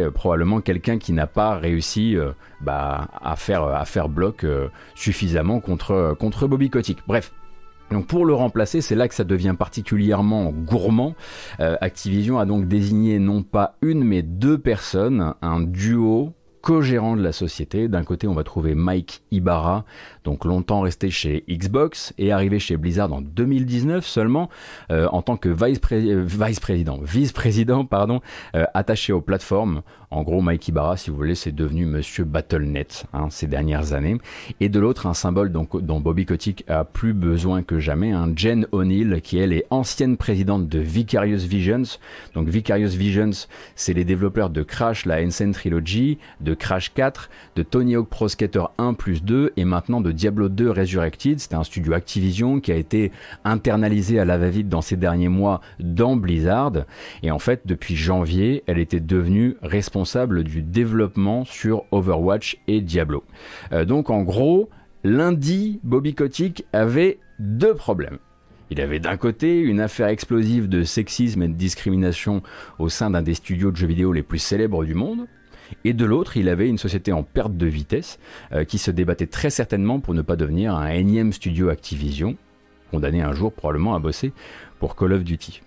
euh, 0.03 0.11
probablement 0.11 0.61
quelqu'un 0.61 0.97
qui 0.97 1.13
n'a 1.13 1.27
pas 1.27 1.55
réussi 1.57 2.15
euh, 2.15 2.31
bah, 2.61 3.07
à 3.21 3.35
faire 3.35 3.63
à 3.63 3.85
faire 3.85 4.09
bloc 4.09 4.45
suffisamment 4.95 5.59
contre 5.59 6.47
Bobby 6.47 6.69
Kotick. 6.69 6.99
Bref. 7.07 7.33
Pour 8.07 8.23
le 8.23 8.35
remplacer, 8.35 8.81
c'est 8.81 8.93
là 8.93 9.07
que 9.07 9.15
ça 9.15 9.23
devient 9.23 9.55
particulièrement 9.57 10.51
gourmand. 10.51 11.15
Activision 11.57 12.37
a 12.37 12.45
donc 12.45 12.67
désigné 12.67 13.17
non 13.17 13.41
pas 13.41 13.77
une 13.81 14.03
mais 14.03 14.21
deux 14.21 14.59
personnes, 14.59 15.33
un 15.41 15.59
duo 15.59 16.35
co-gérant 16.61 17.15
de 17.15 17.23
la 17.23 17.31
société. 17.31 17.87
D'un 17.87 18.03
côté, 18.03 18.27
on 18.27 18.33
va 18.33 18.43
trouver 18.43 18.75
Mike 18.75 19.23
Ibarra, 19.31 19.85
donc 20.29 20.45
longtemps 20.45 20.81
resté 20.81 21.09
chez 21.09 21.43
Xbox 21.49 22.13
et 22.19 22.31
arrivé 22.31 22.59
chez 22.59 22.77
Blizzard 22.77 23.11
en 23.11 23.19
2019 23.19 24.05
seulement 24.05 24.47
euh, 24.91 25.07
en 25.11 25.23
tant 25.23 25.37
que 25.37 25.49
vice-président, 25.49 26.99
vice 27.01 27.09
vice-président 27.11 27.83
pardon, 27.83 28.21
euh, 28.55 28.65
attaché 28.75 29.11
aux 29.11 29.21
plateformes. 29.21 29.81
En 30.11 30.23
gros, 30.23 30.41
Mike 30.41 30.67
Ibarra, 30.67 30.97
si 30.97 31.11
vous 31.11 31.15
voulez, 31.15 31.35
c'est 31.35 31.51
devenu 31.51 31.85
Monsieur 31.85 32.23
BattleNet 32.23 33.05
hein, 33.13 33.27
ces 33.29 33.45
dernières 33.45 33.93
années. 33.93 34.17
Et 34.59 34.67
de 34.67 34.79
l'autre, 34.79 35.05
un 35.05 35.13
symbole 35.13 35.51
dont, 35.51 35.67
Bobby 35.99 36.25
Kotick 36.25 36.63
a 36.67 36.83
plus 36.83 37.13
besoin 37.13 37.61
que 37.61 37.79
jamais, 37.79 38.11
un 38.11 38.35
Jen 38.35 38.65
O'Neill, 38.71 39.21
qui 39.21 39.37
elle 39.37 39.53
est 39.53 39.65
ancienne 39.69 40.17
présidente 40.17 40.67
de 40.67 40.79
Vicarious 40.79 41.47
Visions. 41.47 41.99
Donc 42.33 42.47
Vicarious 42.47 42.89
Visions, 42.89 43.47
c'est 43.75 43.93
les 43.93 44.03
développeurs 44.03 44.49
de 44.49 44.63
Crash, 44.63 45.05
la 45.05 45.21
Ensign 45.21 45.51
Trilogy, 45.51 46.17
de 46.41 46.55
Crash 46.55 46.91
4, 46.95 47.29
de 47.55 47.61
Tony 47.61 47.95
Hawk 47.95 48.09
Pro 48.09 48.27
Skater 48.27 48.63
1 48.79 48.95
plus 48.95 49.23
2 49.23 49.53
et 49.57 49.65
maintenant 49.65 50.01
de 50.01 50.11
Diablo 50.19 50.49
2 50.49 50.71
Resurrected. 50.71 51.39
C'était 51.39 51.55
un 51.55 51.63
studio 51.63 51.93
Activision 51.93 52.59
qui 52.59 52.73
a 52.73 52.75
été 52.75 53.13
internalisé 53.45 54.19
à 54.19 54.25
la 54.25 54.37
va-vite 54.37 54.67
dans 54.67 54.81
ces 54.81 54.97
derniers 54.97 55.29
mois 55.29 55.61
dans 55.79 56.17
Blizzard. 56.17 56.73
Et 57.23 57.31
en 57.31 57.39
fait, 57.39 57.61
depuis 57.65 57.95
janvier, 57.95 58.63
elle 58.67 58.79
était 58.79 58.99
devenue 58.99 59.55
responsable 59.61 60.43
du 60.43 60.61
développement 60.61 61.45
sur 61.45 61.85
Overwatch 61.91 62.57
et 62.67 62.81
Diablo. 62.81 63.23
Euh, 63.71 63.85
donc 63.85 64.09
en 64.09 64.23
gros, 64.23 64.69
lundi, 65.05 65.79
Bobby 65.83 66.13
Kotick 66.13 66.65
avait 66.73 67.19
deux 67.39 67.73
problèmes. 67.73 68.17
Il 68.71 68.81
avait 68.81 68.99
d'un 68.99 69.15
côté 69.15 69.57
une 69.61 69.79
affaire 69.79 70.09
explosive 70.09 70.67
de 70.67 70.83
sexisme 70.83 71.43
et 71.43 71.47
de 71.47 71.53
discrimination 71.53 72.43
au 72.77 72.89
sein 72.89 73.09
d'un 73.09 73.21
des 73.21 73.35
studios 73.35 73.71
de 73.71 73.77
jeux 73.77 73.87
vidéo 73.87 74.11
les 74.11 74.21
plus 74.21 74.37
célèbres 74.37 74.83
du 74.83 74.95
monde, 74.95 75.27
et 75.83 75.93
de 75.93 76.05
l'autre, 76.05 76.37
il 76.37 76.49
avait 76.49 76.67
une 76.67 76.77
société 76.77 77.11
en 77.11 77.23
perte 77.23 77.55
de 77.55 77.65
vitesse 77.65 78.19
euh, 78.51 78.63
qui 78.63 78.77
se 78.77 78.91
débattait 78.91 79.27
très 79.27 79.49
certainement 79.49 79.99
pour 79.99 80.13
ne 80.13 80.21
pas 80.21 80.35
devenir 80.35 80.75
un 80.75 80.89
énième 80.89 81.33
studio 81.33 81.69
Activision, 81.69 82.35
condamné 82.91 83.21
un 83.21 83.33
jour 83.33 83.53
probablement 83.53 83.95
à 83.95 83.99
bosser 83.99 84.33
pour 84.79 84.95
Call 84.95 85.13
of 85.13 85.23
Duty. 85.23 85.61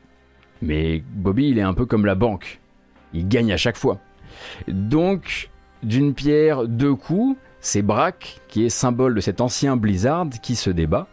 Mais 0.61 1.03
Bobby, 1.15 1.49
il 1.49 1.59
est 1.59 1.63
un 1.63 1.75
peu 1.75 1.87
comme 1.87 2.07
la 2.07 2.15
banque. 2.15 2.61
Il 3.13 3.29
gagne 3.29 3.53
à 3.53 3.57
chaque 3.57 3.77
fois. 3.77 3.99
Donc, 4.69 5.51
d'une 5.83 6.15
pierre 6.15 6.69
deux 6.69 6.95
coups, 6.95 7.37
c'est 7.61 7.83
Brack 7.83 8.41
qui 8.49 8.65
est 8.65 8.69
symbole 8.69 9.15
de 9.15 9.21
cet 9.21 9.41
ancien 9.41 9.77
Blizzard 9.77 10.29
qui 10.43 10.57
se 10.57 10.71
débat. 10.71 11.09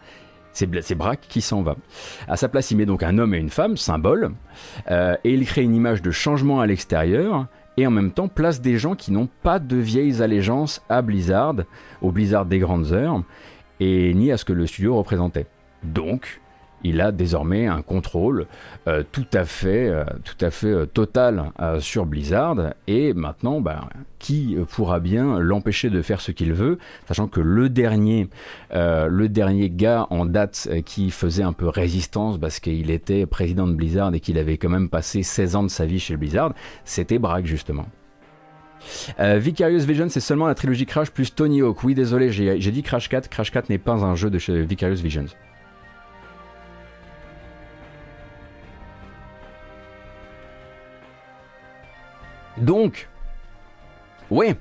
C'est 0.54 0.96
Brack 0.96 1.22
qui 1.22 1.42
s'en 1.42 1.62
va. 1.62 1.78
À 2.28 2.36
sa 2.36 2.50
place, 2.50 2.72
il 2.72 2.78
met 2.78 2.86
donc 2.86 3.04
un 3.04 3.18
homme 3.18 3.34
et 3.34 3.38
une 3.38 3.50
femme, 3.50 3.78
symbole, 3.78 4.32
euh, 4.92 5.16
et 5.24 5.34
il 5.34 5.46
crée 5.46 5.64
une 5.64 5.76
image 5.76 6.02
de 6.02 6.12
changement 6.12 6.60
à 6.60 6.68
l'extérieur, 6.68 7.48
et 7.80 7.88
en 7.88 7.92
même 7.92 8.12
temps 8.12 8.28
place 8.28 8.60
des 8.60 8.78
gens 8.78 8.94
qui 8.94 9.14
n'ont 9.14 9.30
pas 9.42 9.58
de 9.58 9.78
vieilles 9.78 10.22
allégeances 10.22 10.82
à 10.90 11.02
Blizzard, 11.02 11.56
au 12.02 12.12
Blizzard 12.12 12.46
des 12.46 12.60
grandes 12.60 12.92
heures, 12.92 13.24
et 13.80 14.14
ni 14.14 14.34
à 14.34 14.38
ce 14.38 14.44
que 14.44 14.52
le 14.52 14.68
studio 14.68 14.98
représentait. 14.98 15.46
Donc, 15.84 16.42
il 16.84 17.02
a 17.02 17.12
désormais 17.12 17.68
un 17.68 17.82
contrôle 17.82 18.48
euh, 18.88 19.04
tout 19.12 19.28
à 19.34 19.46
fait, 19.46 19.90
euh, 19.90 20.04
tout 20.24 20.44
à 20.44 20.50
fait 20.50 20.68
euh, 20.68 20.86
total 20.86 21.52
sur 21.80 22.06
Blizzard. 22.06 22.74
Et 22.88 23.14
maintenant, 23.14 23.62
bah, 23.62 23.90
qui 24.18 24.58
pourra 24.70 25.00
bien 25.00 25.40
l'empêcher 25.40 25.90
de 25.90 26.02
faire 26.02 26.22
ce 26.22 26.32
qu'il 26.32 26.54
veut, 26.54 26.78
sachant 27.08 27.28
que 27.28 27.40
le 27.40 27.70
dernier, 27.70 28.30
le 28.72 29.28
dernier 29.28 29.70
gars 29.70 30.08
en 30.10 30.26
date 30.26 30.70
qui 30.86 31.10
faisait 31.12 31.44
un 31.44 31.54
peu 31.54 31.68
résistance 31.68 32.38
parce 32.38 32.60
qu'il 32.60 32.92
était 32.92 33.26
président 33.26 33.68
de 33.68 33.74
Blizzard 33.74 34.14
et 34.14 34.20
qu'il 34.20 34.38
avait 34.38 34.58
quand 34.58 34.70
même 34.70 34.90
passé 34.90 35.24
16 35.24 35.56
ans 35.56 35.64
de 35.64 35.70
sa 35.70 35.86
vie 35.86 36.00
chez 36.00 36.18
Blizzard, 36.18 36.54
c'était 36.84 37.20
Bragg 37.20 37.46
justement. 37.46 37.86
Vicarious 39.20 39.86
Vision, 39.86 40.10
c'est 40.10 40.20
seulement 40.20 40.48
la 40.48 40.56
trilogie 40.56 40.86
Crash 40.86 41.12
plus 41.12 41.34
Tony 41.34 41.62
Hawk. 41.62 41.84
Oui, 41.84 41.96
désolé, 41.96 42.32
j'ai 42.32 42.72
dit 42.72 42.84
Crash 42.84 43.10
4. 43.10 43.30
Crash 43.30 43.52
4 43.52 43.70
n'est 43.70 43.78
pas 43.78 43.94
un 43.94 44.16
jeu 44.16 44.30
de 44.30 44.38
chez 44.38 44.64
Vicarious 44.64 45.02
Visions. 45.02 45.28
Donc, 52.62 53.08
oui, 54.32 54.54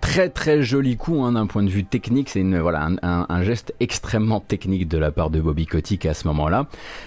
très 0.00 0.28
très 0.28 0.62
joli 0.62 0.96
coup 0.96 1.22
hein, 1.22 1.32
d'un 1.32 1.46
point 1.46 1.62
de 1.62 1.68
vue 1.68 1.84
technique. 1.84 2.28
C'est 2.28 2.42
voilà 2.42 2.88
un, 3.02 3.42
geste 3.42 3.74
extrêmement 3.80 4.40
technique 4.40 4.88
de 4.88 4.98
la 4.98 5.10
part 5.10 5.30
de 5.30 5.40
Bobby 5.40 5.66
Kotick 5.66 6.06
à 6.06 6.14
ce 6.14 6.26
moment-là, 6.28 6.66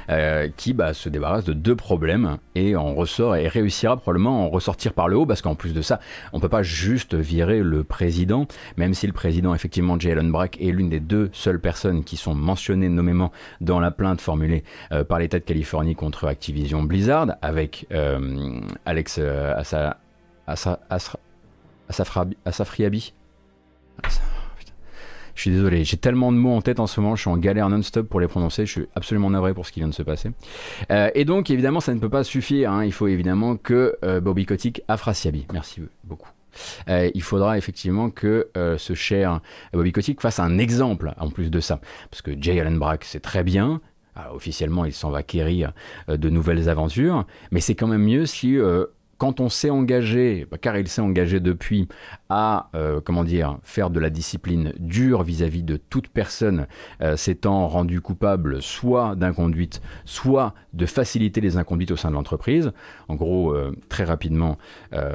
euh, 0.09 0.47
qui 0.55 0.73
bah, 0.73 0.93
se 0.93 1.09
débarrasse 1.09 1.43
de 1.43 1.53
deux 1.53 1.75
problèmes 1.75 2.37
et 2.55 2.75
en 2.75 2.93
ressort 2.93 3.35
et 3.35 3.47
réussira 3.47 3.97
probablement 3.97 4.45
en 4.45 4.49
ressortir 4.49 4.93
par 4.93 5.07
le 5.07 5.17
haut 5.17 5.25
parce 5.25 5.41
qu'en 5.41 5.55
plus 5.55 5.73
de 5.73 5.81
ça, 5.81 5.99
on 6.31 6.39
peut 6.39 6.49
pas 6.49 6.63
juste 6.63 7.15
virer 7.15 7.59
le 7.59 7.83
président, 7.83 8.47
même 8.77 8.93
si 8.93 9.07
le 9.07 9.13
président 9.13 9.53
effectivement 9.53 9.99
Jay 9.99 10.11
Allen 10.11 10.31
Brack 10.31 10.61
est 10.61 10.71
l'une 10.71 10.89
des 10.89 10.99
deux 10.99 11.29
seules 11.33 11.59
personnes 11.59 12.03
qui 12.03 12.17
sont 12.17 12.35
mentionnées 12.35 12.89
nommément 12.89 13.31
dans 13.61 13.79
la 13.79 13.91
plainte 13.91 14.21
formulée 14.21 14.63
euh, 14.91 15.03
par 15.03 15.19
l'État 15.19 15.39
de 15.39 15.43
Californie 15.43 15.95
contre 15.95 16.27
Activision 16.27 16.83
Blizzard 16.83 17.35
avec 17.41 17.87
euh, 17.91 18.61
Alex 18.85 19.19
Assa, 20.47 20.79
Assa, 20.89 21.19
Assa, 21.89 22.25
Asafriabi. 22.45 23.13
Je 25.35 25.41
suis 25.41 25.51
désolé, 25.51 25.83
j'ai 25.83 25.97
tellement 25.97 26.31
de 26.31 26.37
mots 26.37 26.53
en 26.53 26.61
tête 26.61 26.79
en 26.79 26.87
ce 26.87 26.99
moment, 26.99 27.15
je 27.15 27.21
suis 27.21 27.29
en 27.29 27.37
galère 27.37 27.67
non-stop 27.69 28.07
pour 28.07 28.19
les 28.19 28.27
prononcer, 28.27 28.65
je 28.65 28.71
suis 28.71 28.85
absolument 28.95 29.31
navré 29.31 29.53
pour 29.53 29.65
ce 29.65 29.71
qui 29.71 29.79
vient 29.79 29.87
de 29.87 29.93
se 29.93 30.03
passer. 30.03 30.31
Euh, 30.91 31.09
et 31.15 31.25
donc, 31.25 31.49
évidemment, 31.49 31.79
ça 31.79 31.93
ne 31.93 31.99
peut 31.99 32.09
pas 32.09 32.23
suffire, 32.23 32.71
hein. 32.71 32.85
il 32.85 32.93
faut 32.93 33.07
évidemment 33.07 33.57
que 33.57 33.97
euh, 34.03 34.21
Bobby 34.21 34.45
Kotick 34.45 34.83
Afrasiabi, 34.87 35.47
merci 35.51 35.81
beaucoup. 36.03 36.29
Euh, 36.87 37.09
il 37.15 37.23
faudra 37.23 37.57
effectivement 37.57 38.11
que 38.11 38.49
ce 38.77 38.93
cher 38.93 39.41
Bobby 39.73 39.91
Kotick 39.91 40.21
fasse 40.21 40.39
un 40.39 40.59
exemple 40.59 41.11
en 41.17 41.31
plus 41.31 41.49
de 41.49 41.59
ça. 41.59 41.79
Parce 42.11 42.21
que 42.21 42.39
Jay 42.39 42.59
Allen 42.59 42.77
Brack, 42.77 43.03
c'est 43.03 43.21
très 43.21 43.43
bien, 43.43 43.81
officiellement, 44.31 44.85
il 44.85 44.93
s'en 44.93 45.09
va 45.09 45.23
quérir 45.23 45.73
de 46.07 46.29
nouvelles 46.29 46.69
aventures, 46.69 47.25
mais 47.49 47.59
c'est 47.59 47.73
quand 47.73 47.87
même 47.87 48.03
mieux 48.03 48.27
si 48.27 48.55
quand 49.17 49.39
on 49.39 49.49
s'est 49.49 49.69
engagé, 49.69 50.47
bah, 50.49 50.57
car 50.57 50.77
il 50.77 50.87
s'est 50.87 51.01
engagé 51.01 51.39
depuis, 51.39 51.87
à 52.29 52.69
euh, 52.75 52.99
comment 53.03 53.23
dire, 53.23 53.57
faire 53.63 53.89
de 53.89 53.99
la 53.99 54.09
discipline 54.09 54.73
dure 54.79 55.23
vis-à-vis 55.23 55.63
de 55.63 55.77
toute 55.77 56.07
personne 56.07 56.67
euh, 57.01 57.15
s'étant 57.15 57.67
rendue 57.67 58.01
coupable 58.01 58.61
soit 58.61 59.15
d'inconduite, 59.15 59.81
soit 60.05 60.53
de 60.73 60.85
faciliter 60.85 61.41
les 61.41 61.57
inconduites 61.57 61.91
au 61.91 61.95
sein 61.95 62.09
de 62.09 62.15
l'entreprise. 62.15 62.71
En 63.07 63.15
gros, 63.15 63.53
euh, 63.53 63.75
très 63.89 64.03
rapidement, 64.03 64.57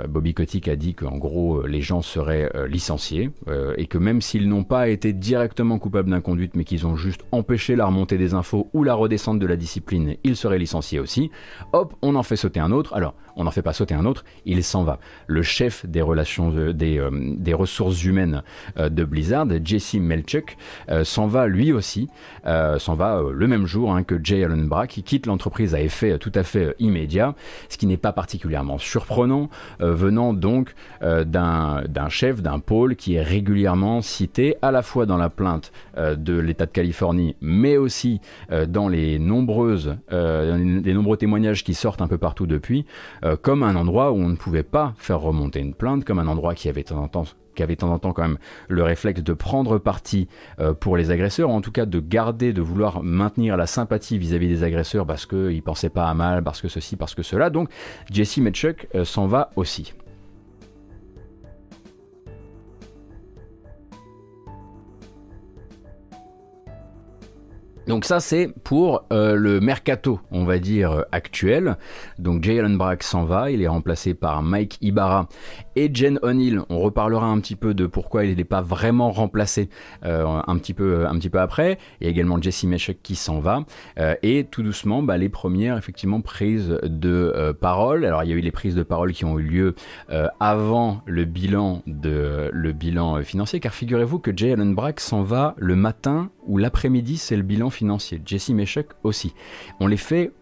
Bobby 0.08 0.34
Kotick 0.34 0.68
a 0.68 0.76
dit 0.76 0.94
qu'en 0.94 1.16
gros, 1.16 1.66
les 1.66 1.80
gens 1.80 2.02
seraient 2.02 2.50
licenciés 2.68 3.30
et 3.76 3.86
que 3.86 3.98
même 3.98 4.20
s'ils 4.20 4.48
n'ont 4.48 4.64
pas 4.64 4.88
été 4.88 5.12
directement 5.12 5.78
coupables 5.78 6.10
d'inconduite, 6.10 6.54
mais 6.56 6.64
qu'ils 6.64 6.86
ont 6.86 6.96
juste 6.96 7.22
empêché 7.32 7.76
la 7.76 7.86
remontée 7.86 8.18
des 8.18 8.34
infos 8.34 8.68
ou 8.72 8.84
la 8.84 8.94
redescente 8.94 9.38
de 9.38 9.46
la 9.46 9.56
discipline, 9.56 10.16
ils 10.24 10.36
seraient 10.36 10.58
licenciés 10.58 11.00
aussi. 11.00 11.30
Hop, 11.72 11.94
on 12.02 12.14
en 12.14 12.22
fait 12.22 12.36
sauter 12.36 12.60
un 12.60 12.72
autre. 12.72 12.94
Alors, 12.94 13.14
on 13.36 13.44
n'en 13.44 13.50
fait 13.50 13.62
pas 13.62 13.72
sauter 13.72 13.87
un 13.94 14.04
autre, 14.04 14.24
il 14.44 14.62
s'en 14.62 14.84
va. 14.84 14.98
Le 15.26 15.42
chef 15.42 15.86
des 15.86 16.02
relations 16.02 16.50
des, 16.50 17.00
des 17.12 17.54
ressources 17.54 18.04
humaines 18.04 18.42
euh, 18.78 18.88
de 18.88 19.04
Blizzard, 19.04 19.46
Jesse 19.64 19.94
Melchuk, 19.94 20.56
euh, 20.90 21.04
s'en 21.04 21.26
va 21.26 21.46
lui 21.46 21.72
aussi, 21.72 22.08
euh, 22.46 22.78
s'en 22.78 22.94
va 22.94 23.22
le 23.32 23.46
même 23.46 23.66
jour 23.66 23.94
hein, 23.94 24.02
que 24.02 24.18
Jay 24.22 24.44
Allen 24.44 24.68
Brack, 24.68 24.90
qui 24.90 25.02
quitte 25.02 25.26
l'entreprise 25.26 25.74
à 25.74 25.80
effet 25.80 26.18
tout 26.18 26.32
à 26.34 26.42
fait 26.42 26.74
immédiat, 26.78 27.34
ce 27.68 27.76
qui 27.76 27.86
n'est 27.86 27.96
pas 27.96 28.12
particulièrement 28.12 28.78
surprenant, 28.78 29.50
venant 29.80 30.32
donc 30.32 30.74
d'un 31.00 32.08
chef, 32.08 32.42
d'un 32.42 32.58
pôle 32.58 32.96
qui 32.96 33.14
est 33.14 33.22
régulièrement 33.22 34.00
cité 34.00 34.56
à 34.62 34.70
la 34.70 34.82
fois 34.82 35.06
dans 35.06 35.16
la 35.16 35.30
plainte 35.30 35.72
de 35.96 36.38
l'État 36.38 36.66
de 36.66 36.70
Californie, 36.70 37.36
mais 37.40 37.76
aussi 37.76 38.20
dans 38.68 38.88
les 38.88 39.18
nombreuses, 39.18 39.96
les 40.10 40.94
nombreux 40.94 41.16
témoignages 41.16 41.64
qui 41.64 41.74
sortent 41.74 42.02
un 42.02 42.08
peu 42.08 42.18
partout 42.18 42.46
depuis, 42.46 42.86
comme 43.42 43.62
un 43.62 43.76
endroit 43.78 44.12
où 44.12 44.16
on 44.16 44.28
ne 44.28 44.36
pouvait 44.36 44.62
pas 44.62 44.94
faire 44.98 45.20
remonter 45.20 45.60
une 45.60 45.74
plainte, 45.74 46.04
comme 46.04 46.18
un 46.18 46.26
endroit 46.26 46.54
qui 46.54 46.68
avait 46.68 46.84
temps 46.84 47.08
qui 47.58 47.64
avait 47.64 47.74
de 47.74 47.80
temps 47.80 48.12
quand 48.12 48.22
même 48.22 48.38
le 48.68 48.84
réflexe 48.84 49.20
de 49.20 49.32
prendre 49.32 49.78
parti 49.78 50.28
euh, 50.60 50.74
pour 50.74 50.96
les 50.96 51.10
agresseurs, 51.10 51.50
en 51.50 51.60
tout 51.60 51.72
cas 51.72 51.86
de 51.86 51.98
garder, 51.98 52.52
de 52.52 52.62
vouloir 52.62 53.02
maintenir 53.02 53.56
la 53.56 53.66
sympathie 53.66 54.16
vis-à-vis 54.16 54.46
des 54.46 54.62
agresseurs 54.62 55.04
parce 55.04 55.26
qu'ils 55.26 55.62
pensaient 55.64 55.90
pas 55.90 56.08
à 56.08 56.14
mal, 56.14 56.44
parce 56.44 56.62
que 56.62 56.68
ceci, 56.68 56.94
parce 56.94 57.16
que 57.16 57.24
cela. 57.24 57.50
Donc 57.50 57.68
Jesse 58.12 58.38
Metchuk 58.38 58.86
euh, 58.94 59.04
s'en 59.04 59.26
va 59.26 59.50
aussi. 59.56 59.92
Donc 67.88 68.04
ça 68.04 68.20
c'est 68.20 68.52
pour 68.64 69.06
euh, 69.14 69.34
le 69.34 69.60
mercato, 69.60 70.20
on 70.30 70.44
va 70.44 70.58
dire 70.58 70.92
euh, 70.92 71.02
actuel. 71.10 71.78
Donc 72.18 72.44
Jay 72.44 72.58
Allen 72.58 72.76
Brack 72.76 73.02
s'en 73.02 73.24
va, 73.24 73.50
il 73.50 73.62
est 73.62 73.68
remplacé 73.68 74.12
par 74.12 74.42
Mike 74.42 74.76
Ibarra 74.82 75.26
et 75.74 75.88
Jen 75.90 76.18
O'Neill. 76.20 76.60
On 76.68 76.80
reparlera 76.80 77.24
un 77.24 77.40
petit 77.40 77.56
peu 77.56 77.72
de 77.72 77.86
pourquoi 77.86 78.26
il 78.26 78.36
n'est 78.36 78.44
pas 78.44 78.60
vraiment 78.60 79.10
remplacé 79.10 79.70
euh, 80.04 80.26
un 80.46 80.58
petit 80.58 80.74
peu 80.74 81.06
un 81.06 81.14
petit 81.14 81.30
peu 81.30 81.40
après. 81.40 81.78
Il 82.02 82.04
y 82.04 82.08
a 82.08 82.10
également 82.10 82.38
Jesse 82.38 82.64
Meshek 82.64 83.02
qui 83.02 83.16
s'en 83.16 83.40
va 83.40 83.64
et 84.22 84.46
tout 84.50 84.62
doucement 84.62 85.02
bah, 85.02 85.16
les 85.16 85.30
premières 85.30 85.78
effectivement 85.78 86.20
prises 86.20 86.78
de 86.82 87.56
parole. 87.58 88.04
Alors 88.04 88.22
il 88.22 88.30
y 88.30 88.34
a 88.34 88.36
eu 88.36 88.40
les 88.40 88.50
prises 88.50 88.74
de 88.74 88.82
parole 88.82 89.12
qui 89.12 89.24
ont 89.24 89.38
eu 89.38 89.42
lieu 89.42 89.74
avant 90.40 91.00
le 91.06 91.24
bilan 91.24 91.82
de 91.86 92.50
le 92.52 92.72
bilan 92.72 93.22
financier 93.22 93.60
car 93.60 93.72
figurez-vous 93.72 94.18
que 94.18 94.36
Jay 94.36 94.52
Allen 94.52 94.74
Brack 94.74 95.00
s'en 95.00 95.22
va 95.22 95.54
le 95.56 95.74
matin 95.74 96.30
ou 96.46 96.58
l'après-midi 96.58 97.16
c'est 97.16 97.36
le 97.36 97.42
bilan 97.42 97.70
financier. 97.70 97.77
Jesse 98.24 98.50
Meshuk 98.50 98.88
aussi. 99.04 99.34
On 99.80 99.86
les 99.86 99.96
fait 99.96 100.32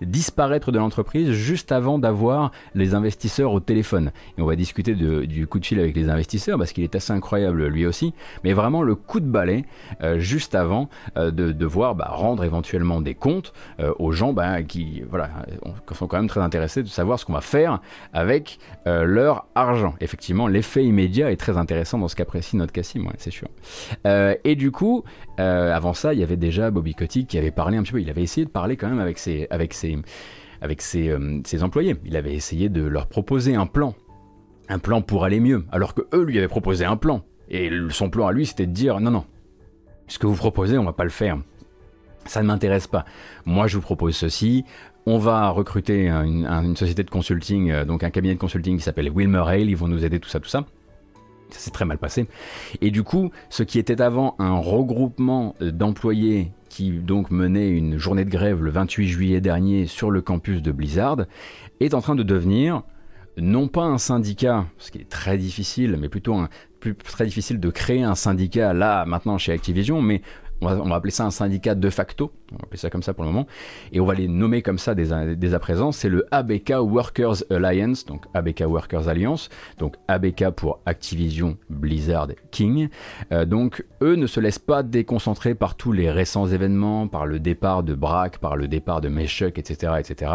disparaître 0.00 0.72
de 0.72 0.78
l'entreprise 0.78 1.30
juste 1.30 1.72
avant 1.72 1.98
d'avoir 1.98 2.50
les 2.74 2.94
investisseurs 2.94 3.52
au 3.52 3.60
téléphone. 3.60 4.12
Et 4.38 4.42
on 4.42 4.46
va 4.46 4.56
discuter 4.56 4.94
du 4.94 5.46
coup 5.46 5.58
de 5.58 5.66
fil 5.66 5.78
avec 5.78 5.96
les 5.96 6.08
investisseurs 6.08 6.58
parce 6.58 6.72
qu'il 6.72 6.84
est 6.84 6.94
assez 6.94 7.12
incroyable 7.12 7.66
lui 7.66 7.86
aussi. 7.86 8.14
Mais 8.42 8.52
vraiment 8.52 8.82
le 8.82 8.94
coup 8.94 9.20
de 9.20 9.26
balai 9.26 9.64
euh, 10.02 10.18
juste 10.18 10.54
avant 10.54 10.88
euh, 11.16 11.30
de 11.30 11.52
devoir 11.52 11.94
bah, 11.94 12.08
rendre 12.10 12.44
éventuellement 12.44 13.00
des 13.00 13.14
comptes 13.14 13.52
euh, 13.80 13.92
aux 13.98 14.12
gens 14.12 14.32
bah, 14.32 14.62
qui 14.62 15.02
voilà, 15.08 15.30
sont 15.92 16.06
quand 16.06 16.16
même 16.16 16.28
très 16.28 16.40
intéressés 16.40 16.82
de 16.82 16.88
savoir 16.88 17.18
ce 17.18 17.24
qu'on 17.24 17.32
va 17.32 17.40
faire 17.40 17.80
avec 18.12 18.58
leur 18.86 19.46
argent. 19.54 19.94
Effectivement, 20.00 20.46
l'effet 20.46 20.84
immédiat 20.84 21.30
est 21.30 21.36
très 21.36 21.56
intéressant 21.56 21.98
dans 21.98 22.08
ce 22.08 22.16
qu'apprécie 22.16 22.56
notre 22.56 22.72
Cassim, 22.72 23.08
c'est 23.18 23.30
sûr. 23.30 23.48
et 24.04 24.54
du 24.56 24.70
coup, 24.70 25.04
avant 25.38 25.94
ça, 25.94 26.12
il 26.12 26.20
y 26.20 26.22
avait 26.22 26.36
déjà 26.36 26.70
Bobby 26.70 26.94
Kotick 26.94 27.28
qui 27.28 27.38
avait 27.38 27.50
parlé 27.50 27.76
un 27.76 27.82
petit 27.82 27.92
peu, 27.92 28.00
il 28.00 28.10
avait 28.10 28.22
essayé 28.22 28.44
de 28.44 28.50
parler 28.50 28.76
quand 28.76 28.88
même 28.88 29.00
avec 29.00 29.18
ses 29.18 29.46
avec 30.60 30.82
euh, 30.94 31.40
ses, 31.44 31.62
employés. 31.62 31.96
Il 32.04 32.16
avait 32.16 32.34
essayé 32.34 32.68
de 32.68 32.82
leur 32.82 33.06
proposer 33.06 33.54
un 33.54 33.66
plan, 33.66 33.94
un 34.68 34.78
plan 34.78 35.02
pour 35.02 35.24
aller 35.24 35.40
mieux, 35.40 35.64
alors 35.70 35.94
que 35.94 36.02
eux 36.12 36.24
lui 36.24 36.38
avaient 36.38 36.48
proposé 36.48 36.84
un 36.84 36.96
plan. 36.96 37.22
Et 37.50 37.70
son 37.90 38.08
plan 38.08 38.26
à 38.26 38.32
lui, 38.32 38.46
c'était 38.46 38.66
de 38.66 38.72
dire 38.72 39.00
non, 39.00 39.10
non, 39.10 39.24
ce 40.08 40.18
que 40.18 40.26
vous 40.26 40.36
proposez, 40.36 40.78
on 40.78 40.84
va 40.84 40.92
pas 40.92 41.04
le 41.04 41.10
faire. 41.10 41.38
Ça 42.24 42.42
ne 42.42 42.46
m'intéresse 42.46 42.86
pas. 42.86 43.04
Moi, 43.44 43.66
je 43.66 43.76
vous 43.76 43.82
propose 43.82 44.16
ceci. 44.16 44.64
On 45.04 45.18
va 45.18 45.50
recruter 45.50 46.08
une, 46.08 46.74
société 46.76 47.02
de 47.02 47.10
consulting, 47.10 47.70
euh, 47.70 47.84
donc 47.84 48.02
un 48.02 48.10
cabinet 48.10 48.34
de 48.34 48.40
consulting 48.40 48.78
qui 48.78 48.82
s'appelle 48.82 49.10
Wilmer 49.10 49.44
Hale. 49.46 49.68
Ils 49.68 49.76
vont 49.76 49.88
nous 49.88 50.06
aider, 50.06 50.18
tout 50.18 50.30
ça, 50.30 50.40
tout 50.40 50.48
ça. 50.48 50.64
Ça 51.50 51.58
s'est 51.58 51.70
très 51.70 51.84
mal 51.84 51.98
passé. 51.98 52.26
Et 52.80 52.90
du 52.90 53.02
coup, 53.02 53.30
ce 53.50 53.62
qui 53.62 53.78
était 53.78 54.00
avant 54.00 54.34
un 54.38 54.56
regroupement 54.56 55.54
d'employés 55.60 56.52
qui 56.74 56.90
donc 56.90 57.30
menait 57.30 57.68
une 57.68 57.98
journée 57.98 58.24
de 58.24 58.30
grève 58.30 58.60
le 58.60 58.70
28 58.72 59.06
juillet 59.06 59.40
dernier 59.40 59.86
sur 59.86 60.10
le 60.10 60.20
campus 60.22 60.60
de 60.60 60.72
Blizzard, 60.72 61.18
est 61.78 61.94
en 61.94 62.00
train 62.00 62.16
de 62.16 62.24
devenir 62.24 62.82
non 63.36 63.68
pas 63.68 63.84
un 63.84 63.98
syndicat, 63.98 64.66
ce 64.78 64.90
qui 64.90 64.98
est 64.98 65.08
très 65.08 65.38
difficile, 65.38 65.96
mais 66.00 66.08
plutôt 66.08 66.36
très 67.04 67.26
difficile 67.26 67.60
de 67.60 67.70
créer 67.70 68.02
un 68.02 68.16
syndicat 68.16 68.72
là 68.72 69.04
maintenant 69.06 69.38
chez 69.38 69.52
Activision, 69.52 70.02
mais 70.02 70.22
on 70.60 70.66
va, 70.66 70.96
appeler 70.96 71.12
ça 71.12 71.24
un 71.24 71.30
syndicat 71.30 71.76
de 71.76 71.90
facto, 71.90 72.32
on 72.54 72.66
va 72.70 72.76
ça 72.76 72.90
comme 72.90 73.02
ça 73.02 73.14
pour 73.14 73.24
le 73.24 73.30
moment, 73.30 73.46
et 73.92 74.00
on 74.00 74.06
va 74.06 74.14
les 74.14 74.28
nommer 74.28 74.62
comme 74.62 74.78
ça 74.78 74.94
dès 74.94 75.12
à, 75.12 75.58
présent, 75.58 75.92
c'est 75.92 76.08
le 76.08 76.26
ABK 76.30 76.74
Workers 76.78 77.44
Alliance, 77.50 78.04
donc 78.04 78.24
ABK 78.34 78.64
Workers 78.66 79.08
Alliance, 79.08 79.48
donc 79.78 79.94
ABK 80.08 80.50
pour 80.50 80.80
Activision 80.86 81.56
Blizzard 81.70 82.28
King. 82.50 82.88
Euh, 83.32 83.44
donc 83.44 83.84
eux 84.02 84.16
ne 84.16 84.26
se 84.26 84.40
laissent 84.40 84.58
pas 84.58 84.82
déconcentrer 84.82 85.54
par 85.54 85.76
tous 85.76 85.92
les 85.92 86.10
récents 86.10 86.46
événements, 86.46 87.08
par 87.08 87.26
le 87.26 87.38
départ 87.38 87.82
de 87.82 87.94
Brack, 87.94 88.38
par 88.38 88.56
le 88.56 88.68
départ 88.68 89.00
de 89.00 89.08
Meshuk, 89.08 89.58
etc. 89.58 89.94
etc. 89.98 90.32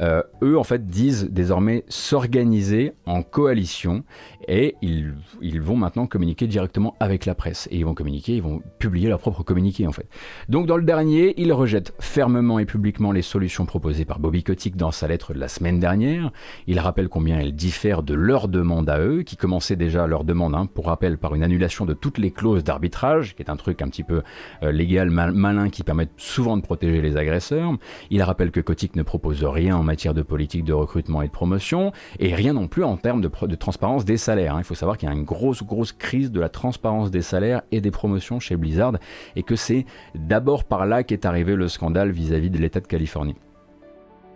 Euh, 0.00 0.22
eux 0.42 0.58
en 0.58 0.64
fait 0.64 0.86
disent 0.86 1.28
désormais 1.30 1.84
s'organiser 1.88 2.92
en 3.06 3.22
coalition 3.22 4.04
et 4.48 4.76
ils, 4.82 5.14
ils 5.40 5.60
vont 5.60 5.76
maintenant 5.76 6.06
communiquer 6.06 6.46
directement 6.46 6.94
avec 7.00 7.26
la 7.26 7.34
presse 7.34 7.68
et 7.70 7.78
ils 7.78 7.84
vont 7.84 7.94
communiquer, 7.94 8.36
ils 8.36 8.42
vont 8.42 8.62
publier 8.78 9.08
leur 9.08 9.18
propre 9.18 9.42
communiqué 9.42 9.86
en 9.86 9.92
fait. 9.92 10.06
Donc 10.48 10.66
dans 10.66 10.76
le 10.76 10.84
dernier, 10.84 11.40
il 11.44 11.52
rejette 11.52 11.92
fermement 12.00 12.58
et 12.58 12.64
publiquement 12.64 13.12
les 13.12 13.20
solutions 13.20 13.66
proposées 13.66 14.06
par 14.06 14.18
Bobby 14.18 14.42
Kotick 14.42 14.76
dans 14.76 14.90
sa 14.90 15.08
lettre 15.08 15.34
de 15.34 15.38
la 15.38 15.48
semaine 15.48 15.78
dernière. 15.78 16.32
Il 16.66 16.80
rappelle 16.80 17.10
combien 17.10 17.38
elles 17.38 17.54
diffèrent 17.54 18.02
de 18.02 18.14
leur 18.14 18.48
demande 18.48 18.88
à 18.88 18.98
eux, 18.98 19.22
qui 19.24 19.36
commençait 19.36 19.76
déjà 19.76 20.06
leur 20.06 20.24
demande, 20.24 20.54
hein, 20.54 20.64
pour 20.64 20.86
rappel, 20.86 21.18
par 21.18 21.34
une 21.34 21.42
annulation 21.42 21.84
de 21.84 21.92
toutes 21.92 22.16
les 22.16 22.30
clauses 22.30 22.64
d'arbitrage, 22.64 23.36
qui 23.36 23.42
est 23.42 23.50
un 23.50 23.56
truc 23.56 23.82
un 23.82 23.88
petit 23.88 24.04
peu 24.04 24.22
euh, 24.62 24.72
légal, 24.72 25.10
malin, 25.10 25.68
qui 25.68 25.82
permet 25.82 26.08
souvent 26.16 26.56
de 26.56 26.62
protéger 26.62 27.02
les 27.02 27.18
agresseurs. 27.18 27.74
Il 28.08 28.22
rappelle 28.22 28.50
que 28.50 28.60
Kotick 28.60 28.96
ne 28.96 29.02
propose 29.02 29.44
rien 29.44 29.76
en 29.76 29.82
matière 29.82 30.14
de 30.14 30.22
politique 30.22 30.64
de 30.64 30.72
recrutement 30.72 31.20
et 31.20 31.26
de 31.26 31.32
promotion, 31.32 31.92
et 32.20 32.34
rien 32.34 32.54
non 32.54 32.68
plus 32.68 32.84
en 32.84 32.96
termes 32.96 33.20
de, 33.20 33.54
transparence 33.54 34.06
des 34.06 34.16
salaires. 34.16 34.54
Hein. 34.54 34.60
Il 34.60 34.64
faut 34.64 34.74
savoir 34.74 34.96
qu'il 34.96 35.10
y 35.10 35.12
a 35.12 35.14
une 35.14 35.24
grosse, 35.24 35.62
grosse 35.62 35.92
crise 35.92 36.32
de 36.32 36.40
la 36.40 36.48
transparence 36.48 37.10
des 37.10 37.20
salaires 37.20 37.60
et 37.70 37.82
des 37.82 37.90
promotions 37.90 38.40
chez 38.40 38.56
Blizzard, 38.56 38.94
et 39.36 39.42
que 39.42 39.56
c'est 39.56 39.84
d'abord 40.14 40.64
par 40.64 40.86
là 40.86 41.02
qu'est 41.02 41.23
arrivé 41.24 41.56
le 41.56 41.68
scandale 41.68 42.10
vis-à-vis 42.10 42.50
de 42.50 42.58
l'État 42.58 42.80
de 42.80 42.86
Californie. 42.86 43.36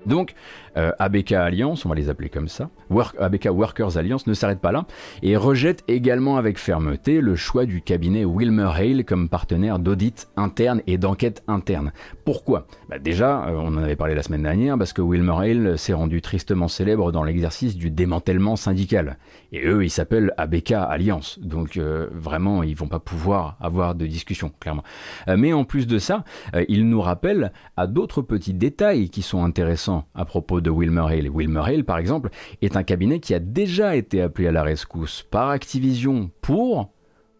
Donc, 0.07 0.34
euh, 0.76 0.93
ABK 0.99 1.32
Alliance, 1.32 1.84
on 1.84 1.89
va 1.89 1.95
les 1.95 2.09
appeler 2.09 2.28
comme 2.28 2.49
ça, 2.49 2.70
ABK 3.18 3.49
Workers 3.53 3.97
Alliance 3.97 4.26
ne 4.26 4.34
s'arrête 4.34 4.61
pas 4.61 4.72
là 4.72 4.86
et 5.22 5.36
rejette 5.36 5.84
également 5.89 6.36
avec 6.36 6.59
fermeté 6.59 7.20
le 7.20 7.36
choix 7.36 7.66
du 7.66 7.82
cabinet 7.82 8.24
Wilmer 8.24 8.70
Hale 8.74 9.05
comme 9.05 9.28
partenaire 9.28 9.78
d'audit 9.78 10.28
interne 10.36 10.82
et 10.86 10.99
d'enquête 10.99 11.43
interne. 11.47 11.93
Pourquoi? 12.24 12.66
Bah 12.89 12.99
Déjà, 12.99 13.47
euh, 13.49 13.57
on 13.57 13.68
en 13.68 13.82
avait 13.82 13.97
parlé 13.97 14.14
la 14.14 14.22
semaine 14.22 14.43
dernière, 14.43 14.78
parce 14.78 14.93
que 14.93 15.03
Wilmer 15.03 15.34
Hale 15.39 15.78
s'est 15.78 15.93
rendu 15.93 16.22
tristement 16.22 16.68
célèbre 16.68 17.12
dans 17.12 17.24
l'exercice 17.24 17.76
du 17.76 17.91
démantèlement 17.91 18.57
syndical. 18.57 19.18
Et 19.53 19.66
eux, 19.66 19.84
ils 19.84 19.90
s'appellent 19.90 20.32
ABK 20.36 20.72
Alliance, 20.72 21.38
donc 21.40 21.76
euh, 21.76 22.09
vraiment, 22.12 22.62
ils 22.62 22.76
vont 22.76 22.88
pas 22.88 22.99
pouvoir 22.99 23.57
avoir 23.61 23.94
de 23.94 24.07
discussion, 24.07 24.53
clairement. 24.61 24.82
mais 25.26 25.53
en 25.53 25.64
plus 25.64 25.86
de 25.86 25.99
ça, 25.99 26.24
ils 26.68 26.88
nous 26.88 27.01
rappellent 27.01 27.53
à 27.76 27.86
d'autres 27.86 28.22
petits 28.22 28.55
détails 28.55 29.09
qui 29.09 29.22
sont 29.22 29.44
intéressants 29.44 30.07
à 30.14 30.24
propos 30.24 30.61
de 30.61 30.70
Wilmer 30.70 31.07
Hale. 31.09 31.30
Wilmer 31.30 31.62
Hale, 31.64 31.84
par 31.84 31.99
exemple, 31.99 32.30
est 32.62 32.76
un 32.76 32.82
cabinet 32.82 33.20
qui 33.20 33.34
a 33.34 33.38
déjà 33.38 33.96
été 33.96 34.20
appelé 34.20 34.49
à 34.49 34.53
la 34.53 34.62
rescousse 34.62 35.24
par 35.30 35.49
Activision 35.49 36.30
pour 36.42 36.92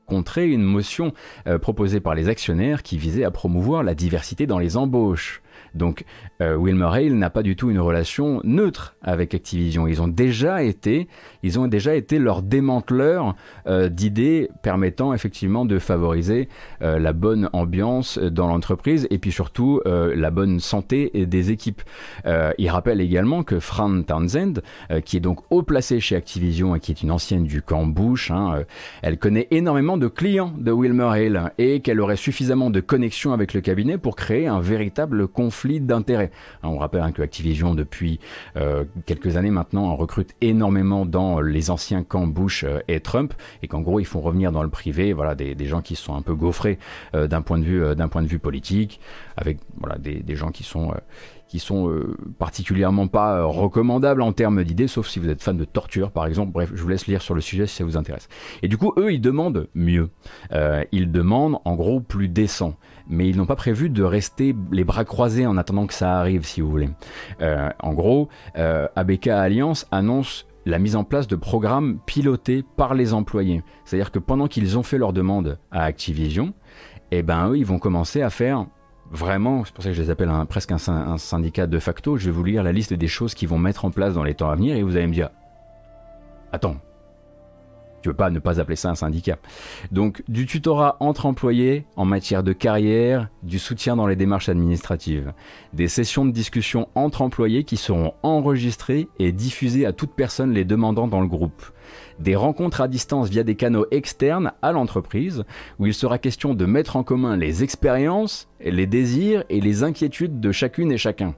contrer 0.09 0.49
une 0.49 0.63
motion 0.63 1.13
euh, 1.47 1.59
proposée 1.59 2.01
par 2.01 2.15
les 2.15 2.29
actionnaires 2.29 2.83
qui 2.83 2.99
visait 2.99 3.25
à 3.25 3.31
promouvoir 3.31 3.83
la 3.83 3.95
diversité 3.95 4.47
dans 4.47 4.59
les 4.59 4.77
embauches. 4.77 5.43
Donc 5.75 6.05
euh, 6.41 6.57
Wilmer 6.57 6.89
Hale 6.93 7.14
n'a 7.14 7.31
pas 7.31 7.43
du 7.43 7.57
tout 7.57 7.71
une 7.71 7.79
relation 7.79 8.41
neutre 8.45 8.97
avec 9.03 9.35
Activision. 9.35 9.87
Ils 9.87 10.03
ont 10.03 10.09
déjà 10.09 10.62
été, 10.62 11.09
ils 11.43 11.59
ont 11.59 11.66
déjà 11.66 11.95
été 11.95 12.19
leur 12.19 12.43
démanteleur 12.43 13.35
euh, 13.66 13.89
d'idées 13.89 14.49
permettant 14.62 15.14
effectivement 15.14 15.64
de 15.64 15.79
favoriser 15.79 16.49
euh, 16.83 16.99
la 16.99 17.12
bonne 17.12 17.51
ambiance 17.53 18.19
dans 18.19 18.49
l'entreprise 18.49 19.07
et 19.11 19.19
puis 19.19 19.33
surtout 19.33 19.81
la 19.85 20.31
bonne 20.31 20.61
santé 20.61 21.11
des 21.27 21.51
équipes. 21.51 21.83
il 22.25 22.69
rappelle 22.69 23.01
également 23.01 23.43
que 23.43 23.59
Fran 23.59 24.03
Townsend, 24.03 24.61
qui 25.05 25.16
est 25.16 25.21
donc 25.21 25.41
haut 25.51 25.62
placé 25.62 26.01
chez 26.01 26.16
Activision 26.16 26.75
et 26.75 26.81
qui 26.81 26.93
est 26.93 27.03
une 27.03 27.11
ancienne 27.11 27.45
du 27.45 27.62
camp 27.62 27.87
Bush, 27.87 28.31
hein, 28.31 28.64
elle 29.03 29.19
connaît 29.19 29.49
énormément 29.51 29.97
de 29.97 30.09
clients 30.09 30.53
de 30.57 30.73
Wilmer 30.73 31.11
Hale 31.11 31.53
et 31.59 31.81
qu'elle 31.81 32.01
aurait 32.01 32.16
suffisamment 32.16 32.71
de 32.71 32.81
connexions 32.81 33.33
avec 33.33 33.55
le 33.55 33.61
cabinet 33.61 33.99
pour 33.99 34.16
créer 34.16 34.47
un 34.47 34.61
véritable 34.61 35.29
conflit 35.29 35.58
d'intérêts. 35.67 36.31
Hein, 36.63 36.69
on 36.69 36.79
rappelle 36.79 37.03
hein, 37.03 37.13
que 37.13 37.23
Activision, 37.23 37.75
depuis 37.75 38.21
euh, 38.57 38.85
quelques 39.07 39.37
années 39.37 39.51
maintenant, 39.51 39.95
recrute 39.97 40.35
énormément 40.41 41.07
dans 41.07 41.41
les 41.41 41.71
anciens 41.71 42.03
camps 42.03 42.27
Bush 42.27 42.65
euh, 42.65 42.81
et 42.89 43.01
Trump, 43.01 43.35
et 43.63 43.69
qu'en 43.69 43.81
gros, 43.81 44.01
ils 44.01 44.07
font 44.07 44.21
revenir 44.21 44.53
dans 44.53 44.63
le 44.63 44.69
privé 44.69 45.13
voilà, 45.13 45.35
des, 45.35 45.67
gens 45.67 45.83
qui 45.83 45.97
sont 45.97 46.15
un 46.15 46.23
peu 46.23 46.35
gaufrés 46.35 46.79
euh, 47.15 47.27
d'un 47.27 47.43
point, 47.43 47.59
de 47.59 47.65
vue, 47.65 47.83
point 48.11 48.23
de 48.23 48.29
vue 48.29 48.39
politique, 48.39 49.01
avec 49.37 49.59
voilà, 49.79 49.99
des, 49.99 50.37
gens 50.37 50.51
qui 50.51 50.65
sont 50.65 50.93
qui 51.49 51.61
sont 51.61 51.91
particulièrement 52.39 53.09
pas 53.09 53.43
recommandables 53.43 54.21
en 54.21 54.33
termes 54.33 54.63
d'idées, 54.65 54.87
sauf 54.87 55.09
si 55.09 55.19
vous 55.19 55.31
êtes 55.31 55.43
fan 55.43 55.57
de 55.57 55.65
torture, 55.65 56.11
par 56.11 56.27
exemple. 56.27 56.53
Bref, 56.53 56.71
je 56.75 56.83
vous 56.83 56.89
laisse 56.89 57.07
lire 57.07 57.23
sur 57.23 57.35
le 57.35 57.41
sujet 57.41 57.67
si 57.67 57.77
ça 57.77 57.85
vous 57.85 57.97
intéresse. 57.97 58.29
Et 58.63 58.69
du 58.69 58.77
coup, 58.77 58.93
eux, 58.99 59.15
ils 59.15 59.21
demandent 59.21 59.67
mieux. 59.75 60.11
ils 60.93 61.11
demandent, 61.11 61.59
en 61.65 61.75
gros, 61.75 62.01
plus 62.01 62.29
décent 62.29 62.77
mais 63.09 63.29
ils 63.29 63.37
n'ont 63.37 63.47
pas 63.47 63.57
prévu 63.57 63.91
de 63.91 64.03
rester 64.03 64.55
les 64.71 64.85
bras 64.85 65.05
croisés 65.05 65.47
en 65.47 65.57
attendant 65.57 65.87
que 65.87 65.95
ça 65.95 66.19
arrive, 66.19 66.45
si 66.45 66.61
vous 66.61 66.71
voulez. 66.71 66.91
Euh, 67.41 67.71
en 67.81 67.95
gros, 67.95 68.29
euh, 68.57 68.87
ABK 68.97 69.29
Alliance 69.29 69.87
annonce 69.91 70.47
la 70.67 70.79
mise 70.79 70.97
en 70.97 71.05
place 71.05 71.27
de 71.27 71.37
programmes 71.37 71.99
pilotés 72.05 72.65
par 72.77 72.95
les 72.95 73.15
employés. 73.15 73.63
C'est-à-dire 73.85 74.11
que 74.11 74.19
pendant 74.19 74.47
qu'ils 74.47 74.77
ont 74.77 74.83
fait 74.83 74.99
leur 74.99 75.13
demande 75.13 75.59
à 75.71 75.85
Activision, 75.85 76.53
eh 77.11 77.23
ben 77.23 77.51
eux, 77.51 77.59
ils 77.59 77.65
vont 77.65 77.79
commencer 77.79 78.21
à 78.21 78.29
faire 78.29 78.67
vraiment, 79.11 79.65
c'est 79.65 79.73
pour 79.73 79.83
ça 79.83 79.91
que 79.91 79.95
je 79.95 80.03
les 80.03 80.11
appelle 80.11 80.31
presque 80.49 80.71
un, 80.71 80.79
un, 80.89 81.17
syndicat 81.17 81.67
de 81.67 81.79
facto, 81.79 82.19
je 82.19 82.27
vais 82.27 82.31
vous 82.31 82.45
lire 82.45 82.63
la 82.63 82.73
liste 82.73 82.93
des 82.93 83.09
choses 83.09 83.33
qu'ils 83.35 83.49
vont 83.49 83.59
mettre 83.59 83.87
en 83.87 83.91
place 83.91 84.13
dans 84.13 84.23
les 84.23 84.35
temps 84.35 84.51
à 84.51 84.57
venir 84.57 84.77
et 84.77 84.83
vous 84.83 84.97
allez 84.97 85.07
me 85.07 85.15
dire, 85.15 85.31
attends, 86.53 86.77
tu 88.03 88.09
veux 88.09 88.15
pas 88.15 88.31
ne 88.31 88.39
pas 88.39 88.61
appeler 88.61 88.77
ça 88.77 88.91
un 88.91 88.95
syndicat. 88.95 89.39
Donc 89.93 90.23
du 90.29 90.47
tutorat 90.47 90.97
entre 91.01 91.27
employés 91.27 91.85
en 91.97 92.05
matière 92.05 92.43
de 92.43 92.53
carrière, 92.53 93.29
du 93.43 93.59
soutien 93.59 93.97
dans 93.97 94.07
les 94.07 94.17
démarches 94.17 94.49
administratives, 94.49 95.33
des 95.73 95.89
sessions 95.89 96.25
de 96.25 96.31
discussion 96.31 96.89
entre 96.95 97.23
employés 97.23 97.65
qui 97.65 97.77
seront 97.77 98.15
enregistrées 98.23 99.09
et 99.19 99.33
diffusées 99.33 99.87
à 99.87 99.93
toute 99.93 100.13
personne 100.13 100.53
les 100.53 100.65
demandant 100.65 101.09
dans 101.09 101.21
le 101.21 101.27
groupe, 101.27 101.63
des 102.19 102.37
rencontres 102.37 102.81
à 102.81 102.89
distance 102.89 103.29
via 103.29 103.43
des 103.43 103.57
canaux 103.57 103.87
externes 103.91 104.53
à 104.63 104.73
l'entreprise 104.73 105.45
où 105.79 105.87
il 105.87 105.95
sera 105.95 106.19
question 106.19 106.55
de 106.55 106.67
mettre 106.67 106.97
en 106.97 107.03
commun 107.03 107.37
les 107.37 107.63
expériences, 107.63 108.49
les 108.61 108.87
désirs 108.87 109.45
et 109.49 109.61
les 109.61 109.83
inquiétudes 109.83 110.41
de 110.41 110.53
chacune 110.53 110.93
et 110.93 110.99
chacun. 110.99 111.35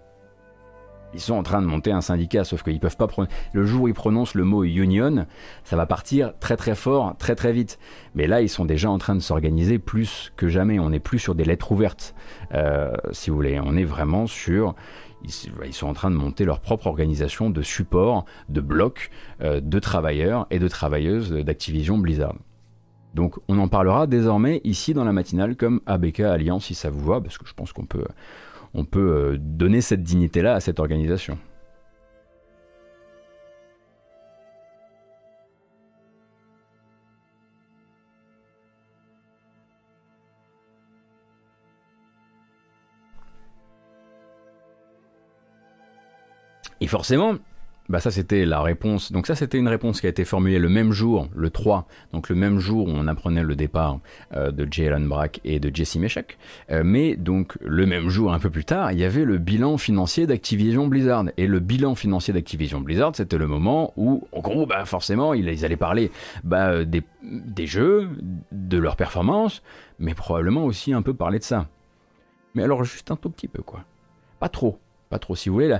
Ils 1.12 1.20
sont 1.20 1.34
en 1.34 1.42
train 1.42 1.60
de 1.60 1.66
monter 1.66 1.90
un 1.90 2.00
syndicat, 2.00 2.44
sauf 2.44 2.62
qu'ils 2.62 2.78
peuvent 2.78 2.96
pas 2.96 3.08
le 3.52 3.66
jour 3.66 3.82
où 3.82 3.88
ils 3.88 3.94
prononcent 3.94 4.34
le 4.34 4.44
mot 4.44 4.62
union, 4.64 5.26
ça 5.64 5.76
va 5.76 5.86
partir 5.86 6.32
très 6.38 6.56
très 6.56 6.74
fort, 6.74 7.16
très 7.18 7.34
très 7.34 7.52
vite. 7.52 7.78
Mais 8.14 8.26
là, 8.26 8.40
ils 8.40 8.48
sont 8.48 8.64
déjà 8.64 8.90
en 8.90 8.98
train 8.98 9.14
de 9.14 9.20
s'organiser 9.20 9.78
plus 9.78 10.32
que 10.36 10.48
jamais. 10.48 10.78
On 10.78 10.90
n'est 10.90 11.00
plus 11.00 11.18
sur 11.18 11.34
des 11.34 11.44
lettres 11.44 11.72
ouvertes, 11.72 12.14
euh, 12.54 12.92
si 13.12 13.30
vous 13.30 13.36
voulez. 13.36 13.60
On 13.62 13.76
est 13.76 13.84
vraiment 13.84 14.26
sur 14.26 14.74
ils, 15.22 15.74
sont 15.74 15.86
en 15.86 15.92
train 15.92 16.10
de 16.10 16.16
monter 16.16 16.44
leur 16.44 16.60
propre 16.60 16.86
organisation 16.86 17.50
de 17.50 17.62
support, 17.62 18.24
de 18.48 18.60
blocs, 18.60 19.10
euh, 19.42 19.60
de 19.60 19.78
travailleurs 19.78 20.46
et 20.50 20.58
de 20.58 20.68
travailleuses 20.68 21.32
d'Activision 21.32 21.98
Blizzard. 21.98 22.34
Donc 23.14 23.38
on 23.48 23.58
en 23.58 23.68
parlera 23.68 24.06
désormais 24.06 24.60
ici 24.64 24.94
dans 24.94 25.04
la 25.04 25.12
matinale 25.12 25.56
comme 25.56 25.80
ABK 25.86 26.20
Alliance 26.20 26.66
si 26.66 26.74
ça 26.74 26.90
vous 26.90 27.04
va, 27.04 27.20
parce 27.20 27.38
que 27.38 27.46
je 27.46 27.54
pense 27.54 27.72
qu'on 27.72 27.84
peut, 27.84 28.04
on 28.74 28.84
peut 28.84 29.32
euh, 29.32 29.36
donner 29.38 29.80
cette 29.80 30.02
dignité-là 30.02 30.54
à 30.54 30.60
cette 30.60 30.80
organisation. 30.80 31.38
Et 46.82 46.86
forcément, 46.86 47.34
bah 47.90 47.98
ça 47.98 48.12
c'était 48.12 48.46
la 48.46 48.62
réponse. 48.62 49.10
Donc 49.10 49.26
ça 49.26 49.34
c'était 49.34 49.58
une 49.58 49.68
réponse 49.68 50.00
qui 50.00 50.06
a 50.06 50.10
été 50.10 50.24
formulée 50.24 50.60
le 50.60 50.68
même 50.68 50.92
jour, 50.92 51.28
le 51.34 51.50
3, 51.50 51.88
donc 52.12 52.28
le 52.28 52.36
même 52.36 52.60
jour 52.60 52.86
où 52.86 52.92
on 52.94 53.08
apprenait 53.08 53.42
le 53.42 53.56
départ 53.56 53.98
euh, 54.32 54.52
de 54.52 54.66
Jalen 54.70 55.08
Brack 55.08 55.40
et 55.44 55.58
de 55.58 55.74
Jesse 55.74 55.96
Meshach. 55.96 56.38
Euh, 56.70 56.82
mais 56.84 57.16
donc 57.16 57.58
le 57.60 57.86
même 57.86 58.08
jour, 58.08 58.32
un 58.32 58.38
peu 58.38 58.48
plus 58.48 58.64
tard, 58.64 58.92
il 58.92 58.98
y 59.00 59.04
avait 59.04 59.24
le 59.24 59.38
bilan 59.38 59.76
financier 59.76 60.28
d'Activision 60.28 60.86
Blizzard. 60.86 61.24
Et 61.36 61.48
le 61.48 61.58
bilan 61.58 61.96
financier 61.96 62.32
d'Activision 62.32 62.80
Blizzard, 62.80 63.16
c'était 63.16 63.38
le 63.38 63.48
moment 63.48 63.92
où, 63.96 64.22
en 64.30 64.40
gros, 64.40 64.66
bah 64.66 64.84
forcément, 64.84 65.34
ils 65.34 65.64
allaient 65.64 65.76
parler 65.76 66.12
bah, 66.44 66.84
des, 66.84 67.02
des 67.22 67.66
jeux, 67.66 68.08
de 68.52 68.78
leur 68.78 68.94
performance, 68.94 69.62
mais 69.98 70.14
probablement 70.14 70.64
aussi 70.64 70.92
un 70.92 71.02
peu 71.02 71.12
parler 71.12 71.40
de 71.40 71.44
ça. 71.44 71.66
Mais 72.54 72.62
alors 72.62 72.84
juste 72.84 73.10
un 73.10 73.16
tout 73.16 73.30
petit 73.30 73.48
peu 73.48 73.62
quoi. 73.62 73.84
Pas 74.38 74.48
trop 74.48 74.78
pas 75.10 75.18
trop 75.18 75.34
si 75.34 75.48
vous 75.48 75.56
voulez. 75.56 75.76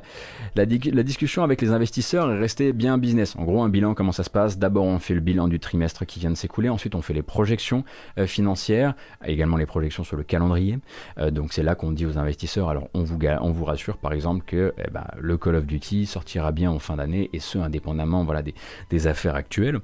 La, 0.57 0.67
discussion 0.67 1.45
avec 1.45 1.63
les 1.63 1.71
investisseurs 1.71 2.33
est 2.33 2.39
restée 2.39 2.73
bien 2.73 2.99
business. 2.99 3.37
En 3.37 3.45
gros, 3.45 3.63
un 3.63 3.69
bilan, 3.69 3.95
comment 3.95 4.11
ça 4.11 4.25
se 4.25 4.31
passe? 4.31 4.59
D'abord, 4.59 4.85
on 4.85 4.99
fait 4.99 5.15
le 5.15 5.21
bilan 5.21 5.47
du 5.47 5.61
trimestre 5.61 6.05
qui 6.05 6.19
vient 6.19 6.33
de 6.33 6.37
s'écouler. 6.37 6.69
Ensuite, 6.69 6.97
on 6.97 7.01
fait 7.01 7.15
les 7.15 7.23
projections 7.23 7.85
euh, 8.19 8.27
financières, 8.27 8.95
également 9.25 9.57
les 9.57 9.67
projections 9.67 10.03
sur 10.03 10.17
le 10.17 10.25
calendrier. 10.25 10.81
Euh, 11.19 11.31
donc, 11.31 11.53
c'est 11.53 11.63
là 11.63 11.77
qu'on 11.77 11.93
dit 11.93 12.07
aux 12.07 12.19
investisseurs, 12.19 12.69
alors 12.69 12.89
on 12.93 13.05
vous, 13.05 13.65
rassure 13.65 13.99
par 13.99 14.13
exemple 14.13 14.43
que 14.45 14.75
eh 14.79 14.91
ben, 14.91 15.07
le 15.17 15.39
Call 15.39 15.55
of 15.55 15.65
Duty 15.65 16.07
sortira 16.07 16.51
bien 16.51 16.73
en 16.73 16.81
fin 16.81 16.97
d'année, 16.97 17.31
et 17.33 17.39
ce, 17.39 17.59
indépendamment 17.59 18.27
des 18.91 19.07
affaires 19.07 19.37
actuelles. 19.37 19.79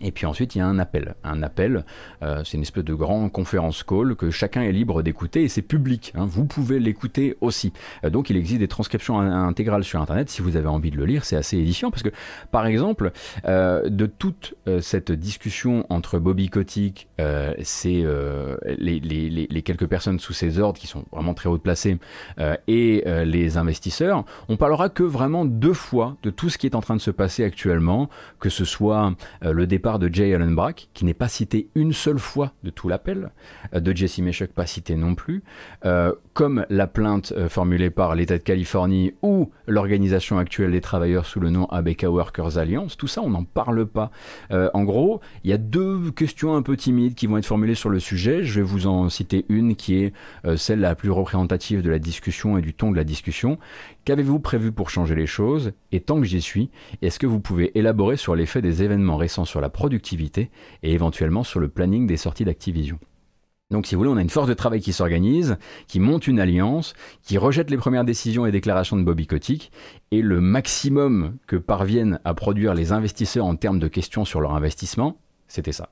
Et 0.00 0.12
puis 0.12 0.26
ensuite, 0.26 0.54
il 0.54 0.58
y 0.58 0.60
a 0.60 0.66
un 0.66 0.78
appel. 0.78 1.14
Un 1.24 1.42
appel, 1.42 1.84
euh, 2.22 2.42
c'est 2.44 2.56
une 2.56 2.62
espèce 2.62 2.84
de 2.84 2.94
grand 2.94 3.28
conférence 3.30 3.82
call 3.82 4.14
que 4.14 4.30
chacun 4.30 4.62
est 4.62 4.72
libre 4.72 5.02
d'écouter 5.02 5.42
et 5.42 5.48
c'est 5.48 5.62
public. 5.62 6.12
Hein. 6.14 6.26
Vous 6.26 6.44
pouvez 6.44 6.78
l'écouter 6.78 7.36
aussi. 7.40 7.72
Euh, 8.04 8.10
donc, 8.10 8.28
il 8.28 8.36
existe 8.36 8.60
des 8.60 8.68
transcriptions 8.68 9.18
intégrales 9.18 9.84
sur 9.84 10.00
Internet. 10.00 10.28
Si 10.28 10.42
vous 10.42 10.56
avez 10.56 10.68
envie 10.68 10.90
de 10.90 10.96
le 10.96 11.06
lire, 11.06 11.24
c'est 11.24 11.36
assez 11.36 11.56
édifiant 11.56 11.90
parce 11.90 12.02
que, 12.02 12.10
par 12.50 12.66
exemple, 12.66 13.10
euh, 13.46 13.88
de 13.88 14.06
toute 14.06 14.54
cette 14.80 15.12
discussion 15.12 15.86
entre 15.88 16.18
Bobby 16.18 16.48
Kotick, 16.48 17.08
c'est 17.62 18.04
les, 18.78 19.00
les, 19.00 19.62
quelques 19.62 19.86
personnes 19.86 20.18
sous 20.18 20.32
ses 20.32 20.58
ordres 20.58 20.78
qui 20.78 20.86
sont 20.86 21.04
vraiment 21.12 21.34
très 21.34 21.48
haut 21.48 21.58
placées 21.58 21.98
et 22.66 23.04
les 23.06 23.56
investisseurs, 23.56 24.24
on 24.48 24.56
parlera 24.56 24.88
que 24.88 25.02
vraiment 25.02 25.44
deux 25.44 25.72
fois 25.72 26.16
de 26.22 26.30
tout 26.30 26.50
ce 26.50 26.58
qui 26.58 26.66
est 26.66 26.74
en 26.74 26.80
train 26.80 26.96
de 26.96 27.00
se 27.00 27.10
passer 27.10 27.44
actuellement, 27.44 28.08
que 28.40 28.48
ce 28.48 28.64
soit 28.64 29.14
le 29.42 29.66
départ 29.66 29.85
de 29.86 30.12
Jay 30.12 30.34
Allen 30.34 30.54
Brack, 30.54 30.88
qui 30.94 31.04
n'est 31.04 31.14
pas 31.14 31.28
cité 31.28 31.68
une 31.76 31.92
seule 31.92 32.18
fois 32.18 32.52
de 32.64 32.70
tout 32.70 32.88
l'appel, 32.88 33.30
euh, 33.72 33.80
de 33.80 33.96
Jesse 33.96 34.18
Meshuck 34.18 34.50
pas 34.50 34.66
cité 34.66 34.96
non 34.96 35.14
plus, 35.14 35.44
euh, 35.84 36.12
comme 36.32 36.66
la 36.70 36.88
plainte 36.88 37.32
euh, 37.36 37.48
formulée 37.48 37.90
par 37.90 38.16
l'État 38.16 38.36
de 38.36 38.42
Californie 38.42 39.14
ou 39.22 39.50
l'organisation 39.68 40.38
actuelle 40.38 40.72
des 40.72 40.80
travailleurs 40.80 41.24
sous 41.24 41.38
le 41.38 41.50
nom 41.50 41.66
ABK 41.66 42.02
Workers 42.08 42.58
Alliance, 42.58 42.96
tout 42.96 43.06
ça 43.06 43.22
on 43.22 43.30
n'en 43.30 43.44
parle 43.44 43.86
pas. 43.86 44.10
en 44.50 44.84
gros, 44.84 45.20
il 45.44 45.50
y 45.50 45.52
a 45.52 45.58
deux 45.58 46.10
questions 46.10 46.56
un 46.56 46.62
peu 46.62 46.76
timides 46.76 47.14
qui 47.14 47.26
vont 47.26 47.36
être 47.36 47.46
formulées 47.46 47.74
sur 47.74 47.90
le 47.90 48.00
sujet. 48.00 48.42
Je 48.42 48.60
vais 48.60 48.66
vous 48.66 48.86
en 48.86 49.08
citer 49.08 49.44
une 49.48 49.76
qui 49.76 49.96
est 49.96 50.12
celle 50.56 50.80
la 50.80 50.94
plus 50.94 51.10
représentative 51.10 51.82
de 51.82 51.90
la 51.90 51.98
discussion 51.98 52.58
et 52.58 52.62
du 52.62 52.74
ton 52.74 52.90
de 52.90 52.96
la 52.96 53.04
discussion. 53.04 53.58
Qu'avez-vous 54.06 54.38
prévu 54.38 54.70
pour 54.70 54.88
changer 54.88 55.16
les 55.16 55.26
choses 55.26 55.72
Et 55.90 55.98
tant 55.98 56.20
que 56.20 56.26
j'y 56.26 56.40
suis, 56.40 56.70
est-ce 57.02 57.18
que 57.18 57.26
vous 57.26 57.40
pouvez 57.40 57.76
élaborer 57.76 58.16
sur 58.16 58.36
l'effet 58.36 58.62
des 58.62 58.84
événements 58.84 59.16
récents 59.16 59.44
sur 59.44 59.60
la 59.60 59.68
productivité 59.68 60.52
et 60.84 60.92
éventuellement 60.92 61.42
sur 61.42 61.58
le 61.58 61.66
planning 61.66 62.06
des 62.06 62.16
sorties 62.16 62.44
d'Activision? 62.44 63.00
Donc 63.72 63.84
si 63.84 63.96
vous 63.96 64.02
voulez, 64.02 64.12
on 64.12 64.16
a 64.16 64.22
une 64.22 64.30
force 64.30 64.46
de 64.46 64.54
travail 64.54 64.80
qui 64.80 64.92
s'organise, 64.92 65.56
qui 65.88 65.98
monte 65.98 66.28
une 66.28 66.38
alliance, 66.38 66.94
qui 67.22 67.36
rejette 67.36 67.68
les 67.68 67.78
premières 67.78 68.04
décisions 68.04 68.46
et 68.46 68.52
déclarations 68.52 68.96
de 68.96 69.02
Bobby 69.02 69.26
Kotick, 69.26 69.72
et 70.12 70.22
le 70.22 70.40
maximum 70.40 71.36
que 71.48 71.56
parviennent 71.56 72.20
à 72.24 72.32
produire 72.32 72.74
les 72.74 72.92
investisseurs 72.92 73.44
en 73.44 73.56
termes 73.56 73.80
de 73.80 73.88
questions 73.88 74.24
sur 74.24 74.40
leur 74.40 74.54
investissement, 74.54 75.18
c'était 75.48 75.72
ça. 75.72 75.88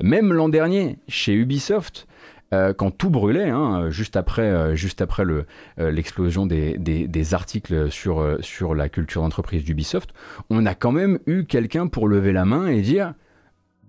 Même 0.00 0.32
l'an 0.32 0.48
dernier, 0.48 1.00
chez 1.08 1.34
Ubisoft, 1.34 2.06
euh, 2.52 2.74
quand 2.74 2.90
tout 2.90 3.10
brûlait, 3.10 3.48
hein, 3.48 3.88
juste 3.90 4.16
après, 4.16 4.42
euh, 4.42 4.74
juste 4.74 5.00
après 5.00 5.24
euh, 5.24 5.90
l'explosion 5.90 6.46
des, 6.46 7.34
articles 7.34 7.90
sur, 7.90 8.36
sur 8.40 8.74
la 8.74 8.88
culture 8.88 9.22
d'entreprise 9.22 9.64
d'Ubisoft, 9.64 10.12
on 10.50 10.66
a 10.66 10.74
quand 10.74 10.92
même 10.92 11.18
eu 11.26 11.44
quelqu'un 11.44 11.86
pour 11.86 12.08
lever 12.08 12.32
la 12.32 12.44
main 12.44 12.66
et 12.66 12.82
dire, 12.82 13.14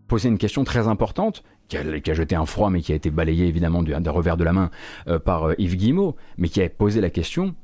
poser 0.08 0.30
une 0.30 0.38
question 0.38 0.64
très 0.64 0.88
importante, 0.88 1.44
qui 1.68 1.78
a, 1.78 2.00
qui 2.00 2.12
a 2.12 2.14
jeté 2.14 2.36
un 2.36 2.46
froid 2.46 2.70
mais 2.70 2.82
qui 2.82 2.92
a 2.92 2.96
été 2.96 3.10
balayé 3.10 3.48
évidemment 3.48 3.84
d'un 3.84 4.12
revers 4.12 4.38
de 4.38 4.44
la 4.44 4.54
main 4.54 4.70
par 5.26 5.54
Yves 5.58 5.76
Guillemot, 5.76 6.16
mais 6.38 6.48
qui 6.48 6.62
a 6.62 6.70
posé 6.70 7.02
la 7.02 7.10
question, 7.10 7.56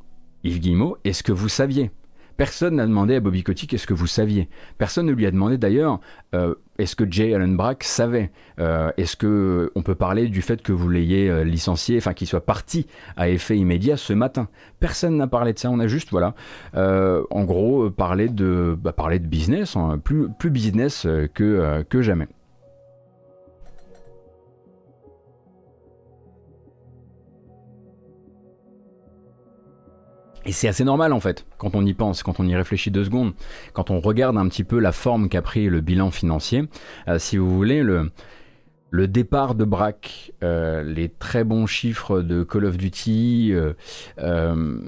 Yves 0.43 0.59
Guillemot, 0.59 0.97
est-ce 1.03 1.23
que 1.23 1.31
vous 1.31 1.49
saviez 1.49 1.91
Personne 2.39 2.77
n'a 2.77 2.87
demandé 2.87 3.15
à 3.15 3.19
Bobby 3.19 3.43
Kotick 3.43 3.73
est-ce 3.73 3.85
que 3.85 3.93
vous 3.93 4.07
saviez. 4.07 4.47
Personne 4.77 5.07
ne 5.07 5.11
lui 5.11 5.25
a 5.25 5.31
demandé 5.31 5.57
d'ailleurs 5.57 5.99
euh, 6.33 6.55
est-ce 6.77 6.95
que 6.95 7.03
Jay 7.11 7.33
Allen 7.33 7.57
Brack 7.57 7.83
savait. 7.83 8.31
Euh, 8.61 8.93
est-ce 8.95 9.17
que 9.17 9.73
on 9.75 9.81
peut 9.81 9.93
parler 9.93 10.29
du 10.29 10.41
fait 10.41 10.61
que 10.61 10.71
vous 10.71 10.87
l'ayez 10.87 11.29
euh, 11.29 11.43
licencié, 11.43 11.97
enfin 11.97 12.13
qu'il 12.13 12.27
soit 12.27 12.45
parti 12.45 12.87
à 13.17 13.27
effet 13.27 13.57
immédiat 13.57 13.97
ce 13.97 14.13
matin. 14.13 14.47
Personne 14.79 15.17
n'a 15.17 15.27
parlé 15.27 15.51
de 15.51 15.59
ça. 15.59 15.69
On 15.69 15.81
a 15.81 15.87
juste 15.87 16.11
voilà, 16.11 16.33
en 16.73 17.43
gros 17.43 17.89
parlé 17.89 18.29
de 18.29 18.73
bah, 18.81 18.93
de 18.97 19.17
business, 19.17 19.75
hein, 19.75 19.99
plus 20.01 20.29
plus 20.29 20.49
business 20.49 21.05
que 21.33 22.01
jamais. 22.01 22.29
Et 30.49 30.51
c'est 30.51 30.67
assez 30.67 30.83
normal 30.83 31.13
en 31.13 31.19
fait, 31.19 31.45
quand 31.59 31.75
on 31.75 31.85
y 31.85 31.93
pense, 31.93 32.23
quand 32.23 32.39
on 32.39 32.47
y 32.47 32.55
réfléchit 32.55 32.89
deux 32.89 33.03
secondes, 33.03 33.33
quand 33.73 33.91
on 33.91 33.99
regarde 33.99 34.35
un 34.35 34.47
petit 34.47 34.63
peu 34.63 34.79
la 34.79 34.91
forme 34.91 35.29
qu'a 35.29 35.43
pris 35.43 35.69
le 35.69 35.79
bilan 35.79 36.09
financier. 36.09 36.67
Euh, 37.07 37.19
si 37.19 37.37
vous 37.37 37.55
voulez, 37.55 37.83
le, 37.83 39.07
départ 39.07 39.53
de 39.53 39.63
Brack, 39.63 40.31
euh, 40.41 40.81
les 40.81 41.07
très 41.07 41.43
bons 41.43 41.67
chiffres 41.67 42.21
de 42.21 42.41
Call 42.41 42.65
of 42.65 42.77
Duty, 42.77 43.53
euh, 43.53 44.81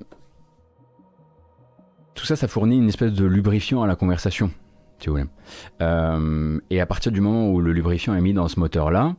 tout 2.16 2.26
ça, 2.26 2.36
ça 2.36 2.48
fournit 2.48 2.78
une 2.78 2.90
espèce 2.90 3.14
de 3.14 3.26
lubrifiant 3.26 3.84
à 3.84 3.88
la 3.88 3.96
conversation, 3.96 4.50
si 4.98 5.10
vous 5.10 5.18
voulez. 5.18 5.28
et 6.72 6.82
à 6.82 6.86
partir 6.88 7.12
du 7.12 7.22
moment 7.22 7.52
où 7.52 7.62
le 7.62 7.72
lubrifiant 7.72 8.16
est 8.16 8.22
mis 8.22 8.34
dans 8.34 8.48
ce 8.48 8.60
moteur-là, 8.60 9.14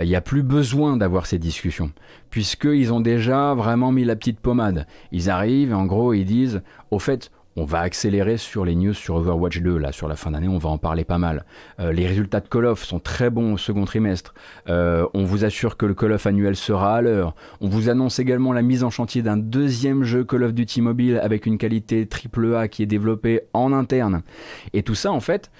il 0.00 0.08
n'y 0.08 0.16
a 0.16 0.20
plus 0.20 0.42
besoin 0.42 0.96
d'avoir 0.96 1.26
ces 1.26 1.38
discussions, 1.38 1.92
puisqu'ils 2.30 2.92
ont 2.92 3.00
déjà 3.00 3.54
vraiment 3.54 3.92
mis 3.92 4.04
la 4.04 4.16
petite 4.16 4.40
pommade. 4.40 4.86
Ils 5.12 5.30
arrivent 5.30 5.74
en 5.74 5.86
gros 5.86 6.12
ils 6.12 6.24
disent, 6.24 6.62
au 6.90 6.98
fait, 6.98 7.30
on 7.58 7.64
va 7.64 7.80
accélérer 7.80 8.36
sur 8.36 8.66
les 8.66 8.74
news 8.74 8.92
sur 8.92 9.14
Overwatch 9.14 9.60
2, 9.60 9.78
là, 9.78 9.90
sur 9.90 10.08
la 10.08 10.16
fin 10.16 10.30
d'année, 10.30 10.48
on 10.48 10.58
va 10.58 10.68
en 10.68 10.76
parler 10.76 11.04
pas 11.04 11.16
mal. 11.16 11.46
Euh, 11.80 11.90
les 11.90 12.06
résultats 12.06 12.40
de 12.40 12.48
Call 12.48 12.66
of 12.66 12.84
sont 12.84 13.00
très 13.00 13.30
bons 13.30 13.54
au 13.54 13.56
second 13.56 13.86
trimestre. 13.86 14.34
Euh, 14.68 15.06
on 15.14 15.24
vous 15.24 15.44
assure 15.44 15.78
que 15.78 15.86
le 15.86 15.94
Call 15.94 16.12
of 16.12 16.26
annuel 16.26 16.54
sera 16.54 16.96
à 16.96 17.00
l'heure. 17.00 17.34
On 17.62 17.68
vous 17.68 17.88
annonce 17.88 18.18
également 18.18 18.52
la 18.52 18.60
mise 18.60 18.84
en 18.84 18.90
chantier 18.90 19.22
d'un 19.22 19.38
deuxième 19.38 20.04
jeu 20.04 20.22
Call 20.22 20.42
of 20.42 20.52
Duty 20.52 20.82
mobile 20.82 21.18
avec 21.22 21.46
une 21.46 21.56
qualité 21.56 22.06
AAA 22.06 22.68
qui 22.68 22.82
est 22.82 22.86
développée 22.86 23.40
en 23.54 23.72
interne. 23.72 24.22
Et 24.74 24.82
tout 24.82 24.94
ça, 24.94 25.10
en 25.10 25.20
fait, 25.20 25.50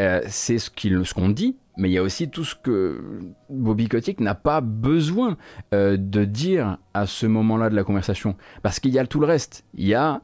euh, 0.00 0.22
c'est 0.28 0.58
ce 0.58 0.70
qu'on 1.12 1.28
dit, 1.28 1.56
mais 1.76 1.88
il 1.88 1.92
y 1.92 1.98
a 1.98 2.02
aussi 2.02 2.30
tout 2.30 2.44
ce 2.44 2.54
que 2.54 3.00
Bobby 3.48 3.88
Kotick 3.88 4.20
n'a 4.20 4.34
pas 4.34 4.60
besoin 4.60 5.36
euh, 5.72 5.96
de 5.96 6.24
dire 6.24 6.78
à 6.94 7.06
ce 7.06 7.26
moment-là 7.26 7.70
de 7.70 7.74
la 7.74 7.84
conversation. 7.84 8.36
Parce 8.62 8.80
qu'il 8.80 8.92
y 8.92 8.98
a 8.98 9.06
tout 9.06 9.20
le 9.20 9.26
reste. 9.26 9.64
Il 9.74 9.86
y 9.86 9.94
a, 9.94 10.20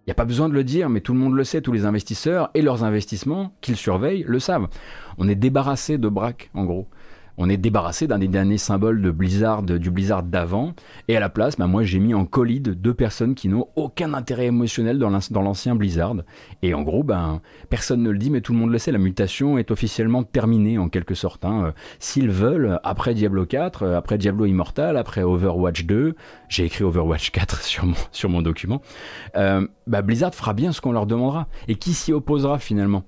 il 0.00 0.08
n'y 0.08 0.12
a 0.12 0.14
pas 0.14 0.26
besoin 0.26 0.48
de 0.48 0.54
le 0.54 0.64
dire, 0.64 0.90
mais 0.90 1.00
tout 1.00 1.14
le 1.14 1.18
monde 1.18 1.34
le 1.34 1.44
sait, 1.44 1.62
tous 1.62 1.72
les 1.72 1.86
investisseurs 1.86 2.50
et 2.54 2.62
leurs 2.62 2.84
investissements 2.84 3.54
qu'ils 3.60 3.76
surveillent 3.76 4.24
le 4.26 4.38
savent. 4.38 4.68
On 5.16 5.28
est 5.28 5.34
débarrassé 5.34 5.96
de 5.96 6.08
braque, 6.08 6.50
en 6.54 6.64
gros 6.64 6.88
on 7.38 7.48
est 7.48 7.56
débarrassé 7.56 8.06
d'un 8.06 8.18
des 8.18 8.28
derniers 8.28 8.58
symboles 8.58 9.02
de 9.02 9.10
Blizzard, 9.10 9.62
du 9.62 9.90
Blizzard 9.90 10.22
d'avant, 10.22 10.74
et 11.08 11.16
à 11.16 11.20
la 11.20 11.28
place, 11.28 11.56
bah, 11.56 11.66
moi 11.66 11.82
j'ai 11.82 11.98
mis 11.98 12.14
en 12.14 12.24
colis 12.24 12.60
deux 12.60 12.94
personnes 12.94 13.34
qui 13.34 13.48
n'ont 13.48 13.68
aucun 13.76 14.14
intérêt 14.14 14.46
émotionnel 14.46 14.98
dans 14.98 15.42
l'ancien 15.42 15.74
Blizzard. 15.74 16.16
Et 16.62 16.74
en 16.74 16.82
gros, 16.82 17.02
ben, 17.02 17.40
personne 17.70 18.02
ne 18.02 18.10
le 18.10 18.18
dit, 18.18 18.30
mais 18.30 18.40
tout 18.40 18.52
le 18.52 18.58
monde 18.58 18.70
le 18.70 18.78
sait, 18.78 18.92
la 18.92 18.98
mutation 18.98 19.58
est 19.58 19.70
officiellement 19.70 20.22
terminée 20.22 20.78
en 20.78 20.88
quelque 20.88 21.14
sorte. 21.14 21.44
Hein. 21.44 21.74
S'ils 21.98 22.30
veulent, 22.30 22.78
après 22.84 23.14
Diablo 23.14 23.46
4, 23.46 23.86
après 23.88 24.18
Diablo 24.18 24.46
Immortal, 24.46 24.96
après 24.96 25.22
Overwatch 25.22 25.84
2, 25.84 26.14
j'ai 26.48 26.64
écrit 26.64 26.84
Overwatch 26.84 27.30
4 27.30 27.62
sur 27.62 27.86
mon, 27.86 27.94
sur 28.12 28.28
mon 28.28 28.42
document, 28.42 28.80
euh, 29.36 29.66
bah, 29.86 30.02
Blizzard 30.02 30.34
fera 30.34 30.54
bien 30.54 30.72
ce 30.72 30.80
qu'on 30.80 30.92
leur 30.92 31.06
demandera. 31.06 31.48
Et 31.68 31.76
qui 31.76 31.94
s'y 31.94 32.12
opposera 32.12 32.58
finalement? 32.58 33.04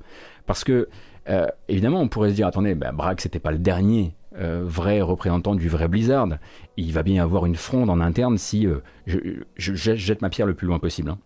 Parce 0.47 0.65
que 0.65 0.89
euh, 1.29 1.47
évidemment, 1.69 2.01
on 2.01 2.09
pourrait 2.09 2.31
se 2.31 2.35
dire, 2.35 2.47
attendez, 2.47 2.75
bah, 2.75 2.93
Braque, 2.93 3.21
c'était 3.21 3.39
pas 3.39 3.51
le 3.51 3.59
dernier 3.59 4.15
euh, 4.39 4.63
vrai 4.65 5.01
représentant 5.01 5.55
du 5.55 5.69
vrai 5.69 5.89
Blizzard. 5.89 6.29
Il 6.77 6.93
va 6.93 7.03
bien 7.03 7.15
y 7.17 7.19
avoir 7.19 7.47
une 7.47 7.57
fronde 7.57 7.91
en 7.91 8.01
interne 8.01 8.39
si 8.39 8.67
euh, 8.67 8.81
je, 9.07 9.43
jette 9.57 10.23
ma 10.23 10.29
pierre 10.29 10.47
le 10.47 10.55
plus 10.55 10.67
loin 10.67 10.79
possible. 10.79 11.11
Hein. 11.11 11.19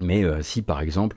Mais 0.00 0.24
si 0.42 0.62
par 0.62 0.80
exemple, 0.80 1.16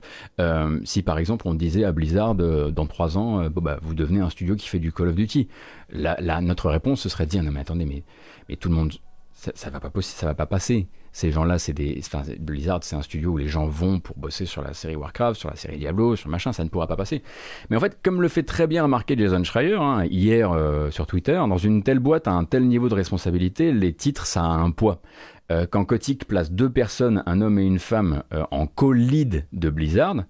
si 0.82 1.02
par 1.02 1.18
exemple 1.18 1.46
on 1.46 1.54
disait 1.54 1.84
à 1.84 1.92
Blizzard 1.92 2.34
dans 2.34 2.86
trois 2.86 3.16
ans, 3.16 3.48
bah, 3.48 3.78
vous 3.80 3.94
devenez 3.94 4.18
un 4.18 4.28
studio 4.28 4.56
qui 4.56 4.66
fait 4.66 4.80
du 4.80 4.90
Call 4.90 5.06
of 5.06 5.14
Duty, 5.14 5.46
la, 5.90 6.40
notre 6.40 6.68
réponse 6.68 7.00
ce 7.02 7.08
serait 7.08 7.26
de 7.26 7.30
dire 7.30 7.44
non 7.44 7.52
mais 7.52 7.60
attendez 7.60 7.84
mais, 7.84 8.02
mais 8.48 8.56
tout 8.56 8.68
le 8.68 8.74
monde 8.74 8.94
ça, 9.30 9.52
ça 9.54 9.70
va 9.70 9.78
pas 9.78 9.88
ça 10.00 10.26
va 10.26 10.34
pas 10.34 10.46
passer 10.46 10.88
ces 11.12 11.30
gens-là, 11.30 11.58
c'est 11.58 11.74
des. 11.74 11.98
Enfin, 11.98 12.22
Blizzard, 12.40 12.80
c'est 12.82 12.96
un 12.96 13.02
studio 13.02 13.32
où 13.32 13.36
les 13.36 13.48
gens 13.48 13.66
vont 13.66 14.00
pour 14.00 14.16
bosser 14.16 14.46
sur 14.46 14.62
la 14.62 14.72
série 14.72 14.96
Warcraft, 14.96 15.38
sur 15.38 15.50
la 15.50 15.56
série 15.56 15.76
Diablo, 15.76 16.16
sur 16.16 16.30
machin, 16.30 16.54
ça 16.54 16.64
ne 16.64 16.70
pourra 16.70 16.86
pas 16.86 16.96
passer. 16.96 17.22
Mais 17.68 17.76
en 17.76 17.80
fait, 17.80 17.98
comme 18.02 18.22
le 18.22 18.28
fait 18.28 18.42
très 18.42 18.66
bien 18.66 18.82
remarquer 18.82 19.14
Jason 19.16 19.44
Schreier 19.44 19.74
hein, 19.74 20.06
hier 20.06 20.52
euh, 20.52 20.90
sur 20.90 21.06
Twitter, 21.06 21.34
dans 21.34 21.58
une 21.58 21.82
telle 21.82 21.98
boîte 21.98 22.28
à 22.28 22.32
un 22.32 22.44
tel 22.44 22.66
niveau 22.66 22.88
de 22.88 22.94
responsabilité, 22.94 23.72
les 23.72 23.92
titres, 23.92 24.24
ça 24.24 24.42
a 24.42 24.46
un 24.46 24.70
poids. 24.70 25.02
Euh, 25.50 25.66
quand 25.70 25.84
Kotick 25.84 26.26
place 26.26 26.50
deux 26.50 26.70
personnes, 26.70 27.22
un 27.26 27.42
homme 27.42 27.58
et 27.58 27.66
une 27.66 27.78
femme, 27.78 28.22
euh, 28.32 28.44
en 28.50 28.66
co-lead 28.66 29.46
de 29.52 29.68
Blizzard, 29.68 30.24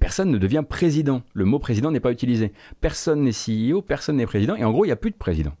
personne 0.00 0.30
ne 0.30 0.38
devient 0.38 0.64
président. 0.66 1.20
Le 1.34 1.44
mot 1.44 1.58
président 1.58 1.90
n'est 1.90 2.00
pas 2.00 2.10
utilisé. 2.12 2.54
Personne 2.80 3.22
n'est 3.22 3.32
CEO, 3.32 3.82
personne 3.82 4.16
n'est 4.16 4.26
président, 4.26 4.56
et 4.56 4.64
en 4.64 4.72
gros, 4.72 4.86
il 4.86 4.88
n'y 4.88 4.92
a 4.92 4.96
plus 4.96 5.10
de 5.10 5.16
président. 5.16 5.52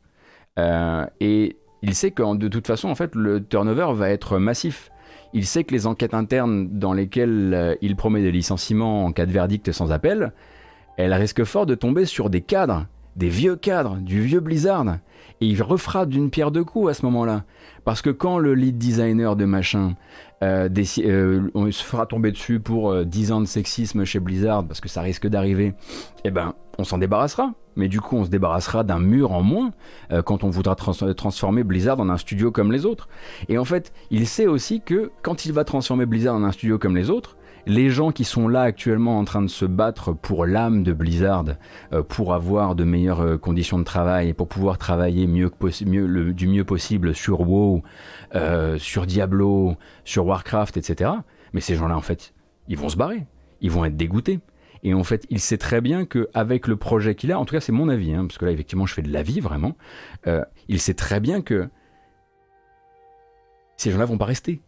et 1.20 1.58
il 1.84 1.94
sait 1.94 2.12
que 2.12 2.36
de 2.36 2.48
toute 2.48 2.66
façon, 2.66 2.88
en 2.88 2.94
fait, 2.94 3.14
le 3.14 3.44
turnover 3.44 3.88
va 3.92 4.08
être 4.08 4.38
massif. 4.38 4.90
Il 5.34 5.44
sait 5.44 5.64
que 5.64 5.74
les 5.74 5.86
enquêtes 5.86 6.14
internes 6.14 6.68
dans 6.70 6.94
lesquelles 6.94 7.52
euh, 7.52 7.74
il 7.82 7.94
promet 7.94 8.22
des 8.22 8.32
licenciements 8.32 9.04
en 9.04 9.12
cas 9.12 9.26
de 9.26 9.32
verdict 9.32 9.70
sans 9.70 9.92
appel, 9.92 10.32
elles 10.96 11.12
risquent 11.12 11.44
fort 11.44 11.66
de 11.66 11.74
tomber 11.74 12.06
sur 12.06 12.30
des 12.30 12.40
cadres 12.40 12.86
des 13.16 13.28
vieux 13.28 13.56
cadres, 13.56 13.96
du 13.96 14.20
vieux 14.22 14.40
Blizzard, 14.40 14.98
et 15.40 15.46
il 15.46 15.62
refera 15.62 16.06
d'une 16.06 16.30
pierre 16.30 16.50
deux 16.50 16.64
coups 16.64 16.90
à 16.90 16.94
ce 16.94 17.04
moment-là. 17.06 17.44
Parce 17.84 18.02
que 18.02 18.10
quand 18.10 18.38
le 18.38 18.54
lead 18.54 18.78
designer 18.78 19.36
de 19.36 19.44
machin, 19.44 19.94
euh, 20.42 20.68
euh, 20.98 21.70
se 21.70 21.84
fera 21.84 22.06
tomber 22.06 22.32
dessus 22.32 22.60
pour 22.60 23.04
10 23.04 23.32
ans 23.32 23.40
de 23.40 23.46
sexisme 23.46 24.04
chez 24.04 24.20
Blizzard, 24.20 24.66
parce 24.66 24.80
que 24.80 24.88
ça 24.88 25.02
risque 25.02 25.26
d'arriver, 25.26 25.74
eh 26.24 26.30
ben, 26.30 26.54
on 26.78 26.84
s'en 26.84 26.98
débarrassera. 26.98 27.52
Mais 27.76 27.88
du 27.88 28.00
coup, 28.00 28.16
on 28.16 28.24
se 28.24 28.30
débarrassera 28.30 28.84
d'un 28.84 29.00
mur 29.00 29.32
en 29.32 29.42
moins 29.42 29.72
quand 30.24 30.44
on 30.44 30.50
voudra 30.50 30.76
transformer 30.76 31.64
Blizzard 31.64 31.98
en 31.98 32.08
un 32.08 32.18
studio 32.18 32.52
comme 32.52 32.70
les 32.70 32.86
autres. 32.86 33.08
Et 33.48 33.58
en 33.58 33.64
fait, 33.64 33.92
il 34.12 34.28
sait 34.28 34.46
aussi 34.46 34.80
que 34.80 35.10
quand 35.22 35.44
il 35.44 35.52
va 35.52 35.64
transformer 35.64 36.06
Blizzard 36.06 36.36
en 36.36 36.44
un 36.44 36.52
studio 36.52 36.78
comme 36.78 36.94
les 36.94 37.10
autres, 37.10 37.36
les 37.66 37.90
gens 37.90 38.12
qui 38.12 38.24
sont 38.24 38.48
là 38.48 38.62
actuellement 38.62 39.18
en 39.18 39.24
train 39.24 39.42
de 39.42 39.48
se 39.48 39.64
battre 39.64 40.12
pour 40.12 40.46
l'âme 40.46 40.82
de 40.82 40.92
Blizzard, 40.92 41.44
euh, 41.92 42.02
pour 42.02 42.34
avoir 42.34 42.74
de 42.74 42.84
meilleures 42.84 43.20
euh, 43.20 43.38
conditions 43.38 43.78
de 43.78 43.84
travail 43.84 44.32
pour 44.34 44.48
pouvoir 44.48 44.78
travailler 44.78 45.26
mieux 45.26 45.50
du 46.32 46.46
mieux 46.46 46.64
possible 46.64 47.14
sur 47.14 47.40
WoW, 47.40 47.82
euh, 48.34 48.78
sur 48.78 49.06
Diablo, 49.06 49.76
sur 50.04 50.26
Warcraft, 50.26 50.76
etc. 50.76 51.10
Mais 51.52 51.60
ces 51.60 51.76
gens-là, 51.76 51.96
en 51.96 52.02
fait, 52.02 52.34
ils 52.68 52.76
vont 52.76 52.88
se 52.88 52.96
barrer, 52.96 53.26
ils 53.60 53.70
vont 53.70 53.84
être 53.84 53.96
dégoûtés. 53.96 54.40
Et 54.82 54.92
en 54.92 55.04
fait, 55.04 55.26
il 55.30 55.40
sait 55.40 55.56
très 55.56 55.80
bien 55.80 56.04
qu'avec 56.04 56.66
le 56.66 56.76
projet 56.76 57.14
qu'il 57.14 57.32
a, 57.32 57.38
en 57.38 57.46
tout 57.46 57.54
cas 57.54 57.60
c'est 57.60 57.72
mon 57.72 57.88
avis, 57.88 58.12
hein, 58.12 58.26
parce 58.26 58.36
que 58.36 58.44
là 58.44 58.50
effectivement 58.50 58.84
je 58.84 58.92
fais 58.92 59.00
de 59.00 59.10
la 59.10 59.22
vie 59.22 59.40
vraiment, 59.40 59.78
il 60.68 60.78
sait 60.78 60.92
très 60.92 61.20
bien 61.20 61.40
que 61.40 61.70
ces 63.78 63.90
gens-là 63.90 64.04
vont 64.04 64.18
pas 64.18 64.26
rester. 64.26 64.60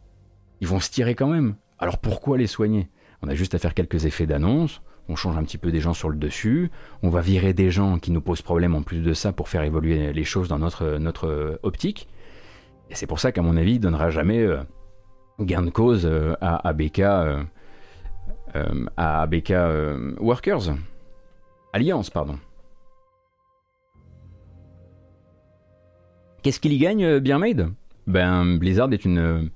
Ils 0.62 0.68
vont 0.68 0.80
se 0.80 0.90
tirer 0.90 1.14
quand 1.14 1.28
même. 1.28 1.56
Alors 1.78 1.98
pourquoi 1.98 2.38
les 2.38 2.46
soigner? 2.46 2.88
On 3.22 3.28
a 3.28 3.34
juste 3.34 3.54
à 3.54 3.58
faire 3.58 3.74
quelques 3.74 4.04
effets 4.04 4.26
d'annonce, 4.26 4.82
on 5.08 5.16
change 5.16 5.36
un 5.36 5.44
petit 5.44 5.58
peu 5.58 5.70
des 5.70 5.80
gens 5.80 5.94
sur 5.94 6.08
le 6.08 6.16
dessus, 6.16 6.70
on 7.02 7.08
va 7.08 7.20
virer 7.20 7.52
des 7.52 7.70
gens 7.70 7.98
qui 7.98 8.10
nous 8.10 8.20
posent 8.20 8.42
problème 8.42 8.74
en 8.74 8.82
plus 8.82 9.00
de 9.00 9.12
ça 9.12 9.32
pour 9.32 9.48
faire 9.48 9.62
évoluer 9.62 10.12
les 10.12 10.24
choses 10.24 10.48
dans 10.48 10.58
notre, 10.58 10.98
notre 10.98 11.58
optique. 11.62 12.08
Et 12.90 12.94
c'est 12.94 13.06
pour 13.06 13.20
ça 13.20 13.32
qu'à 13.32 13.42
mon 13.42 13.56
avis, 13.56 13.72
il 13.72 13.78
ne 13.78 13.82
donnera 13.82 14.10
jamais 14.10 14.40
euh, 14.40 14.58
gain 15.40 15.62
de 15.62 15.70
cause 15.70 16.06
euh, 16.06 16.34
à 16.40 16.68
ABK, 16.68 17.00
euh, 17.00 17.42
à 18.96 19.22
ABK 19.22 19.52
Workers. 20.18 20.74
Alliance, 21.72 22.10
pardon. 22.10 22.38
Qu'est-ce 26.42 26.60
qu'il 26.60 26.72
y 26.72 26.78
gagne, 26.78 27.18
bien 27.18 27.40
Ben, 28.06 28.56
Blizzard 28.56 28.92
est 28.92 29.04
une 29.04 29.50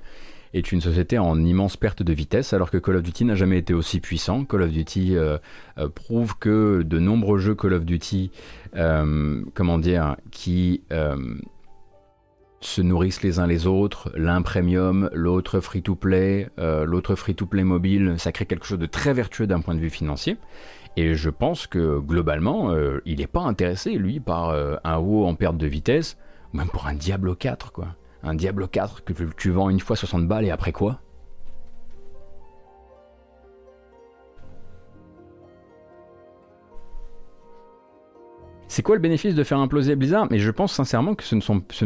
est 0.53 0.73
une 0.73 0.81
société 0.81 1.19
en 1.19 1.43
immense 1.43 1.77
perte 1.77 2.03
de 2.03 2.13
vitesse, 2.13 2.53
alors 2.53 2.71
que 2.71 2.79
Call 2.79 2.97
of 2.97 3.03
Duty 3.03 3.25
n'a 3.25 3.35
jamais 3.35 3.59
été 3.59 3.75
aussi 3.75 4.01
puissant. 4.01 4.45
Call 4.45 4.63
of 4.63 4.71
Duty 4.71 5.17
euh, 5.17 5.39
euh, 5.79 5.89
prouve 5.89 6.37
que 6.39 6.83
de 6.83 6.99
nombreux 6.99 7.39
jeux 7.39 7.55
Call 7.55 7.75
of 7.75 7.85
Duty, 7.85 8.31
euh, 8.77 9.43
comment 9.55 9.79
dire, 9.79 10.17
qui 10.31 10.83
se 12.63 12.83
nourrissent 12.83 13.23
les 13.23 13.39
uns 13.39 13.47
les 13.47 13.67
autres, 13.67 14.13
l'un 14.17 14.43
premium, 14.43 15.09
l'autre 15.15 15.61
free-to-play, 15.61 16.51
l'autre 16.59 17.15
free-to-play 17.15 17.65
mobile, 17.65 18.17
ça 18.19 18.33
crée 18.33 18.45
quelque 18.45 18.67
chose 18.67 18.79
de 18.79 18.87
très 18.87 19.15
vertueux 19.15 19.47
d'un 19.47 19.61
point 19.61 19.75
de 19.75 19.81
vue 19.81 19.89
financier. 19.89 20.37
Et 20.97 21.15
je 21.15 21.31
pense 21.31 21.67
que 21.67 21.99
globalement, 22.01 22.75
il 23.07 23.21
n'est 23.21 23.27
pas 23.27 23.41
intéressé, 23.41 23.93
lui, 23.93 24.21
par 24.21 24.51
un 24.85 24.99
WoW 24.99 25.25
en 25.25 25.35
perte 25.37 25.57
de 25.57 25.67
vitesse, 25.67 26.19
même 26.53 26.69
pour 26.69 26.87
un 26.87 26.95
Diablo 26.95 27.35
4, 27.35 27.73
quoi. 27.73 27.95
Un 28.23 28.35
Diablo 28.35 28.67
4 28.67 29.05
que 29.05 29.13
tu 29.37 29.51
vends 29.51 29.71
une 29.71 29.81
fois 29.81 29.97
60 29.97 30.27
balles 30.27 30.45
et 30.45 30.51
après 30.51 30.73
quoi? 30.73 31.01
C'est 38.69 38.83
quoi 38.83 38.95
le 38.95 39.01
bénéfice 39.01 39.35
de 39.35 39.43
faire 39.43 39.59
imploser 39.59 39.97
Blizzard? 39.97 40.29
Mais 40.31 40.39
je 40.39 40.51
pense 40.51 40.73
sincèrement 40.73 41.17
que 41.17 41.25
ce 41.25 41.35
ne, 41.35 41.41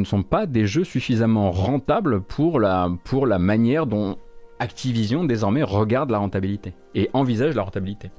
sont, 0.04 0.22
pas 0.22 0.44
des 0.44 0.66
jeux 0.66 0.84
suffisamment 0.84 1.50
rentables 1.50 2.20
pour 2.20 2.60
la 2.60 3.38
manière 3.38 3.86
dont 3.86 4.18
Activision 4.60 5.24
désormais 5.24 5.62
regarde 5.62 6.10
la 6.10 6.18
rentabilité 6.18 6.74
et 6.94 7.10
envisage 7.12 7.54
la 7.54 7.62
rentabilité. 7.62 8.10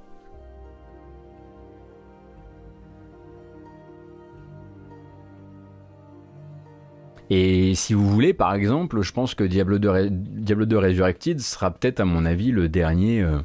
Et 7.30 7.74
si 7.76 7.94
vous 7.94 8.08
voulez, 8.08 8.34
par 8.34 8.54
exemple, 8.54 9.02
je 9.02 9.12
pense 9.12 9.34
que 9.34 9.44
Diablo 9.44 9.80
2, 9.80 10.10
Diablo 10.10 10.66
2 10.66 10.78
Resurrected 10.78 11.40
sera 11.40 11.72
peut-être, 11.72 12.00
à 12.00 12.06
mon 12.06 12.26
avis, 12.26 12.52
le 12.52 12.70
dernier, 12.70 13.22
euh, 13.22 13.40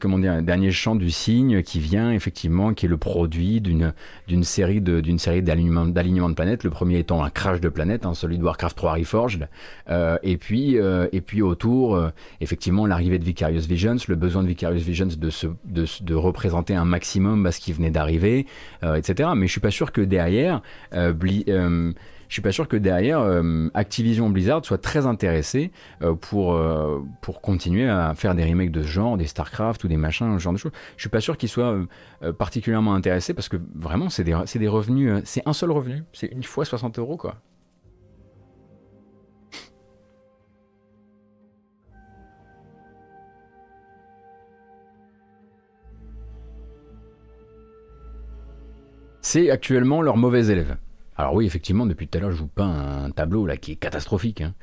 comment 0.00 0.18
dire, 0.18 0.42
dernier 0.42 0.70
champ 0.72 0.94
du 0.94 1.10
cygne 1.10 1.62
qui 1.62 1.80
vient 1.80 2.12
effectivement, 2.12 2.74
qui 2.74 2.86
est 2.86 2.88
le 2.88 2.96
produit 2.96 3.60
d'une 3.60 3.92
série 4.42 4.80
d'une 4.80 5.18
série 5.18 5.42
d'alignement 5.42 5.86
d'alignement 5.86 6.28
de 6.28 6.34
planètes. 6.34 6.64
Le 6.64 6.70
premier 6.70 6.98
étant 6.98 7.22
un 7.22 7.30
crash 7.30 7.60
de 7.60 7.68
planète, 7.68 8.06
hein, 8.06 8.14
celui 8.14 8.38
de 8.38 8.44
Warcraft 8.44 8.76
3 8.76 8.94
Reforged, 8.94 9.48
euh, 9.88 10.18
et 10.22 10.36
puis 10.36 10.78
euh, 10.78 11.08
et 11.12 11.20
puis 11.20 11.42
autour, 11.42 11.96
euh, 11.96 12.10
effectivement, 12.40 12.86
l'arrivée 12.86 13.18
de 13.18 13.24
Vicarious 13.24 13.66
Visions, 13.68 13.96
le 14.08 14.16
besoin 14.16 14.42
de 14.42 14.48
Vicarious 14.48 14.80
Visions 14.80 15.08
de 15.18 15.30
se 15.30 15.46
de, 15.64 15.84
de 16.02 16.14
représenter 16.14 16.74
un 16.74 16.84
maximum 16.84 17.46
à 17.46 17.52
ce 17.52 17.60
qui 17.60 17.72
venait 17.72 17.90
d'arriver, 17.90 18.46
etc. 18.82 19.30
Mais 19.36 19.46
je 19.46 19.52
suis 19.52 19.60
pas 19.60 19.70
sûr 19.70 19.92
que 19.92 20.00
derrière, 20.00 20.62
Bli, 20.92 21.44
je 22.28 22.34
suis 22.34 22.42
pas 22.42 22.52
sûr 22.52 22.68
que 22.68 22.76
derrière 22.76 23.20
euh, 23.20 23.68
Activision 23.74 24.30
Blizzard 24.30 24.64
soit 24.64 24.78
très 24.78 25.06
intéressé 25.06 25.70
euh, 26.02 26.14
pour, 26.14 26.54
euh, 26.54 27.02
pour 27.22 27.40
continuer 27.40 27.88
à 27.88 28.14
faire 28.14 28.34
des 28.34 28.44
remakes 28.44 28.70
de 28.70 28.82
ce 28.82 28.88
genre, 28.88 29.16
des 29.16 29.26
StarCraft 29.26 29.84
ou 29.84 29.88
des 29.88 29.96
machins, 29.96 30.38
ce 30.38 30.42
genre 30.42 30.52
de 30.52 30.58
choses. 30.58 30.72
Je 30.96 31.02
suis 31.02 31.10
pas 31.10 31.20
sûr 31.20 31.36
qu'ils 31.36 31.48
soient 31.48 31.76
particulièrement 32.38 32.94
intéressés 32.94 33.34
parce 33.34 33.48
que 33.48 33.56
vraiment 33.74 34.08
c'est 34.08 34.24
des, 34.24 34.36
des, 34.54 34.68
revenus, 34.68 35.22
c'est 35.24 35.42
un 35.46 35.52
seul 35.52 35.70
revenu, 35.70 36.02
c'est 36.12 36.28
une 36.32 36.42
fois 36.42 36.64
60 36.64 36.98
euros 36.98 37.16
quoi. 37.16 37.36
C'est 49.20 49.50
actuellement 49.50 50.02
leur 50.02 50.16
mauvais 50.16 50.46
élève. 50.46 50.76
Alors 51.18 51.34
oui, 51.34 51.46
effectivement, 51.46 51.86
depuis 51.86 52.08
tout 52.08 52.18
à 52.18 52.20
l'heure, 52.20 52.32
je 52.32 52.38
vous 52.38 52.46
peins 52.46 53.04
un 53.04 53.10
tableau 53.10 53.46
là 53.46 53.56
qui 53.56 53.72
est 53.72 53.76
catastrophique. 53.76 54.42
Hein. 54.42 54.54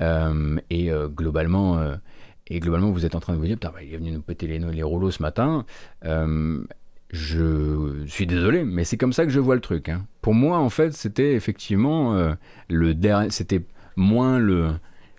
Euh, 0.00 0.58
et 0.68 0.90
euh, 0.90 1.08
globalement, 1.08 1.78
euh, 1.78 1.96
et 2.48 2.58
globalement, 2.58 2.90
vous 2.90 3.06
êtes 3.06 3.14
en 3.14 3.20
train 3.20 3.34
de 3.34 3.38
vous 3.38 3.46
dire, 3.46 3.56
bah, 3.62 3.72
il 3.82 3.94
est 3.94 3.96
venu 3.96 4.10
nous 4.10 4.22
péter 4.22 4.46
les, 4.46 4.58
les 4.58 4.82
rouleaux 4.82 5.10
ce 5.10 5.22
matin. 5.22 5.64
je 7.12 8.04
suis 8.06 8.26
désolé, 8.26 8.64
mais 8.64 8.84
c'est 8.84 8.96
comme 8.96 9.12
ça 9.12 9.24
que 9.24 9.30
je 9.30 9.40
vois 9.40 9.54
le 9.54 9.60
truc. 9.60 9.88
Hein. 9.88 10.04
Pour 10.20 10.34
moi, 10.34 10.58
en 10.58 10.70
fait, 10.70 10.92
c'était 10.92 11.34
effectivement 11.34 12.34
le 12.68 12.94
dernier, 12.94 13.30
c'était 13.30 13.62
moins 13.96 14.38
le, 14.38 14.70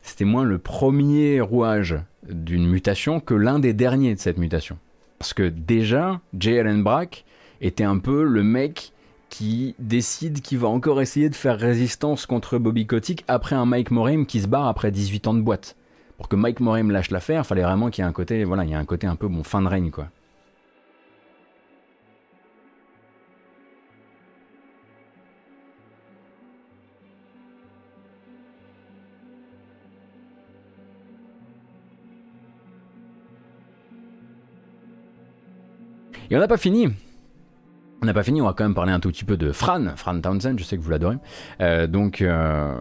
c'était 0.01 0.25
moins 0.25 0.43
le 0.43 0.57
premier 0.57 1.39
rouage 1.39 1.97
d'une 2.29 2.67
mutation 2.67 3.19
que 3.19 3.33
l'un 3.33 3.59
des 3.59 3.73
derniers 3.73 4.13
de 4.13 4.19
cette 4.19 4.37
mutation. 4.37 4.77
Parce 5.19 5.33
que 5.33 5.43
déjà, 5.43 6.19
J. 6.37 6.59
Allen 6.59 6.83
Brack 6.83 7.25
était 7.61 7.83
un 7.83 7.99
peu 7.99 8.23
le 8.23 8.43
mec 8.43 8.91
qui 9.31 9.75
décide 9.79 10.41
qu'il 10.41 10.59
va 10.59 10.67
encore 10.67 11.01
essayer 11.01 11.29
de 11.29 11.35
faire 11.35 11.57
résistance 11.57 12.25
contre 12.25 12.59
Bobby 12.59 12.85
Kotick 12.85 13.23
après 13.29 13.55
un 13.55 13.65
Mike 13.65 13.89
Morim 13.89 14.25
qui 14.25 14.41
se 14.41 14.47
barre 14.47 14.67
après 14.67 14.91
18 14.91 15.27
ans 15.27 15.33
de 15.33 15.41
boîte. 15.41 15.77
Pour 16.17 16.27
que 16.27 16.35
Mike 16.35 16.59
Morim 16.59 16.91
lâche 16.91 17.09
l'affaire, 17.09 17.45
fallait 17.45 17.63
vraiment 17.63 17.89
qu'il 17.89 18.03
y 18.03 18.05
ait 18.05 18.09
un 18.09 18.13
côté, 18.13 18.43
voilà, 18.43 18.65
il 18.65 18.69
y 18.69 18.75
a 18.75 18.77
un 18.77 18.85
côté 18.85 19.07
un 19.07 19.15
peu 19.15 19.27
bon 19.27 19.43
fin 19.43 19.61
de 19.61 19.67
règne 19.67 19.89
quoi. 19.89 20.09
Et 36.29 36.35
on 36.35 36.39
n'a 36.39 36.47
pas 36.47 36.57
fini. 36.57 36.89
On 38.03 38.07
n'a 38.07 38.13
pas 38.13 38.23
fini, 38.23 38.41
on 38.41 38.45
va 38.45 38.53
quand 38.53 38.63
même 38.63 38.73
parler 38.73 38.91
un 38.91 38.99
tout 38.99 39.09
petit 39.09 39.25
peu 39.25 39.37
de 39.37 39.51
Fran, 39.51 39.95
Fran 39.95 40.19
Townsend, 40.19 40.57
je 40.57 40.63
sais 40.63 40.75
que 40.75 40.81
vous 40.81 40.89
l'adorez. 40.89 41.17
Euh, 41.61 41.85
donc, 41.85 42.21
euh, 42.21 42.73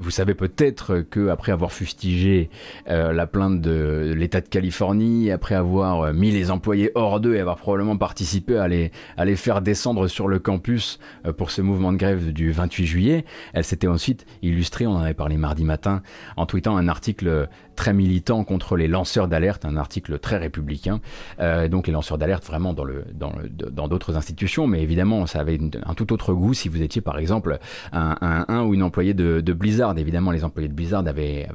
vous 0.00 0.10
savez 0.10 0.34
peut-être 0.34 1.00
que 1.00 1.28
après 1.28 1.52
avoir 1.52 1.72
fustigé 1.72 2.50
euh, 2.88 3.12
la 3.12 3.26
plainte 3.26 3.60
de 3.60 4.14
l'État 4.16 4.40
de 4.40 4.48
Californie, 4.48 5.30
après 5.30 5.54
avoir 5.54 6.12
mis 6.12 6.30
les 6.30 6.50
employés 6.50 6.90
hors 6.94 7.20
d'eux 7.20 7.34
et 7.34 7.40
avoir 7.40 7.56
probablement 7.56 7.96
participé 7.96 8.56
à 8.56 8.68
les, 8.68 8.92
à 9.16 9.24
les 9.24 9.36
faire 9.36 9.60
descendre 9.60 10.08
sur 10.08 10.28
le 10.28 10.38
campus 10.38 10.98
pour 11.36 11.50
ce 11.50 11.62
mouvement 11.62 11.92
de 11.92 11.98
grève 11.98 12.32
du 12.32 12.52
28 12.52 12.86
juillet, 12.86 13.24
elle 13.52 13.64
s'était 13.64 13.88
ensuite 13.88 14.26
illustrée, 14.42 14.86
on 14.86 14.92
en 14.92 15.00
avait 15.00 15.14
parlé 15.14 15.36
mardi 15.36 15.64
matin, 15.64 16.02
en 16.36 16.46
tweetant 16.46 16.76
un 16.76 16.88
article 16.88 17.48
très 17.78 17.94
militant 17.94 18.42
contre 18.42 18.76
les 18.76 18.88
lanceurs 18.88 19.28
d'alerte, 19.28 19.64
un 19.64 19.76
article 19.76 20.18
très 20.18 20.36
républicain. 20.36 21.00
Euh, 21.38 21.68
donc 21.68 21.86
les 21.86 21.92
lanceurs 21.92 22.18
d'alerte 22.18 22.44
vraiment 22.44 22.74
dans 22.74 22.82
le 22.82 23.04
dans 23.14 23.86
d'autres 23.86 24.16
institutions, 24.16 24.66
mais 24.66 24.82
évidemment 24.82 25.26
ça 25.26 25.38
avait 25.38 25.60
un 25.86 25.94
tout 25.94 26.12
autre 26.12 26.34
goût 26.34 26.54
si 26.54 26.68
vous 26.68 26.82
étiez 26.82 27.00
par 27.00 27.18
exemple 27.18 27.58
un, 27.92 28.44
un, 28.48 28.62
ou 28.64 28.74
une 28.74 28.82
employée 28.82 29.14
de, 29.14 29.52
Blizzard 29.52 29.87
Évidemment, 29.96 30.30
les 30.30 30.44
employés 30.44 30.68
de 30.68 30.74
Blizzard 30.74 31.06
avaient, 31.06 31.48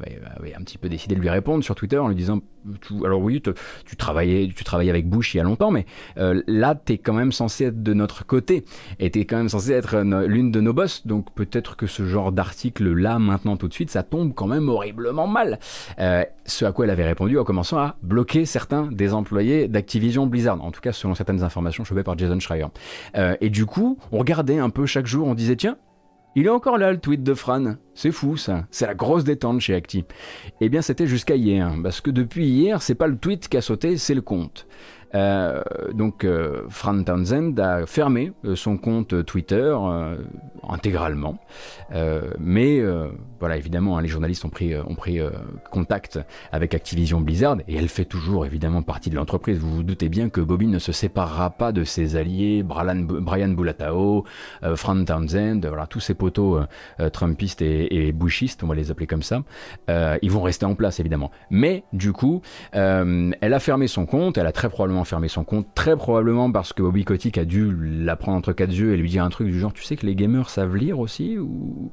un 0.58 0.64
petit 0.64 0.78
peu 0.78 0.90
décidé 0.90 1.16
de 1.16 1.22
lui 1.22 1.30
répondre 1.30 1.64
sur 1.64 1.76
Twitter 1.76 1.98
en 1.98 2.08
lui 2.08 2.16
disant 2.16 2.40
Alors 3.04 3.22
oui, 3.22 3.42
tu 3.86 3.96
travaillais, 3.96 4.50
tu 4.56 4.64
travaillais 4.64 4.90
avec 4.90 5.08
Bush 5.08 5.34
il 5.34 5.38
y 5.38 5.40
a 5.40 5.44
longtemps, 5.44 5.72
mais 5.72 5.86
euh, 6.18 6.42
là, 6.48 6.76
tu 6.76 6.94
es 6.94 6.98
quand 6.98 7.14
même 7.14 7.32
censé 7.32 7.66
être 7.66 7.84
de 7.84 7.94
notre 7.94 8.26
côté 8.26 8.66
et 9.00 9.12
tu 9.12 9.20
es 9.20 9.26
quand 9.26 9.38
même 9.38 9.50
censé 9.50 9.72
être 9.72 10.02
l'une 10.02 10.52
de 10.52 10.62
nos 10.62 10.74
boss. 10.74 11.06
Donc 11.06 11.34
peut-être 11.34 11.76
que 11.76 11.88
ce 11.88 12.06
genre 12.06 12.32
d'article 12.32 12.92
là, 12.94 13.20
maintenant, 13.20 13.58
tout 13.58 13.68
de 13.68 13.74
suite, 13.74 13.90
ça 13.90 14.04
tombe 14.04 14.34
quand 14.34 14.48
même 14.48 14.70
horriblement 14.70 15.28
mal. 15.28 15.60
Euh, 16.00 16.24
ce 16.46 16.66
à 16.66 16.72
quoi 16.72 16.86
elle 16.86 16.92
avait 16.92 17.06
répondu 17.06 17.38
en 17.38 17.44
commençant 17.44 17.78
à 17.78 17.96
bloquer 18.02 18.46
certains 18.46 18.88
des 18.92 19.14
employés 19.14 19.68
d'Activision 19.68 20.28
Blizzard. 20.28 20.62
En 20.64 20.72
tout 20.72 20.82
cas, 20.82 20.92
selon 20.92 21.16
certaines 21.16 21.44
informations 21.44 21.84
chevées 21.84 22.04
par 22.04 22.18
Jason 22.18 22.40
Schreier. 22.40 22.68
Euh, 23.18 23.36
et 23.42 23.50
du 23.50 23.66
coup, 23.66 23.98
on 24.12 24.20
regardait 24.20 24.60
un 24.60 24.70
peu 24.70 24.86
chaque 24.86 25.06
jour, 25.06 25.28
on 25.28 25.36
disait 25.36 25.56
tiens, 25.56 25.78
il 26.36 26.46
est 26.46 26.50
encore 26.50 26.78
là 26.78 26.92
le 26.92 27.00
tweet 27.00 27.24
de 27.24 27.34
Fran. 27.34 27.76
C'est 27.94 28.12
fou 28.12 28.38
ça. 28.38 28.66
C'est 28.72 28.88
la 28.88 28.96
grosse 28.96 29.24
détente 29.24 29.62
chez 29.62 29.76
Acti. 29.76 30.04
Eh 30.62 30.70
bien 30.70 30.82
c'était 30.82 31.08
jusqu'à 31.08 31.36
hier. 31.36 31.72
Parce 31.82 32.02
que 32.02 32.12
depuis 32.12 32.48
hier, 32.48 32.82
c'est 32.82 32.96
pas 32.96 33.08
le 33.08 33.18
tweet 33.18 33.48
qui 33.48 33.58
a 33.58 33.62
sauté, 33.62 33.98
c'est 33.98 34.16
le 34.16 34.22
compte. 34.22 34.68
Euh, 35.16 35.61
donc 35.93 36.24
euh, 36.24 36.64
Fran 36.70 37.03
Townsend 37.03 37.59
a 37.59 37.86
fermé 37.86 38.32
euh, 38.45 38.55
son 38.55 38.78
compte 38.78 39.26
Twitter 39.26 39.76
intégralement. 40.68 41.38
mais 42.39 42.82
voilà, 43.39 43.57
évidemment, 43.57 43.97
hein, 43.97 44.01
les 44.01 44.07
journalistes 44.07 44.45
ont 44.45 44.49
pris, 44.49 44.76
ont 44.76 44.95
pris 44.95 45.20
contact 45.72 46.20
avec 46.51 46.74
Activision 46.74 47.20
Blizzard 47.20 47.57
et 47.68 47.76
elle 47.76 47.89
fait 47.89 48.05
toujours 48.05 48.45
évidemment 48.45 48.82
partie 48.82 49.09
de 49.09 49.16
l'entreprise. 49.16 49.57
Vous 49.59 49.76
vous 49.76 49.84
doutez 49.84 50.09
bien 50.09 50.30
que 50.30 50.41
Bobby 50.41 50.68
ne 50.68 50.80
se 50.80 50.91
séparera 50.91 51.49
pas 51.49 51.72
de 51.72 51.84
ses 51.84 52.16
alliés, 52.16 52.64
Brian, 52.64 52.95
Brian 52.95 53.49
Bulatao, 53.49 54.24
Fran 54.76 55.03
Townsend, 55.03 55.66
voilà, 55.68 55.86
tous 55.88 55.99
ces 55.99 56.14
poteaux 56.14 56.59
trumpistes 57.11 57.61
et, 57.61 58.07
et, 58.07 58.11
bushistes, 58.14 58.64
on 58.64 58.68
va 58.68 58.76
les 58.76 58.89
appeler 58.91 59.07
comme 59.07 59.24
ça. 59.24 59.43
ils 59.89 60.32
vont 60.32 60.43
rester 60.43 60.66
en 60.66 60.76
place 60.76 60.99
évidemment. 60.99 61.32
Mais 61.49 61.84
du 61.91 62.14
coup, 62.14 62.41
elle 62.72 63.53
a 63.53 63.59
fermé 63.59 63.88
son 63.88 64.05
compte, 64.05 64.38
elle 64.38 64.47
a 64.47 64.53
très 64.53 64.70
probablement 64.70 65.03
fermer 65.04 65.28
son 65.28 65.43
compte, 65.43 65.68
très 65.76 65.95
probablement 65.95 66.51
parce 66.51 66.74
que 66.74 66.82
Bobby 66.82 67.06
Kotick 67.06 67.38
a 67.38 67.45
dû 67.45 67.76
la 67.80 68.16
prendre 68.16 68.38
entre 68.38 68.54
quatre 68.54 68.74
yeux 68.74 68.93
et 68.93 68.97
lui 68.97 69.10
dire 69.10 69.24
un 69.24 69.30
truc 69.30 69.47
du 69.47 69.60
genre 69.60 69.74
tu 69.74 69.84
sais 69.84 69.95
que 69.95 70.06
les 70.06 70.16
gamers 70.16 70.49
savent 70.49 70.76
lire 70.76 70.99
aussi 70.99 71.38
ou? 71.38 71.91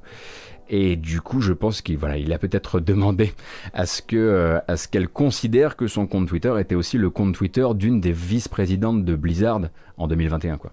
Et 0.73 0.95
du 0.95 1.21
coup 1.21 1.41
je 1.41 1.53
pense 1.53 1.83
qu'il 1.83 1.99
a 2.05 2.39
peut-être 2.39 2.81
demandé 2.81 3.33
à 3.73 3.87
ce 3.87 4.03
que 4.03 4.17
euh, 4.17 4.77
qu'elle 4.91 5.09
considère 5.09 5.77
que 5.77 5.87
son 5.89 6.07
compte 6.07 6.29
Twitter 6.29 6.55
était 6.59 6.77
aussi 6.77 6.97
le 6.97 7.11
compte 7.11 7.35
Twitter 7.35 7.67
d'une 7.75 8.01
des 8.01 8.13
vice-présidentes 8.13 9.05
de 9.05 9.17
Blizzard 9.17 9.63
en 9.97 10.07
2021 10.07 10.59
quoi. 10.59 10.73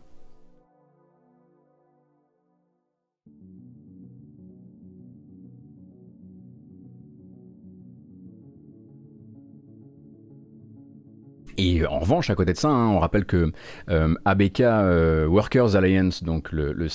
Et 11.59 11.85
en 11.87 11.99
revanche, 11.99 12.29
à 12.29 12.35
côté 12.35 12.53
de 12.53 12.57
ça, 12.57 12.69
hein, 12.69 12.89
on 12.89 12.99
rappelle 12.99 13.25
que 13.25 13.51
euh, 13.89 14.13
ABK 14.25 14.61
euh, 14.61 15.25
Workers 15.25 15.75
Alliance, 15.75 16.23
donc 16.23 16.51
le 16.51 16.87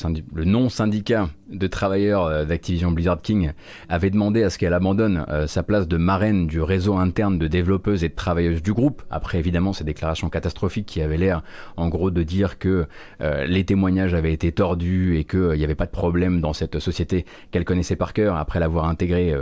non-syndicat 0.45 1.31
de 1.51 1.67
travailleurs 1.67 2.27
euh, 2.27 2.45
d'Activision 2.45 2.93
Blizzard 2.93 3.21
King, 3.23 3.53
avait 3.89 4.11
demandé 4.11 4.45
à 4.45 4.51
ce 4.51 4.59
qu'elle 4.59 4.73
abandonne 4.73 5.27
sa 5.47 5.65
place 5.65 5.89
de 5.89 5.97
marraine 5.97 6.47
du 6.47 6.61
réseau 6.61 6.97
interne 6.97 7.39
de 7.39 7.49
développeuses 7.49 8.05
et 8.05 8.09
de 8.09 8.15
travailleuses 8.15 8.63
du 8.63 8.73
groupe. 8.73 9.03
Après, 9.11 9.39
évidemment, 9.39 9.73
ces 9.73 9.85
déclarations 9.85 10.31
catastrophiques 10.31 10.87
qui 10.87 11.03
avaient 11.03 11.19
l'air, 11.19 11.43
en 11.77 11.89
gros, 11.89 12.11
de 12.11 12.23
dire 12.23 12.59
que 12.59 12.87
les 13.21 13.65
témoignages 13.65 14.15
avaient 14.15 14.33
été 14.33 14.53
tordus 14.53 15.17
et 15.17 15.25
qu'il 15.25 15.53
n'y 15.53 15.65
avait 15.65 15.75
pas 15.75 15.87
de 15.87 15.91
problème 15.91 16.41
dans 16.41 16.53
cette 16.53 16.79
société 16.79 17.27
qu'elle 17.51 17.65
connaissait 17.65 17.97
par 17.97 18.13
cœur 18.13 18.37
après 18.37 18.61
l'avoir 18.61 18.87
intégrée 18.87 19.35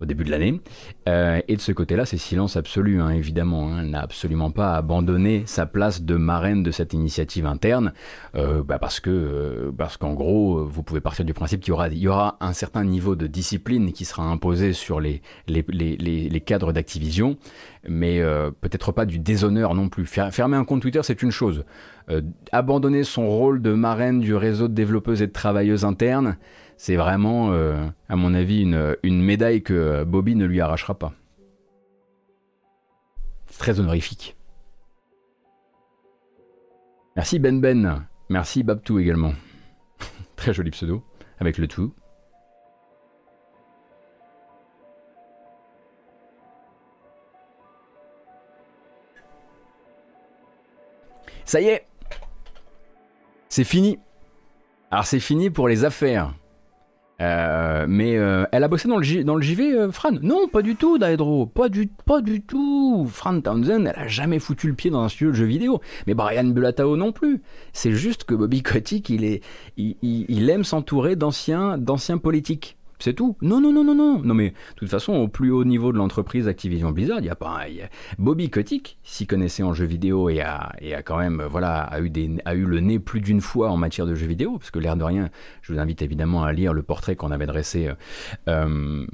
au 0.00 0.06
début 0.06 0.24
de 0.24 0.30
l'année. 0.30 0.60
Euh, 1.08 1.40
et 1.48 1.56
de 1.56 1.60
ce 1.60 1.72
côté-là, 1.72 2.06
c'est 2.06 2.16
silence 2.16 2.56
absolu, 2.56 3.00
hein, 3.00 3.10
évidemment. 3.10 3.68
Hein. 3.68 3.80
Elle 3.82 3.90
n'a 3.90 4.00
absolument 4.00 4.50
pas 4.50 4.74
abandonné 4.74 5.42
sa 5.46 5.66
place 5.66 6.02
de 6.02 6.16
marraine 6.16 6.62
de 6.62 6.70
cette 6.70 6.92
initiative 6.92 7.46
interne, 7.46 7.92
euh, 8.34 8.62
bah 8.62 8.78
parce 8.78 9.00
que 9.00 9.10
euh, 9.10 9.72
parce 9.76 9.96
qu'en 9.96 10.14
gros, 10.14 10.64
vous 10.64 10.82
pouvez 10.82 11.00
partir 11.00 11.24
du 11.24 11.34
principe 11.34 11.60
qu'il 11.60 11.70
y 11.70 11.72
aura, 11.72 11.88
il 11.88 11.98
y 11.98 12.08
aura 12.08 12.36
un 12.40 12.52
certain 12.52 12.84
niveau 12.84 13.16
de 13.16 13.26
discipline 13.26 13.92
qui 13.92 14.04
sera 14.04 14.24
imposé 14.24 14.72
sur 14.72 15.00
les, 15.00 15.22
les, 15.46 15.64
les, 15.68 15.96
les 15.96 16.40
cadres 16.40 16.72
d'Activision, 16.72 17.36
mais 17.88 18.20
peut-être 18.60 18.92
pas 18.92 19.06
du 19.06 19.18
déshonneur 19.18 19.74
non 19.74 19.88
plus. 19.88 20.06
Fermer 20.06 20.56
un 20.56 20.64
compte 20.64 20.82
Twitter, 20.82 21.00
c'est 21.02 21.22
une 21.22 21.30
chose. 21.30 21.64
abandonner 22.52 23.04
son 23.04 23.28
rôle 23.28 23.62
de 23.62 23.72
marraine 23.72 24.20
du 24.20 24.34
réseau 24.34 24.68
de 24.68 24.74
développeuses 24.74 25.22
et 25.22 25.26
de 25.26 25.32
travailleuses 25.32 25.84
internes, 25.84 26.36
c'est 26.80 26.96
vraiment, 26.96 27.52
euh, 27.52 27.86
à 28.08 28.16
mon 28.16 28.32
avis, 28.32 28.62
une, 28.62 29.22
médaille 29.22 29.62
que 29.62 30.02
Bobby 30.02 30.34
ne 30.34 30.46
lui 30.46 30.62
arrachera 30.62 30.94
pas. 30.94 31.12
C'est 33.48 33.58
très 33.58 33.80
honorifique. 33.80 34.34
Merci 37.16 37.38
Ben 37.38 37.60
Ben. 37.60 38.06
Merci 38.30 38.62
Babtou 38.62 38.98
également. 38.98 39.34
très 40.36 40.54
joli 40.54 40.70
pseudo, 40.70 41.04
avec 41.38 41.58
le 41.58 41.68
tout. 41.68 41.92
Ça 51.44 51.60
y 51.60 51.66
est 51.66 51.86
C'est 53.50 53.64
fini 53.64 53.98
Alors 54.90 55.04
c'est 55.04 55.20
fini 55.20 55.50
pour 55.50 55.68
les 55.68 55.84
affaires. 55.84 56.32
Euh, 57.20 57.84
mais 57.88 58.16
euh, 58.16 58.46
elle 58.50 58.64
a 58.64 58.68
bossé 58.68 58.88
dans 58.88 58.96
le, 58.96 59.02
JV, 59.42 59.74
euh, 59.74 59.92
Fran? 59.92 60.12
Non, 60.22 60.48
pas 60.48 60.62
du 60.62 60.76
tout, 60.76 60.98
Daedro. 60.98 61.46
Pas 61.46 61.68
du, 61.68 61.88
pas 62.06 62.20
du 62.22 62.40
tout. 62.40 63.06
Fran 63.10 63.40
Townsend, 63.40 63.86
elle 63.86 63.94
a 63.96 64.08
jamais 64.08 64.38
foutu 64.38 64.68
le 64.68 64.74
pied 64.74 64.90
dans 64.90 65.02
un 65.02 65.08
studio 65.08 65.30
de 65.30 65.36
jeux 65.36 65.44
vidéo. 65.44 65.80
Mais 66.06 66.14
Brian 66.14 66.44
Bulatao 66.44 66.96
non 66.96 67.12
plus. 67.12 67.42
C'est 67.72 67.92
juste 67.92 68.24
que 68.24 68.34
Bobby 68.34 68.62
Kotick, 68.62 69.10
il, 69.10 69.24
est, 69.24 69.42
il, 69.76 69.96
il 70.02 70.50
aime 70.50 70.64
s'entourer 70.64 71.16
d'anciens 71.16 71.78
politiques. 72.22 72.78
C'est 73.00 73.14
tout. 73.14 73.36
Non, 73.40 73.60
non, 73.60 73.72
non, 73.72 73.82
non, 73.82 73.94
non. 73.94 74.20
Non, 74.22 74.34
mais 74.34 74.50
de 74.50 74.54
toute 74.76 74.90
façon, 74.90 75.14
au 75.14 75.26
plus 75.26 75.50
haut 75.50 75.64
niveau 75.64 75.90
de 75.90 75.96
l'entreprise 75.96 76.46
Activision 76.46 76.92
Blizzard, 76.92 77.20
il 77.20 77.24
y 77.24 77.30
a 77.30 77.34
pas. 77.34 77.60
Bobby 78.18 78.50
Kotick 78.50 78.98
s'y 79.02 79.26
connaissait 79.26 79.62
en 79.62 79.72
jeux 79.72 79.86
vidéo 79.86 80.28
et 80.28 80.42
a, 80.42 80.72
quand 81.04 81.18
même, 81.18 81.42
voilà, 81.50 81.80
a 81.80 81.98
eu, 82.00 82.10
le 82.66 82.80
nez 82.80 82.98
plus 82.98 83.20
d'une 83.20 83.40
fois 83.40 83.70
en 83.70 83.78
matière 83.78 84.06
de 84.06 84.14
jeux 84.14 84.26
vidéo, 84.26 84.58
parce 84.58 84.70
que 84.70 84.78
l'air 84.78 84.96
de 84.96 85.04
rien, 85.04 85.30
je 85.62 85.72
vous 85.72 85.78
invite 85.78 86.02
évidemment 86.02 86.44
à 86.44 86.52
lire 86.52 86.74
le 86.74 86.82
portrait 86.82 87.16
qu'on 87.16 87.30
avait 87.30 87.46
dressé. 87.46 87.90
Euh, 88.48 89.06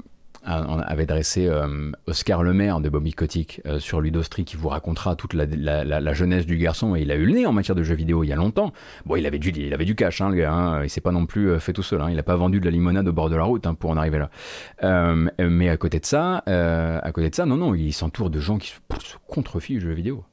euh 0.49 0.81
avait 0.87 1.07
dressé 1.07 1.47
euh, 1.47 1.91
Oscar 2.07 2.43
Lemaire 2.43 2.81
de 2.81 2.89
Bobby 2.89 3.13
Kotick 3.13 3.61
euh, 3.67 3.79
sur 3.79 4.01
Ludostri 4.01 4.45
qui 4.45 4.57
vous 4.57 4.69
racontera 4.69 5.17
toute 5.17 5.35
la, 5.35 6.13
jeunesse 6.15 6.47
du 6.47 6.57
garçon 6.57 6.95
et 6.95 7.03
il 7.03 7.11
a 7.11 7.17
eu 7.17 7.27
le 7.27 7.33
nez 7.33 7.47
en 7.47 7.53
matière 7.53 7.75
de 7.75 7.83
jeux 7.83 7.95
vidéo 7.95 8.25
il 8.25 8.29
y 8.29 8.33
a 8.33 8.37
longtemps. 8.37 8.73
Bon, 9.05 9.17
il 9.17 9.27
avait 9.27 9.39
du, 9.39 9.51
il 9.51 9.75
avait 9.75 9.85
du 9.85 9.95
cash, 9.95 10.21
hein, 10.21 10.31
le 10.31 10.37
gars. 10.37 10.53
Hein. 10.53 10.85
il 10.85 10.91
s'est 10.91 11.01
pas 11.01 11.13
non 11.13 11.27
plus 11.27 11.51
euh, 11.51 11.59
fait 11.59 11.73
tout 11.73 11.83
seul. 11.83 12.01
Hein. 12.01 12.11
il 12.11 12.17
n'a 12.17 12.23
pas 12.23 12.37
vendu 12.37 12.61
de 12.61 12.65
la 12.65 12.71
limonade 12.71 13.09
au 13.09 13.13
bord 13.13 13.31
de 13.31 13.37
la 13.37 13.45
route 13.45 13.67
hein, 13.67 13.75
pour 13.75 13.91
en 13.91 13.97
arriver 13.97 14.19
là. 14.19 15.15
mais 15.39 15.69
à 15.69 15.77
côté 15.77 15.99
de 16.01 16.07
ça, 16.07 16.39
à 16.47 17.13
côté 17.13 17.31
de 17.31 17.35
ça, 17.35 17.47
non, 17.47 17.57
non, 17.57 17.75
il 17.75 17.93
s'entoure 17.93 18.31
de 18.31 18.41
gens 18.41 18.59
qui 18.59 18.69
se, 18.69 18.77
se 19.05 19.17
contrefichent 19.27 19.83
jeux 19.83 19.93
vidéo. 19.93 20.25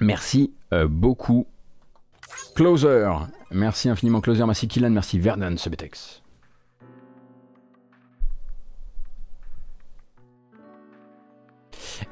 Merci 0.00 0.52
beaucoup. 0.88 1.46
Closer, 2.60 3.10
Merci 3.52 3.88
infiniment 3.88 4.20
Closer, 4.20 4.44
merci 4.44 4.68
Killan, 4.68 4.90
merci 4.90 5.18
Vernon 5.18 5.56
Subetex. 5.56 6.20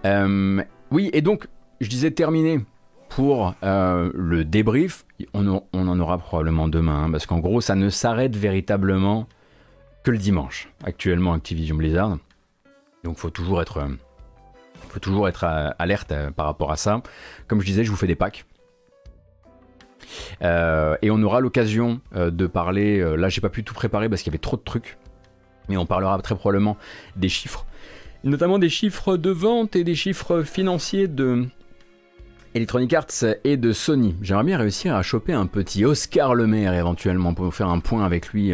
Euh, 0.07 0.64
oui, 0.90 1.11
et 1.12 1.20
donc, 1.20 1.49
je 1.82 1.90
disais 1.90 2.12
terminé 2.12 2.64
pour 3.11 3.57
euh, 3.62 4.11
le 4.14 4.42
débrief. 4.46 5.05
On, 5.34 5.61
en 5.74 6.01
aura 6.01 6.16
probablement 6.16 6.66
demain, 6.66 7.05
hein, 7.05 7.11
parce 7.11 7.26
qu'en 7.26 7.40
gros, 7.40 7.61
ça 7.61 7.74
ne 7.74 7.90
s'arrête 7.90 8.34
véritablement 8.34 9.28
que 10.03 10.11
le 10.11 10.16
dimanche. 10.16 10.72
Actuellement, 10.82 11.34
Activision 11.34 11.76
Blizzard. 11.76 12.16
Donc, 13.05 13.18
faut 13.18 13.28
toujours 13.28 13.61
être, 13.61 13.86
faut 14.88 15.01
toujours 15.01 15.28
être 15.28 15.44
euh, 15.44 15.68
alerte 15.78 16.14
par 16.36 16.46
rapport 16.46 16.72
à 16.72 16.76
ça. 16.76 17.03
Comme 17.49 17.61
je 17.61 17.66
disais, 17.66 17.84
je 17.84 17.90
vous 17.90 17.99
fais 17.99 18.07
des 18.07 18.16
packs. 18.16 18.46
Euh, 20.42 20.96
et 21.02 21.11
on 21.11 21.22
aura 21.22 21.40
l'occasion 21.40 22.00
euh, 22.14 22.30
de 22.30 22.46
parler, 22.46 22.98
euh, 22.98 23.16
là 23.16 23.28
j'ai 23.28 23.40
pas 23.40 23.48
pu 23.48 23.64
tout 23.64 23.74
préparer 23.74 24.09
parce 24.09 24.22
qu'il 24.22 24.30
y 24.30 24.34
avait 24.34 24.38
trop 24.38 24.56
de 24.56 24.62
trucs, 24.62 24.98
mais 25.68 25.76
on 25.76 25.86
parlera 25.86 26.18
très 26.20 26.34
probablement 26.34 26.76
des 27.16 27.28
chiffres, 27.28 27.66
notamment 28.24 28.59
des 28.59 28.68
chiffres 28.68 29.16
de 29.16 29.30
vente 29.30 29.76
et 29.76 29.84
des 29.84 29.94
chiffres 29.94 30.42
financiers 30.42 31.09
de 31.09 31.46
Electronic 32.54 32.92
Arts 32.94 33.24
et 33.44 33.56
de 33.56 33.72
Sony. 33.72 34.16
J'aimerais 34.22 34.44
bien 34.44 34.59
réussir 34.59 34.94
à 34.94 35.02
choper 35.02 35.32
un 35.32 35.46
petit 35.46 35.84
Oscar 35.84 36.34
Lemaire 36.34 36.74
éventuellement 36.74 37.34
pour 37.34 37.54
faire 37.54 37.68
un 37.68 37.80
point 37.80 38.04
avec 38.04 38.28
lui 38.28 38.52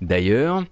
d'ailleurs. 0.00 0.64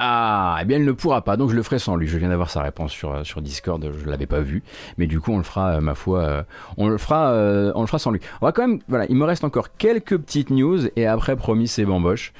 Ah, 0.00 0.58
eh 0.62 0.64
bien, 0.64 0.78
il 0.78 0.84
ne 0.84 0.92
pourra 0.92 1.22
pas, 1.22 1.36
donc 1.36 1.50
je 1.50 1.56
le 1.56 1.62
ferai 1.62 1.80
sans 1.80 1.96
lui. 1.96 2.06
Je 2.06 2.18
viens 2.18 2.28
d'avoir 2.28 2.50
sa 2.50 2.62
réponse 2.62 2.92
sur, 2.92 3.12
euh, 3.12 3.24
sur 3.24 3.42
Discord, 3.42 3.82
je 3.82 4.04
ne 4.04 4.10
l'avais 4.10 4.26
pas 4.26 4.40
vu, 4.40 4.62
mais 4.96 5.08
du 5.08 5.18
coup, 5.18 5.32
on 5.32 5.38
le 5.38 5.42
fera, 5.42 5.72
euh, 5.72 5.80
ma 5.80 5.96
foi, 5.96 6.20
euh, 6.20 6.42
on 6.76 6.88
le 6.88 6.98
fera, 6.98 7.32
on 7.74 7.80
le 7.80 7.86
fera 7.86 7.98
sans 7.98 8.12
lui. 8.12 8.20
On 8.40 8.46
va 8.46 8.52
quand 8.52 8.66
même, 8.66 8.78
voilà, 8.86 9.06
il 9.08 9.16
me 9.16 9.24
reste 9.24 9.42
encore 9.42 9.76
quelques 9.76 10.16
petites 10.16 10.50
news 10.50 10.86
et 10.94 11.06
après, 11.06 11.34
promis, 11.34 11.66
c'est 11.66 11.84
bamboche. 11.84 12.32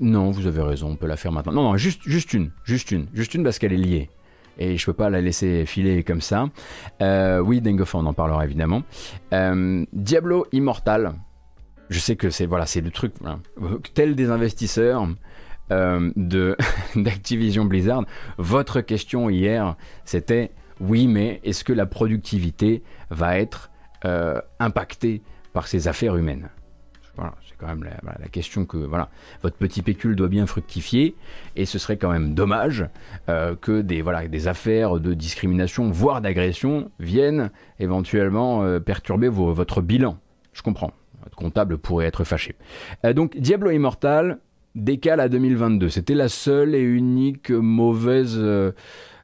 non, 0.00 0.30
vous 0.30 0.46
avez 0.46 0.62
raison, 0.62 0.90
on 0.90 0.96
peut 0.96 1.06
la 1.06 1.16
faire 1.16 1.32
maintenant. 1.32 1.52
Non, 1.52 1.62
non, 1.64 1.76
juste, 1.76 2.02
juste 2.04 2.32
une, 2.32 2.52
juste 2.64 2.92
une, 2.92 3.06
juste 3.12 3.34
une 3.34 3.42
parce 3.42 3.58
qu'elle 3.58 3.72
est 3.72 3.76
liée. 3.76 4.10
Et 4.58 4.76
je 4.76 4.86
peux 4.86 4.92
pas 4.92 5.10
la 5.10 5.20
laisser 5.20 5.64
filer 5.66 6.04
comme 6.04 6.20
ça. 6.20 6.48
oui, 7.00 7.60
Dengofa, 7.60 7.98
on 7.98 8.06
en 8.06 8.12
parlera 8.12 8.44
évidemment. 8.44 8.82
Diablo 9.32 10.46
Immortal. 10.52 11.14
Je 11.90 11.98
sais 11.98 12.16
que 12.16 12.30
c'est 12.30 12.46
voilà, 12.46 12.66
c'est 12.66 12.80
le 12.80 12.90
truc 12.90 13.14
tel 13.94 14.14
des 14.14 14.30
investisseurs. 14.30 15.06
Euh, 15.70 16.10
de 16.16 16.56
d'Activision 16.96 17.64
Blizzard. 17.64 18.04
Votre 18.36 18.80
question 18.80 19.30
hier, 19.30 19.76
c'était 20.04 20.50
oui, 20.80 21.06
mais 21.06 21.40
est-ce 21.44 21.64
que 21.64 21.72
la 21.72 21.86
productivité 21.86 22.82
va 23.10 23.38
être 23.38 23.70
euh, 24.04 24.40
impactée 24.58 25.22
par 25.52 25.68
ces 25.68 25.88
affaires 25.88 26.16
humaines? 26.16 26.50
Voilà, 27.16 27.34
c'est 27.46 27.56
quand 27.58 27.68
même 27.68 27.84
la, 27.84 28.28
question 28.28 28.64
que 28.64 28.78
voilà, 28.78 29.08
votre 29.42 29.56
petit 29.56 29.82
pécule 29.82 30.16
doit 30.16 30.28
bien 30.28 30.46
fructifier 30.46 31.14
et 31.56 31.66
ce 31.66 31.78
serait 31.78 31.98
quand 31.98 32.10
même 32.10 32.34
dommage 32.34 32.86
euh, 33.28 33.54
que 33.54 33.82
des, 33.82 34.02
voilà, 34.02 34.26
des 34.28 34.48
affaires 34.48 34.98
de 34.98 35.14
discrimination, 35.14 35.90
voire 35.90 36.22
d'agression, 36.22 36.90
viennent 36.98 37.50
éventuellement 37.78 38.80
perturber 38.80 39.28
votre 39.28 39.80
bilan. 39.82 40.18
Je 40.52 40.62
comprends. 40.62 40.92
Votre 41.22 41.36
comptable 41.36 41.78
pourrait 41.78 42.06
être 42.06 42.24
fâché. 42.24 42.56
donc 43.14 43.36
Diablo 43.36 43.70
Immortal, 43.70 44.40
décale 44.74 45.20
à 45.20 45.28
2022. 45.28 45.88
C'était 45.88 46.14
la 46.14 46.28
seule 46.28 46.74
et 46.74 46.82
unique 46.82 47.50
mauvaise, 47.50 48.36
euh, 48.38 48.72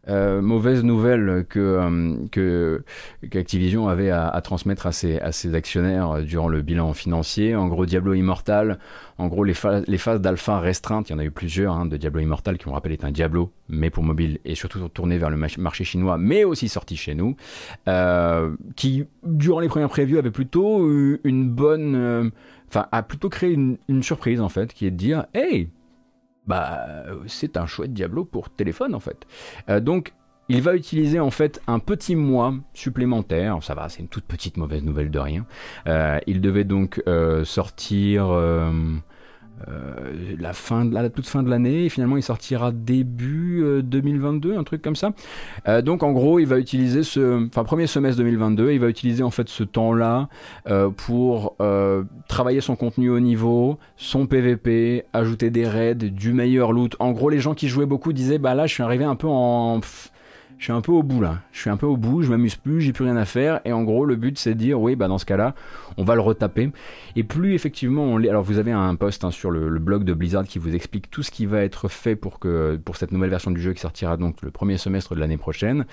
euh, 0.09 0.41
mauvaise 0.41 0.85
nouvelle 0.85 1.47
que, 1.49 1.59
euh, 1.59 2.17
que 2.31 2.85
qu'Activision 3.31 3.89
avait 3.89 4.11
à, 4.11 4.41
transmettre 4.43 4.87
à 4.87 4.93
ses, 4.93 5.19
à 5.21 5.33
ses 5.33 5.55
actionnaires 5.55 6.23
durant 6.23 6.49
le 6.49 6.63
bilan 6.63 6.93
financier. 6.93 7.57
En 7.57 7.69
gros, 7.69 7.87
Diablo 7.87 8.15
Immortal, 8.15 8.79
en 9.19 9.29
gros, 9.29 9.45
les, 9.45 9.55
les 9.87 9.99
phases 9.99 10.21
d'alpha 10.21 10.61
restreintes, 10.61 11.09
il 11.09 11.13
y 11.13 11.15
en 11.15 11.19
a 11.19 11.25
eu 11.25 11.31
plusieurs 11.31 11.75
hein, 11.75 11.87
de 11.87 11.97
Diablo 11.97 12.21
Immortal 12.21 12.59
qui, 12.59 12.69
on 12.69 12.73
rappelle, 12.73 12.93
est 12.93 13.05
un 13.05 13.11
Diablo, 13.11 13.51
mais 13.69 13.91
pour 13.91 14.05
mobile 14.05 14.39
et 14.45 14.55
surtout 14.55 14.87
tourné 14.89 15.19
vers 15.19 15.31
le 15.31 15.37
marché 15.37 15.85
chinois, 15.85 16.19
mais 16.19 16.45
aussi 16.45 16.69
sorti 16.69 16.97
chez 16.97 17.15
nous, 17.15 17.37
qui, 18.77 19.05
durant 19.25 19.61
les 19.61 19.69
premières 19.69 19.89
previews, 19.89 20.19
avait 20.19 20.31
plutôt 20.31 20.89
eu 20.91 21.21
une 21.25 21.49
bonne 21.49 22.33
enfin, 22.69 22.87
a 22.93 23.03
plutôt 23.03 23.29
créé 23.29 23.53
une, 23.53 24.03
surprise 24.03 24.41
en 24.41 24.49
fait, 24.49 24.73
qui 24.73 24.87
est 24.87 24.91
de 24.91 24.97
dire, 24.97 25.27
hey, 25.35 25.71
bah, 26.47 26.87
c'est 27.27 27.57
un 27.57 27.67
chouette 27.67 27.93
Diablo 27.93 28.25
pour 28.25 28.51
téléphone 28.51 28.95
en 28.95 29.01
fait. 29.01 29.27
Euh, 29.69 29.81
donc, 29.81 30.15
il 30.49 30.63
va 30.63 30.75
utiliser 30.75 31.21
en 31.21 31.31
fait 31.31 31.61
un 31.67 31.79
petit 31.79 32.17
mois 32.17 32.55
supplémentaire. 32.73 33.63
Ça 33.63 33.75
va, 33.75 33.89
c'est 33.89 34.01
une 34.01 34.09
toute 34.09 34.25
petite 34.25 34.57
mauvaise 34.57 34.83
nouvelle 34.83 35.11
de 35.11 35.19
rien. 35.19 35.47
Euh, 35.87 36.19
il 36.27 36.41
devait 36.41 36.65
donc 36.65 37.03
euh, 37.07 37.45
sortir 37.45 38.29
euh, 39.67 40.37
la 40.39 40.53
fin 40.53 40.85
de 40.85 40.95
la, 40.95 41.09
toute 41.11 41.27
fin 41.27 41.43
de 41.43 41.51
l'année 41.51 41.87
et 41.87 41.89
finalement 41.89 42.17
il 42.17 42.23
sortira 42.23 42.71
début 42.71 43.83
2022 43.83 44.53
euh, 44.53 44.59
un 44.59 44.65
truc 44.65 44.83
comme 44.83 44.97
ça. 44.97 45.13
Euh, 45.67 45.83
donc 45.83 46.03
en 46.03 46.13
gros 46.13 46.39
il 46.39 46.47
va 46.47 46.59
utiliser 46.59 47.03
ce 47.03 47.47
enfin 47.47 47.65
premier 47.65 47.87
semestre 47.87 48.19
2022 48.19 48.73
il 48.73 48.81
va 48.81 48.89
utiliser 48.89 49.23
en 49.23 49.31
fait 49.31 49.49
ce 49.49 49.65
temps 49.65 49.93
là 49.93 50.29
pour 50.97 51.57
travailler 52.29 52.61
son 52.61 52.77
contenu 52.77 53.11
au 53.11 53.21
niveau 53.21 53.79
son 53.97 54.27
PVP 54.27 55.05
ajouter 55.13 55.51
des 55.51 55.67
raids 55.67 55.95
du 55.95 56.33
meilleur 56.33 56.73
loot. 56.73 56.95
En 56.99 57.13
gros 57.13 57.31
les 57.31 57.41
gens 57.41 57.55
qui 57.55 57.69
jouaient 57.69 57.87
beaucoup 57.87 58.13
disaient 58.13 58.39
bah 58.39 58.55
là 58.55 58.67
je 58.67 58.75
suis 58.75 58.83
arrivé 58.83 59.05
un 59.05 59.17
peu 59.17 59.29
en 59.29 59.81
je 60.59 60.65
suis 60.65 60.73
un 60.73 60.81
peu 60.81 60.91
au 60.91 61.05
bout 61.05 61.21
là. 61.21 61.39
Je 61.53 61.61
suis 61.61 61.71
un 61.71 61.77
peu 61.77 61.87
au 61.87 61.97
bout, 61.97 62.23
je 62.23 62.31
m'amuse 62.31 62.57
plus, 62.57 62.81
j'ai 62.81 62.93
plus 62.93 63.05
rien 63.05 63.17
à 63.17 63.25
faire. 63.25 63.61
Et 63.65 63.73
en 63.73 63.85
gros, 63.85 64.05
le 64.05 64.17
but 64.17 64.37
c'est 64.39 64.55
de 64.55 64.59
dire, 64.59 64.81
oui, 64.81 64.97
bah 64.97 65.07
dans 65.07 65.19
ce 65.19 65.25
cas-là, 65.25 65.55
on 65.97 66.03
va 66.03 66.17
le 66.17 66.21
retaper. 66.21 66.73
Et 67.15 67.23
plus 67.23 67.55
effectivement 67.55 68.03
on 68.03 68.17
Alors 68.17 68.43
vous 68.43 68.59
avez 68.59 68.73
un 68.73 68.95
post 68.97 69.25
hein, 69.25 69.31
sur 69.31 69.53
le, 69.53 69.79
blog 69.79 70.03
de 70.03 70.13
Blizzard 70.13 70.45
qui 70.45 70.59
vous 70.59 70.75
explique 70.75 71.11
tout 71.11 71.23
ce 71.23 71.31
qui 71.31 71.47
va 71.47 71.63
être 71.63 71.87
fait 71.87 72.17
pour, 72.17 72.41
que, 72.41 72.77
pour 72.85 72.97
cette 72.97 73.13
nouvelle 73.13 73.31
version 73.31 73.53
du 73.53 73.61
jeu 73.61 73.73
qui 73.73 73.81
sortira 73.81 74.17
donc 74.17 74.43
le 74.43 74.51
premier 74.51 74.77
semestre 74.79 75.15
de 75.15 75.21
l'année 75.21 75.37
prochaine. 75.37 75.87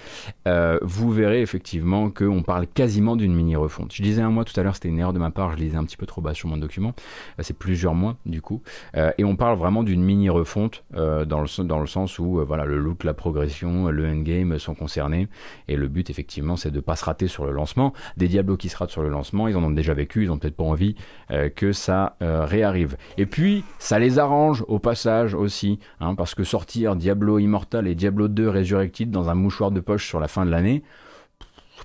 Euh, 0.48 0.80
vous 0.82 1.12
verrez 1.12 1.42
effectivement 1.42 2.10
qu'on 2.10 2.42
parle 2.42 2.66
quasiment 2.66 3.16
d'une 3.16 3.36
mini 3.36 3.56
refonte. 3.56 3.94
Je 3.94 4.02
disais 4.02 4.24
un 4.24 4.32
mois 4.32 4.46
tout 4.46 4.60
à 4.60 4.64
l'heure, 4.64 4.74
c'était 4.74 4.90
une 4.90 4.98
erreur 4.98 5.14
de 5.14 5.20
ma 5.20 5.30
part, 5.30 5.52
je 5.52 5.58
lisais 5.58 5.78
un 5.78 5.84
petit 5.84 5.98
peu 5.98 6.08
trop 6.08 6.22
bas 6.22 6.34
sur 6.34 6.50
mon 6.50 6.58
document. 6.58 6.94
Euh, 7.40 7.44
c'est 7.44 7.58
plusieurs 7.58 7.94
mois 7.94 8.18
du 8.26 8.42
coup. 8.42 8.64
Euh, 8.98 9.12
et 9.20 9.24
on 9.24 9.36
parle 9.36 9.60
vraiment 9.60 9.84
d'une 9.84 10.04
mini 10.04 10.30
refonte 10.30 10.84
dans, 10.92 11.42
le, 11.42 11.64
dans 11.64 11.80
le 11.80 11.88
sens 11.88 12.18
où 12.18 12.44
voilà, 12.46 12.66
le 12.66 12.80
look, 12.80 13.04
la 13.04 13.14
progression, 13.14 13.90
le 13.90 14.10
endgame 14.10 14.55
sont 14.60 14.76
concernés. 14.76 15.28
Et 15.68 15.76
le 15.76 15.88
but, 15.88 16.10
effectivement, 16.10 16.56
c'est 16.56 16.72
de 16.72 16.78
ne 16.78 16.82
pas 16.82 16.96
se 16.96 17.06
rater 17.06 17.28
sur 17.28 17.46
le 17.46 17.52
lancement. 17.52 17.94
Des 18.18 18.28
Diablos 18.28 18.58
qui 18.58 18.70
se 18.70 18.78
ratent 18.78 18.92
sur 18.92 19.02
le 19.02 19.10
lancement, 19.10 19.48
ils 19.48 19.56
en 19.56 19.64
ont 19.64 19.72
déjà 19.72 19.94
vécu, 19.94 20.24
ils 20.24 20.32
ont 20.32 20.38
peut-être 20.38 20.56
pas 20.56 20.64
envie 20.64 20.96
euh, 21.32 21.50
que 21.50 21.72
ça 21.72 22.16
euh, 22.22 22.46
réarrive. 22.46 22.98
Et 23.18 23.26
puis, 23.26 23.64
ça 23.80 24.00
les 24.00 24.20
arrange 24.20 24.64
au 24.68 24.80
passage 24.80 25.34
aussi, 25.34 25.80
hein, 26.00 26.16
parce 26.16 26.36
que 26.36 26.44
sortir 26.44 26.96
Diablo 26.96 27.40
Immortal 27.40 27.88
et 27.88 27.96
Diablo 27.96 28.28
2 28.28 28.50
Resurrected 28.50 29.12
dans 29.12 29.30
un 29.30 29.36
mouchoir 29.36 29.72
de 29.72 29.80
poche 29.80 30.08
sur 30.08 30.20
la 30.20 30.28
fin 30.28 30.46
de 30.46 30.52
l'année, 30.52 30.84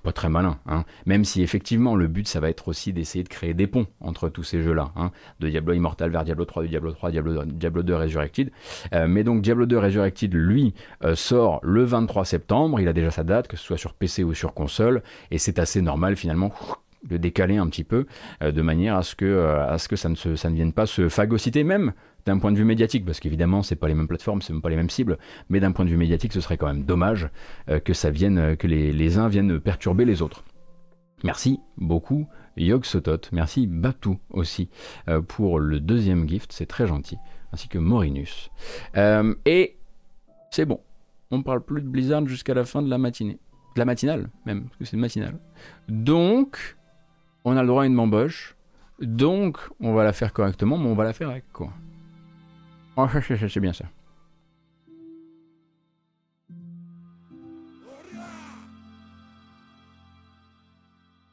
pas 0.03 0.13
très 0.13 0.29
malin, 0.29 0.59
hein. 0.67 0.85
même 1.07 1.25
si 1.25 1.43
effectivement 1.43 1.95
le 1.95 2.07
but 2.07 2.27
ça 2.27 2.41
va 2.41 2.49
être 2.49 2.69
aussi 2.69 2.93
d'essayer 2.93 3.23
de 3.23 3.29
créer 3.29 3.55
des 3.55 3.67
ponts 3.67 3.87
entre 4.01 4.29
tous 4.29 4.45
ces 4.45 4.63
jeux-là, 4.63 4.93
hein. 4.97 5.11
de 5.41 5.49
Diablo 5.49 5.75
Immortal 5.75 6.11
vers 6.11 6.25
Diablo 6.25 6.45
3, 6.45 6.65
de 6.65 6.69
Diablo 6.69 6.93
3, 6.93 7.11
Diablo, 7.11 7.45
Diablo 7.45 7.83
2 7.83 7.95
Resurrected. 7.95 8.51
Euh, 8.95 9.07
mais 9.09 9.25
donc 9.25 9.43
Diablo 9.43 9.67
2 9.67 9.79
Resurrected, 9.79 10.35
lui, 10.35 10.75
euh, 11.05 11.15
sort 11.15 11.61
le 11.63 11.85
23 11.85 12.25
septembre, 12.25 12.81
il 12.81 12.89
a 12.89 12.93
déjà 12.93 13.11
sa 13.11 13.25
date, 13.25 13.49
que 13.49 13.57
ce 13.57 13.65
soit 13.65 13.77
sur 13.77 13.95
PC 13.95 14.25
ou 14.25 14.35
sur 14.35 14.55
console, 14.55 15.03
et 15.31 15.39
c'est 15.39 15.59
assez 15.59 15.83
normal 15.83 16.17
finalement 16.17 16.53
de 17.05 17.17
décaler 17.17 17.57
un 17.57 17.67
petit 17.67 17.85
peu 17.85 18.07
euh, 18.43 18.53
de 18.53 18.63
manière 18.63 18.97
à 18.97 19.03
ce 19.03 19.15
que, 19.15 19.41
à 19.69 19.79
ce 19.79 19.89
que 19.89 19.97
ça, 19.97 20.09
ne 20.09 20.15
ça 20.15 20.51
ne 20.51 20.55
vienne 20.55 20.73
pas 20.73 20.87
se 20.87 21.09
phagocyter 21.09 21.65
même 21.65 21.93
d'un 22.27 22.39
point 22.39 22.53
de 22.53 22.57
vue 22.57 22.65
médiatique, 22.65 23.05
parce 23.05 23.21
qu'évidemment, 23.21 23.63
c'est 23.63 23.77
pas 23.77 23.89
les 23.89 23.95
mêmes 23.95 24.09
plateformes, 24.09 24.43
c'est 24.43 24.53
même 24.53 24.63
pas 24.63 24.71
les 24.71 24.77
mêmes 24.77 24.91
cibles, 24.91 25.19
mais 25.49 25.61
d'un 25.61 25.73
point 25.73 25.85
de 25.85 25.91
vue 25.91 25.97
médiatique, 25.97 26.33
ce 26.33 26.41
serait 26.41 26.57
quand 26.57 26.67
même 26.67 26.85
dommage 26.85 27.29
euh, 27.69 27.81
que 27.81 27.95
ça 27.95 28.11
vienne, 28.11 28.39
euh, 28.39 28.57
que 28.57 28.67
les, 28.67 29.19
uns 29.19 29.29
viennent 29.29 29.61
perturber 29.61 30.05
les 30.05 30.23
autres. 30.23 30.45
Merci 31.25 31.61
beaucoup 31.77 32.29
Yog 32.57 32.85
Sotot, 32.85 33.21
merci 33.33 33.67
Batou 33.67 34.19
aussi 34.31 34.69
euh, 35.09 35.21
pour 35.21 35.59
le 35.59 35.81
deuxième 35.81 36.29
gift, 36.29 36.53
c'est 36.53 36.67
très 36.67 36.87
gentil, 36.87 37.17
ainsi 37.53 37.69
que 37.69 37.79
Morinus. 37.79 38.51
et 38.95 39.77
c'est 40.51 40.65
bon, 40.67 40.81
on 41.31 41.39
ne 41.39 41.43
parle 41.43 41.63
plus 41.63 41.83
de 41.83 41.89
Blizzard 41.89 42.27
jusqu'à 42.27 42.55
la 42.55 42.65
fin 42.65 42.83
de 42.83 42.89
la 42.89 42.99
matinée, 42.99 43.39
de 43.75 43.79
la 43.79 43.85
matinale 43.85 44.31
même, 44.47 44.65
parce 44.65 44.79
que 44.79 44.85
c'est 44.85 44.97
matinale. 44.97 45.39
Donc, 45.89 46.77
on 47.45 47.57
a 47.57 47.63
le 47.63 47.69
droit 47.69 47.85
à 47.85 47.87
une 47.87 47.97
bamboche, 47.97 48.57
donc 49.01 49.59
on 49.81 49.95
va 49.95 50.05
la 50.05 50.13
faire 50.13 50.33
correctement, 50.33 50.77
mais 50.77 50.89
on 50.89 50.95
va 50.95 51.05
la 51.05 51.13
faire 51.13 51.31
avec 51.31 51.51
quoi? 51.53 51.73
Oh, 52.97 53.07
c'est 53.29 53.61
bien 53.61 53.73
ça. 53.73 53.85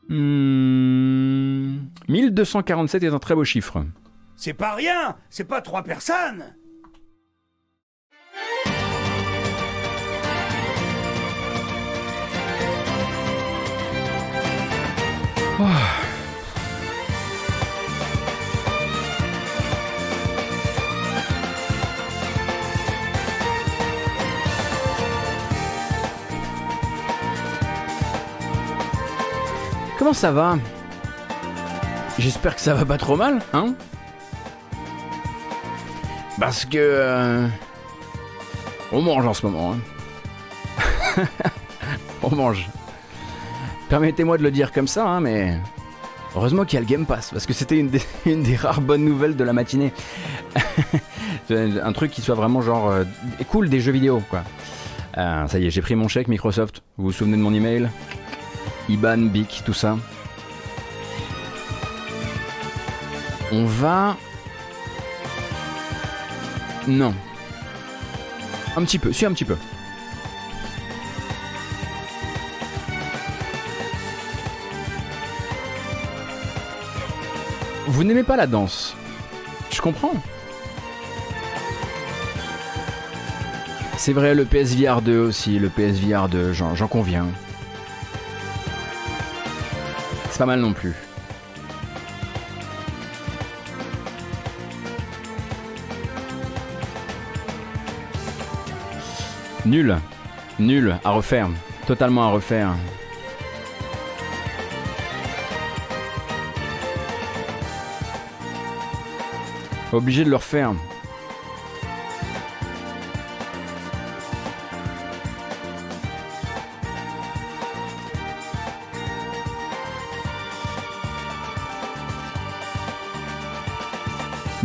Hmm, 0.10 1.80
1247 2.08 3.04
est 3.04 3.08
un 3.08 3.20
très 3.20 3.36
beau 3.36 3.44
chiffre. 3.44 3.84
C'est 4.38 4.54
pas 4.54 4.74
rien 4.76 5.18
C'est 5.30 5.44
pas 5.44 5.62
trois 5.62 5.84
personnes 5.84 6.56
oh. 15.60 16.07
Ça 30.14 30.32
va? 30.32 30.58
J'espère 32.18 32.56
que 32.56 32.62
ça 32.62 32.74
va 32.74 32.86
pas 32.86 32.98
trop 32.98 33.16
mal, 33.16 33.42
hein? 33.54 33.74
Parce 36.40 36.66
que... 36.66 36.78
Euh, 36.78 37.48
on 38.92 39.02
mange 39.02 39.28
en 39.28 39.34
ce 39.34 39.46
moment. 39.46 39.76
Hein. 41.18 41.24
on 42.24 42.36
mange. 42.36 42.70
Permettez-moi 43.90 44.38
de 44.38 44.44
le 44.44 44.52
dire 44.52 44.72
comme 44.72 44.88
ça, 44.88 45.06
hein, 45.06 45.20
mais... 45.20 45.60
Heureusement 46.36 46.64
qu'il 46.66 46.76
y 46.76 46.78
a 46.78 46.82
le 46.82 46.88
Game 46.88 47.06
Pass, 47.06 47.32
parce 47.32 47.46
que 47.46 47.54
c'était 47.54 47.78
une, 47.78 47.90
des 47.90 48.56
rares 48.62 48.82
bonnes 48.82 49.04
nouvelles 49.04 49.36
de 49.36 49.44
la 49.44 49.54
matinée. 49.54 49.92
un 51.50 51.92
truc 51.92 52.12
qui 52.12 52.22
soit 52.22 52.36
vraiment 52.36 52.62
genre... 52.62 52.90
Euh, 52.90 53.04
cool 53.50 53.70
des 53.70 53.82
jeux 53.82 53.92
vidéo, 53.92 54.24
quoi. 54.30 54.44
Euh, 55.18 55.48
ça 55.48 55.60
y 55.60 55.68
est, 55.68 55.70
j'ai 55.70 55.82
pris 55.82 55.96
mon 55.96 56.08
chèque 56.08 56.28
Microsoft. 56.28 56.82
Vous 56.98 57.06
vous 57.06 57.12
souvenez 57.12 57.38
de 57.38 57.42
mon 57.42 57.54
email? 57.54 57.90
IBAN, 58.90 59.18
BIC, 59.30 59.64
tout 59.66 59.74
ça. 59.74 59.98
On 63.52 63.66
va... 63.66 64.18
Non. 66.88 67.14
Un 68.76 68.84
petit 68.84 69.00
peu, 69.00 69.12
si 69.12 69.26
un 69.26 69.34
petit 69.34 69.46
peu. 69.46 69.58
Vous 77.88 78.04
n'aimez 78.04 78.24
pas 78.24 78.36
la 78.36 78.48
danse 78.48 78.96
Je 79.72 79.82
comprends. 79.82 80.14
C'est 83.98 84.14
vrai, 84.14 84.36
le 84.36 84.46
PSVR 84.46 85.02
2 85.02 85.18
aussi, 85.18 85.58
le 85.58 85.70
PSVR 85.70 86.30
2, 86.30 86.54
j'en 86.54 86.88
conviens. 86.88 87.26
C'est 90.38 90.44
pas 90.44 90.46
mal 90.46 90.60
non 90.60 90.72
plus. 90.72 90.94
Nul. 99.66 99.98
Nul. 100.60 100.96
À 101.04 101.10
refaire. 101.10 101.50
Totalement 101.88 102.28
à 102.28 102.30
refaire. 102.30 102.76
Obligé 109.92 110.24
de 110.24 110.30
le 110.30 110.36
refaire. 110.36 110.74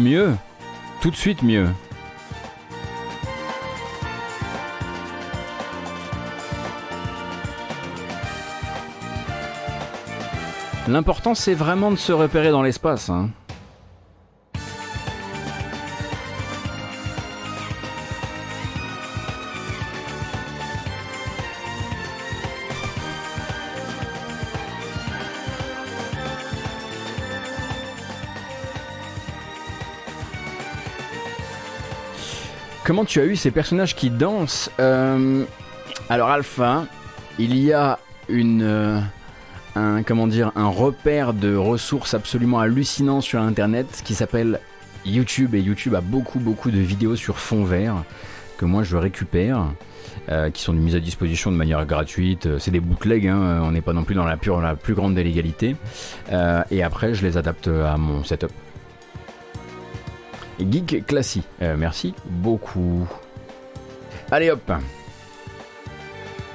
Mieux. 0.02 0.34
Tout 1.00 1.12
de 1.12 1.16
suite 1.16 1.44
mieux. 1.44 1.68
L'important 10.88 11.36
c'est 11.36 11.54
vraiment 11.54 11.92
de 11.92 11.96
se 11.96 12.10
repérer 12.10 12.50
dans 12.50 12.62
l'espace. 12.62 13.10
Hein. 13.10 13.30
Comment 32.92 33.06
tu 33.06 33.20
as 33.20 33.24
eu 33.24 33.36
ces 33.36 33.50
personnages 33.50 33.96
qui 33.96 34.10
dansent 34.10 34.70
euh, 34.78 35.46
Alors 36.10 36.28
Alpha, 36.28 36.84
il 37.38 37.56
y 37.56 37.72
a 37.72 37.98
une... 38.28 38.62
Euh, 38.62 39.00
un, 39.76 40.02
comment 40.02 40.26
dire, 40.26 40.52
un 40.56 40.68
repère 40.68 41.32
de 41.32 41.56
ressources 41.56 42.12
absolument 42.12 42.60
hallucinant 42.60 43.22
sur 43.22 43.40
Internet 43.40 44.02
qui 44.04 44.14
s'appelle 44.14 44.60
YouTube. 45.06 45.54
Et 45.54 45.62
YouTube 45.62 45.94
a 45.94 46.02
beaucoup, 46.02 46.38
beaucoup 46.38 46.70
de 46.70 46.80
vidéos 46.80 47.16
sur 47.16 47.38
fond 47.38 47.64
vert 47.64 48.04
que 48.58 48.66
moi 48.66 48.82
je 48.82 48.98
récupère. 48.98 49.72
Euh, 50.28 50.50
qui 50.50 50.62
sont 50.62 50.74
mises 50.74 50.94
à 50.94 51.00
disposition 51.00 51.50
de 51.50 51.56
manière 51.56 51.86
gratuite. 51.86 52.58
C'est 52.58 52.70
des 52.70 52.80
bootlegs, 52.80 53.26
hein, 53.26 53.62
on 53.62 53.72
n'est 53.72 53.80
pas 53.80 53.94
non 53.94 54.04
plus 54.04 54.14
dans 54.14 54.26
la, 54.26 54.36
pure, 54.36 54.60
la 54.60 54.76
plus 54.76 54.92
grande 54.92 55.14
délégalité. 55.14 55.76
Euh, 56.30 56.62
et 56.70 56.82
après, 56.82 57.14
je 57.14 57.24
les 57.24 57.38
adapte 57.38 57.68
à 57.68 57.96
mon 57.96 58.22
setup. 58.22 58.52
Geek 60.70 61.06
Classy, 61.06 61.42
euh, 61.62 61.76
merci 61.76 62.14
beaucoup. 62.26 63.08
Allez 64.30 64.50
hop 64.50 64.72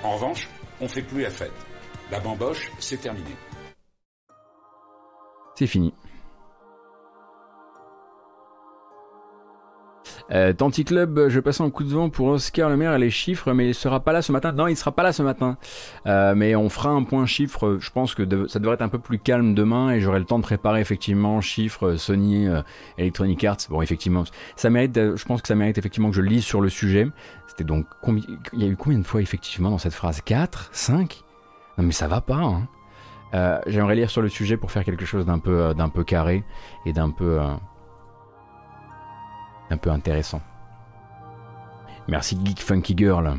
En 0.03 0.15
revanche, 0.15 0.47
on 0.81 0.88
fait 0.88 1.01
plus 1.01 1.21
la 1.21 1.29
fête. 1.29 1.51
La 2.11 2.19
bamboche, 2.19 2.71
c'est 2.79 2.97
terminé. 2.97 3.31
C'est 5.55 5.67
fini. 5.67 5.93
Euh, 10.32 10.54
Tanti 10.54 10.84
Club, 10.84 11.30
je 11.30 11.40
passe 11.40 11.62
un 11.62 11.70
coup 11.70 11.84
de 11.84 11.90
vent 11.90 12.10
pour 12.10 12.28
Oscar 12.28 12.70
le 12.70 12.78
maire 12.78 12.94
et 12.94 12.99
les 12.99 13.10
chiffres, 13.10 13.54
mais 13.54 13.70
il 13.70 13.76
sera 13.76 13.99
pas 13.99 14.12
là 14.12 14.22
ce 14.22 14.32
matin. 14.32 14.52
Non, 14.52 14.68
il 14.68 14.76
sera 14.76 14.91
pas 14.91 15.04
là 15.04 15.14
ce 15.14 15.24
matin. 15.24 15.58
Euh, 16.06 16.36
mais 16.36 16.56
on 16.56 16.70
fera 16.70 16.90
un 16.90 17.04
point 17.04 17.26
chiffre. 17.26 17.78
Je 17.80 17.91
pense 17.91 18.14
que 18.14 18.48
ça 18.48 18.60
devrait 18.60 18.76
être 18.76 18.82
un 18.82 18.90
peu 18.90 18.99
plus 18.99 19.20
calme 19.20 19.54
demain 19.54 19.91
et 19.91 20.02
j'aurai 20.02 20.20
le 20.20 20.26
temps 20.26 20.40
de 20.40 20.44
préparer 20.44 20.82
effectivement 20.82 21.40
chiffres 21.41 21.95
Sony, 21.95 22.48
euh, 22.48 22.62
Electronic 22.98 23.44
Arts. 23.44 23.58
Bon, 23.70 23.82
effectivement, 23.82 24.24
ça 24.56 24.70
mérite. 24.70 24.95
Je 25.16 25.26
pense 25.26 25.41
que 25.41 25.48
ça 25.48 25.56
mérite 25.56 25.78
effectivement 25.78 26.10
que 26.10 26.16
je 26.16 26.22
lise 26.22 26.44
sur 26.44 26.62
le 26.62 26.70
sujet. 26.70 27.08
C'était 27.48 27.64
donc 27.64 27.86
Il 28.54 28.60
y 28.62 28.66
a 28.66 28.68
eu 28.68 28.76
combien 28.76 28.99
de 28.99 29.06
fois 29.06 29.22
effectivement 29.22 29.70
dans 29.70 29.78
cette 29.78 29.94
phrase? 29.94 30.22
4 30.22 30.70
5 30.74 31.24
non 31.78 31.84
mais 31.84 31.91
ça 31.91 32.08
va 32.08 32.22
pas. 32.22 32.36
Hein. 32.36 32.68
Euh, 33.34 33.60
j'aimerais 33.68 33.95
lire 33.95 34.10
sur 34.10 34.22
le 34.22 34.30
sujet 34.30 34.58
pour 34.58 34.72
faire 34.72 34.84
quelque 34.84 35.06
chose 35.06 35.26
d'un 35.26 35.40
peu, 35.40 35.62
euh, 35.62 35.74
d'un 35.74 35.90
peu 35.90 36.04
carré 36.04 36.44
et 36.86 36.94
d'un 36.94 37.10
peu, 37.10 37.40
euh, 37.41 37.54
un 39.69 39.77
peu 39.77 39.89
intéressant. 39.89 40.41
Merci 42.07 42.38
Geek 42.44 42.61
Funky 42.61 42.95
Girl. 42.95 43.34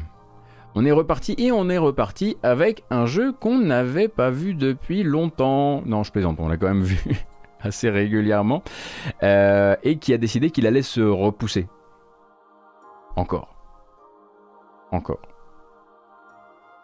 On 0.74 0.84
est 0.84 0.92
reparti 0.92 1.34
et 1.38 1.50
on 1.50 1.68
est 1.70 1.78
reparti 1.78 2.36
avec 2.42 2.84
un 2.90 3.06
jeu 3.06 3.32
qu'on 3.32 3.58
n'avait 3.58 4.08
pas 4.08 4.30
vu 4.30 4.54
depuis 4.54 5.02
longtemps. 5.02 5.82
Non, 5.86 6.02
je 6.02 6.12
plaisante, 6.12 6.38
on 6.38 6.48
l'a 6.48 6.56
quand 6.56 6.68
même 6.68 6.82
vu 6.82 7.00
assez 7.60 7.88
régulièrement. 7.90 8.62
et 9.22 9.98
qui 10.00 10.12
a 10.12 10.18
décidé 10.18 10.50
qu'il 10.50 10.66
allait 10.66 10.82
se 10.82 11.00
repousser. 11.00 11.66
Encore. 13.16 13.56
Encore. 14.92 15.22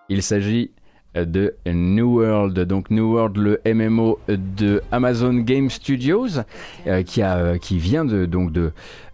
Il 0.08 0.22
s'agit 0.22 0.72
de 1.14 1.54
New 1.66 2.20
World. 2.20 2.58
Donc 2.60 2.90
New 2.90 3.12
World, 3.12 3.36
le 3.36 3.60
MMO 3.64 4.18
de 4.28 4.82
Amazon 4.90 5.34
Game 5.34 5.70
Studios, 5.70 6.38
euh, 6.86 7.02
euh, 7.18 7.58
qui 7.58 7.78
vient 7.78 8.04
de 8.04 8.26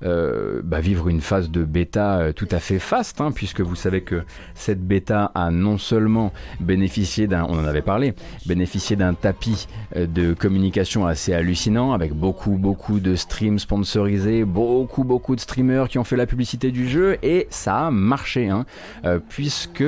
euh, 0.03 0.61
bah, 0.65 0.81
vivre 0.81 1.09
une 1.09 1.21
phase 1.21 1.51
de 1.51 1.65
bêta 1.65 2.33
tout 2.35 2.49
à 2.51 2.59
fait 2.59 2.79
faste, 2.79 3.21
hein, 3.21 3.33
puisque 3.33 3.61
vous 3.61 3.75
savez 3.75 4.03
que 4.03 4.23
cette 4.55 4.81
bêta 4.81 5.31
a 5.35 5.51
non 5.51 5.79
seulement 5.79 6.33
bénéficié 6.61 7.27
d'un, 7.27 7.45
on 7.45 7.59
en 7.59 7.65
avait 7.65 7.83
parlé, 7.83 8.15
bénéficié 8.47 8.97
d'un 8.97 9.15
tapis 9.15 9.67
de 9.97 10.35
communication 10.35 11.07
assez 11.07 11.33
hallucinant, 11.35 11.93
avec 11.93 12.13
beaucoup 12.13 12.53
beaucoup 12.53 13.01
de 13.01 13.15
streams 13.15 13.59
sponsorisés, 13.59 14.45
beaucoup 14.45 15.05
beaucoup 15.05 15.37
de 15.37 15.41
streamers 15.41 15.89
qui 15.89 15.99
ont 15.99 16.05
fait 16.05 16.17
la 16.17 16.27
publicité 16.27 16.71
du 16.71 16.89
jeu, 16.89 17.19
et 17.23 17.47
ça 17.51 17.87
a 17.87 17.91
marché, 17.91 18.49
hein, 18.49 18.65
puisque 19.29 19.85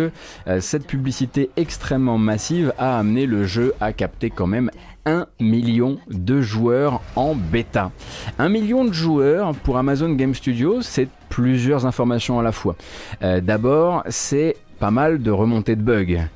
cette 0.60 0.86
publicité 0.86 1.50
extrêmement 1.56 2.18
massive 2.18 2.72
a 2.78 2.98
amené 2.98 3.26
le 3.26 3.44
jeu 3.44 3.74
à 3.80 3.92
capter 3.92 4.30
quand 4.30 4.46
même 4.46 4.70
1 5.04 5.26
million 5.40 5.98
de 6.08 6.40
joueurs 6.40 7.00
en 7.16 7.34
bêta. 7.34 7.90
1 8.38 8.48
million 8.48 8.84
de 8.84 8.92
joueurs 8.92 9.54
pour 9.54 9.78
Amazon 9.78 10.10
Game 10.10 10.34
Studios, 10.34 10.82
c'est 10.82 11.08
plusieurs 11.28 11.86
informations 11.86 12.38
à 12.38 12.42
la 12.42 12.52
fois. 12.52 12.76
Euh, 13.22 13.40
d'abord, 13.40 14.04
c'est 14.08 14.56
pas 14.78 14.90
mal 14.90 15.22
de 15.22 15.30
remontées 15.30 15.76
de 15.76 15.82
bugs. 15.82 16.26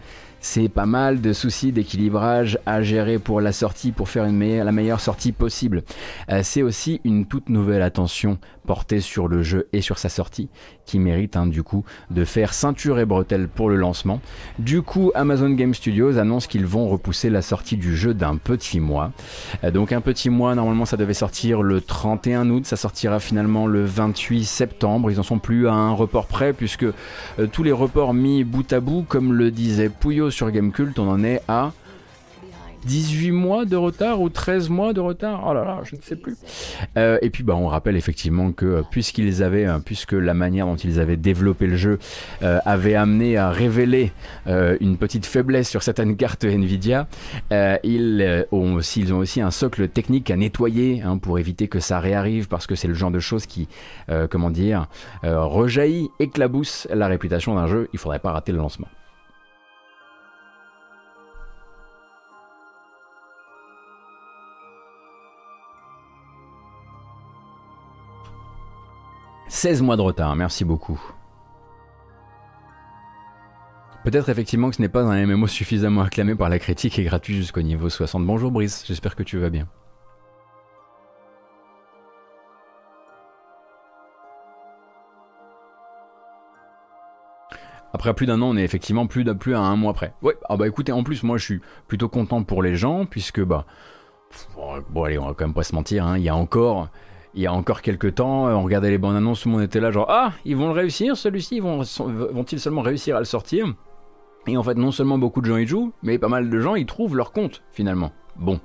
C'est 0.41 0.69
pas 0.69 0.87
mal 0.87 1.21
de 1.21 1.33
soucis 1.33 1.73
d'équilibrage 1.73 2.59
à 2.67 2.81
gérer 2.81 3.19
pour 3.19 3.41
la 3.41 3.51
sortie, 3.51 3.91
pour 3.91 4.09
faire 4.09 4.25
la 4.27 4.73
meilleure 4.73 5.01
sortie 5.01 5.33
possible. 5.33 5.83
Euh, 6.31 6.41
c'est 6.45 6.63
aussi 6.63 7.01
une 7.05 7.27
toute 7.27 7.49
nouvelle 7.49 7.83
attention 7.83 8.39
portée 8.67 9.01
sur 9.01 9.29
le 9.29 9.43
jeu 9.43 9.69
et 9.73 9.81
sur 9.81 9.99
sa 9.99 10.09
sortie 10.09 10.49
qui 10.85 10.99
mérite 10.99 11.37
hein, 11.37 11.47
du 11.47 11.63
coup 11.63 11.85
de 12.11 12.25
faire 12.25 12.55
ceinture 12.55 12.99
et 12.99 13.05
bretelles 13.05 13.49
pour 13.49 13.69
le 13.69 13.77
lancement. 13.77 14.21
Du 14.59 14.83
coup, 14.83 15.11
Amazon 15.15 15.51
Game 15.51 15.75
Studios 15.75 16.19
annonce 16.19 16.47
qu'ils 16.47 16.67
vont 16.67 16.89
repousser 16.89 17.31
la 17.31 17.43
sortie 17.43 17.77
du 17.77 17.97
jeu 17.97 18.15
d'un 18.15 18.37
petit 18.37 18.81
mois. 18.81 19.13
Euh, 19.65 19.71
donc 19.71 19.93
un 19.93 20.01
petit 20.01 20.31
mois, 20.31 20.55
normalement 20.55 20.85
ça 20.85 20.97
devait 20.97 21.15
sortir 21.15 21.63
le 21.63 21.81
31 21.81 22.51
août, 22.51 22.67
ça 22.67 22.77
sortira 22.77 23.21
finalement 23.21 23.67
le 23.67 23.85
28 23.85 24.45
septembre. 24.45 25.11
Ils 25.11 25.21
en 25.21 25.25
sont 25.25 25.39
plus 25.39 25.69
à 25.69 25.73
un 25.73 25.93
report 25.93 26.27
près 26.27 26.53
puisque 26.53 26.85
euh, 26.85 26.93
tous 27.51 27.63
les 27.63 27.73
reports 27.73 28.15
mis 28.15 28.45
bout 28.45 28.73
à 28.73 28.81
bout, 28.81 29.05
comme 29.09 29.33
le 29.33 29.51
disait 29.51 29.89
Pouillot 29.89 30.31
sur 30.31 30.51
Gamecult, 30.51 30.99
on 30.99 31.09
en 31.09 31.25
est 31.25 31.41
à 31.49 31.73
18 32.87 33.33
mois 33.33 33.65
de 33.65 33.77
retard 33.77 34.21
ou 34.21 34.29
13 34.29 34.69
mois 34.69 34.93
de 34.93 35.01
retard? 35.01 35.45
Oh 35.47 35.53
là 35.53 35.65
là, 35.65 35.81
je 35.83 35.97
ne 35.97 36.01
sais 36.01 36.17
plus. 36.17 36.37
Euh, 36.97 37.19
et 37.21 37.31
puis 37.31 37.43
bah, 37.43 37.55
on 37.55 37.67
rappelle 37.67 37.97
effectivement 37.97 38.53
que 38.53 38.67
euh, 38.67 38.83
puisqu'ils 38.89 39.43
avaient, 39.43 39.67
euh, 39.67 39.79
puisque 39.85 40.13
la 40.13 40.35
manière 40.35 40.67
dont 40.67 40.77
ils 40.77 41.01
avaient 41.01 41.17
développé 41.17 41.67
le 41.67 41.77
jeu 41.77 41.99
avait 42.41 42.95
amené 42.95 43.37
à 43.37 43.51
révéler 43.51 44.13
une 44.47 44.97
petite 44.97 45.27
faiblesse 45.27 45.69
sur 45.69 45.83
certaines 45.83 46.17
cartes 46.17 46.45
Nvidia, 46.45 47.09
ils, 47.51 48.47
ont 48.53 48.75
aussi, 48.75 49.01
ils 49.01 49.13
ont 49.13 49.19
aussi 49.19 49.41
un 49.41 49.51
socle 49.51 49.89
technique 49.89 50.31
à 50.31 50.37
nettoyer 50.37 51.03
hein, 51.03 51.19
pour 51.19 51.39
éviter 51.39 51.69
que 51.69 51.81
ça 51.81 51.99
réarrive 51.99 52.49
parce 52.49 52.67
que 52.67 52.75
c'est 52.75 52.89
le 52.89 52.95
genre 52.95 53.11
de 53.11 53.19
choses 53.19 53.47
qui, 53.47 53.69
comment 54.31 54.51
dire, 54.51 54.87
rejaillit, 55.23 56.09
éclabousse 56.21 56.87
la 56.93 57.09
réputation 57.09 57.55
d'un 57.55 57.67
jeu. 57.67 57.89
Il 57.93 57.99
faudrait 57.99 58.21
pas 58.21 58.33
rater 58.33 58.53
le 58.53 58.59
lancement. 58.59 58.89
16 69.49 69.83
mois 69.83 69.97
de 69.97 70.03
retard, 70.03 70.35
merci 70.37 70.65
beaucoup. 70.65 71.01
Peut-être 74.05 74.29
effectivement 74.29 74.71
que 74.71 74.77
ce 74.77 74.83
n'est 74.83 74.89
pas 74.89 75.03
un 75.03 75.27
MMO 75.27 75.47
suffisamment 75.47 76.03
acclamé 76.03 76.35
par 76.35 76.49
la 76.49 76.59
critique 76.59 76.99
et 76.99 77.05
gratuit 77.05 77.35
jusqu'au 77.35 77.63
niveau 77.63 77.89
60. 77.89 78.25
Bonjour 78.25 78.51
Brice, 78.51 78.85
j'espère 78.87 79.17
que 79.17 79.23
tu 79.23 79.39
vas 79.39 79.51
bien. 79.51 79.67
Après 87.93 88.13
plus 88.15 88.27
d'un 88.27 88.43
an, 88.43 88.51
on 88.51 88.57
est 88.57 88.65
effectivement 88.65 89.07
plus, 89.07 89.25
à 89.55 89.59
un 89.59 89.77
mois 89.77 89.95
près. 89.95 90.13
Ouais, 90.23 90.37
ah 90.49 90.57
bah 90.57 90.67
écoutez, 90.67 90.93
en 90.93 91.03
plus, 91.03 91.23
moi 91.23 91.39
je 91.39 91.45
suis 91.45 91.61
plutôt 91.89 92.09
content 92.09 92.43
pour 92.43 92.63
les 92.63 92.77
gens, 92.77 93.07
puisque 93.07 93.43
bah. 93.43 93.65
Bon, 94.91 95.05
allez, 95.05 95.19
on 95.19 95.27
va 95.27 95.35
quand 95.35 95.47
même 95.47 95.55
pas 95.55 95.63
se 95.63 95.75
mentir, 95.75 96.05
hein, 96.05 96.19
il 96.19 96.25
y 96.25 96.29
a 96.29 96.37
encore. 96.37 96.91
Il 97.37 97.43
y 97.43 97.47
a 97.47 97.53
encore 97.53 97.83
quelques 97.83 98.15
temps, 98.15 98.47
on 98.47 98.63
regardait 98.63 98.91
les 98.91 98.99
bandes 98.99 99.15
annonces, 99.15 99.43
tout 99.43 99.49
le 99.49 99.55
monde 99.55 99.63
était 99.63 99.79
là, 99.79 99.91
genre 99.91 100.07
Ah, 100.09 100.33
ils 100.47 100.57
vont 100.57 100.69
le 100.69 100.73
réussir 100.73 101.17
celui-ci, 101.17 101.61
vont, 101.61 101.83
vont-ils 101.83 102.59
seulement 102.59 102.81
réussir 102.81 103.15
à 103.15 103.19
le 103.19 103.27
sortir? 103.27 103.75
Et 104.47 104.57
en 104.57 104.63
fait, 104.63 104.75
non 104.75 104.91
seulement 104.91 105.19
beaucoup 105.19 105.43
de 105.43 105.47
gens 105.47 105.59
y 105.59 105.67
jouent, 105.67 105.93
mais 106.03 106.19
pas 106.19 106.29
mal 106.29 106.49
de 106.49 106.61
gens 106.61 106.77
y 106.77 106.87
trouvent 106.87 107.15
leur 107.15 107.33
compte 107.33 107.63
finalement. 107.73 108.13
Bon, 108.37 108.59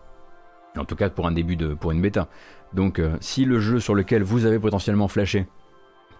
en 0.77 0.85
tout 0.85 0.95
cas 0.95 1.09
pour 1.09 1.27
un 1.27 1.31
début 1.31 1.57
de, 1.57 1.73
pour 1.73 1.91
une 1.91 2.01
bêta. 2.01 2.29
Donc, 2.73 2.99
euh, 2.99 3.17
si 3.19 3.45
le 3.45 3.59
jeu 3.59 3.79
sur 3.79 3.95
lequel 3.95 4.23
vous 4.23 4.45
avez 4.45 4.59
potentiellement 4.59 5.07
flashé 5.07 5.47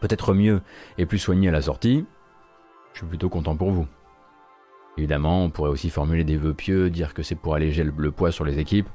peut 0.02 0.08
être 0.10 0.34
mieux 0.34 0.62
et 0.98 1.06
plus 1.06 1.20
soigné 1.20 1.50
à 1.50 1.52
la 1.52 1.62
sortie, 1.62 2.06
je 2.94 3.00
suis 3.00 3.08
plutôt 3.08 3.30
content 3.30 3.56
pour 3.56 3.72
vous. 3.72 3.88
Évidemment, 4.98 5.46
on 5.46 5.50
pourrait 5.50 5.70
aussi 5.70 5.90
formuler 5.90 6.24
des 6.24 6.38
vœux 6.38 6.54
pieux, 6.54 6.90
dire 6.90 7.14
que 7.14 7.24
c'est 7.24 7.36
pour 7.36 7.56
alléger 7.56 7.84
le, 7.84 8.12
poids 8.12 8.32
sur 8.32 8.44
les 8.44 8.60
équipes. 8.60 8.90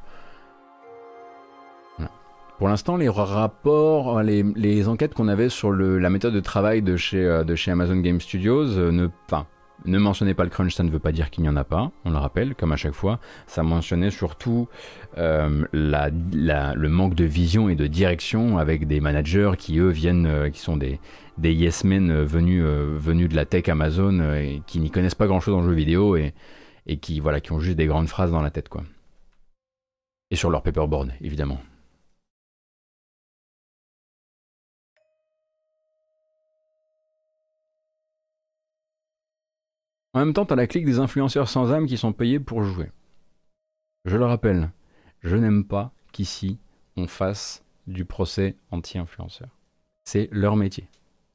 Pour 2.59 2.69
l'instant, 2.69 2.97
les 2.97 3.11
rapports, 3.11 4.23
les, 4.23 4.89
enquêtes 4.89 5.13
qu'on 5.13 5.29
avait 5.29 5.51
sur 5.51 5.73
la 5.73 6.09
méthode 6.09 6.33
de 6.33 6.41
travail 6.41 6.81
de 6.81 6.97
chez, 6.97 7.23
euh, 7.23 7.45
Amazon 7.67 7.97
Game 7.97 8.19
Studios, 8.19 8.79
euh, 8.79 8.91
ne, 8.91 9.09
enfin, 9.27 9.47
ne 9.85 9.99
mentionnez 9.99 10.33
pas 10.33 10.45
le 10.45 10.49
crunch, 10.49 10.75
ça 10.75 10.83
ne 10.83 10.89
veut 10.89 10.99
pas 10.99 11.13
dire 11.13 11.29
qu'il 11.29 11.43
n'y 11.43 11.51
en 11.51 11.57
a 11.57 11.65
pas, 11.65 11.91
on 12.07 12.11
le 12.11 12.17
rappelle, 12.17 12.55
comme 12.55 12.73
à 12.73 12.77
chaque 12.77 12.95
fois. 12.95 13.21
Ça 13.47 13.63
mentionnait 13.63 14.11
surtout 14.11 14.69
euh, 15.19 15.67
le 15.73 16.89
manque 16.89 17.15
de 17.15 17.25
vision 17.25 17.69
et 17.69 17.75
de 17.75 17.87
direction 17.87 18.57
avec 18.57 18.87
des 18.87 19.01
managers 19.01 19.53
qui, 19.59 19.79
eux, 19.79 19.91
viennent, 19.91 20.51
qui 20.51 20.61
sont 20.61 20.79
des, 20.79 20.99
yes 21.43 21.85
men 21.85 22.23
venus, 22.23 22.65
de 22.65 23.37
la 23.37 23.45
tech 23.45 23.69
Amazon 23.69 24.33
et 24.33 24.63
qui 24.67 24.81
n'y 24.81 24.91
connaissent 24.91 25.15
pas 25.15 25.27
grand 25.27 25.41
chose 25.41 25.55
en 25.55 25.63
jeu 25.63 25.73
vidéo 25.73 26.17
et, 26.17 26.33
et 26.87 26.97
qui, 26.97 27.21
voilà, 27.21 27.41
qui 27.41 27.53
ont 27.53 27.61
juste 27.61 27.77
des 27.77 27.87
grandes 27.87 28.09
phrases 28.09 28.33
dans 28.33 28.41
la 28.41 28.51
tête. 28.51 28.71
quoi. 28.71 28.83
Et 30.31 30.37
sur 30.37 30.49
leur 30.49 30.63
paperboard, 30.63 31.13
évidemment. 31.21 31.61
En 40.17 40.21
même 40.21 40.33
temps, 40.33 40.47
t'as 40.47 40.57
la 40.57 40.67
clique 40.67 40.87
des 40.87 40.99
influenceurs 40.99 41.47
sans 41.47 41.75
âme 41.75 41.85
qui 41.85 41.99
sont 41.99 42.15
payés 42.15 42.41
pour 42.41 42.63
jouer. 42.63 42.91
Je 44.07 44.17
le 44.17 44.25
rappelle, 44.25 44.71
je 45.21 45.37
n'aime 45.37 45.63
pas 45.63 45.93
qu'ici 46.11 46.59
on 46.97 47.07
fasse 47.07 47.63
du 47.87 48.07
procès 48.07 48.57
anti-influenceur. 48.71 49.51
C'est 50.05 50.31
leur 50.33 50.57
métier. 50.57 50.89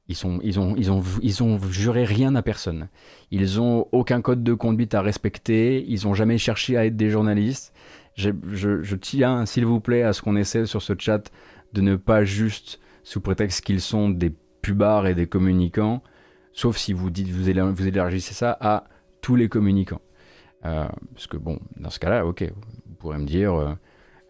Ils, 0.07 0.25
ont, 0.25 0.39
ont, 0.59 1.45
ont 1.45 1.59
juré 1.69 2.05
rien 2.05 2.33
à 2.33 2.41
personne. 2.41 2.89
Ils 3.29 3.61
ont 3.61 3.87
aucun 3.91 4.19
code 4.19 4.43
de 4.43 4.55
conduite 4.55 4.95
à 4.95 5.03
respecter. 5.03 5.85
Ils 5.87 6.07
n'ont 6.07 6.15
jamais 6.15 6.39
cherché 6.39 6.75
à 6.75 6.87
être 6.87 6.97
des 6.97 7.11
journalistes. 7.11 7.75
Je, 8.15 8.31
je, 8.51 8.95
tiens, 8.95 9.45
s'il 9.45 9.67
vous 9.67 9.79
plaît, 9.79 10.01
à 10.01 10.11
ce 10.11 10.23
qu'on 10.23 10.35
essaie 10.35 10.65
sur 10.65 10.81
ce 10.81 10.93
chat 10.97 11.31
de 11.73 11.81
ne 11.81 11.97
pas 11.97 12.25
juste, 12.25 12.79
sous 13.03 13.21
prétexte 13.21 13.63
qu'ils 13.63 13.79
sont 13.79 14.09
des 14.09 14.33
pubards 14.63 15.05
et 15.05 15.13
des 15.13 15.27
communicants, 15.27 16.01
sauf 16.53 16.78
si 16.78 16.94
vous 16.94 17.10
dites 17.10 17.30
vous, 17.30 17.44
vous 17.73 17.88
élargissez 17.88 18.34
ça 18.34 18.57
à 18.60 18.86
tous 19.22 19.36
les 19.36 19.49
communicants. 19.49 20.02
Euh, 20.65 20.88
parce 21.14 21.28
que 21.28 21.38
bon, 21.38 21.60
dans 21.78 21.90
ce 21.90 21.99
cas-là, 21.99 22.26
ok, 22.26 22.44
vous 22.44 22.95
pourrez 22.95 23.18
me 23.18 23.26
dire, 23.26 23.53
euh, 23.53 23.73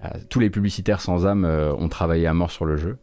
euh, 0.06 0.10
tous 0.30 0.40
les 0.40 0.50
publicitaires 0.50 1.02
sans 1.02 1.26
âme 1.26 1.46
ont 1.46 1.90
travaillé 1.90 2.28
à 2.28 2.34
mort 2.34 2.52
sur 2.52 2.66
le 2.66 2.78
jeu, 2.78 2.98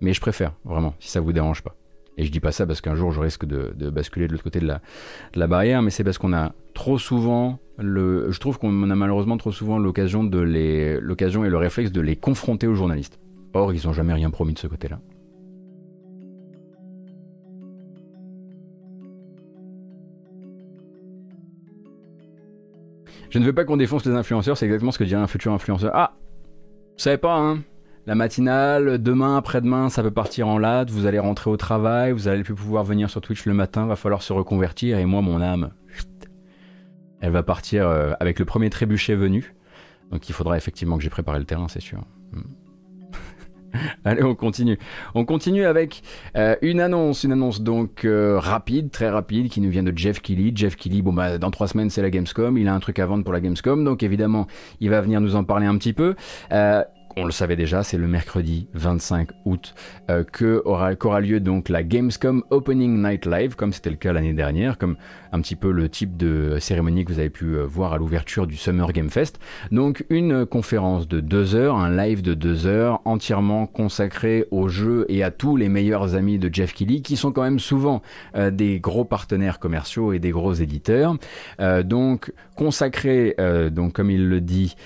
mais 0.00 0.12
je 0.12 0.20
préfère, 0.20 0.52
vraiment, 0.64 0.94
si 0.98 1.10
ça 1.10 1.20
vous 1.20 1.32
dérange 1.32 1.62
pas. 1.62 1.76
Et 2.16 2.24
je 2.24 2.30
dis 2.30 2.40
pas 2.40 2.52
ça 2.52 2.64
parce 2.64 2.80
qu'un 2.80 2.94
jour 2.94 3.10
je 3.10 3.20
risque 3.20 3.44
de, 3.44 3.90
basculer 3.90 4.28
de 4.28 4.32
l'autre 4.32 4.44
côté 4.44 4.60
de 4.60 4.72
la, 5.34 5.46
barrière, 5.48 5.82
mais 5.82 5.90
c'est 5.90 6.04
parce 6.04 6.16
qu'on 6.18 6.32
a 6.32 6.52
trop 6.72 6.96
souvent, 6.96 7.58
je 7.78 8.38
trouve 8.38 8.58
qu'on 8.58 8.88
a 8.88 8.94
malheureusement 8.94 9.36
trop 9.36 9.50
souvent 9.50 9.78
l'occasion 9.78 10.22
et 10.22 11.00
le 11.00 11.56
réflexe 11.56 11.90
de 11.90 12.00
les 12.00 12.14
confronter 12.14 12.68
aux 12.68 12.74
journalistes. 12.74 13.18
Or, 13.52 13.72
ils 13.72 13.86
n'ont 13.86 13.92
jamais 13.92 14.12
rien 14.12 14.30
promis 14.30 14.52
de 14.52 14.58
ce 14.58 14.68
côté-là. 14.68 15.00
Je 23.34 23.40
ne 23.40 23.44
veux 23.44 23.52
pas 23.52 23.64
qu'on 23.64 23.76
défonce 23.76 24.06
les 24.06 24.14
influenceurs, 24.14 24.56
c'est 24.56 24.64
exactement 24.64 24.92
ce 24.92 24.98
que 24.98 25.02
dirait 25.02 25.20
un 25.20 25.26
futur 25.26 25.52
influenceur. 25.52 25.90
Ah, 25.92 26.12
vous 26.16 26.98
savez 26.98 27.18
pas, 27.18 27.34
hein 27.34 27.64
la 28.06 28.14
matinale, 28.14 29.02
demain, 29.02 29.36
après-demain, 29.36 29.88
ça 29.88 30.04
peut 30.04 30.12
partir 30.12 30.46
en 30.46 30.56
latte, 30.56 30.90
vous 30.90 31.06
allez 31.06 31.18
rentrer 31.18 31.50
au 31.50 31.56
travail, 31.56 32.12
vous 32.12 32.28
allez 32.28 32.44
plus 32.44 32.54
pouvoir 32.54 32.84
venir 32.84 33.10
sur 33.10 33.20
Twitch 33.20 33.44
le 33.46 33.54
matin, 33.54 33.86
va 33.86 33.96
falloir 33.96 34.22
se 34.22 34.32
reconvertir, 34.32 34.98
et 34.98 35.04
moi, 35.04 35.20
mon 35.20 35.40
âme, 35.40 35.70
elle 37.20 37.32
va 37.32 37.42
partir 37.42 37.88
euh, 37.88 38.12
avec 38.20 38.38
le 38.38 38.44
premier 38.44 38.70
trébuchet 38.70 39.16
venu. 39.16 39.56
Donc 40.12 40.28
il 40.28 40.32
faudra 40.32 40.56
effectivement 40.56 40.96
que 40.96 41.02
j'ai 41.02 41.10
préparé 41.10 41.40
le 41.40 41.44
terrain, 41.44 41.66
c'est 41.66 41.82
sûr. 41.82 42.04
Allez, 44.04 44.22
on 44.22 44.34
continue. 44.34 44.78
On 45.14 45.24
continue 45.24 45.64
avec 45.64 46.02
euh, 46.36 46.56
une 46.62 46.80
annonce, 46.80 47.24
une 47.24 47.32
annonce 47.32 47.60
donc 47.60 48.04
euh, 48.04 48.38
rapide, 48.38 48.90
très 48.90 49.08
rapide, 49.08 49.48
qui 49.48 49.60
nous 49.60 49.70
vient 49.70 49.82
de 49.82 49.96
Jeff 49.96 50.20
Kelly. 50.20 50.52
Jeff 50.54 50.76
Kelly, 50.76 51.02
bon 51.02 51.12
bah 51.12 51.38
dans 51.38 51.50
trois 51.50 51.68
semaines 51.68 51.90
c'est 51.90 52.02
la 52.02 52.10
Gamescom, 52.10 52.56
il 52.58 52.68
a 52.68 52.74
un 52.74 52.80
truc 52.80 52.98
à 52.98 53.06
vendre 53.06 53.24
pour 53.24 53.32
la 53.32 53.40
Gamescom, 53.40 53.84
donc 53.84 54.02
évidemment 54.02 54.46
il 54.80 54.90
va 54.90 55.00
venir 55.00 55.20
nous 55.20 55.36
en 55.36 55.44
parler 55.44 55.66
un 55.66 55.76
petit 55.76 55.92
peu 55.92 56.14
on 57.16 57.24
le 57.24 57.32
savait 57.32 57.56
déjà, 57.56 57.82
c'est 57.82 57.96
le 57.96 58.08
mercredi 58.08 58.66
25 58.74 59.28
août 59.44 59.74
euh, 60.10 60.24
que 60.24 60.62
aura, 60.64 60.94
qu'aura 60.96 61.20
lieu 61.20 61.40
donc 61.40 61.68
la 61.68 61.82
Gamescom 61.82 62.42
Opening 62.50 63.02
Night 63.02 63.26
Live, 63.26 63.54
comme 63.54 63.72
c'était 63.72 63.90
le 63.90 63.96
cas 63.96 64.12
l'année 64.12 64.32
dernière, 64.32 64.78
comme 64.78 64.96
un 65.32 65.40
petit 65.40 65.56
peu 65.56 65.70
le 65.70 65.88
type 65.88 66.16
de 66.16 66.58
cérémonie 66.60 67.04
que 67.04 67.12
vous 67.12 67.18
avez 67.18 67.30
pu 67.30 67.56
euh, 67.56 67.64
voir 67.64 67.92
à 67.92 67.98
l'ouverture 67.98 68.46
du 68.46 68.56
Summer 68.56 68.92
Game 68.92 69.10
Fest. 69.10 69.38
Donc 69.70 70.04
une 70.10 70.44
conférence 70.44 71.06
de 71.06 71.20
deux 71.20 71.54
heures, 71.54 71.76
un 71.76 71.94
live 71.94 72.22
de 72.22 72.34
deux 72.34 72.66
heures, 72.66 73.00
entièrement 73.04 73.66
consacré 73.66 74.46
au 74.50 74.68
jeu 74.68 75.06
et 75.08 75.22
à 75.22 75.30
tous 75.30 75.56
les 75.56 75.68
meilleurs 75.68 76.16
amis 76.16 76.38
de 76.38 76.52
Jeff 76.52 76.74
Keighley, 76.74 77.00
qui 77.00 77.16
sont 77.16 77.32
quand 77.32 77.42
même 77.42 77.60
souvent 77.60 78.02
euh, 78.34 78.50
des 78.50 78.80
gros 78.80 79.04
partenaires 79.04 79.60
commerciaux 79.60 80.12
et 80.12 80.18
des 80.18 80.30
gros 80.30 80.52
éditeurs. 80.52 81.16
donc 81.84 82.32
consacré, 82.56 83.34
donc 83.72 83.94
comme 83.94 84.10
il 84.10 84.28
le 84.28 84.40
dit, 84.40 84.76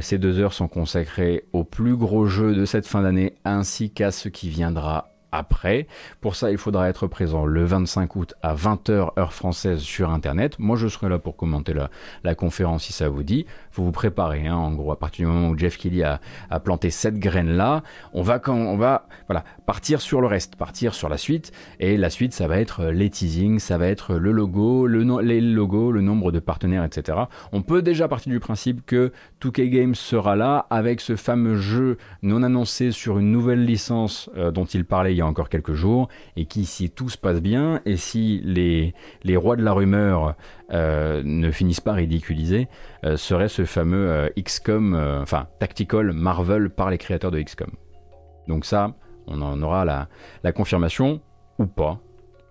ces 0.00 0.18
deux 0.18 0.38
heures 0.40 0.54
sont 0.54 0.68
consacrées 0.68 1.44
au 1.52 1.64
plus 1.78 1.96
gros 1.96 2.26
jeu 2.26 2.56
de 2.56 2.64
cette 2.64 2.88
fin 2.88 3.02
d'année 3.02 3.34
ainsi 3.44 3.90
qu'à 3.90 4.10
ce 4.10 4.28
qui 4.28 4.48
viendra 4.48 5.12
après. 5.30 5.86
Pour 6.20 6.34
ça, 6.34 6.50
il 6.50 6.58
faudra 6.58 6.88
être 6.88 7.06
présent 7.06 7.46
le 7.46 7.64
25 7.64 8.16
août 8.16 8.34
à 8.42 8.56
20h 8.56 9.16
heure 9.16 9.32
française 9.32 9.78
sur 9.78 10.10
Internet. 10.10 10.58
Moi, 10.58 10.76
je 10.76 10.88
serai 10.88 11.08
là 11.08 11.20
pour 11.20 11.36
commenter 11.36 11.74
la, 11.74 11.88
la 12.24 12.34
conférence 12.34 12.82
si 12.82 12.92
ça 12.92 13.08
vous 13.08 13.22
dit. 13.22 13.46
Vous 13.78 13.92
préparer, 13.92 14.46
hein, 14.46 14.56
en 14.56 14.72
gros, 14.72 14.90
à 14.92 14.98
partir 14.98 15.28
du 15.28 15.32
moment 15.32 15.50
où 15.50 15.58
Jeff 15.58 15.78
Kelly 15.78 16.02
a, 16.02 16.20
planté 16.64 16.90
cette 16.90 17.18
graine-là, 17.18 17.82
on 18.12 18.22
va, 18.22 18.38
quand, 18.38 18.56
on 18.56 18.76
va 18.76 19.06
voilà, 19.28 19.44
partir 19.66 20.00
sur 20.00 20.20
le 20.20 20.26
reste, 20.26 20.56
partir 20.56 20.94
sur 20.94 21.08
la 21.08 21.16
suite. 21.16 21.52
Et 21.78 21.96
la 21.96 22.10
suite, 22.10 22.32
ça 22.32 22.48
va 22.48 22.58
être 22.58 22.86
les 22.86 23.08
teasings, 23.08 23.60
ça 23.60 23.78
va 23.78 23.86
être 23.86 24.14
le 24.14 24.32
logo, 24.32 24.86
le 24.86 25.20
les 25.20 25.40
logos, 25.40 25.92
le 25.92 26.00
nombre 26.00 26.32
de 26.32 26.40
partenaires, 26.40 26.84
etc. 26.84 27.18
On 27.52 27.62
peut 27.62 27.82
déjà 27.82 28.08
partir 28.08 28.32
du 28.32 28.40
principe 28.40 28.84
que 28.84 29.12
2K 29.42 29.68
Games 29.68 29.94
sera 29.94 30.36
là 30.36 30.66
avec 30.70 31.00
ce 31.00 31.16
fameux 31.16 31.56
jeu 31.56 31.98
non 32.22 32.42
annoncé 32.42 32.90
sur 32.90 33.18
une 33.18 33.30
nouvelle 33.30 33.64
licence 33.64 34.30
euh, 34.36 34.50
dont 34.50 34.64
il 34.64 34.84
parlait 34.84 35.14
il 35.14 35.18
y 35.18 35.20
a 35.20 35.26
encore 35.26 35.48
quelques 35.48 35.74
jours 35.74 36.08
et 36.36 36.46
qui, 36.46 36.64
si 36.64 36.90
tout 36.90 37.08
se 37.08 37.18
passe 37.18 37.40
bien 37.40 37.80
et 37.86 37.96
si 37.96 38.40
les, 38.44 38.94
les 39.22 39.36
rois 39.36 39.56
de 39.56 39.62
la 39.62 39.72
rumeur 39.72 40.34
euh, 40.72 41.22
ne 41.24 41.50
finissent 41.50 41.80
pas 41.80 41.94
ridiculisés, 41.94 42.68
euh, 43.04 43.16
serait 43.16 43.48
ce 43.48 43.64
fameux 43.64 44.10
euh, 44.10 44.28
XCOM, 44.38 44.94
enfin 45.22 45.48
Tactical 45.58 46.12
Marvel 46.12 46.68
par 46.68 46.90
les 46.90 46.98
créateurs 46.98 47.30
de 47.30 47.40
XCOM. 47.40 47.70
Donc 48.48 48.64
ça, 48.64 48.94
on 49.26 49.40
en 49.40 49.62
aura 49.62 49.84
la 49.84 50.52
confirmation 50.52 51.20
ou 51.58 51.66
pas 51.66 52.00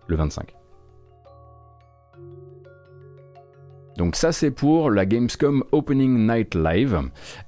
le 0.08 0.16
25. 0.16 0.57
Donc 3.98 4.16
ça 4.16 4.32
c'est 4.32 4.52
pour 4.52 4.92
la 4.92 5.08
Gamescom 5.08 5.64
Opening 5.72 6.28
Night 6.28 6.54
Live 6.54 7.02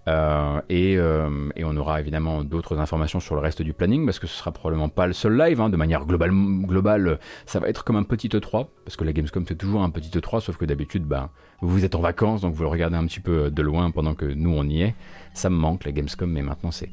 euh, 0.07 0.59
euh, 0.71 1.49
et, 1.55 1.63
on 1.63 1.77
aura 1.77 1.99
évidemment 1.99 2.43
d'autres 2.43 2.79
informations 2.79 3.19
sur 3.19 3.35
le 3.35 3.41
reste 3.41 3.61
du 3.61 3.73
planning 3.73 4.03
parce 4.03 4.17
que 4.17 4.25
ce 4.25 4.35
sera 4.35 4.51
probablement 4.51 4.89
pas 4.89 5.05
le 5.05 5.13
seul 5.13 5.37
live. 5.37 5.61
Hein. 5.61 5.69
de 5.69 5.77
manière 5.77 6.05
globale, 6.05 6.31
globale, 6.31 7.19
ça 7.45 7.59
va 7.59 7.69
être 7.69 7.83
comme 7.83 7.97
un 7.97 8.03
petit 8.03 8.29
E3 8.29 8.65
parce 8.83 8.97
que 8.97 9.03
la 9.03 9.13
Gamescom 9.13 9.45
c'est 9.47 9.57
toujours 9.57 9.83
un 9.83 9.91
petit 9.91 10.09
E3 10.09 10.39
sauf 10.39 10.57
que 10.57 10.65
d'habitude 10.65 11.03
ben, 11.03 11.29
vous 11.61 11.85
êtes 11.85 11.93
en 11.93 12.01
vacances 12.01 12.41
donc 12.41 12.55
vous 12.55 12.63
le 12.63 12.69
regardez 12.69 12.97
un 12.97 13.05
petit 13.05 13.19
peu 13.19 13.51
de 13.51 13.61
loin 13.61 13.91
pendant 13.91 14.15
que 14.15 14.25
nous 14.25 14.51
on 14.51 14.63
y 14.63 14.81
est. 14.81 14.95
Ça 15.35 15.51
me 15.51 15.55
manque 15.55 15.85
la 15.85 15.91
Gamescom 15.91 16.31
mais 16.31 16.41
maintenant 16.41 16.71
c'est 16.71 16.89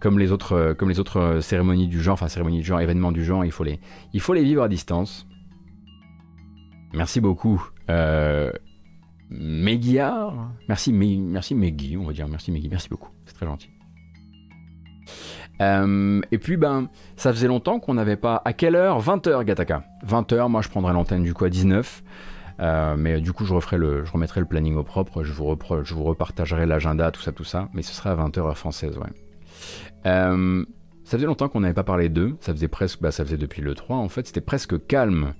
comme 0.00 0.20
les 0.20 0.30
autres 0.30 0.74
comme 0.74 0.88
les 0.88 1.00
autres 1.00 1.40
cérémonies 1.40 1.88
du 1.88 2.00
genre, 2.00 2.14
enfin 2.14 2.28
cérémonies 2.28 2.58
du 2.58 2.64
genre, 2.64 2.80
événements 2.80 3.10
du 3.10 3.24
genre, 3.24 3.44
il 3.44 3.50
faut 3.50 3.64
les 3.64 3.80
il 4.12 4.20
faut 4.20 4.34
les 4.34 4.44
vivre 4.44 4.62
à 4.62 4.68
distance. 4.68 5.26
Merci 6.92 7.20
beaucoup 7.20 7.60
Euh, 7.90 8.52
merci, 10.68 10.92
merci 10.92 11.54
Meggy, 11.54 11.96
on 11.96 12.04
va 12.04 12.12
dire 12.12 12.28
merci 12.28 12.50
Meggy, 12.50 12.68
merci 12.68 12.88
beaucoup, 12.88 13.10
c'est 13.26 13.34
très 13.34 13.46
gentil. 13.46 13.70
Euh, 15.60 16.20
et 16.30 16.38
puis, 16.38 16.56
ben, 16.56 16.88
ça 17.16 17.32
faisait 17.32 17.46
longtemps 17.46 17.80
qu'on 17.80 17.94
n'avait 17.94 18.16
pas. 18.16 18.40
À 18.44 18.52
quelle 18.52 18.74
heure? 18.74 19.00
20h, 19.00 19.44
Gataka. 19.44 19.84
20h, 20.06 20.48
moi 20.48 20.62
je 20.62 20.68
prendrai 20.68 20.92
l'antenne 20.92 21.22
du 21.22 21.34
coup 21.34 21.44
à 21.44 21.50
19. 21.50 22.02
Euh, 22.60 22.96
mais 22.96 23.20
du 23.20 23.32
coup, 23.32 23.44
je, 23.44 23.54
referai 23.54 23.78
le, 23.78 24.04
je 24.04 24.12
remettrai 24.12 24.40
le 24.40 24.46
planning 24.46 24.76
au 24.76 24.82
propre, 24.82 25.22
je 25.22 25.32
vous, 25.32 25.56
je 25.82 25.94
vous 25.94 26.04
repartagerai 26.04 26.66
l'agenda, 26.66 27.10
tout 27.10 27.22
ça, 27.22 27.32
tout 27.32 27.44
ça. 27.44 27.68
Mais 27.72 27.82
ce 27.82 27.94
sera 27.94 28.10
à 28.10 28.16
20h 28.16 28.40
heure 28.40 28.58
française, 28.58 28.96
ouais. 28.98 29.10
Euh, 30.06 30.64
ça 31.04 31.16
faisait 31.16 31.26
longtemps 31.26 31.48
qu'on 31.48 31.60
n'avait 31.60 31.74
pas 31.74 31.84
parlé 31.84 32.08
d'eux. 32.08 32.36
Ça 32.40 32.52
faisait 32.52 32.68
presque, 32.68 33.00
bah, 33.00 33.10
ça 33.10 33.24
faisait 33.24 33.36
depuis 33.38 33.62
le 33.62 33.74
3 33.74 33.96
en 33.96 34.08
fait. 34.08 34.26
C'était 34.26 34.40
presque 34.40 34.86
calme. 34.86 35.34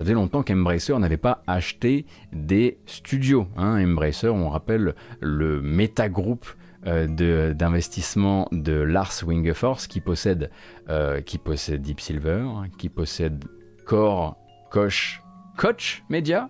Ça 0.00 0.04
faisait 0.04 0.14
longtemps 0.14 0.42
qu'Embracer 0.42 0.98
n'avait 0.98 1.18
pas 1.18 1.42
acheté 1.46 2.06
des 2.32 2.78
studios. 2.86 3.46
Hein. 3.58 3.84
Embracer, 3.84 4.30
on 4.30 4.48
rappelle 4.48 4.94
le 5.20 5.60
métagroupe 5.60 6.46
euh, 6.86 7.52
d'investissement 7.52 8.48
de, 8.50 8.72
Lars 8.72 9.12
Wingefors 9.26 9.80
qui 9.88 10.00
possède, 10.00 10.50
euh, 10.88 11.20
qui 11.20 11.36
possède 11.36 11.82
Deep 11.82 12.00
Silver, 12.00 12.46
qui 12.78 12.88
possède 12.88 13.44
Core, 13.84 14.38
Koch, 14.70 15.20
Koch 15.58 16.02
Media, 16.08 16.48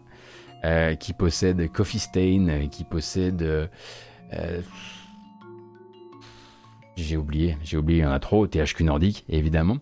euh, 0.63 0.95
qui 0.95 1.13
possède 1.13 1.73
Coffee 1.73 1.99
Stain, 1.99 2.69
qui 2.71 2.85
possède 2.85 3.69
j'ai 6.97 7.17
oublié, 7.17 7.57
j'ai 7.65 7.77
oublié, 7.79 7.99
il 7.99 8.03
y 8.03 8.07
en 8.07 8.13
a 8.13 8.21
trop, 8.21 8.47
THQ 8.47 8.85
Nordic, 8.85 9.25
évidemment. 9.29 9.79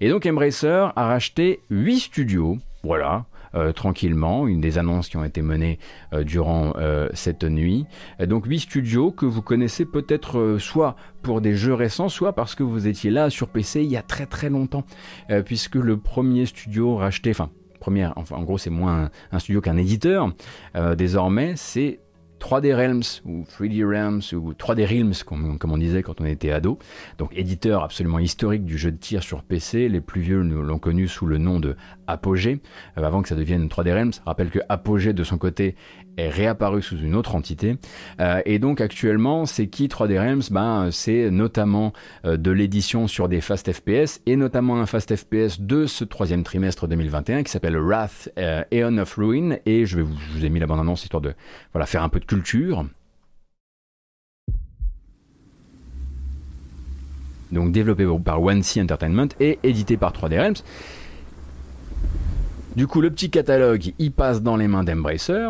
Et 0.00 0.08
donc 0.08 0.26
Embracer 0.26 0.88
a 0.96 1.06
racheté 1.06 1.60
8 1.70 2.00
studios, 2.00 2.58
voilà, 2.82 3.26
euh, 3.54 3.72
tranquillement, 3.72 4.46
une 4.46 4.60
des 4.60 4.78
annonces 4.78 5.08
qui 5.08 5.16
ont 5.16 5.24
été 5.24 5.42
menées 5.42 5.78
euh, 6.12 6.24
durant 6.24 6.72
euh, 6.76 7.08
cette 7.12 7.44
nuit. 7.44 7.86
donc 8.18 8.46
8 8.46 8.60
studios 8.60 9.12
que 9.12 9.26
vous 9.26 9.42
connaissez 9.42 9.84
peut-être 9.84 10.56
soit 10.58 10.96
pour 11.22 11.40
des 11.40 11.54
jeux 11.54 11.74
récents, 11.74 12.08
soit 12.08 12.32
parce 12.32 12.54
que 12.54 12.62
vous 12.62 12.86
étiez 12.86 13.10
là 13.10 13.30
sur 13.30 13.48
PC 13.48 13.82
il 13.82 13.90
y 13.90 13.96
a 13.96 14.02
très 14.02 14.26
très 14.26 14.50
longtemps, 14.50 14.84
puisque 15.44 15.76
le 15.76 15.96
premier 15.96 16.46
studio 16.46 16.96
racheté, 16.96 17.30
enfin 17.30 17.50
première, 17.78 18.12
enfin 18.16 18.36
en 18.36 18.42
gros 18.42 18.58
c'est 18.58 18.70
moins 18.70 19.10
un 19.30 19.38
studio 19.38 19.60
qu'un 19.60 19.76
éditeur, 19.76 20.32
désormais 20.96 21.54
c'est 21.56 22.00
3D 22.42 22.74
Realms 22.74 23.22
ou 23.24 23.44
3D 23.44 23.84
Realms 23.84 24.22
ou 24.32 24.52
3D 24.52 24.84
Realms 24.84 25.14
comme, 25.24 25.72
on 25.72 25.78
disait 25.78 26.02
quand 26.02 26.20
on 26.20 26.24
était 26.24 26.50
ado. 26.50 26.78
Donc 27.18 27.30
éditeur 27.36 27.84
absolument 27.84 28.18
historique 28.18 28.64
du 28.64 28.76
jeu 28.76 28.90
de 28.90 28.96
tir 28.96 29.22
sur 29.22 29.44
PC. 29.44 29.88
Les 29.88 30.00
plus 30.00 30.20
vieux 30.20 30.42
l'ont 30.42 30.80
connu 30.80 31.06
sous 31.06 31.26
le 31.26 31.38
nom 31.38 31.60
de 31.60 31.76
Apogée, 32.12 32.60
euh, 32.98 33.04
avant 33.04 33.22
que 33.22 33.28
ça 33.28 33.34
devienne 33.34 33.66
3D 33.68 33.92
Realms. 33.92 34.12
Rappelle 34.24 34.50
que 34.50 34.60
Apogée 34.68 35.12
de 35.12 35.24
son 35.24 35.38
côté 35.38 35.74
est 36.16 36.28
réapparu 36.28 36.82
sous 36.82 36.98
une 36.98 37.14
autre 37.14 37.34
entité. 37.34 37.78
Euh, 38.20 38.42
et 38.44 38.58
donc 38.58 38.80
actuellement, 38.80 39.46
c'est 39.46 39.66
qui 39.66 39.88
3D 39.88 40.18
Realms? 40.18 40.42
Ben, 40.50 40.90
C'est 40.92 41.30
notamment 41.30 41.92
euh, 42.24 42.36
de 42.36 42.50
l'édition 42.50 43.08
sur 43.08 43.28
des 43.28 43.40
fast 43.40 43.72
FPS, 43.72 44.20
et 44.26 44.36
notamment 44.36 44.80
un 44.80 44.86
fast 44.86 45.16
FPS 45.16 45.60
de 45.60 45.86
ce 45.86 46.04
troisième 46.04 46.42
trimestre 46.42 46.86
2021 46.86 47.42
qui 47.42 47.50
s'appelle 47.50 47.76
Wrath 47.76 48.28
Aeon 48.36 48.98
of 48.98 49.14
Ruin, 49.14 49.56
et 49.66 49.86
je, 49.86 49.96
vais 49.96 50.02
vous, 50.02 50.44
ai 50.44 50.48
mis 50.48 50.60
la 50.60 50.66
bande-annonce 50.66 51.02
histoire 51.02 51.22
de 51.22 51.34
voilà, 51.72 51.86
faire 51.86 52.02
un 52.02 52.08
peu 52.08 52.20
de 52.20 52.24
culture. 52.24 52.84
Donc 57.52 57.70
développé 57.70 58.06
par 58.24 58.42
One 58.42 58.62
Entertainment 58.78 59.28
et 59.38 59.58
édité 59.62 59.96
par 59.96 60.12
3D 60.12 60.38
Realms. 60.38 60.62
Du 62.74 62.86
coup, 62.86 63.02
le 63.02 63.10
petit 63.10 63.28
catalogue, 63.28 63.92
il 63.98 64.12
passe 64.12 64.40
dans 64.40 64.56
les 64.56 64.66
mains 64.66 64.82
d'Embracer. 64.82 65.48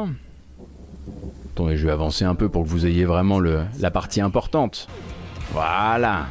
Attendez, 1.54 1.76
je 1.76 1.86
vais 1.86 1.92
avancer 1.92 2.24
un 2.24 2.34
peu 2.34 2.48
pour 2.48 2.64
que 2.64 2.68
vous 2.68 2.84
ayez 2.84 3.04
vraiment 3.04 3.38
la 3.38 3.90
partie 3.92 4.20
importante. 4.20 4.88
Voilà. 5.52 6.26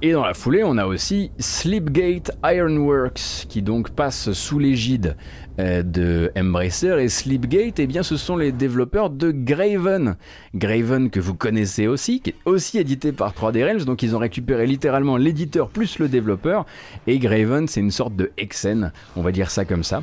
Et 0.00 0.12
dans 0.12 0.24
la 0.24 0.34
foulée, 0.34 0.62
on 0.64 0.76
a 0.76 0.86
aussi 0.86 1.32
Sleepgate 1.38 2.30
Ironworks 2.44 3.46
qui 3.48 3.62
donc 3.62 3.90
passe 3.90 4.32
sous 4.32 4.58
l'égide 4.60 5.16
de 5.58 6.30
Embracer 6.36 7.02
et 7.02 7.08
Sleepgate, 7.08 7.80
eh 7.80 7.86
bien 7.86 8.02
ce 8.02 8.16
sont 8.16 8.36
les 8.36 8.52
développeurs 8.52 9.10
de 9.10 9.32
Graven. 9.32 10.16
Graven 10.54 11.10
que 11.10 11.20
vous 11.20 11.34
connaissez 11.34 11.86
aussi, 11.86 12.20
qui 12.20 12.30
est 12.30 12.36
aussi 12.44 12.78
édité 12.78 13.12
par 13.12 13.32
3D 13.32 13.64
Realms, 13.64 13.84
donc 13.84 14.02
ils 14.02 14.14
ont 14.14 14.18
récupéré 14.18 14.66
littéralement 14.66 15.16
l'éditeur 15.16 15.68
plus 15.68 15.98
le 15.98 16.08
développeur. 16.08 16.64
Et 17.06 17.18
Graven, 17.18 17.66
c'est 17.66 17.80
une 17.80 17.90
sorte 17.90 18.14
de 18.14 18.30
Hexen, 18.36 18.92
on 19.16 19.22
va 19.22 19.32
dire 19.32 19.50
ça 19.50 19.64
comme 19.64 19.84
ça. 19.84 20.02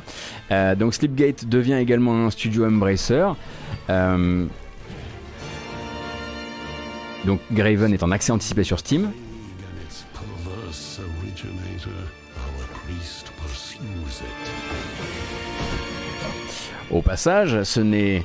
Euh, 0.50 0.74
donc 0.74 0.94
Sleepgate 0.94 1.46
devient 1.46 1.74
également 1.74 2.26
un 2.26 2.30
studio 2.30 2.66
Embracer. 2.66 3.26
Euh, 3.90 4.46
donc 7.24 7.40
Graven 7.52 7.92
est 7.92 8.02
en 8.02 8.10
accès 8.10 8.32
anticipé 8.32 8.62
sur 8.62 8.78
Steam. 8.78 9.10
Au 16.90 17.02
passage, 17.02 17.62
ce 17.64 17.80
n'est 17.80 18.24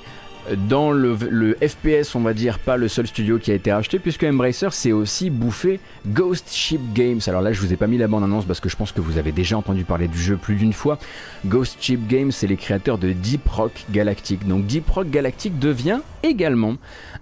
dans 0.67 0.91
le, 0.91 1.15
FPS, 1.61 2.15
on 2.15 2.21
va 2.21 2.33
dire, 2.33 2.59
pas 2.59 2.77
le 2.77 2.87
seul 2.87 3.07
studio 3.07 3.37
qui 3.37 3.51
a 3.51 3.53
été 3.53 3.71
racheté, 3.71 3.99
puisque 3.99 4.23
Embracer 4.23 4.71
s'est 4.71 4.91
aussi 4.91 5.29
bouffé 5.29 5.79
Ghost 6.07 6.51
Ship 6.51 6.81
Games. 6.93 7.19
Alors 7.27 7.41
là, 7.41 7.53
je 7.53 7.61
vous 7.61 7.71
ai 7.73 7.75
pas 7.75 7.87
mis 7.87 7.97
la 7.97 8.07
bande-annonce 8.07 8.45
parce 8.45 8.59
que 8.59 8.69
je 8.69 8.75
pense 8.75 8.91
que 8.91 9.01
vous 9.01 9.17
avez 9.17 9.31
déjà 9.31 9.57
entendu 9.57 9.83
parler 9.83 10.07
du 10.07 10.19
jeu 10.19 10.37
plus 10.37 10.55
d'une 10.55 10.73
fois. 10.73 10.97
Ghost 11.45 11.77
Ship 11.79 12.07
Games, 12.07 12.31
c'est 12.31 12.47
les 12.47 12.57
créateurs 12.57 12.97
de 12.97 13.11
Deep 13.11 13.47
Rock 13.47 13.85
Galactic. 13.91 14.47
Donc 14.47 14.65
Deep 14.65 14.89
Rock 14.89 15.09
Galactic 15.09 15.59
devient 15.59 15.99
également 16.23 16.75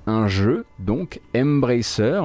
un 0.07 0.27
jeu, 0.27 0.65
donc 0.79 1.19
Embracer, 1.35 2.21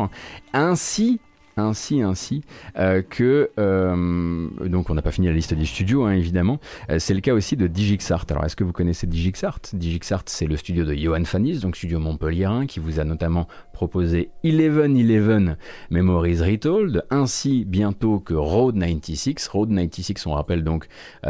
ainsi 0.53 1.21
ainsi 1.57 2.03
ainsi 2.03 2.43
euh, 2.79 3.03
que 3.03 3.51
euh, 3.59 4.49
donc 4.67 4.91
on 4.91 4.95
n'a 4.95 5.03
pas 5.03 5.11
fini 5.11 5.27
la 5.27 5.33
liste 5.33 5.55
des 5.55 5.65
studios 5.67 6.05
hein, 6.05 6.13
évidemment. 6.13 6.59
Euh, 6.91 6.99
c'est 6.99 7.15
le 7.15 7.21
cas 7.21 7.35
aussi 7.35 7.57
de 7.57 7.67
Digixart. 7.67 8.27
Alors 8.31 8.45
est-ce 8.45 8.57
que 8.57 8.65
vous 8.65 8.73
connaissez 8.73 9.07
Digixart? 9.07 9.61
Digixart 9.73 10.25
c'est 10.27 10.47
le 10.47 10.57
studio 10.57 10.85
de 10.85 10.95
Johan 10.95 11.25
Fanis 11.25 11.59
donc 11.61 11.77
studio 11.77 11.99
montpelliérain 11.99 12.67
qui 12.67 12.81
vous 12.81 13.01
a 13.01 13.05
notamment 13.05 13.49
proposé 13.75 14.31
Eleven 14.43 14.97
Eleven 14.97 15.57
Memories 15.91 16.41
Retold 16.41 17.05
ainsi 17.11 17.65
bientôt 17.67 18.21
que 18.21 18.33
Road 18.35 18.79
96 18.79 19.49
Road 19.49 19.69
96 19.69 20.27
on 20.27 20.33
rappelle 20.33 20.65
donc 20.65 20.87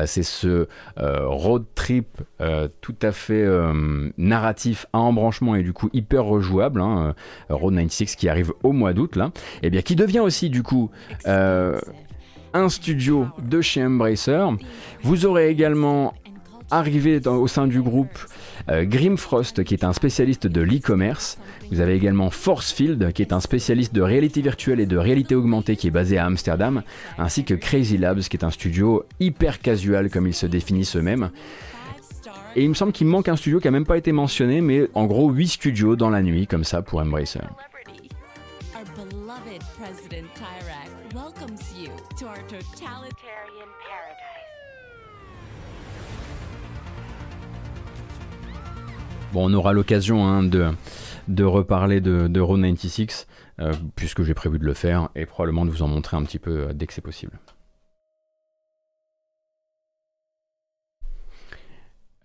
c'est 0.07 0.23
ce 0.23 0.69
road 0.97 1.65
trip 1.75 2.07
tout 2.81 2.97
à 3.03 3.13
fait 3.13 3.47
narratif 4.19 4.87
à 4.93 4.99
embranchement 5.01 5.57
et 5.57 5.63
du 5.63 5.73
coup 5.73 5.91
hyper 5.93 6.25
rejouable 6.25 6.81
hein, 6.81 7.15
Road 7.49 7.75
96 7.75 8.17
qui 8.17 8.29
arrive 8.29 8.53
au 8.63 8.73
mois 8.73 8.93
d'août 8.93 9.17
là 9.17 9.33
et 9.63 9.67
eh 9.67 9.71
bien 9.71 9.83
qui 9.83 9.97
devient 9.97 10.21
aussi 10.21 10.51
du 10.51 10.63
coup 10.63 10.91
euh, 11.27 11.79
un 12.53 12.69
studio 12.69 13.27
de 13.43 13.61
chez 13.61 13.85
Embracer. 13.85 14.47
Vous 15.03 15.27
aurez 15.27 15.49
également 15.49 16.15
arrivé 16.71 17.21
au 17.27 17.47
sein 17.47 17.67
du 17.67 17.83
groupe 17.83 18.19
euh, 18.69 18.85
Grimfrost 18.85 19.65
qui 19.65 19.75
est 19.75 19.85
un 19.85 19.93
spécialiste 19.93 20.47
de 20.47 20.61
l'e-commerce. 20.61 21.39
Vous 21.71 21.81
avez 21.81 21.95
également 21.95 22.31
Forcefield 22.31 23.13
qui 23.13 23.23
est 23.23 23.33
un 23.33 23.41
spécialiste 23.41 23.95
de 23.95 24.03
réalité 24.03 24.41
virtuelle 24.41 24.81
et 24.81 24.87
de 24.87 24.97
réalité 24.97 25.35
augmentée 25.35 25.77
qui 25.77 25.89
est 25.89 25.93
basé 25.93 26.19
à 26.19 26.27
Amsterdam, 26.27 26.83
ainsi 27.19 27.45
que 27.45 27.55
Crazy 27.55 27.99
Labs 27.99 28.21
qui 28.21 28.37
est 28.37 28.45
un 28.45 28.51
studio 28.51 29.05
hyper 29.21 29.61
casual 29.61 30.11
comme 30.11 30.27
ils 30.27 30.35
se 30.35 30.47
définissent 30.47 30.97
eux-mêmes. 30.97 31.31
Et 32.57 32.63
il 32.63 32.69
me 32.69 32.75
semble 32.75 32.93
qu'il 32.93 33.09
manque 33.09 33.29
un 33.29 33.37
studio 33.37 33.59
qui 33.59 33.67
a 33.67 33.73
même 33.73 33.87
pas 33.87 33.97
été 33.97 34.13
mentionné, 34.13 34.61
mais 34.61 34.89
en 34.95 35.07
gros 35.07 35.31
8 35.31 35.49
studios 35.49 35.97
dans 35.97 36.11
la 36.11 36.23
nuit 36.23 36.47
comme 36.47 36.65
ça 36.65 36.83
pour 36.83 37.01
Embracer. 37.01 37.41
Bon, 49.35 49.51
on 49.51 49.55
aura 49.55 49.73
l'occasion 49.73 50.25
hein, 50.29 50.45
de, 50.45 51.43
reparler 51.43 52.01
de, 52.01 52.29
de 52.29 52.41
96, 52.41 53.27
euh, 53.59 53.73
puisque 53.97 54.23
j'ai 54.23 54.33
prévu 54.33 54.61
de 54.61 54.65
le 54.65 54.75
faire, 54.75 55.09
et 55.17 55.27
probablement 55.27 55.65
de 55.65 55.71
vous 55.73 55.83
en 55.83 55.89
montrer 55.89 56.17
un 56.17 56.23
petit 56.23 56.39
peu 56.39 56.69
euh, 56.69 56.73
dès 56.73 56.87
que 56.87 56.93
c'est 56.93 57.01
possible. 57.01 57.33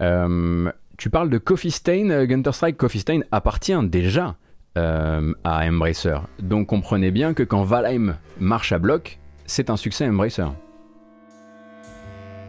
Euh, 0.03 0.71
tu 0.99 1.09
parles 1.09 1.31
de 1.31 1.39
Coffee 1.39 1.71
Stain, 1.71 2.25
Gunter 2.25 2.51
Strike. 2.51 2.77
Coffee 2.77 2.99
Stain 2.99 3.21
appartient 3.31 3.73
déjà 3.85 4.35
à 4.75 5.67
Embracer. 5.67 6.19
Donc 6.37 6.67
comprenez 6.67 7.09
bien 7.09 7.33
que 7.33 7.41
quand 7.41 7.63
Valheim 7.63 8.17
marche 8.39 8.71
à 8.71 8.77
bloc, 8.77 9.19
c'est 9.47 9.71
un 9.71 9.77
succès 9.77 10.07
Embracer. 10.07 10.45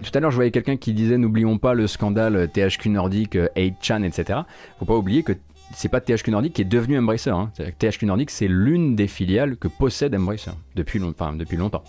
Tout 0.02 0.10
à 0.14 0.20
l'heure, 0.20 0.30
je 0.30 0.36
voyais 0.36 0.50
quelqu'un 0.50 0.76
qui 0.76 0.92
disait 0.92 1.18
n'oublions 1.18 1.58
pas 1.58 1.74
le 1.74 1.86
scandale 1.86 2.48
THQ 2.50 2.88
Nordic, 2.88 3.34
8chan, 3.34 4.02
etc. 4.02 4.40
Faut 4.78 4.86
pas 4.86 4.96
oublier 4.96 5.22
que 5.22 5.32
c'est 5.74 5.88
pas 5.88 6.00
THQ 6.00 6.30
Nordic 6.30 6.54
qui 6.54 6.62
est 6.62 6.64
devenu 6.66 6.98
Embracer. 6.98 7.30
Hein. 7.30 7.52
THQ 7.78 8.06
Nordic, 8.06 8.30
c'est 8.30 8.48
l'une 8.48 8.96
des 8.96 9.06
filiales 9.06 9.56
que 9.56 9.68
possède 9.68 10.14
Embracer 10.14 10.52
depuis 10.74 10.98
longtemps. 10.98 11.84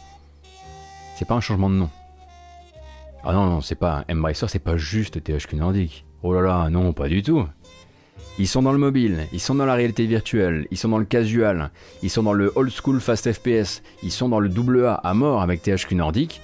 C'est 1.15 1.27
pas 1.27 1.35
un 1.35 1.41
changement 1.41 1.69
de 1.69 1.75
nom. 1.75 1.89
Ah 3.23 3.33
non, 3.33 3.45
non, 3.45 3.61
c'est 3.61 3.75
pas 3.75 4.03
Embracer, 4.09 4.47
c'est 4.47 4.59
pas 4.59 4.77
juste 4.77 5.23
THQ 5.23 5.55
Nordic. 5.55 6.05
Oh 6.21 6.33
là 6.33 6.41
là, 6.41 6.69
non, 6.69 6.93
pas 6.93 7.07
du 7.07 7.23
tout. 7.23 7.45
Ils 8.39 8.47
sont 8.47 8.61
dans 8.61 8.71
le 8.71 8.77
mobile, 8.77 9.27
ils 9.33 9.39
sont 9.39 9.55
dans 9.55 9.65
la 9.65 9.73
réalité 9.73 10.05
virtuelle, 10.05 10.67
ils 10.71 10.77
sont 10.77 10.89
dans 10.89 10.97
le 10.97 11.05
casual, 11.05 11.69
ils 12.01 12.09
sont 12.09 12.23
dans 12.23 12.33
le 12.33 12.51
old 12.55 12.71
school 12.71 12.99
fast 12.99 13.31
FPS, 13.31 13.83
ils 14.03 14.11
sont 14.11 14.29
dans 14.29 14.39
le 14.39 14.49
double 14.49 14.85
A 14.85 14.95
à 14.95 15.13
mort 15.13 15.41
avec 15.41 15.61
THQ 15.61 15.95
Nordic. 15.95 16.41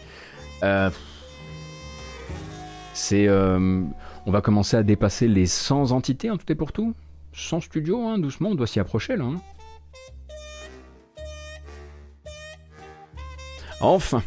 Euh, 0.63 0.89
euh, 3.13 3.83
on 4.25 4.31
va 4.31 4.41
commencer 4.41 4.77
à 4.77 4.83
dépasser 4.83 5.27
les 5.27 5.45
100 5.45 5.91
entités 5.91 6.29
en 6.29 6.37
tout 6.37 6.51
et 6.51 6.55
pour 6.55 6.71
tout. 6.71 6.93
100 7.33 7.61
studios, 7.61 8.05
hein, 8.07 8.17
doucement, 8.17 8.49
on 8.49 8.55
doit 8.55 8.67
s'y 8.67 8.79
approcher 8.79 9.15
là. 9.15 9.25
Hein. 9.25 9.41
Enfin, 13.79 14.23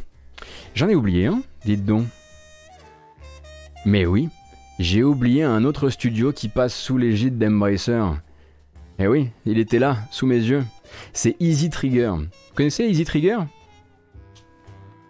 j'en 0.75 0.89
ai 0.89 0.95
oublié 0.95 1.27
un, 1.27 1.43
dites 1.65 1.85
donc. 1.85 2.07
Mais 3.85 4.07
oui, 4.07 4.29
j'ai 4.79 5.03
oublié 5.03 5.43
un 5.43 5.65
autre 5.65 5.91
studio 5.91 6.33
qui 6.33 6.49
passe 6.49 6.75
sous 6.75 6.97
l'égide 6.99 7.39
d'Embracer. 7.39 8.03
Eh 8.99 9.09
oui, 9.09 9.31
il 9.47 9.59
était 9.59 9.79
là, 9.79 9.97
sous 10.11 10.27
mes 10.27 10.37
yeux. 10.37 10.65
C'est 11.13 11.37
Easy 11.41 11.71
Trigger. 11.71 12.13
Vous 12.17 12.55
connaissez 12.55 12.85
Easy 12.85 13.05
Trigger? 13.05 13.39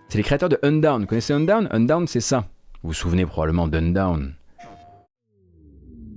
C'est 0.08 0.18
les 0.18 0.24
créateurs 0.24 0.48
de 0.48 0.58
Undown. 0.62 1.02
Vous 1.02 1.06
connaissez 1.06 1.32
Undown? 1.32 1.68
Undown, 1.70 2.06
c'est 2.06 2.20
ça. 2.20 2.48
Vous 2.82 2.88
vous 2.88 2.94
souvenez 2.94 3.26
probablement 3.26 3.68
d'Undown. 3.68 4.34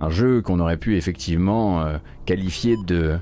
Un 0.00 0.10
jeu 0.10 0.40
qu'on 0.40 0.60
aurait 0.60 0.78
pu 0.78 0.96
effectivement 0.96 1.82
euh, 1.82 1.98
qualifier 2.24 2.76
de 2.86 3.18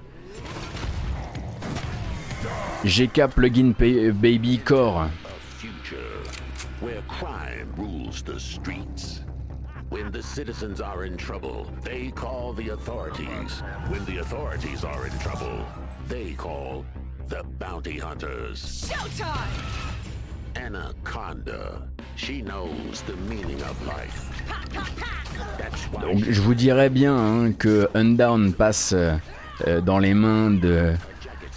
GK 2.85 3.27
Plugin 3.27 3.73
Baby 4.15 4.59
Core. 4.59 5.09
When 9.91 10.11
the 10.11 10.23
citizens 10.23 10.81
are 10.81 11.05
in 11.05 11.19
trouble, 11.19 11.67
they 11.85 12.11
call 12.13 12.55
the 12.55 12.71
authorities. 12.71 13.63
When 13.91 14.03
the 14.07 14.21
authorities 14.21 14.85
are 14.85 15.07
in 15.07 15.19
trouble, 15.19 15.67
they 16.09 16.33
call 16.33 16.87
the 17.29 17.43
bounty 17.59 17.99
hunters. 17.99 18.89
Showtime! 18.89 19.92
Donc 26.01 26.25
je 26.29 26.41
vous 26.41 26.55
dirais 26.55 26.91
bien 26.91 27.17
hein, 27.17 27.53
que 27.53 27.89
Undown 27.95 28.53
passe 28.53 28.95
euh, 28.95 29.81
dans 29.81 29.99
les 29.99 30.15
mains 30.15 30.51
de 30.51 30.93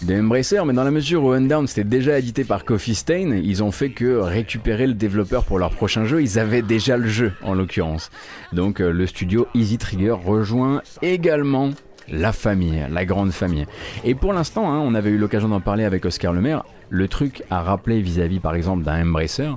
de 0.01 0.13
Embracer, 0.19 0.59
mais 0.65 0.73
dans 0.73 0.83
la 0.83 0.91
mesure 0.91 1.23
où 1.23 1.31
Undown 1.31 1.67
c'était 1.67 1.85
déjà 1.85 2.19
édité 2.19 2.43
par 2.43 2.65
Coffee 2.65 2.95
Stain, 2.95 3.39
ils 3.43 3.63
ont 3.63 3.71
fait 3.71 3.91
que 3.91 4.17
récupérer 4.17 4.87
le 4.87 4.93
développeur 4.93 5.45
pour 5.45 5.57
leur 5.57 5.71
prochain 5.71 6.05
jeu, 6.05 6.21
ils 6.21 6.37
avaient 6.37 6.61
déjà 6.61 6.97
le 6.97 7.07
jeu 7.07 7.31
en 7.41 7.53
l'occurrence. 7.53 8.11
Donc 8.51 8.81
euh, 8.81 8.91
le 8.91 9.07
studio 9.07 9.47
Easy 9.53 9.77
Trigger 9.77 10.11
rejoint 10.11 10.81
également 11.01 11.71
la 12.09 12.33
famille, 12.33 12.85
la 12.89 13.05
grande 13.05 13.31
famille. 13.31 13.65
Et 14.03 14.15
pour 14.15 14.33
l'instant, 14.33 14.71
hein, 14.71 14.79
on 14.79 14.93
avait 14.95 15.09
eu 15.09 15.17
l'occasion 15.17 15.47
d'en 15.47 15.61
parler 15.61 15.85
avec 15.85 16.05
Oscar 16.05 16.33
Lemaire, 16.33 16.63
le 16.89 17.07
truc 17.07 17.43
à 17.49 17.61
rappeler 17.61 18.01
vis-à-vis 18.01 18.39
par 18.39 18.55
exemple 18.55 18.83
d'un 18.83 19.01
Embracer, 19.01 19.51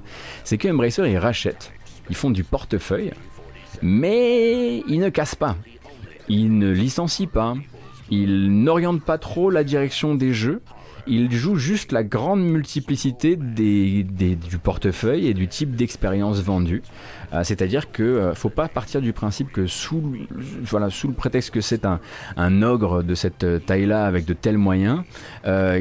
c'est 0.45 0.59
que 0.59 0.69
Embracer 0.69 1.09
ils 1.09 1.19
rachètent, 1.19 1.73
ils 2.11 2.17
font 2.17 2.31
du 2.31 2.45
portefeuille, 2.45 3.13
mais 3.83 4.79
ils 4.89 5.01
ne 5.01 5.09
cassent 5.09 5.35
pas, 5.35 5.57
ils 6.29 6.57
ne 6.59 6.71
licencient 6.71 7.29
pas, 7.29 7.55
il 8.11 8.63
n'oriente 8.63 9.03
pas 9.03 9.19
trop 9.19 9.51
la 9.51 9.65
direction 9.65 10.15
des 10.15 10.33
jeux. 10.33 10.63
Il 11.09 11.33
joue 11.33 11.57
juste 11.57 11.93
la 11.93 12.05
grande 12.05 12.43
multiplicité 12.43 13.37
des, 13.37 14.05
du 14.05 14.59
portefeuille 14.59 15.27
et 15.27 15.35
du 15.35 15.49
type 15.49 15.75
d'expérience 15.75 16.41
vendue. 16.41 16.83
Euh, 17.33 17.45
c'est-à-dire 17.45 17.93
que 17.93 18.03
ne 18.03 18.09
euh, 18.09 18.35
faut 18.35 18.49
pas 18.49 18.69
partir 18.69 19.01
du 19.01 19.13
principe 19.13 19.53
que 19.53 19.67
sous, 19.67 20.03
voilà, 20.63 20.89
sous 20.91 21.09
le 21.09 21.15
prétexte 21.15 21.51
que 21.51 21.61
c'est 21.61 21.85
un, 21.85 22.63
ogre 22.63 23.03
de 23.03 23.15
cette 23.15 23.45
euh, 23.45 23.59
taille-là 23.59 24.07
avec 24.07 24.25
de 24.25 24.33
tels 24.33 24.59
moyens, 24.59 25.03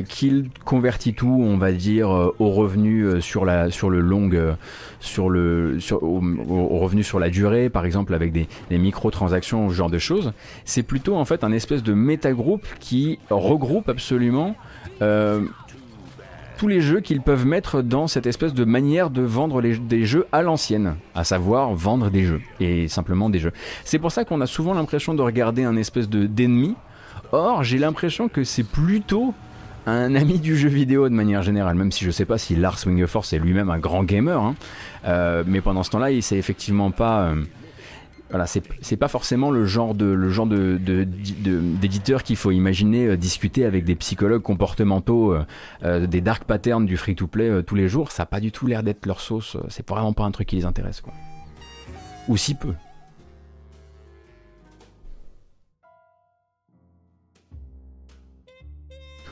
qu'il 0.08 0.50
convertit 0.66 1.14
tout, 1.14 1.42
on 1.42 1.58
va 1.58 1.72
dire, 1.72 2.10
au 2.10 2.52
revenu 2.52 3.22
sur, 3.22 3.46
la, 3.46 3.68
le 3.68 4.00
long, 4.00 4.30
sur 5.00 5.30
le, 5.30 5.80
sur, 5.80 6.02
revenu 6.02 7.04
sur 7.04 7.20
la 7.20 7.30
durée, 7.30 7.70
par 7.70 7.86
exemple 7.86 8.14
avec 8.14 8.32
des, 8.32 8.48
des 8.70 8.78
microtransactions, 8.78 9.70
ce 9.70 9.74
genre 9.74 9.90
de 9.90 9.98
choses. 9.98 10.34
C'est 10.66 10.84
plutôt 10.84 11.16
en 11.16 11.26
fait 11.26 11.44
un 11.44 11.52
espèce 11.52 11.84
de 11.84 11.94
métagroupe 11.94 12.66
qui 12.80 13.20
regroupe 13.30 13.90
absolument 13.90 14.56
tous 15.00 16.68
les 16.68 16.82
jeux 16.82 17.00
qu'ils 17.02 17.22
peuvent 17.22 17.46
mettre 17.46 17.82
dans 17.82 18.08
cette 18.08 18.26
espèce 18.26 18.54
de 18.54 18.66
manière 18.66 19.10
de 19.10 19.22
vendre 19.22 19.62
des 19.62 20.06
jeux 20.06 20.26
à 20.32 20.42
l'ancienne, 20.42 20.96
à 21.16 21.24
savoir 21.24 21.74
vendre 21.74 22.10
des 22.10 22.24
jeux 22.24 22.42
et 22.60 22.88
simplement 22.88 23.30
des 23.30 23.40
jeux. 23.40 23.54
C'est 23.84 24.00
pour 24.00 24.12
ça 24.12 24.26
qu'on 24.26 24.42
a 24.42 24.48
souvent 24.48 24.74
l'impression 24.74 25.14
de 25.14 25.22
regarder 25.22 25.64
un 25.64 25.78
espèce 25.78 26.10
de 26.10 26.26
d'ennemi. 26.26 26.76
Or, 27.32 27.64
j'ai 27.64 27.78
l'impression 27.78 28.28
que 28.28 28.44
c'est 28.44 28.64
plutôt 28.64 29.34
un 29.86 30.16
ami 30.16 30.40
du 30.40 30.58
jeu 30.58 30.68
vidéo 30.68 31.08
de 31.08 31.14
manière 31.14 31.44
générale, 31.44 31.76
même 31.76 31.92
si 31.92 32.04
je 32.04 32.12
sais 32.12 32.26
pas 32.26 32.38
si 32.38 32.56
Lars 32.56 32.80
Wingefors 32.86 33.26
est 33.32 33.40
lui-même 33.40 33.70
un 33.70 33.80
grand 33.80 34.04
gamer, 34.04 34.42
hein. 34.42 34.56
euh, 35.06 35.44
mais 35.48 35.62
pendant 35.62 35.84
ce 35.84 35.92
temps-là, 35.92 36.12
il 36.12 36.22
sait 36.22 36.38
effectivement 36.38 36.92
pas 36.92 37.22
euh, 37.22 37.44
voilà, 38.30 38.46
c'est 38.46 38.98
pas 38.98 39.08
forcément 39.08 39.52
le 39.52 39.66
genre 39.66 39.96
de 39.96 40.06
le 40.06 40.30
genre 40.30 40.48
de 40.48 40.78
d'éditeur 40.78 42.24
qu'il 42.24 42.36
faut 42.36 42.52
imaginer 42.52 43.08
euh, 43.08 43.18
discuter 43.18 43.64
avec 43.64 43.86
des 43.86 43.96
psychologues 43.96 44.42
comportementaux 44.42 45.34
euh, 45.34 45.46
euh, 45.84 46.08
des 46.08 46.20
dark 46.20 46.44
patterns 46.44 46.86
du 46.86 46.98
free 46.98 47.16
to 47.16 47.28
play 47.28 47.64
tous 47.64 47.76
les 47.76 47.88
jours. 47.88 48.12
Ça 48.12 48.24
a 48.24 48.26
pas 48.26 48.42
du 48.42 48.52
tout 48.52 48.68
l'air 48.68 48.84
d'être 48.84 49.06
leur 49.06 49.22
sauce. 49.22 49.56
C'est 49.70 49.88
vraiment 49.88 50.12
pas 50.12 50.24
un 50.24 50.32
truc 50.32 50.48
qui 50.48 50.58
les 50.58 50.66
intéresse, 50.66 51.00
quoi. 51.00 51.14
Ou 52.28 52.36
si 52.36 52.54
peu. 52.54 52.74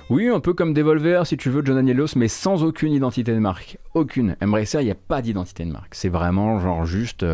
Oui, 0.09 0.29
un 0.29 0.39
peu 0.39 0.53
comme 0.53 0.73
Devolver, 0.73 1.25
si 1.25 1.35
tu 1.35 1.49
veux, 1.49 1.65
John 1.65 1.77
Anielos, 1.77 2.15
mais 2.15 2.27
sans 2.27 2.63
aucune 2.63 2.93
identité 2.93 3.33
de 3.33 3.39
marque. 3.39 3.79
Aucune. 3.95 4.37
Embracer, 4.41 4.79
il 4.81 4.85
n'y 4.85 4.91
a 4.91 4.95
pas 4.95 5.21
d'identité 5.21 5.65
de 5.65 5.71
marque. 5.71 5.95
C'est 5.95 6.09
vraiment 6.09 6.59
genre 6.59 6.85
juste. 6.85 7.25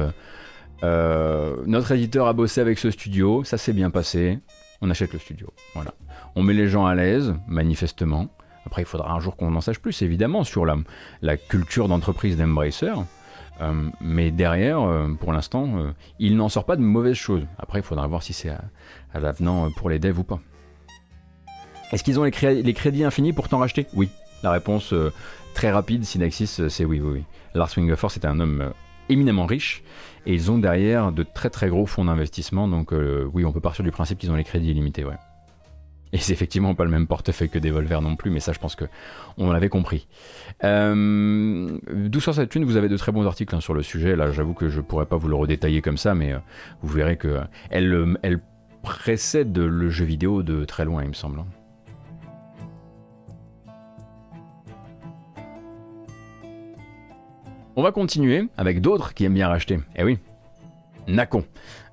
Euh, 0.84 1.58
notre 1.66 1.91
éditeur 1.91 2.28
a 2.28 2.34
bossé 2.34 2.62
avec 2.62 2.80
ce 2.80 2.90
studio, 2.91 3.44
ça 3.44 3.58
s'est 3.58 3.74
bien 3.74 3.90
passé, 3.90 4.40
on 4.82 4.90
achète 4.90 5.14
le 5.14 5.20
studio. 5.20 5.53
Voilà. 5.74 5.94
On 6.36 6.44
met 6.44 6.53
les 6.53 6.68
gens 6.68 6.86
à 6.86 6.95
l'aise, 6.95 7.36
manifestement. 7.48 8.28
Après, 8.66 8.82
il 8.84 8.86
faudra 8.86 9.12
un 9.12 9.20
jour 9.20 9.36
qu'on 9.36 9.56
en 9.56 9.62
sache 9.62 9.80
plus, 9.80 10.02
évidemment, 10.02 10.44
sur 10.44 10.66
la, 10.66 10.78
la 11.22 11.38
culture 11.38 11.88
d'entreprise 11.88 12.38
d'Embracer. 12.38 12.94
Euh, 13.62 13.90
mais 13.99 14.32
derrière, 14.32 14.82
euh, 14.82 15.14
pour 15.20 15.34
l'instant, 15.34 15.94
il 16.20 16.36
n'en 16.36 16.49
sort 16.49 16.66
pas 16.66 16.76
de 16.76 16.82
mauvaises 16.82 17.16
choses. 17.16 17.45
Après, 17.60 17.80
il 17.80 17.84
faudra 17.84 18.08
voir 18.08 18.24
si 18.24 18.34
c'est 18.34 18.49
à, 18.49 18.62
l'avenant 19.20 19.70
pour 19.72 19.90
les 19.90 19.99
devs 19.99 20.20
ou 20.20 20.24
pas. 20.24 20.40
Est-ce 21.91 22.03
qu'ils 22.03 22.20
ont 22.20 22.24
les, 22.24 22.64
les, 22.64 22.74
crédits 22.74 23.03
infinis 23.03 23.34
pour 23.34 23.49
t'en 23.49 23.60
racheter? 23.60 23.86
Oui. 23.94 24.10
La 24.44 24.52
réponse 24.52 24.94
très 25.53 25.70
rapide, 25.70 26.06
Synaxis, 26.06 26.62
c'est 26.70 26.86
oui, 26.86 26.99
oui, 27.02 27.12
oui. 27.14 27.24
Lars 27.53 27.70
Wingefors 27.76 28.16
était 28.16 28.28
un 28.28 28.40
homme 28.40 28.72
éminemment 29.12 29.46
riche 29.46 29.84
et 30.26 30.34
ils 30.34 30.52
ont 30.52 30.58
derrière 30.58 31.12
de 31.12 31.24
très 31.24 31.50
très 31.50 31.70
gros 31.70 31.86
fonds 31.86 32.06
d'investissement. 32.06 32.68
Donc 32.68 32.94
euh, 32.94 33.30
oui, 33.34 33.46
on 33.46 33.52
peut 33.52 33.60
partir 33.60 33.84
du 33.84 33.92
principe 33.92 34.20
qu'ils 34.20 34.32
ont 34.32 34.36
les 34.36 34.44
crédits 34.44 34.72
illimités, 34.72 35.04
ouais. 35.04 35.18
Et 36.14 36.18
c'est 36.18 36.34
effectivement 36.34 36.76
pas 36.76 36.84
le 36.84 36.90
même 36.90 37.08
portefeuille 37.08 37.50
que 37.50 37.58
Devolver 37.58 38.02
non 38.02 38.18
plus, 38.18 38.32
mais 38.32 38.42
ça 38.42 38.52
je 38.52 38.60
pense 38.60 38.76
que 38.76 38.86
on 39.38 39.52
l'avait 39.52 39.70
compris. 39.70 40.08
Euh, 40.64 41.78
D'où 41.90 42.20
sur 42.20 42.36
cette 42.36 42.54
une, 42.54 42.66
vous 42.66 42.76
avez 42.76 42.90
de 42.90 42.98
très 42.98 43.14
bons 43.14 43.26
articles 43.26 43.56
hein, 43.56 43.62
sur 43.62 43.74
le 43.74 43.82
sujet. 43.82 44.18
Là, 44.18 44.32
j'avoue 44.32 44.54
que 44.54 44.68
je 44.68 44.82
pourrais 44.82 45.06
pas 45.06 45.16
vous 45.16 45.30
le 45.30 45.36
redétailler 45.36 45.82
comme 45.82 45.98
ça, 45.98 46.14
mais 46.14 46.34
euh, 46.34 46.40
vous 46.82 46.94
verrez 46.94 47.16
que 47.16 47.40
elle, 47.70 48.18
elle 48.24 48.42
précède 48.84 49.58
le 49.58 49.90
jeu 49.90 50.04
vidéo 50.04 50.44
de 50.44 50.66
très 50.66 50.84
loin, 50.84 51.04
il 51.04 51.10
me 51.10 51.14
semble. 51.14 51.44
On 57.76 57.84
va 57.84 57.91
continuer 57.91 58.48
avec 58.57 58.81
d'autres 58.81 59.14
qui 59.14 59.23
aiment 59.23 59.34
bien 59.34 59.48
racheter. 59.48 59.80
Eh 59.95 60.03
oui, 60.03 60.18
Nacon. 61.07 61.45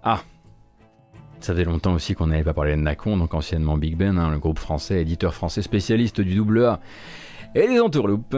Ah, 0.02 0.22
ça 1.40 1.55
fait 1.55 1.64
longtemps 1.64 1.92
aussi 1.94 2.14
qu'on 2.14 2.26
n'avait 2.26 2.42
pas 2.42 2.52
parlé 2.52 2.72
de 2.72 2.80
Nacon, 2.80 3.16
donc 3.16 3.32
anciennement 3.32 3.76
Big 3.76 3.96
Ben, 3.96 4.18
hein, 4.18 4.30
le 4.30 4.38
groupe 4.38 4.59
français, 4.59 5.02
éditeur 5.02 5.34
français 5.34 5.62
spécialiste 5.62 6.20
du 6.20 6.34
double 6.34 6.64
A 6.64 6.80
et 7.54 7.66
les 7.66 7.80
entourloupes. 7.80 8.36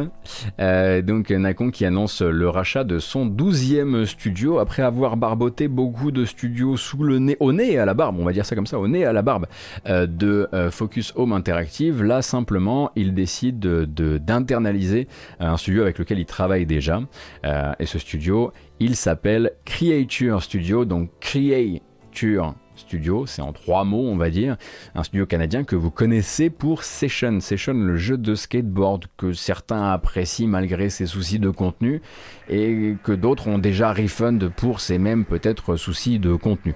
Euh, 0.61 1.03
donc 1.03 1.31
Nacon 1.31 1.71
qui 1.71 1.85
annonce 1.85 2.23
le 2.23 2.49
rachat 2.49 2.85
de 2.85 2.99
son 2.99 3.27
12e 3.27 4.05
studio 4.05 4.59
après 4.59 4.83
avoir 4.83 5.17
barboté 5.17 5.69
beaucoup 5.69 6.11
de 6.11 6.25
studios 6.25 6.77
sous 6.77 7.03
le 7.03 7.19
nez, 7.19 7.37
au 7.41 7.53
nez 7.53 7.79
à 7.79 7.85
la 7.85 7.95
barbe, 7.95 8.17
on 8.19 8.25
va 8.25 8.33
dire 8.33 8.47
ça 8.47 8.55
comme 8.55 8.67
ça, 8.67 8.79
au 8.79 8.89
nez 8.89 9.05
à 9.05 9.13
la 9.13 9.23
barbe 9.23 9.47
euh, 9.87 10.07
de 10.07 10.49
euh, 10.53 10.71
Focus 10.71 11.13
Home 11.17 11.33
Interactive. 11.33 12.03
Là 12.03 12.23
simplement, 12.23 12.91
il 12.97 13.15
décide 13.15 13.61
d'internaliser 13.61 15.05
de, 15.41 15.45
un 15.45 15.57
studio 15.57 15.83
avec 15.83 15.99
lequel 15.99 16.19
il 16.19 16.27
travaille 16.27 16.67
déjà. 16.67 17.01
et 17.45 17.87
ce 17.87 17.99
studio, 17.99 18.53
il 18.79 18.97
s'appelle 18.97 19.53
Creature 19.65 20.43
Studio, 20.43 20.85
donc 20.85 21.11
Creature 21.21 22.55
studio, 22.81 23.27
c'est 23.27 23.43
en 23.43 23.53
trois 23.53 23.85
mots 23.85 24.09
on 24.09 24.17
va 24.17 24.31
dire, 24.31 24.57
un 24.95 25.03
studio 25.03 25.27
canadien 25.27 25.65
que 25.65 25.77
vous 25.77 25.91
connaissez 25.91 26.51
pour 26.51 26.85
Session. 26.85 27.41
Session, 27.41 27.75
le 27.75 27.97
jeu 27.97 28.19
de 28.19 28.35
skateboard 28.35 29.07
que 29.17 29.33
certains 29.33 29.91
apprécient 29.91 30.49
malgré 30.49 30.91
ses 30.91 31.07
soucis 31.07 31.39
de 31.39 31.51
contenu 31.51 32.03
et 32.49 32.97
que 33.05 33.13
d'autres 33.13 33.49
ont 33.49 33.59
déjà 33.59 33.93
refund 33.93 34.51
pour 34.51 34.81
ces 34.81 34.99
mêmes 34.99 35.25
peut-être 35.25 35.77
soucis 35.77 36.19
de 36.19 36.35
contenu. 36.35 36.75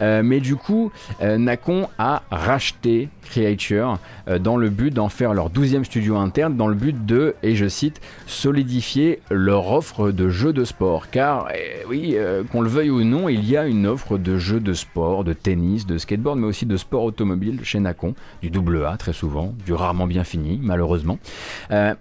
Euh, 0.00 0.22
mais 0.22 0.40
du 0.40 0.56
coup, 0.56 0.92
euh, 1.22 1.38
a 1.98 2.22
racheté 2.30 3.08
Creature 3.22 3.98
euh, 4.28 4.38
dans 4.38 4.56
le 4.56 4.68
but 4.68 4.92
d'en 4.92 5.08
faire 5.08 5.32
leur 5.34 5.50
douzième 5.50 5.84
studio 5.84 6.16
interne, 6.16 6.56
dans 6.56 6.68
le 6.68 6.74
but 6.74 7.06
de, 7.06 7.34
et 7.42 7.54
je 7.56 7.68
cite, 7.68 8.00
solidifier 8.26 9.20
leur 9.30 9.70
offre 9.72 10.10
de 10.10 10.28
jeux 10.28 10.52
de 10.52 10.64
sport. 10.64 11.10
Car, 11.10 11.48
eh 11.54 11.86
oui, 11.88 12.16
qu'on 12.50 12.60
le 12.60 12.68
veuille 12.68 12.90
ou 12.90 13.04
non, 13.04 13.28
il 13.28 13.48
y 13.48 13.56
a 13.56 13.66
une 13.66 13.86
offre 13.86 14.18
de 14.18 14.36
jeux 14.36 14.60
de 14.60 14.72
sport, 14.72 15.24
de 15.24 15.32
tennis, 15.44 15.86
de 15.86 15.98
skateboard, 15.98 16.38
mais 16.38 16.46
aussi 16.46 16.66
de 16.66 16.76
sport 16.76 17.04
automobile 17.04 17.60
chez 17.62 17.78
Nacon, 17.78 18.14
du 18.42 18.50
double 18.50 18.84
A 18.84 18.96
très 18.96 19.12
souvent, 19.12 19.54
du 19.64 19.72
rarement 19.72 20.08
bien 20.08 20.24
fini, 20.24 20.58
malheureusement. 20.60 21.18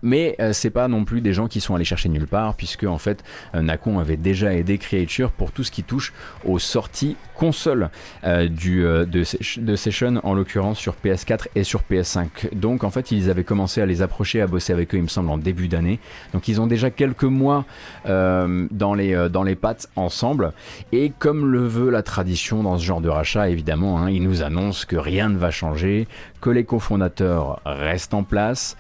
mais 0.02 0.36
c'est 0.54 0.72
pas 0.72 0.88
non 0.88 1.06
plus 1.06 1.22
des 1.22 1.34
gens 1.34 1.48
qui 1.48 1.62
sont 1.62 1.76
allés 1.76 1.86
chercher 1.86 2.10
nulle 2.10 2.28
part, 2.28 2.56
puisque 2.56 2.86
en 2.86 2.98
fait, 2.98 3.24
Nacon 3.54 4.00
avait 4.00 4.18
déjà 4.18 4.54
aidé 4.54 4.78
Creature 4.78 5.32
pour 5.32 5.52
tout 5.52 5.64
ce 5.64 5.72
qui 5.72 5.84
touche 5.84 6.14
aux 6.46 6.60
sorties 6.60 7.16
console 7.34 7.90
euh, 8.24 8.48
du, 8.48 8.86
euh, 8.86 9.06
de, 9.06 9.24
de, 9.60 9.76
Session, 9.76 10.22
en 10.24 10.34
l'occurrence 10.34 10.80
sur 10.80 10.96
PS4 11.04 11.48
et 11.56 11.64
sur 11.64 11.82
PS5. 11.90 12.54
Donc 12.54 12.84
en 12.84 12.90
fait, 12.90 13.12
ils 13.12 13.30
avaient 13.30 13.44
commencé 13.44 13.82
à 13.82 13.86
les 13.86 14.02
approcher, 14.02 14.42
à 14.42 14.48
bosser 14.48 14.72
avec 14.72 14.94
eux, 14.94 14.98
il 14.98 15.04
me 15.04 15.08
semble, 15.08 15.30
en 15.30 15.38
début 15.38 15.68
d'année. 15.68 16.00
Donc 16.34 16.48
ils 16.48 16.62
ont 16.62 16.68
déjà 16.68 16.90
quelques 16.90 17.24
mois 17.24 17.66
euh, 18.06 18.68
dans, 18.72 18.94
les, 18.94 19.28
dans 19.30 19.44
les 19.44 19.56
pattes 19.56 19.90
ensemble. 19.96 20.54
Et 20.92 21.12
comme 21.18 21.52
le 21.52 21.68
veut 21.68 21.90
la 21.90 22.04
tradition 22.04 22.64
dans 22.64 22.78
ce 22.78 22.86
genre 22.86 23.02
de 23.02 23.10
rachat, 23.10 23.33
évidemment, 23.50 24.00
hein, 24.00 24.10
ils 24.10 24.24
nous 24.24 24.44
annoncent 24.44 24.86
que 24.88 24.96
rien 24.96 25.30
ne 25.30 25.38
va 25.38 25.52
changer, 25.52 26.08
que 26.42 26.50
les 26.50 26.64
cofondateurs 26.64 27.60
restent 27.66 28.14
en 28.14 28.24
place, 28.24 28.78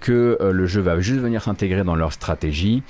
que 0.00 0.38
le 0.40 0.66
jeu 0.66 0.80
va 0.80 1.00
juste 1.00 1.20
venir 1.20 1.42
s'intégrer 1.42 1.84
dans 1.84 1.96
leur 1.96 2.12
stratégie. 2.12 2.82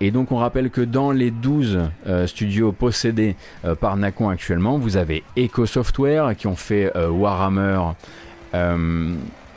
et 0.00 0.10
donc 0.10 0.32
on 0.32 0.36
rappelle 0.36 0.70
que 0.70 0.80
dans 0.80 1.12
les 1.12 1.30
12 1.30 1.80
studios 2.26 2.72
possédés 2.72 3.36
par 3.80 3.96
Nacon 3.96 4.28
actuellement. 4.28 4.78
Vous 4.78 4.96
avez 4.96 5.22
Eco 5.38 5.66
Software 5.66 6.34
qui 6.36 6.46
ont 6.46 6.56
fait 6.56 6.90
euh, 6.96 7.08
Warhammer. 7.08 7.80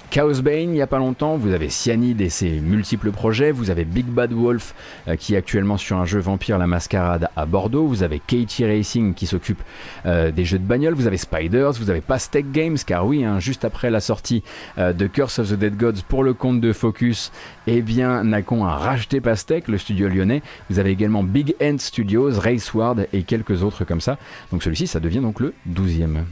Euh, 0.08 0.18
Chaos 0.18 0.42
Bane 0.42 0.62
il 0.62 0.72
n'y 0.72 0.82
a 0.82 0.88
pas 0.88 0.98
longtemps, 0.98 1.38
vous 1.38 1.54
avez 1.54 1.70
Cyanide 1.70 2.22
et 2.22 2.30
ses 2.30 2.60
multiples 2.60 3.12
projets, 3.12 3.52
vous 3.52 3.70
avez 3.70 3.86
Big 3.86 4.06
Bad 4.06 4.34
Wolf 4.34 4.74
euh, 5.08 5.16
qui 5.16 5.34
est 5.34 5.38
actuellement 5.38 5.78
sur 5.78 5.98
un 5.98 6.06
jeu 6.06 6.20
Vampire 6.20 6.58
la 6.58 6.68
Mascarade 6.68 7.30
à 7.36 7.46
Bordeaux, 7.46 7.88
vous 7.88 8.04
avez 8.04 8.20
Katie 8.20 8.66
Racing 8.66 9.14
qui 9.14 9.28
s'occupe 9.28 9.62
des 10.06 10.46
jeux 10.46 10.60
de 10.60 10.64
bagnole, 10.64 10.94
vous 10.94 11.08
avez 11.08 11.18
Spiders, 11.18 11.74
vous 11.74 11.90
avez 11.90 12.02
Pastec 12.02 12.52
Games, 12.52 12.78
car 12.86 13.06
oui, 13.06 13.24
hein, 13.24 13.40
juste 13.40 13.66
après 13.66 13.90
la 13.90 14.00
sortie 14.00 14.44
de 14.78 15.08
Curse 15.08 15.40
of 15.40 15.50
the 15.50 15.54
Dead 15.54 15.76
Gods 15.78 16.02
pour 16.08 16.24
le 16.24 16.34
compte 16.34 16.62
de 16.62 16.74
Focus, 16.74 17.32
eh 17.68 17.82
bien 17.82 18.24
Nacon 18.24 18.66
a 18.66 18.76
racheté 18.76 19.22
Pastec, 19.22 19.68
le 19.68 19.78
studio 19.78 20.08
lyonnais, 20.08 20.42
vous 20.70 20.80
avez 20.80 20.92
également 20.92 21.24
Big 21.24 21.56
End 21.62 21.78
Studios, 21.78 22.40
Raceward 22.40 23.08
et 23.14 23.24
quelques 23.24 23.64
autres 23.64 23.84
comme 23.84 24.02
ça, 24.02 24.18
donc 24.52 24.64
celui-ci 24.64 24.88
ça 24.88 25.00
devient 25.00 25.22
donc 25.22 25.40
le 25.40 25.54
12e. 25.70 26.24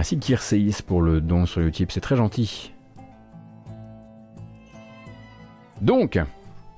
Merci 0.00 0.18
Kirseis 0.18 0.82
pour 0.86 1.02
le 1.02 1.20
don 1.20 1.44
sur 1.44 1.60
Utip, 1.60 1.92
c'est 1.92 2.00
très 2.00 2.16
gentil. 2.16 2.72
Donc, 5.82 6.18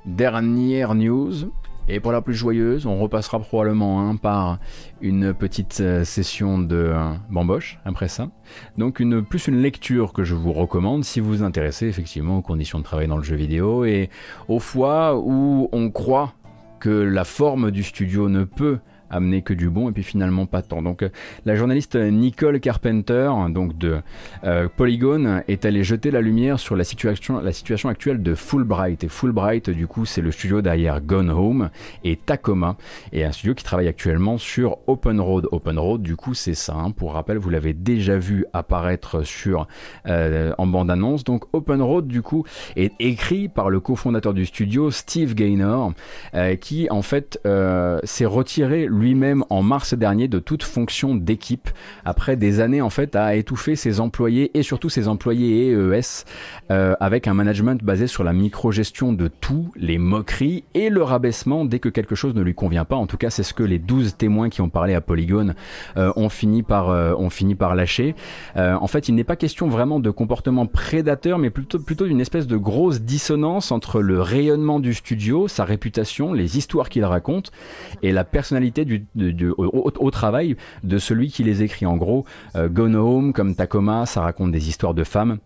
dernière 0.05 0.97
news, 0.97 1.53
et 1.87 2.01
pour 2.01 2.11
la 2.11 2.21
plus 2.21 2.35
joyeuse, 2.35 2.85
on 2.85 2.99
repassera 2.99 3.39
probablement 3.39 4.01
hein, 4.01 4.17
par 4.17 4.59
une 5.01 5.35
petite 5.35 5.79
euh, 5.81 6.03
session 6.03 6.59
de 6.59 6.75
euh, 6.75 7.13
bamboche 7.31 7.79
après 7.85 8.09
ça. 8.09 8.29
Donc 8.77 9.01
plus 9.29 9.47
une 9.47 9.63
lecture 9.63 10.13
que 10.13 10.25
je 10.25 10.35
vous 10.35 10.53
recommande 10.53 11.05
si 11.05 11.21
vous 11.21 11.29
vous 11.29 11.43
intéressez 11.45 11.87
effectivement 11.87 12.39
aux 12.39 12.43
conditions 12.43 12.81
de 12.81 12.85
travail 12.85 13.07
dans 13.07 13.19
le 13.19 13.23
jeu 13.23 13.37
vidéo 13.37 13.85
et 13.85 14.11
aux 14.49 14.59
fois 14.59 15.17
où 15.17 15.69
on 15.71 15.91
croit 15.93 16.35
que 16.81 16.91
la 16.91 17.23
forme 17.23 17.71
du 17.71 17.85
studio 17.85 18.29
ne 18.29 18.43
peut 18.43 18.81
amener 19.13 19.43
que 19.43 19.55
du 19.55 19.71
bon 19.71 19.89
et 19.89 19.93
puis 19.93 20.03
finalement 20.03 20.47
pas 20.47 20.63
tant. 20.63 20.83
Donc 20.83 21.03
euh, 21.03 21.11
la 21.45 21.55
journaliste 21.55 21.95
Nicole 21.95 22.59
Carpenter 22.59 23.31
donc 23.51 23.77
de 23.79 24.01
euh, 24.45 24.69
Polygon 24.75 25.43
est 25.47 25.65
allée 25.65 25.85
jeter 25.85 26.11
la 26.11 26.21
lumière 26.21 26.59
sur 26.59 26.75
la 26.75 26.85
situation, 26.85 27.41
la 27.41 27.53
situation 27.53 27.89
actuelle 27.89 28.23
de 28.23 28.35
Fulbright 28.35 29.05
et 29.05 29.09
Fulbright 29.09 29.71
du 29.71 29.87
coup 29.87 30.07
c'est 30.07 30.23
le 30.23 30.33
studio 30.33 30.63
derrière 30.63 31.01
Gone 31.01 31.31
Home 31.31 31.71
et 32.03 32.17
Tacoma 32.17 32.77
et 33.13 33.25
un 33.25 33.33
studio 33.33 33.55
qui 33.55 33.65
travaille 33.65 33.89
actuellement 33.89 34.39
sur 34.39 34.79
Open 34.87 35.21
Road. 35.21 35.47
Open 35.53 35.79
Road 35.79 36.03
du 36.03 36.17
coup 36.17 36.35
c'est 36.35 36.55
ça. 36.55 36.75
Hein. 36.75 36.91
Pour 36.91 37.13
rappel 37.13 37.37
vous 37.37 37.51
l'avez 37.51 37.75
déjà 37.75 38.17
vu 38.17 38.47
apparaître 38.53 39.23
sur 39.23 39.69
euh, 40.07 40.53
en 40.57 40.67
bande 40.67 40.91
annonce. 40.91 41.25
Donc 41.25 41.45
Open 41.53 41.83
Road 41.83 42.07
du 42.07 42.23
coup 42.23 42.45
est 42.77 42.93
écrit 42.99 43.49
par 43.49 43.69
le 43.69 43.81
cofondateur 43.81 44.33
du 44.33 44.47
studio 44.47 44.91
Steve 44.91 45.35
Gaynor 45.35 45.93
qui 46.61 46.89
en 46.91 47.03
fait 47.03 47.39
s'est 48.05 48.25
retiré 48.25 48.87
lui-même 49.03 49.45
en 49.51 49.63
mars 49.63 49.95
dernier 49.95 50.29
de 50.29 50.39
toute 50.39 50.63
fonction 50.63 51.15
d'équipe 51.17 51.69
après 52.05 52.37
des 52.37 52.61
années 52.61 52.81
en 52.81 52.91
fait 52.91 53.17
à 53.17 53.35
étouffer 53.35 53.75
ses 53.75 54.01
employés 54.01 54.57
et 54.57 54.63
surtout 54.63 54.89
ses 54.89 55.09
employés 55.09 55.73
EES 55.73 56.25
euh, 56.71 56.95
avec 57.01 57.27
un 57.27 57.35
management 57.35 57.83
basé 57.83 58.07
sur 58.07 58.23
la 58.23 58.33
micro-gestion 58.33 59.13
de 59.13 59.29
tout, 59.29 59.73
les 59.77 59.99
moqueries 59.99 60.65
et 60.75 60.89
le 60.89 61.03
rabaissement 61.03 61.65
dès 61.65 61.81
que 61.81 61.89
quelque 61.89 62.15
chose 62.15 62.35
ne 62.35 62.43
lui 62.43 62.55
convient 62.55 62.85
pas. 62.85 62.97
En 62.97 63.07
tout 63.07 63.17
cas, 63.17 63.31
c'est 63.31 63.43
ce 63.43 63.55
que 63.55 63.65
les 63.65 63.81
12 63.81 64.17
témoins 64.17 64.49
qui 64.49 64.61
ont 64.61 64.69
parlé 64.69 64.95
à 64.95 65.01
Polygon 65.01 65.55
euh, 65.97 66.13
ont, 66.15 66.29
fini 66.29 66.63
par, 66.63 66.91
euh, 66.91 67.15
ont 67.17 67.31
fini 67.31 67.55
par 67.55 67.75
lâcher. 67.75 68.15
en 68.57 68.87
fait, 68.87 69.09
il 69.09 69.15
n'est 69.15 69.25
pas 69.25 69.37
question 69.37 69.69
vraiment 69.69 69.99
de 69.99 70.11
comportement 70.11 70.67
prédateur, 70.67 71.39
mais 71.39 71.51
plutôt, 71.51 71.81
plutôt 71.81 72.07
d'une 72.07 72.21
espèce 72.21 72.47
de 72.47 72.57
grosse 72.57 73.01
dissonance 73.01 73.73
entre 73.73 74.01
le 74.01 74.21
rayonnement 74.21 74.79
du 74.79 74.95
studio, 74.95 75.49
sa 75.49 75.65
réputation, 75.65 76.33
les 76.33 76.57
histoires 76.57 76.89
qu'il 76.89 77.05
raconte 77.05 77.51
et 78.03 78.13
la 78.13 78.25
personnalité 78.25 78.85
du 78.85 78.92
au, 79.57 80.11
travail 80.11 80.57
de 80.83 80.99
celui 80.99 81.29
qui 81.29 81.45
les 81.45 81.63
écrit. 81.63 81.87
En 81.87 81.97
gros, 81.97 82.25
euh, 82.57 82.69
Gone 82.69 82.97
Home, 82.97 83.33
comme 83.33 83.55
Tacoma, 83.55 84.07
ça 84.07 84.21
raconte 84.23 84.53
des 84.53 84.69
histoires 84.69 84.95
de 84.95 85.05
femmes 85.05 85.39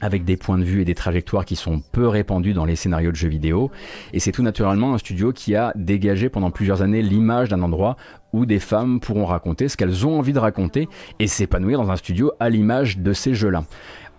avec 0.00 0.24
des 0.24 0.36
points 0.36 0.58
de 0.58 0.64
vue 0.64 0.80
et 0.80 0.84
des 0.84 0.94
trajectoires 0.94 1.44
qui 1.44 1.56
sont 1.56 1.82
peu 1.92 2.08
répandus 2.08 2.54
dans 2.54 2.64
les 2.64 2.76
scénarios 2.76 3.10
de 3.10 3.16
jeux 3.16 3.28
vidéo. 3.28 3.70
Et 4.12 4.20
c'est 4.20 4.32
tout 4.32 4.42
naturellement 4.42 4.94
un 4.94 4.98
studio 4.98 5.32
qui 5.32 5.54
a 5.54 5.72
dégagé 5.74 6.28
pendant 6.28 6.50
plusieurs 6.50 6.82
années 6.82 7.02
l'image 7.02 7.50
d'un 7.50 7.62
endroit 7.62 7.96
où 8.32 8.46
des 8.46 8.60
femmes 8.60 9.00
pourront 9.00 9.26
raconter 9.26 9.68
ce 9.68 9.76
qu'elles 9.76 10.06
ont 10.06 10.18
envie 10.18 10.32
de 10.32 10.38
raconter 10.38 10.88
et 11.18 11.26
s'épanouir 11.26 11.78
dans 11.78 11.90
un 11.90 11.96
studio 11.96 12.32
à 12.40 12.48
l'image 12.48 12.98
de 12.98 13.12
ces 13.12 13.34
jeux-là. 13.34 13.64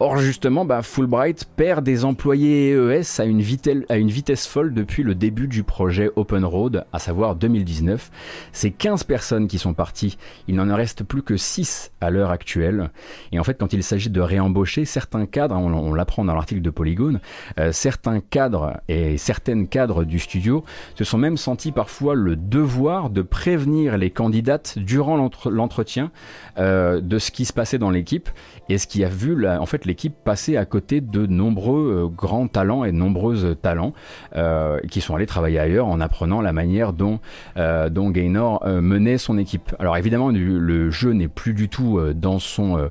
Or 0.03 0.17
justement, 0.17 0.65
bah, 0.65 0.81
Fulbright 0.81 1.45
perd 1.55 1.85
des 1.85 2.05
employés 2.05 2.71
EES 2.71 3.19
à 3.19 3.25
une, 3.25 3.39
vitesse, 3.39 4.47
folle 4.47 4.73
depuis 4.73 5.03
le 5.03 5.13
début 5.13 5.47
du 5.47 5.61
projet 5.61 6.09
Open 6.15 6.43
Road, 6.43 6.85
à 6.91 6.97
savoir 6.97 7.35
2019. 7.35 8.09
C'est 8.51 8.71
15 8.71 9.03
personnes 9.03 9.47
qui 9.47 9.59
sont 9.59 9.75
parties, 9.75 10.17
il 10.47 10.55
n'en 10.55 10.75
reste 10.75 11.03
plus 11.03 11.21
que 11.21 11.37
6 11.37 11.91
à 12.01 12.09
l'heure 12.09 12.31
actuelle. 12.31 12.89
Et 13.31 13.37
en 13.37 13.43
fait, 13.43 13.59
quand 13.59 13.73
il 13.73 13.83
s'agit 13.83 14.09
de 14.09 14.21
réembaucher, 14.21 14.85
certains 14.85 15.27
cadres, 15.27 15.55
on, 15.55 15.93
l'apprend 15.93 16.25
dans 16.25 16.33
l'article 16.33 16.63
de 16.63 16.71
Polygon, 16.71 17.19
euh, 17.59 17.71
certains 17.71 18.21
cadres 18.21 18.81
et 18.87 19.19
certaines 19.19 19.67
cadres 19.67 20.03
du 20.03 20.17
studio 20.17 20.63
se 20.95 21.03
sont 21.03 21.19
même 21.19 21.37
sentis 21.37 21.71
parfois 21.71 22.15
le 22.15 22.35
devoir 22.35 23.11
de 23.11 23.21
prévenir 23.21 23.99
les 23.99 24.09
candidates 24.09 24.79
durant 24.79 25.29
l'entretien 25.45 26.09
euh, 26.57 27.01
de 27.01 27.19
ce 27.19 27.29
qui 27.29 27.45
se 27.45 27.53
passait 27.53 27.77
dans 27.77 27.91
l'équipe 27.91 28.31
et 28.67 28.79
ce 28.79 28.87
qui 28.87 29.03
a 29.03 29.09
vu 29.09 29.47
en 29.47 29.67
fait 29.67 29.85
l'équipe 29.91 30.15
passer 30.23 30.55
à 30.55 30.63
côté 30.63 31.01
de 31.01 31.25
nombreux 31.25 32.05
euh, 32.05 32.07
grands 32.07 32.47
talents 32.47 32.85
et 32.85 32.93
nombreuses 32.93 33.57
talents 33.61 33.91
euh, 34.37 34.79
qui 34.89 35.01
sont 35.01 35.15
allés 35.15 35.25
travailler 35.25 35.59
ailleurs 35.59 35.87
en 35.87 35.99
apprenant 35.99 36.39
la 36.39 36.53
manière 36.53 36.93
dont, 36.93 37.19
euh, 37.57 37.89
dont 37.89 38.09
Gaynor 38.09 38.65
menait 38.65 39.17
son 39.17 39.37
équipe. 39.37 39.75
Alors 39.79 39.97
évidemment, 39.97 40.29
le 40.29 40.91
jeu 40.91 41.11
n'est 41.11 41.27
plus 41.27 41.53
du 41.53 41.67
tout 41.67 41.99
dans 42.15 42.39
son 42.39 42.89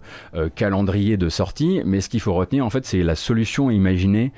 calendrier 0.55 1.17
de 1.17 1.29
sortie, 1.29 1.81
mais 1.87 2.03
ce 2.03 2.09
qu'il 2.11 2.21
faut 2.21 2.35
retenir 2.35 2.67
en 2.67 2.71
fait, 2.71 2.85
c'est 2.85 3.03
la 3.03 3.15
solution 3.15 3.71
imaginée 3.71 4.33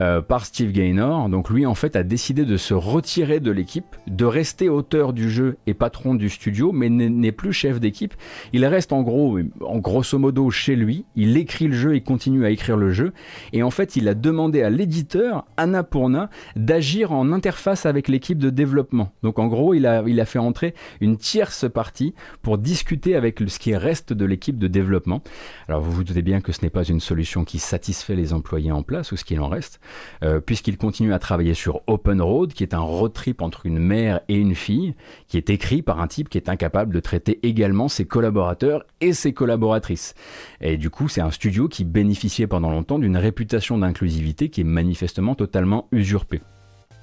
euh, 0.00 0.22
par 0.22 0.46
Steve 0.46 0.72
Gaynor. 0.72 1.28
Donc 1.28 1.50
lui 1.50 1.66
en 1.66 1.74
fait 1.74 1.96
a 1.96 2.02
décidé 2.02 2.44
de 2.44 2.56
se 2.56 2.74
retirer 2.74 3.40
de 3.40 3.50
l'équipe, 3.50 3.96
de 4.06 4.24
rester 4.24 4.68
auteur 4.68 5.12
du 5.12 5.30
jeu 5.30 5.56
et 5.66 5.74
patron 5.74 6.14
du 6.14 6.28
studio, 6.28 6.70
mais 6.72 6.88
n'est 6.88 7.32
plus 7.32 7.52
chef 7.52 7.80
d'équipe. 7.80 8.14
Il 8.52 8.64
reste 8.64 8.92
en 8.92 9.02
gros, 9.02 9.38
en 9.60 9.78
grosso 9.78 10.18
modo 10.18 10.50
chez 10.50 10.76
lui. 10.76 11.04
Il 11.16 11.36
écrit 11.36 11.66
le 11.66 11.74
jeu, 11.74 11.96
il 11.96 12.02
continue 12.02 12.44
à 12.44 12.50
écrire 12.50 12.76
le 12.76 12.92
jeu. 12.92 13.12
Et 13.52 13.62
en 13.62 13.70
fait, 13.70 13.96
il 13.96 14.08
a 14.08 14.14
demandé 14.14 14.62
à 14.62 14.70
l'éditeur 14.70 15.46
Annapurna 15.56 16.30
d'agir 16.54 17.12
en 17.12 17.32
interface 17.32 17.86
avec 17.86 18.08
l'équipe 18.08 18.38
de 18.38 18.50
développement. 18.50 19.12
Donc 19.22 19.38
en 19.38 19.46
gros, 19.48 19.74
il 19.74 19.86
a, 19.86 20.04
il 20.06 20.20
a 20.20 20.24
fait 20.24 20.38
entrer 20.38 20.74
une 21.00 21.16
tierce 21.16 21.68
partie 21.68 22.14
pour 22.42 22.58
discuter 22.58 23.16
avec 23.16 23.40
ce 23.46 23.58
qui 23.58 23.74
reste 23.74 24.12
de 24.12 24.24
l'équipe 24.24 24.58
de 24.58 24.68
développement. 24.68 25.22
Alors 25.68 25.80
vous 25.80 25.90
vous 25.90 26.04
doutez 26.04 26.22
bien 26.22 26.40
que 26.40 26.52
ce 26.52 26.62
n'est 26.62 26.70
pas 26.70 26.84
une 26.84 27.00
solution 27.00 27.44
qui 27.44 27.58
satisfait 27.58 28.14
les 28.14 28.32
employés 28.32 28.72
en 28.72 28.82
place 28.82 29.12
ou 29.12 29.16
ce 29.16 29.24
qu'il 29.24 29.40
en 29.40 29.48
reste. 29.48 29.80
Euh, 30.22 30.40
puisqu'il 30.40 30.76
continue 30.76 31.12
à 31.12 31.18
travailler 31.18 31.54
sur 31.54 31.82
Open 31.86 32.20
Road, 32.20 32.52
qui 32.52 32.62
est 32.62 32.74
un 32.74 32.80
road 32.80 33.12
trip 33.12 33.42
entre 33.42 33.66
une 33.66 33.78
mère 33.78 34.20
et 34.28 34.36
une 34.36 34.54
fille, 34.54 34.94
qui 35.28 35.36
est 35.36 35.50
écrit 35.50 35.82
par 35.82 36.00
un 36.00 36.06
type 36.06 36.28
qui 36.28 36.38
est 36.38 36.48
incapable 36.48 36.94
de 36.94 37.00
traiter 37.00 37.38
également 37.42 37.88
ses 37.88 38.06
collaborateurs 38.06 38.84
et 39.00 39.12
ses 39.12 39.32
collaboratrices. 39.32 40.14
Et 40.60 40.76
du 40.76 40.90
coup, 40.90 41.08
c'est 41.08 41.20
un 41.20 41.30
studio 41.30 41.68
qui 41.68 41.84
bénéficiait 41.84 42.46
pendant 42.46 42.70
longtemps 42.70 42.98
d'une 42.98 43.16
réputation 43.16 43.78
d'inclusivité 43.78 44.48
qui 44.48 44.62
est 44.62 44.64
manifestement 44.64 45.34
totalement 45.34 45.88
usurpée. 45.92 46.40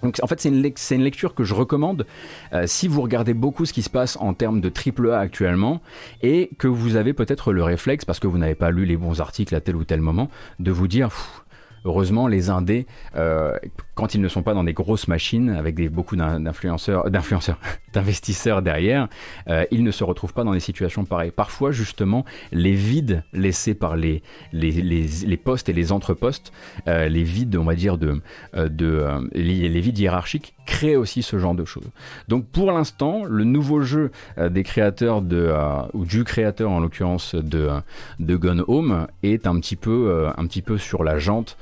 Donc 0.03 0.19
en 0.21 0.27
fait 0.27 0.39
c'est 0.39 0.49
une, 0.49 1.03
lecture 1.03 1.33
que 1.33 1.43
je 1.43 1.53
recommande 1.53 2.05
euh, 2.53 2.65
si 2.67 2.87
vous 2.87 3.01
regardez 3.01 3.33
beaucoup 3.33 3.65
ce 3.65 3.73
qui 3.73 3.81
se 3.81 3.89
passe 3.89 4.17
en 4.19 4.33
termes 4.33 4.61
de 4.61 4.69
triple 4.69 5.09
A 5.11 5.19
actuellement 5.19 5.81
et 6.21 6.51
que 6.59 6.67
vous 6.67 6.95
avez 6.95 7.13
peut-être 7.13 7.53
le 7.53 7.63
réflexe 7.63 8.05
parce 8.05 8.19
que 8.19 8.27
vous 8.27 8.37
n'avez 8.37 8.55
pas 8.55 8.69
lu 8.69 8.85
les 8.85 8.97
bons 8.97 9.19
articles 9.19 9.55
à 9.55 9.61
tel 9.61 9.75
ou 9.75 9.83
tel 9.83 10.01
moment 10.01 10.29
de 10.59 10.71
vous 10.71 10.87
dire 10.87 11.09
heureusement 11.85 12.27
les 12.27 12.49
indés 12.49 12.87
euh, 13.15 13.57
quand 13.93 14.13
ils 14.15 14.21
ne 14.21 14.27
sont 14.27 14.43
pas 14.43 14.53
dans 14.53 14.63
des 14.63 14.73
grosses 14.73 15.07
machines 15.07 15.49
avec 15.49 15.79
beaucoup 15.89 16.15
d'influenceurs, 16.39 17.09
d'investisseurs 17.93 18.61
derrière, 18.61 19.07
euh, 19.47 19.65
ils 19.71 19.83
ne 19.83 19.91
se 19.91 20.03
retrouvent 20.03 20.33
pas 20.33 20.43
dans 20.43 20.53
des 20.53 20.59
situations 20.59 21.05
pareilles. 21.05 21.31
Parfois, 21.31 21.71
justement, 21.71 22.25
les 22.51 22.73
vides 22.73 23.23
laissés 23.31 23.75
par 23.75 23.95
les, 23.95 24.21
postes 25.43 25.69
et 25.69 25.73
les 25.73 25.91
entrepostes, 25.91 26.51
euh, 26.87 27.07
les 27.07 27.23
vides, 27.23 27.55
on 27.55 27.63
va 27.63 27.75
dire, 27.75 27.97
de 27.97 28.21
les, 29.33 29.81
vides 29.81 29.99
hiérarchiques, 29.99 30.54
créent 30.65 30.95
aussi 30.95 31.23
ce 31.23 31.37
genre 31.37 31.55
de 31.55 31.65
choses. 31.65 31.89
Donc, 32.27 32.45
pour 32.47 32.71
l'instant, 32.71 33.23
le 33.25 33.43
nouveau 33.43 33.81
jeu 33.81 34.11
des 34.37 34.63
créateurs 34.63 35.21
de, 35.21 35.53
ou 35.93 36.05
du 36.05 36.23
créateur 36.23 36.71
en 36.71 36.79
l'occurrence 36.79 37.35
de, 37.35 37.69
de 38.19 38.35
Gone 38.35 38.63
Home 38.67 39.07
est 39.23 39.47
un 39.47 39.59
petit 39.59 39.75
peu, 39.75 40.31
peu 40.65 40.77
sur 40.77 41.03
la 41.03 41.19
jante 41.19 41.57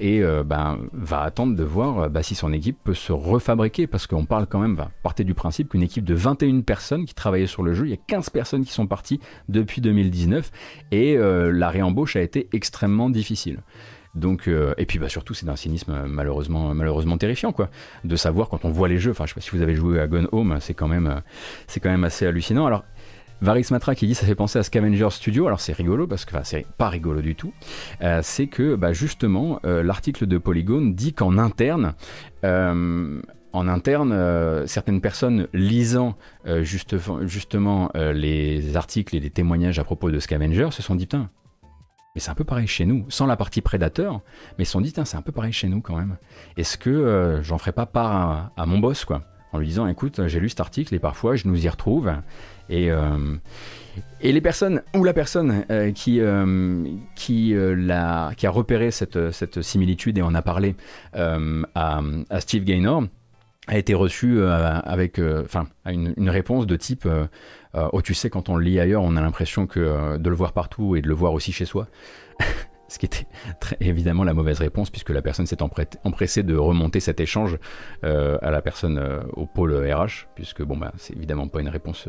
et 0.00 0.22
ben, 0.44 0.78
va 0.92 1.22
attendre 1.22 1.56
de 1.56 1.64
voir 1.64 2.00
euh, 2.00 2.08
bah, 2.08 2.22
si 2.22 2.34
son 2.34 2.52
équipe 2.52 2.78
peut 2.82 2.94
se 2.94 3.12
refabriquer, 3.12 3.86
parce 3.86 4.06
qu'on 4.06 4.24
parle 4.24 4.46
quand 4.46 4.58
même, 4.58 4.74
va 4.74 4.90
partir 5.02 5.24
du 5.24 5.34
principe 5.34 5.70
qu'une 5.70 5.82
équipe 5.82 6.04
de 6.04 6.14
21 6.14 6.60
personnes 6.60 7.04
qui 7.06 7.14
travaillaient 7.14 7.46
sur 7.46 7.62
le 7.62 7.74
jeu, 7.74 7.86
il 7.86 7.90
y 7.90 7.94
a 7.94 7.98
15 8.06 8.30
personnes 8.30 8.64
qui 8.64 8.72
sont 8.72 8.86
parties 8.86 9.20
depuis 9.48 9.80
2019, 9.80 10.50
et 10.90 11.16
euh, 11.16 11.50
la 11.52 11.68
réembauche 11.70 12.16
a 12.16 12.20
été 12.20 12.48
extrêmement 12.52 13.10
difficile. 13.10 13.60
Donc, 14.14 14.48
euh, 14.48 14.74
et 14.76 14.86
puis 14.86 14.98
bah, 14.98 15.08
surtout, 15.08 15.34
c'est 15.34 15.46
d'un 15.46 15.56
cynisme 15.56 16.06
malheureusement, 16.06 16.74
malheureusement 16.74 17.16
terrifiant, 17.16 17.52
quoi. 17.52 17.70
De 18.04 18.16
savoir 18.16 18.48
quand 18.48 18.64
on 18.64 18.70
voit 18.70 18.88
les 18.88 18.98
jeux, 18.98 19.12
enfin, 19.12 19.26
je 19.26 19.30
sais 19.30 19.34
pas 19.34 19.40
si 19.40 19.50
vous 19.50 19.62
avez 19.62 19.74
joué 19.74 20.00
à 20.00 20.06
Gone 20.06 20.28
Home, 20.32 20.58
c'est 20.60 20.74
quand 20.74 20.88
même, 20.88 21.22
assez 22.04 22.26
hallucinant. 22.26 22.66
Alors, 22.66 22.84
Varis 23.42 23.68
Matra 23.70 23.94
qui 23.94 24.06
dit 24.06 24.14
ça 24.14 24.26
fait 24.26 24.34
penser 24.34 24.58
à 24.58 24.62
Scavenger 24.62 25.08
Studio. 25.10 25.46
Alors 25.46 25.60
c'est 25.60 25.72
rigolo 25.72 26.06
parce 26.06 26.26
que 26.26 26.34
enfin, 26.34 26.44
c'est 26.44 26.66
pas 26.76 26.90
rigolo 26.90 27.22
du 27.22 27.34
tout. 27.34 27.54
Euh, 28.02 28.20
c'est 28.22 28.48
que 28.48 28.74
bah, 28.74 28.92
justement 28.92 29.60
euh, 29.64 29.82
l'article 29.82 30.26
de 30.26 30.36
Polygon 30.36 30.82
dit 30.82 31.14
qu'en 31.14 31.38
interne 31.38 31.94
euh, 32.44 33.22
en 33.52 33.66
interne, 33.66 34.14
certaines 34.68 35.00
personnes 35.00 35.48
lisant 35.52 36.16
justement 36.60 37.90
les 37.94 38.76
articles 38.76 39.16
et 39.16 39.18
les 39.18 39.30
témoignages 39.30 39.80
à 39.80 39.84
propos 39.84 40.08
de 40.08 40.20
Scavenger 40.20 40.68
se 40.70 40.82
sont 40.82 40.94
dit 40.94 41.06
putain, 41.06 41.30
mais 42.14 42.20
c'est 42.20 42.30
un 42.30 42.34
peu 42.34 42.44
pareil 42.44 42.66
chez 42.66 42.86
nous, 42.86 43.06
sans 43.08 43.26
la 43.26 43.36
partie 43.36 43.60
prédateur, 43.60 44.20
mais 44.58 44.64
se 44.64 44.72
sont 44.72 44.80
dit 44.80 44.92
c'est 44.94 45.16
un 45.16 45.22
peu 45.22 45.32
pareil 45.32 45.52
chez 45.52 45.68
nous 45.68 45.80
quand 45.80 45.96
même. 45.96 46.16
Est-ce 46.56 46.76
que 46.76 47.40
j'en 47.42 47.58
ferai 47.58 47.72
pas 47.72 47.86
part 47.86 48.12
à, 48.12 48.52
à, 48.56 48.66
mon 48.66 48.78
boss 48.78 49.04
quoi? 49.04 49.22
En 49.52 49.58
lui 49.58 49.66
disant 49.66 49.86
écoute, 49.88 50.26
j'ai 50.28 50.38
lu 50.38 50.48
cet 50.48 50.60
article 50.60 50.94
et 50.94 50.98
parfois 50.98 51.36
je 51.36 51.48
nous 51.48 51.64
y 51.64 51.68
retrouve 51.68 52.12
et, 52.70 52.90
euh, 52.90 53.36
et 54.20 54.32
les 54.32 54.40
personnes, 54.40 54.82
ou 54.94 55.02
la 55.02 55.12
personne 55.12 55.64
euh, 55.70 55.90
qui, 55.90 56.20
euh, 56.20 56.84
qui, 57.16 57.54
a 57.54 58.32
repéré 58.44 58.92
cette, 58.92 59.32
cette 59.32 59.60
similitude 59.60 60.16
et 60.18 60.22
en 60.22 60.34
a 60.34 60.40
parlé 60.40 60.76
à, 61.12 61.38
à, 61.74 62.40
Steve 62.40 62.64
Gaynor, 62.64 63.04
a 63.66 63.76
été 63.76 63.92
reçue 63.92 64.42
avec 64.42 65.18
une, 65.18 66.14
une, 66.16 66.30
réponse 66.30 66.66
de 66.66 66.76
type 66.76 67.06
Oh, 67.74 68.02
tu 68.02 68.14
sais, 68.14 68.30
quand 68.30 68.48
on 68.48 68.56
le 68.56 68.64
lit 68.64 68.80
ailleurs, 68.80 69.02
on 69.02 69.16
a 69.16 69.20
l'impression 69.20 69.66
que 69.66 70.16
de 70.16 70.28
le 70.28 70.34
voir 70.34 70.52
partout 70.52 70.96
et 70.96 71.02
de 71.02 71.08
le 71.08 71.14
voir 71.14 71.32
aussi 71.32 71.52
chez 71.52 71.64
soi. 71.64 71.86
ce 72.90 72.98
qui 72.98 73.06
était 73.06 73.26
évidemment 73.80 74.24
la 74.24 74.34
mauvaise 74.34 74.58
réponse 74.58 74.90
puisque 74.90 75.10
la 75.10 75.22
personne 75.22 75.46
s'est 75.46 75.62
empressée 75.62 76.42
de 76.42 76.56
remonter 76.56 76.98
cet 76.98 77.20
échange 77.20 77.56
euh, 78.04 78.36
à 78.42 78.50
la 78.50 78.60
personne 78.62 78.98
euh, 78.98 79.20
au 79.34 79.46
pôle 79.46 79.72
RH 79.72 80.26
puisque 80.34 80.62
bon 80.62 80.76
bah 80.76 80.92
c'est 80.96 81.14
évidemment 81.16 81.46
pas 81.46 81.60
une 81.60 81.68
réponse 81.68 82.08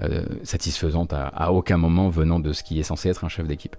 euh, 0.00 0.24
satisfaisante 0.42 1.12
à, 1.12 1.52
aucun 1.52 1.76
moment 1.76 2.08
venant 2.08 2.40
de 2.40 2.52
ce 2.52 2.64
qui 2.64 2.80
est 2.80 2.82
censé 2.82 3.08
être 3.08 3.24
un 3.24 3.28
chef 3.28 3.46
d'équipe. 3.46 3.76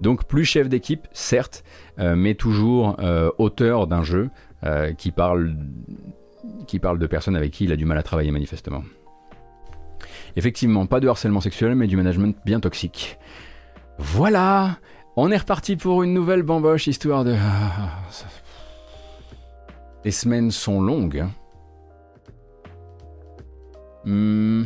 Donc 0.00 0.24
plus 0.24 0.44
chef 0.44 0.68
d'équipe 0.68 1.08
certes, 1.12 1.64
mais 1.98 2.34
toujours 2.34 2.96
auteur 3.38 3.86
d'un 3.86 4.02
jeu 4.02 4.30
qui 4.96 5.10
parle 5.10 5.54
qui 6.66 6.78
parle 6.78 6.98
de 6.98 7.06
personnes 7.06 7.36
avec 7.36 7.52
qui 7.52 7.64
il 7.64 7.72
a 7.72 7.76
du 7.76 7.84
mal 7.84 7.98
à 7.98 8.02
travailler 8.02 8.30
manifestement. 8.30 8.82
Effectivement, 10.36 10.86
pas 10.86 11.00
de 11.00 11.08
harcèlement 11.08 11.40
sexuel, 11.40 11.74
mais 11.74 11.86
du 11.86 11.96
management 11.96 12.36
bien 12.44 12.60
toxique. 12.60 13.18
Voilà 13.98 14.78
on 15.16 15.30
est 15.30 15.36
reparti 15.36 15.76
pour 15.76 16.02
une 16.02 16.14
nouvelle 16.14 16.42
bamboche, 16.42 16.86
histoire 16.86 17.24
de... 17.24 17.36
Les 20.04 20.10
semaines 20.12 20.50
sont 20.50 20.80
longues. 20.80 21.18
Hein. 21.18 21.30
Hmm. 24.06 24.64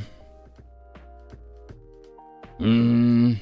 Hmm. 2.61 3.33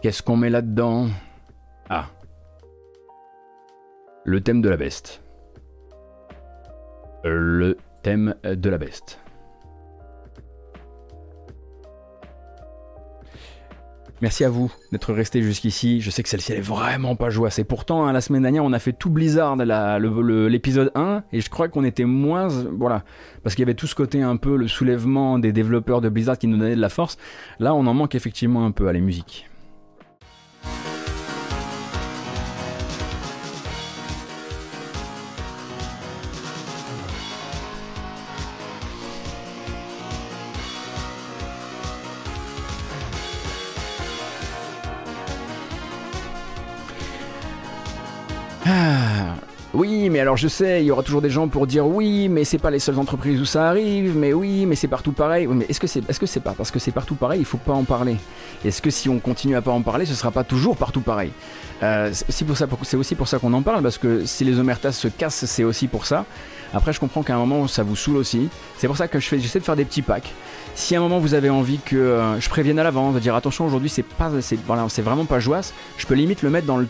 Qu'est-ce 0.00 0.22
qu'on 0.22 0.36
met 0.36 0.48
là-dedans? 0.48 1.08
Ah. 1.90 2.06
Le 4.24 4.40
thème 4.40 4.62
de 4.62 4.70
la 4.70 4.78
beste. 4.78 5.22
Le 7.24 7.76
thème 8.02 8.34
de 8.42 8.70
la 8.70 8.78
beste. 8.78 9.21
Merci 14.22 14.44
à 14.44 14.50
vous 14.50 14.72
d'être 14.92 15.12
resté 15.12 15.42
jusqu'ici. 15.42 16.00
Je 16.00 16.08
sais 16.08 16.22
que 16.22 16.28
celle-ci 16.28 16.52
elle 16.52 16.58
est 16.58 16.60
vraiment 16.60 17.16
pas 17.16 17.28
joyeuse. 17.28 17.58
Et 17.58 17.64
pourtant, 17.64 18.06
hein, 18.06 18.12
la 18.12 18.20
semaine 18.20 18.42
dernière, 18.42 18.64
on 18.64 18.72
a 18.72 18.78
fait 18.78 18.92
tout 18.92 19.10
Blizzard, 19.10 19.56
l'épisode 19.56 20.92
1, 20.94 21.24
et 21.32 21.40
je 21.40 21.50
crois 21.50 21.66
qu'on 21.66 21.82
était 21.82 22.04
moins, 22.04 22.46
voilà, 22.46 23.02
parce 23.42 23.56
qu'il 23.56 23.62
y 23.62 23.66
avait 23.66 23.74
tout 23.74 23.88
ce 23.88 23.96
côté 23.96 24.22
un 24.22 24.36
peu 24.36 24.56
le 24.56 24.68
soulèvement 24.68 25.40
des 25.40 25.50
développeurs 25.50 26.00
de 26.00 26.08
Blizzard 26.08 26.38
qui 26.38 26.46
nous 26.46 26.56
donnaient 26.56 26.76
de 26.76 26.80
la 26.80 26.88
force. 26.88 27.18
Là, 27.58 27.74
on 27.74 27.84
en 27.84 27.94
manque 27.94 28.14
effectivement 28.14 28.64
un 28.64 28.70
peu 28.70 28.86
à 28.86 28.92
les 28.92 29.00
musiques. 29.00 29.50
Alors 50.32 50.38
je 50.38 50.48
sais, 50.48 50.82
il 50.82 50.86
y 50.86 50.90
aura 50.90 51.02
toujours 51.02 51.20
des 51.20 51.28
gens 51.28 51.46
pour 51.46 51.66
dire 51.66 51.86
oui, 51.86 52.30
mais 52.30 52.44
c'est 52.44 52.56
pas 52.56 52.70
les 52.70 52.78
seules 52.78 52.98
entreprises 52.98 53.38
où 53.38 53.44
ça 53.44 53.68
arrive, 53.68 54.16
mais 54.16 54.32
oui, 54.32 54.64
mais 54.64 54.76
c'est 54.76 54.88
partout 54.88 55.12
pareil. 55.12 55.46
mais 55.46 55.66
est-ce 55.68 55.78
que 55.78 55.86
c'est 55.86 56.40
pas? 56.40 56.54
Parce 56.56 56.70
que 56.70 56.78
c'est 56.78 56.90
partout 56.90 57.16
pareil, 57.16 57.40
il 57.40 57.44
faut 57.44 57.58
pas 57.58 57.74
en 57.74 57.84
parler 57.84 58.16
Est-ce 58.64 58.80
que 58.80 58.88
si 58.88 59.10
on 59.10 59.18
continue 59.18 59.56
à 59.56 59.60
pas 59.60 59.72
en 59.72 59.82
parler, 59.82 60.06
ce 60.06 60.14
sera 60.14 60.30
pas 60.30 60.42
toujours 60.42 60.78
partout 60.78 61.02
pareil? 61.02 61.32
Euh, 61.82 62.10
C'est 62.30 62.46
pour 62.46 62.56
ça, 62.56 62.66
c'est 62.80 62.96
aussi 62.96 63.14
pour 63.14 63.28
ça 63.28 63.40
qu'on 63.40 63.52
en 63.52 63.60
parle 63.60 63.82
parce 63.82 63.98
que 63.98 64.24
si 64.24 64.42
les 64.44 64.58
omertas 64.58 64.92
se 64.92 65.08
cassent, 65.08 65.44
c'est 65.44 65.64
aussi 65.64 65.86
pour 65.86 66.06
ça. 66.06 66.24
Après, 66.72 66.94
je 66.94 67.00
comprends 67.00 67.22
qu'à 67.22 67.34
un 67.34 67.38
moment 67.38 67.68
ça 67.68 67.82
vous 67.82 67.94
saoule 67.94 68.16
aussi. 68.16 68.48
C'est 68.78 68.86
pour 68.86 68.96
ça 68.96 69.08
que 69.08 69.20
je 69.20 69.28
fais, 69.28 69.38
j'essaie 69.38 69.60
de 69.60 69.64
faire 69.64 69.76
des 69.76 69.84
petits 69.84 70.00
packs. 70.00 70.32
Si 70.74 70.96
à 70.96 70.98
un 71.00 71.02
moment 71.02 71.18
vous 71.18 71.34
avez 71.34 71.50
envie 71.50 71.78
que 71.84 71.96
euh, 71.96 72.40
je 72.40 72.48
prévienne 72.48 72.78
à 72.78 72.84
l'avance, 72.84 73.14
de 73.14 73.20
dire 73.20 73.34
attention 73.34 73.66
aujourd'hui 73.66 73.90
c'est 73.90 74.02
pas, 74.02 74.30
c'est 74.40 75.02
vraiment 75.02 75.26
pas 75.26 75.40
joyeux, 75.40 75.62
je 75.98 76.06
peux 76.06 76.14
limite 76.14 76.40
le 76.40 76.48
mettre 76.48 76.66
dans 76.66 76.78
le 76.78 76.88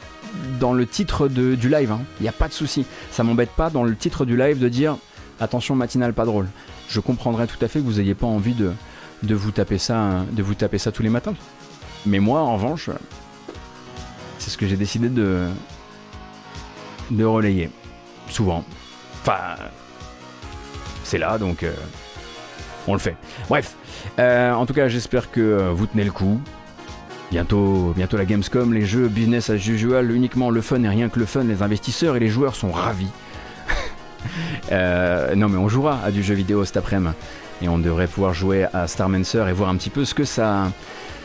dans 0.61 0.73
le 0.73 0.87
titre 0.87 1.29
de, 1.29 1.55
du 1.55 1.69
live. 1.69 1.91
Il 1.91 1.93
hein. 1.93 2.05
n'y 2.21 2.29
a 2.29 2.33
pas 2.33 2.49
de 2.49 2.53
souci. 2.53 2.87
Ça 3.11 3.25
m'embête 3.25 3.51
pas 3.51 3.71
dans 3.71 3.85
le 3.85 3.97
titre 3.97 4.25
du 4.25 4.37
live 4.37 4.59
de 4.59 4.69
dire 4.69 4.97
attention 5.41 5.75
matinale 5.75 6.13
pas 6.13 6.25
drôle. 6.25 6.49
Je 6.89 7.01
comprendrais 7.01 7.47
tout 7.47 7.63
à 7.65 7.69
fait 7.69 7.81
que 7.81 7.85
vous 7.85 7.95
n'ayez 7.95 8.15
pas 8.15 8.27
envie 8.27 8.55
de, 8.55 8.73
de 9.23 9.35
vous 9.35 9.51
taper 9.51 9.79
ça, 9.79 10.25
de 10.31 10.43
vous 10.43 10.55
taper 10.55 10.79
ça 10.79 10.93
tous 10.93 11.03
les 11.03 11.09
matins. 11.09 11.35
Mais 12.07 12.19
moi, 12.19 12.41
en 12.41 12.55
revanche, 12.55 12.91
c'est 14.39 14.51
ce 14.51 14.59
que 14.59 14.67
j'ai 14.67 14.77
décidé 14.77 15.09
de 15.09 15.47
de 17.11 17.25
relayer 17.25 17.71
souvent. 18.29 18.65
Enfin, 19.21 19.57
c'est 21.05 21.19
là, 21.19 21.39
donc 21.39 21.63
euh, 21.63 21.73
on 22.87 22.95
le 22.95 22.99
fait. 22.99 23.17
Bref, 23.49 23.77
euh, 24.19 24.53
en 24.53 24.67
tout 24.67 24.75
cas, 24.75 24.89
j'espère 24.89 25.31
que 25.31 25.71
vous 25.71 25.87
tenez 25.87 26.05
le 26.05 26.13
coup. 26.13 26.41
Bientôt, 27.33 27.95
bientôt 27.97 28.19
la 28.19 28.27
Gamescom, 28.27 28.75
les 28.75 28.85
jeux 28.85 29.09
business 29.09 29.49
as 29.49 29.55
usual, 29.55 30.11
uniquement 30.11 30.51
le 30.51 30.61
fun 30.61 30.83
et 30.83 30.89
rien 30.91 31.09
que 31.09 31.19
le 31.19 31.25
fun, 31.25 31.45
les 31.45 31.63
investisseurs 31.63 32.15
et 32.17 32.21
les 32.21 32.29
joueurs 32.29 32.55
sont 32.55 32.71
ravis. 32.71 33.09
Euh, 34.71 35.35
non 35.35 35.49
mais 35.49 35.59
on 35.59 35.69
jouera 35.69 36.01
à 36.05 36.13
du 36.13 36.23
jeu 36.23 36.35
vidéo 36.35 36.65
cet 36.65 36.77
après-midi 36.77 37.13
et 37.61 37.69
on 37.69 37.79
devrait 37.79 38.07
pouvoir 38.07 38.33
jouer 38.33 38.67
à 38.73 38.87
Starmancer 38.87 39.45
et 39.49 39.53
voir 39.53 39.69
un 39.69 39.77
petit 39.77 39.91
peu 39.91 40.05
ce 40.05 40.15
que 40.15 40.25
ça, 40.25 40.71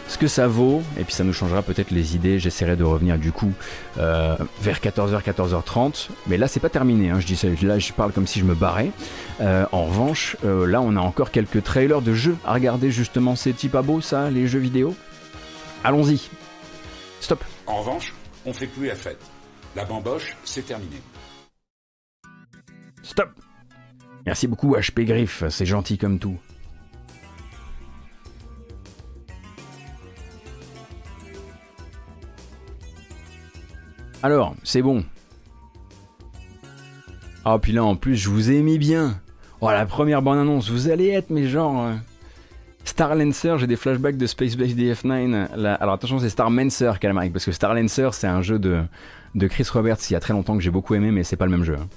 ça 0.07 0.47
vaut, 0.47 0.81
et 0.99 1.03
puis 1.03 1.13
ça 1.13 1.23
nous 1.23 1.31
changera 1.31 1.61
peut-être 1.61 1.91
les 1.91 2.15
idées. 2.15 2.39
J'essaierai 2.39 2.75
de 2.75 2.84
revenir 2.84 3.19
du 3.19 3.31
coup 3.31 3.53
euh, 3.99 4.35
vers 4.61 4.79
14h, 4.79 5.21
14h30. 5.21 6.09
Mais 6.25 6.38
là, 6.38 6.47
c'est 6.47 6.59
pas 6.59 6.69
terminé. 6.69 7.11
Hein. 7.11 7.19
Je 7.19 7.27
dis 7.27 7.65
là, 7.65 7.77
je 7.77 7.93
parle 7.93 8.11
comme 8.11 8.27
si 8.27 8.39
je 8.39 8.45
me 8.45 8.55
barrais. 8.55 8.89
Euh, 9.41 9.65
en 9.71 9.85
revanche, 9.85 10.35
là, 10.43 10.81
on 10.81 10.95
a 10.95 10.99
encore 10.99 11.29
quelques 11.29 11.63
trailers 11.63 12.01
de 12.01 12.13
jeux 12.13 12.35
à 12.45 12.53
regarder. 12.53 12.89
Justement, 12.89 13.35
c'est 13.35 13.53
pas 13.69 13.84
beau 13.84 14.01
ça, 14.01 14.31
les 14.31 14.47
jeux 14.47 14.59
vidéo? 14.59 14.95
Allons-y. 15.83 16.29
Stop. 17.19 17.43
En 17.65 17.77
revanche, 17.81 18.13
on 18.45 18.53
fait 18.53 18.67
plus 18.67 18.87
la 18.87 18.95
fête. 18.95 19.19
La 19.75 19.85
bamboche, 19.85 20.35
c'est 20.43 20.65
terminé. 20.65 20.97
Stop. 23.03 23.29
Merci 24.25 24.47
beaucoup 24.47 24.75
HP 24.75 25.05
Griff, 25.05 25.43
c'est 25.49 25.65
gentil 25.65 25.97
comme 25.97 26.19
tout. 26.19 26.37
Alors, 34.23 34.55
c'est 34.63 34.81
bon. 34.81 35.05
Ah, 37.45 37.59
puis 37.61 37.71
là, 37.71 37.83
en 37.83 37.95
plus, 37.95 38.17
je 38.17 38.29
vous 38.29 38.51
ai 38.51 38.61
mis 38.61 38.77
bien. 38.77 39.21
Oh, 39.61 39.69
la 39.69 39.85
première 39.85 40.21
bonne 40.21 40.39
annonce, 40.39 40.69
vous 40.69 40.89
allez 40.89 41.07
être, 41.09 41.29
mais 41.29 41.47
genre. 41.47 41.93
Star 42.88 43.15
Lancer, 43.15 43.57
j'ai 43.59 43.68
des 43.68 43.76
flashbacks 43.76 44.18
de 44.18 44.26
Space 44.26 44.55
Base 44.55 44.73
DF9. 44.73 45.49
Alors 45.80 45.93
attention, 45.93 46.19
c'est 46.19 46.30
Star 46.30 46.49
Mancer, 46.49 46.93
Calmaric, 46.99 47.34
parce 47.34 47.45
que 47.45 47.51
Star 47.51 47.73
Lancer, 47.73 48.09
c'est 48.14 48.27
un 48.27 48.41
jeu 48.41 48.59
de, 48.59 48.81
de 49.35 49.47
Chris 49.47 49.68
Roberts 49.72 49.97
il 50.09 50.14
y 50.14 50.15
a 50.15 50.19
très 50.22 50.34
longtemps 50.34 50.55
que 50.55 50.64
j'ai 50.64 50.72
beaucoup 50.72 50.95
aimé, 50.95 51.11
mais 51.11 51.23
c'est 51.23 51.35
pas 51.35 51.45
le 51.45 51.51
même 51.51 51.64
jeu. 51.64 51.76
Hein. 51.76 51.88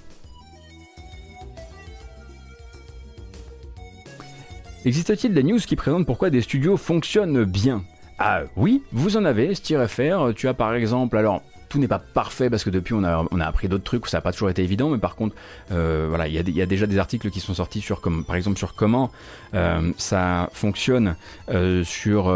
Existe-t-il 4.84 5.32
des 5.32 5.44
news 5.44 5.58
qui 5.58 5.76
présentent 5.76 6.06
pourquoi 6.06 6.28
des 6.28 6.40
studios 6.40 6.76
fonctionnent 6.76 7.44
bien? 7.44 7.84
Ah 8.22 8.42
oui, 8.54 8.82
vous 8.92 9.16
en 9.16 9.24
avez, 9.24 9.54
StirFR. 9.54 10.34
Tu 10.36 10.46
as 10.46 10.52
par 10.52 10.74
exemple, 10.74 11.16
alors 11.16 11.42
tout 11.70 11.78
n'est 11.78 11.88
pas 11.88 11.98
parfait 11.98 12.50
parce 12.50 12.64
que 12.64 12.68
depuis 12.68 12.92
on 12.92 13.02
a, 13.02 13.24
on 13.30 13.40
appris 13.40 13.66
d'autres 13.66 13.84
trucs 13.84 14.04
où 14.04 14.08
ça 14.08 14.18
n'a 14.18 14.20
pas 14.20 14.32
toujours 14.32 14.50
été 14.50 14.62
évident, 14.62 14.90
mais 14.90 14.98
par 14.98 15.16
contre, 15.16 15.34
euh, 15.72 16.04
voilà, 16.06 16.28
il 16.28 16.34
y, 16.34 16.60
a 16.60 16.66
déjà 16.66 16.86
des 16.86 16.98
articles 16.98 17.30
qui 17.30 17.40
sont 17.40 17.54
sortis 17.54 17.80
sur, 17.80 18.02
comme, 18.02 18.24
par 18.24 18.36
exemple, 18.36 18.58
sur 18.58 18.74
comment 18.74 19.10
euh, 19.54 19.90
ça 19.96 20.50
fonctionne 20.52 21.16
euh, 21.48 21.82
sur 21.82 22.30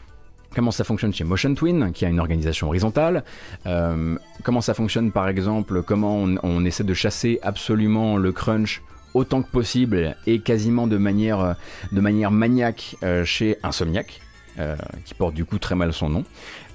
comment 0.54 0.70
ça 0.70 0.84
fonctionne 0.84 1.12
chez 1.12 1.24
Motion 1.24 1.54
Twin, 1.54 1.92
qui 1.92 2.06
a 2.06 2.08
une 2.08 2.20
organisation 2.20 2.68
horizontale, 2.68 3.24
comment 4.44 4.62
ça 4.62 4.72
fonctionne 4.72 5.12
par 5.12 5.28
exemple, 5.28 5.82
comment 5.82 6.24
on, 6.42 6.64
essaie 6.64 6.84
de 6.84 6.94
chasser 6.94 7.38
absolument 7.42 8.16
le 8.16 8.32
crunch 8.32 8.80
autant 9.12 9.42
que 9.42 9.50
possible 9.50 10.16
et 10.26 10.38
quasiment 10.38 10.86
de 10.86 10.96
manière 10.96 11.56
maniaque 12.30 12.96
chez 13.24 13.58
Insomniac. 13.62 14.22
Qui 15.04 15.14
porte 15.14 15.34
du 15.34 15.44
coup 15.44 15.58
très 15.58 15.74
mal 15.74 15.92
son 15.92 16.08
nom. 16.08 16.24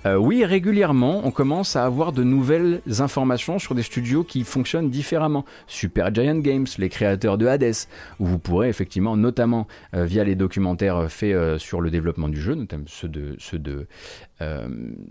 Euh, 0.05 0.15
oui, 0.15 0.45
régulièrement, 0.45 1.21
on 1.25 1.31
commence 1.31 1.75
à 1.75 1.83
avoir 1.83 2.11
de 2.11 2.23
nouvelles 2.23 2.81
informations 2.99 3.59
sur 3.59 3.75
des 3.75 3.81
studios 3.81 4.23
qui 4.23 4.43
fonctionnent 4.43 4.89
différemment. 4.89 5.43
Super 5.65 6.13
Giant 6.13 6.37
Games, 6.37 6.67
les 6.77 6.89
créateurs 6.89 7.37
de 7.37 7.47
Hades, 7.47 7.73
où 8.19 8.25
vous 8.25 8.39
pourrez 8.39 8.69
effectivement, 8.69 9.17
notamment 9.17 9.67
euh, 9.95 10.05
via 10.05 10.23
les 10.23 10.35
documentaires 10.35 11.11
faits 11.11 11.33
euh, 11.33 11.57
sur 11.57 11.81
le 11.81 11.89
développement 11.89 12.29
du 12.29 12.39
jeu, 12.39 12.53
notamment 12.53 12.85
ceux 12.87 13.09
de, 13.09 13.35
ceux 13.39 13.59
de, 13.59 13.87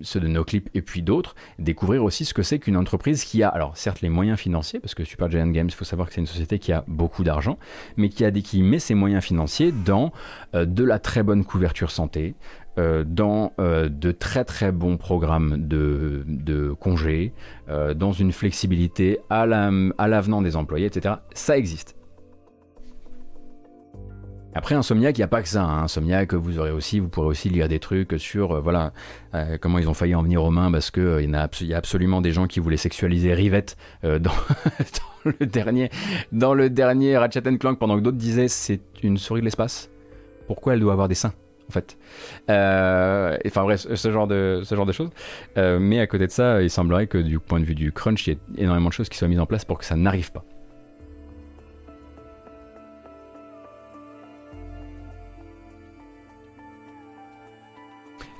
ceux 0.02 0.20
de 0.20 0.28
NoClip 0.28 0.70
et 0.74 0.82
puis 0.82 1.02
d'autres, 1.02 1.34
découvrir 1.58 2.04
aussi 2.04 2.24
ce 2.24 2.32
que 2.32 2.42
c'est 2.42 2.60
qu'une 2.60 2.76
entreprise 2.76 3.24
qui 3.24 3.42
a, 3.42 3.48
alors 3.48 3.76
certes 3.76 4.00
les 4.00 4.08
moyens 4.08 4.38
financiers, 4.38 4.78
parce 4.78 4.94
que 4.94 5.04
Super 5.04 5.28
Giant 5.28 5.48
Games, 5.48 5.68
il 5.68 5.74
faut 5.74 5.84
savoir 5.84 6.08
que 6.08 6.14
c'est 6.14 6.20
une 6.20 6.28
société 6.28 6.60
qui 6.60 6.72
a 6.72 6.84
beaucoup 6.86 7.24
d'argent, 7.24 7.58
mais 7.96 8.08
qui, 8.08 8.24
a, 8.24 8.30
qui 8.30 8.62
met 8.62 8.78
ses 8.78 8.94
moyens 8.94 9.24
financiers 9.24 9.72
dans 9.72 10.12
de 10.54 10.84
la 10.84 11.00
très 11.00 11.24
bonne 11.24 11.44
couverture 11.44 11.90
santé, 11.90 12.34
euh, 12.78 13.04
dans 13.06 13.54
euh, 13.58 13.88
de 13.88 14.12
très 14.12 14.44
très 14.44 14.70
bons 14.70 14.98
programmes 14.98 15.66
de, 15.66 16.24
de 16.26 16.72
congés, 16.72 17.32
euh, 17.70 17.94
dans 17.94 18.12
une 18.12 18.32
flexibilité 18.32 19.18
à 19.30 19.46
l'avenant 19.46 20.42
des 20.42 20.56
employés, 20.56 20.84
etc. 20.84 21.14
Ça 21.32 21.56
existe. 21.56 21.96
Après 24.54 24.74
Insomniac, 24.74 25.16
il 25.16 25.20
n'y 25.20 25.24
a 25.24 25.28
pas 25.28 25.40
que 25.40 25.48
ça. 25.48 25.64
Hein. 25.64 25.84
Insomniac, 25.84 26.34
vous 26.34 26.58
aurez 26.58 26.70
aussi, 26.70 27.00
vous 27.00 27.08
pourrez 27.08 27.28
aussi 27.28 27.48
lire 27.48 27.68
des 27.68 27.78
trucs 27.78 28.14
sur 28.18 28.60
voilà 28.60 28.92
comment 29.60 29.78
ils 29.78 29.88
ont 29.88 29.94
failli 29.94 30.14
en 30.14 30.22
venir 30.22 30.44
aux 30.44 30.50
mains 30.50 30.70
parce 30.70 30.90
que 30.90 31.22
il 31.22 31.30
y, 31.30 31.74
a 31.74 31.76
absolument 31.76 32.20
des 32.20 32.32
gens 32.32 32.46
qui 32.46 32.60
voulaient 32.60 32.78
sexualiser 32.78 33.32
Rivette 33.32 33.76
dans, 34.02 34.18
dans, 34.20 35.32
le 35.38 35.46
dernier 35.46 35.90
dans 36.32 36.54
le 36.54 36.70
dernier 36.70 37.18
Ratchet 37.18 37.42
Clank 37.58 37.78
pendant 37.78 37.96
que 37.96 38.02
d'autres 38.02 38.16
disaient 38.16 38.48
c'est 38.48 38.80
une 39.02 39.18
souris 39.18 39.40
de 39.40 39.46
l'espace. 39.46 39.90
Pourquoi 40.46 40.72
elle 40.72 40.80
doit 40.80 40.92
avoir 40.92 41.08
des 41.08 41.14
seins? 41.14 41.34
En 41.68 41.72
fait. 41.72 41.96
Euh, 42.50 43.36
enfin 43.46 43.62
bref, 43.64 43.86
ce 43.92 44.10
genre 44.10 44.26
de, 44.26 44.62
ce 44.64 44.74
genre 44.74 44.86
de 44.86 44.92
choses. 44.92 45.10
Euh, 45.56 45.78
mais 45.78 46.00
à 46.00 46.06
côté 46.06 46.26
de 46.26 46.32
ça, 46.32 46.62
il 46.62 46.70
semblerait 46.70 47.06
que 47.06 47.18
du 47.18 47.38
point 47.38 47.60
de 47.60 47.64
vue 47.64 47.74
du 47.74 47.92
crunch, 47.92 48.26
il 48.26 48.30
y 48.30 48.32
ait 48.34 48.62
énormément 48.62 48.88
de 48.88 48.94
choses 48.94 49.08
qui 49.08 49.18
soient 49.18 49.28
mises 49.28 49.40
en 49.40 49.46
place 49.46 49.64
pour 49.64 49.78
que 49.78 49.84
ça 49.84 49.96
n'arrive 49.96 50.32
pas. 50.32 50.44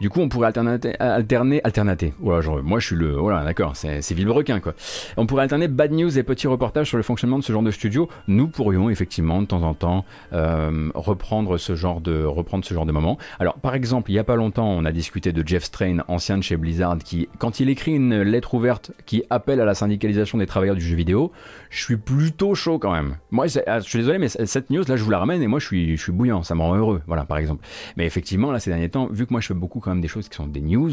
Du 0.00 0.10
coup, 0.10 0.20
on 0.20 0.28
pourrait 0.28 0.48
alterner, 0.48 0.78
alterner, 0.98 1.60
alternater. 1.64 2.12
Voilà, 2.20 2.40
genre, 2.40 2.62
moi, 2.62 2.78
je 2.80 2.86
suis 2.86 2.96
le, 2.96 3.12
voilà, 3.12 3.44
d'accord, 3.44 3.76
c'est 3.76 4.12
Villebrequin, 4.12 4.60
quoi. 4.60 4.74
On 5.16 5.26
pourrait 5.26 5.42
alterner 5.42 5.68
bad 5.68 5.92
news 5.92 6.18
et 6.18 6.22
petits 6.22 6.46
reportages 6.46 6.88
sur 6.88 6.96
le 6.96 7.02
fonctionnement 7.02 7.38
de 7.38 7.44
ce 7.44 7.52
genre 7.52 7.62
de 7.62 7.70
studio. 7.70 8.08
Nous 8.28 8.48
pourrions 8.48 8.90
effectivement, 8.90 9.40
de 9.40 9.46
temps 9.46 9.62
en 9.62 9.74
temps, 9.74 10.04
euh, 10.32 10.90
reprendre 10.94 11.56
ce 11.58 11.74
genre 11.74 12.00
de, 12.00 12.24
reprendre 12.24 12.64
ce 12.64 12.74
genre 12.74 12.86
de 12.86 12.92
moment. 12.92 13.18
Alors, 13.38 13.54
par 13.54 13.74
exemple, 13.74 14.10
il 14.10 14.14
y 14.14 14.18
a 14.18 14.24
pas 14.24 14.36
longtemps, 14.36 14.68
on 14.68 14.84
a 14.84 14.92
discuté 14.92 15.32
de 15.32 15.46
Jeff 15.46 15.64
Strain, 15.64 15.98
ancien 16.08 16.36
de 16.36 16.42
chez 16.42 16.56
Blizzard, 16.56 16.98
qui, 16.98 17.28
quand 17.38 17.60
il 17.60 17.70
écrit 17.70 17.94
une 17.94 18.20
lettre 18.22 18.54
ouverte 18.54 18.92
qui 19.06 19.24
appelle 19.30 19.60
à 19.60 19.64
la 19.64 19.74
syndicalisation 19.74 20.38
des 20.38 20.46
travailleurs 20.46 20.76
du 20.76 20.82
jeu 20.82 20.96
vidéo, 20.96 21.32
je 21.70 21.82
suis 21.82 21.96
plutôt 21.96 22.54
chaud 22.54 22.78
quand 22.78 22.92
même. 22.92 23.16
Moi, 23.30 23.46
ah, 23.66 23.80
je 23.80 23.88
suis 23.88 23.98
désolé, 23.98 24.18
mais 24.18 24.28
cette 24.28 24.70
news, 24.70 24.84
là, 24.86 24.96
je 24.96 25.02
vous 25.02 25.10
la 25.10 25.18
ramène 25.18 25.42
et 25.42 25.46
moi, 25.46 25.58
je 25.58 25.66
suis, 25.66 25.96
je 25.96 26.02
suis 26.02 26.12
bouillant, 26.12 26.42
ça 26.42 26.54
me 26.54 26.60
rend 26.60 26.76
heureux, 26.76 27.02
voilà, 27.06 27.24
par 27.24 27.38
exemple. 27.38 27.64
Mais 27.96 28.06
effectivement, 28.06 28.52
là, 28.52 28.60
ces 28.60 28.70
derniers 28.70 28.88
temps, 28.90 29.08
vu 29.10 29.26
que 29.26 29.32
moi, 29.32 29.40
je 29.40 29.48
fais 29.48 29.54
beaucoup 29.54 29.80
quand 29.86 29.92
même 29.92 30.00
des 30.00 30.08
choses 30.08 30.28
qui 30.28 30.36
sont 30.36 30.48
des 30.48 30.60
news, 30.60 30.90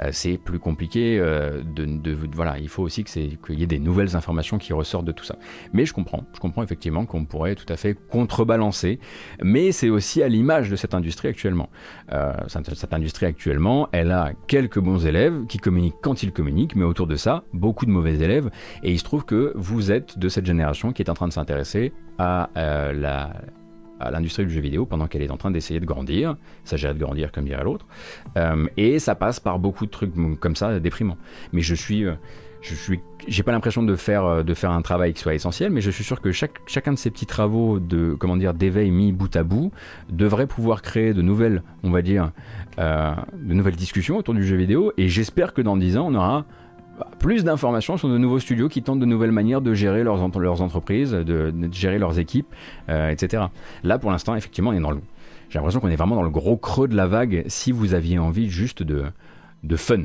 euh, 0.00 0.10
c'est 0.12 0.38
plus 0.38 0.60
compliqué 0.60 1.18
euh, 1.18 1.62
de, 1.64 2.16
voilà, 2.32 2.58
il 2.58 2.68
faut 2.68 2.84
aussi 2.84 3.02
qu'il 3.02 3.38
y 3.48 3.62
ait 3.62 3.66
des 3.66 3.80
nouvelles 3.80 4.14
informations 4.14 4.56
qui 4.56 4.72
ressortent 4.72 5.04
de 5.04 5.10
tout 5.10 5.24
ça. 5.24 5.36
Mais 5.72 5.84
je 5.84 5.92
comprends, 5.92 6.24
je 6.32 6.38
comprends 6.38 6.62
effectivement 6.62 7.06
qu'on 7.06 7.24
pourrait 7.24 7.56
tout 7.56 7.70
à 7.72 7.76
fait 7.76 7.94
contrebalancer, 8.08 9.00
mais 9.42 9.72
c'est 9.72 9.90
aussi 9.90 10.22
à 10.22 10.28
l'image 10.28 10.70
de 10.70 10.76
cette 10.76 10.94
industrie 10.94 11.26
actuellement. 11.26 11.70
Euh, 12.12 12.32
cette, 12.46 12.94
industrie 12.94 13.26
actuellement, 13.26 13.88
elle 13.90 14.12
a 14.12 14.30
quelques 14.46 14.78
bons 14.78 15.04
élèves 15.04 15.46
qui 15.48 15.58
communiquent 15.58 15.96
quand 16.00 16.22
ils 16.22 16.30
communiquent, 16.30 16.76
mais 16.76 16.84
autour 16.84 17.08
de 17.08 17.16
ça, 17.16 17.42
beaucoup 17.52 17.84
de 17.84 17.90
mauvais 17.90 18.14
élèves, 18.14 18.48
et 18.84 18.92
il 18.92 18.98
se 19.00 19.04
trouve 19.04 19.24
que 19.24 19.52
vous 19.56 19.90
êtes 19.90 20.20
de 20.20 20.28
cette 20.28 20.46
génération 20.46 20.92
qui 20.92 21.02
est 21.02 21.10
en 21.10 21.14
train 21.14 21.26
de 21.26 21.32
s'intéresser 21.32 21.92
à 22.18 22.48
la 22.54 23.32
à 24.00 24.10
l'industrie 24.10 24.44
du 24.44 24.52
jeu 24.52 24.60
vidéo 24.60 24.86
pendant 24.86 25.06
qu'elle 25.06 25.22
est 25.22 25.30
en 25.30 25.36
train 25.36 25.50
d'essayer 25.50 25.80
de 25.80 25.86
grandir. 25.86 26.36
Il 26.64 26.68
s'agirait 26.68 26.94
de 26.94 26.98
grandir 26.98 27.32
comme 27.32 27.44
dirait 27.44 27.64
l'autre. 27.64 27.86
Euh, 28.36 28.66
et 28.76 28.98
ça 28.98 29.14
passe 29.14 29.40
par 29.40 29.58
beaucoup 29.58 29.86
de 29.86 29.90
trucs 29.90 30.12
comme 30.40 30.56
ça, 30.56 30.78
déprimants. 30.80 31.18
Mais 31.52 31.62
je 31.62 31.74
suis... 31.74 32.04
Euh, 32.04 32.14
je 32.62 32.74
suis, 32.74 33.00
j'ai 33.28 33.44
pas 33.44 33.52
l'impression 33.52 33.84
de 33.84 33.94
faire, 33.94 34.24
euh, 34.24 34.42
de 34.42 34.52
faire 34.52 34.72
un 34.72 34.82
travail 34.82 35.12
qui 35.12 35.20
soit 35.20 35.34
essentiel, 35.34 35.70
mais 35.70 35.80
je 35.80 35.90
suis 35.90 36.02
sûr 36.02 36.20
que 36.20 36.32
chaque, 36.32 36.58
chacun 36.66 36.94
de 36.94 36.98
ces 36.98 37.10
petits 37.10 37.26
travaux 37.26 37.78
de, 37.78 38.16
comment 38.18 38.36
dire, 38.36 38.54
d'éveil 38.54 38.90
mis 38.90 39.12
bout 39.12 39.36
à 39.36 39.44
bout 39.44 39.70
devrait 40.10 40.48
pouvoir 40.48 40.82
créer 40.82 41.14
de 41.14 41.22
nouvelles, 41.22 41.62
on 41.84 41.90
va 41.90 42.02
dire, 42.02 42.32
de 42.78 43.54
nouvelles 43.54 43.76
discussions 43.76 44.16
autour 44.16 44.34
du 44.34 44.44
jeu 44.44 44.56
vidéo. 44.56 44.92
Et 44.96 45.08
j'espère 45.08 45.54
que 45.54 45.62
dans 45.62 45.76
10 45.76 45.98
ans, 45.98 46.06
on 46.08 46.14
aura 46.16 46.44
plus 47.18 47.44
d'informations 47.44 47.96
sur 47.96 48.08
de 48.08 48.18
nouveaux 48.18 48.38
studios 48.38 48.68
qui 48.68 48.82
tentent 48.82 49.00
de 49.00 49.06
nouvelles 49.06 49.32
manières 49.32 49.60
de 49.60 49.74
gérer 49.74 50.02
leurs, 50.04 50.22
entreprises, 50.22 51.12
de, 51.12 51.52
gérer 51.72 51.98
leurs 51.98 52.18
équipes, 52.18 52.54
euh, 52.88 53.10
etc. 53.10 53.44
Là, 53.82 53.98
pour 53.98 54.10
l'instant, 54.10 54.34
effectivement, 54.34 54.70
on 54.70 54.74
est 54.74 54.80
dans 54.80 54.90
le... 54.90 55.00
j'ai 55.48 55.58
l'impression 55.58 55.80
qu'on 55.80 55.88
est 55.88 55.96
vraiment 55.96 56.16
dans 56.16 56.22
le 56.22 56.30
gros 56.30 56.56
creux 56.56 56.88
de 56.88 56.96
la 56.96 57.06
vague 57.06 57.44
si 57.48 57.72
vous 57.72 57.94
aviez 57.94 58.18
envie 58.18 58.48
juste 58.48 58.82
de, 58.82 59.04
de 59.64 59.76
fun. 59.76 60.02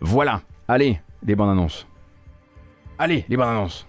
Voilà, 0.00 0.42
allez, 0.68 1.00
les 1.24 1.34
bandes 1.34 1.50
annonces. 1.50 1.86
Allez, 2.98 3.24
les 3.28 3.36
bandes 3.36 3.48
annonces. 3.48 3.86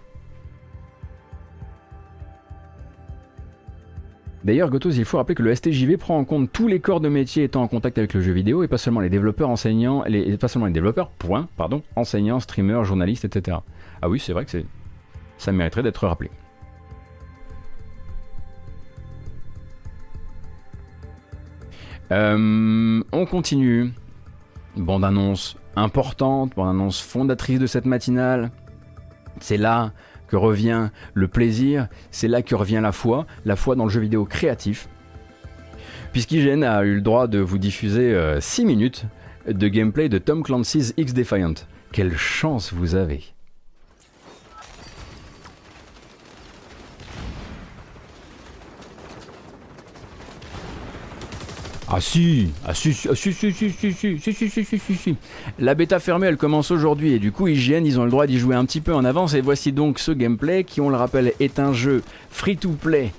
D'ailleurs, 4.46 4.70
Gotos, 4.70 4.92
il 4.92 5.04
faut 5.04 5.16
rappeler 5.16 5.34
que 5.34 5.42
le 5.42 5.52
STJV 5.52 5.96
prend 5.96 6.16
en 6.16 6.24
compte 6.24 6.52
tous 6.52 6.68
les 6.68 6.78
corps 6.78 7.00
de 7.00 7.08
métier 7.08 7.42
étant 7.42 7.62
en 7.62 7.66
contact 7.66 7.98
avec 7.98 8.14
le 8.14 8.20
jeu 8.20 8.30
vidéo 8.30 8.62
et 8.62 8.68
pas 8.68 8.78
seulement 8.78 9.00
les 9.00 9.10
développeurs, 9.10 9.50
enseignants, 9.50 10.04
les, 10.06 10.38
développeurs, 10.70 11.08
point, 11.10 11.48
enseignants, 11.96 12.38
streamers, 12.38 12.84
journalistes, 12.84 13.24
etc. 13.24 13.56
Ah 14.00 14.08
oui, 14.08 14.20
c'est 14.20 14.32
vrai 14.32 14.44
que 14.44 14.62
ça 15.36 15.50
mériterait 15.50 15.82
d'être 15.82 16.06
rappelé. 16.06 16.30
Euh, 22.12 23.02
on 23.10 23.26
continue. 23.26 23.90
Bande 24.76 25.04
annonce 25.04 25.56
importante, 25.74 26.54
bande 26.54 26.68
annonce 26.68 27.00
fondatrice 27.00 27.58
de 27.58 27.66
cette 27.66 27.84
matinale. 27.84 28.52
C'est 29.40 29.56
là 29.56 29.90
que 30.28 30.36
revient 30.36 30.88
le 31.14 31.28
plaisir, 31.28 31.88
c'est 32.10 32.28
là 32.28 32.42
que 32.42 32.54
revient 32.54 32.80
la 32.82 32.92
foi, 32.92 33.26
la 33.44 33.56
foi 33.56 33.76
dans 33.76 33.84
le 33.84 33.90
jeu 33.90 34.00
vidéo 34.00 34.24
créatif. 34.24 34.88
Puisqu'IGN 36.12 36.62
a 36.62 36.82
eu 36.82 36.94
le 36.94 37.00
droit 37.00 37.26
de 37.26 37.38
vous 37.38 37.58
diffuser 37.58 38.16
6 38.40 38.62
euh, 38.62 38.64
minutes 38.64 39.04
de 39.46 39.68
gameplay 39.68 40.08
de 40.08 40.18
Tom 40.18 40.42
Clancy's 40.42 40.94
X 40.96 41.12
Defiant. 41.12 41.54
Quelle 41.92 42.16
chance 42.16 42.72
vous 42.72 42.94
avez! 42.94 43.35
Ah 51.88 52.00
si, 52.00 52.48
ah 52.66 52.74
si, 52.74 52.92
si, 52.92 53.08
si, 53.14 53.32
si, 53.32 53.52
si, 53.52 53.70
si, 53.70 54.18
si, 54.18 54.34
si, 54.34 54.64
si, 54.64 54.78
si, 54.78 54.94
si. 54.96 55.16
La 55.60 55.74
bêta 55.74 56.00
fermée, 56.00 56.26
elle 56.26 56.36
commence 56.36 56.72
aujourd'hui 56.72 57.12
et 57.12 57.20
du 57.20 57.30
coup, 57.30 57.46
IGN, 57.46 57.86
ils 57.86 58.00
ont 58.00 58.04
le 58.04 58.10
droit 58.10 58.26
d'y 58.26 58.38
jouer 58.40 58.56
un 58.56 58.64
petit 58.64 58.80
peu 58.80 58.92
en 58.92 59.04
avance. 59.04 59.34
Et 59.34 59.40
voici 59.40 59.70
donc 59.70 60.00
ce 60.00 60.10
gameplay 60.10 60.64
qui, 60.64 60.80
on 60.80 60.90
le 60.90 60.96
rappelle, 60.96 61.32
est 61.38 61.60
un 61.60 61.72
jeu 61.72 62.02
free-to-play 62.30 63.12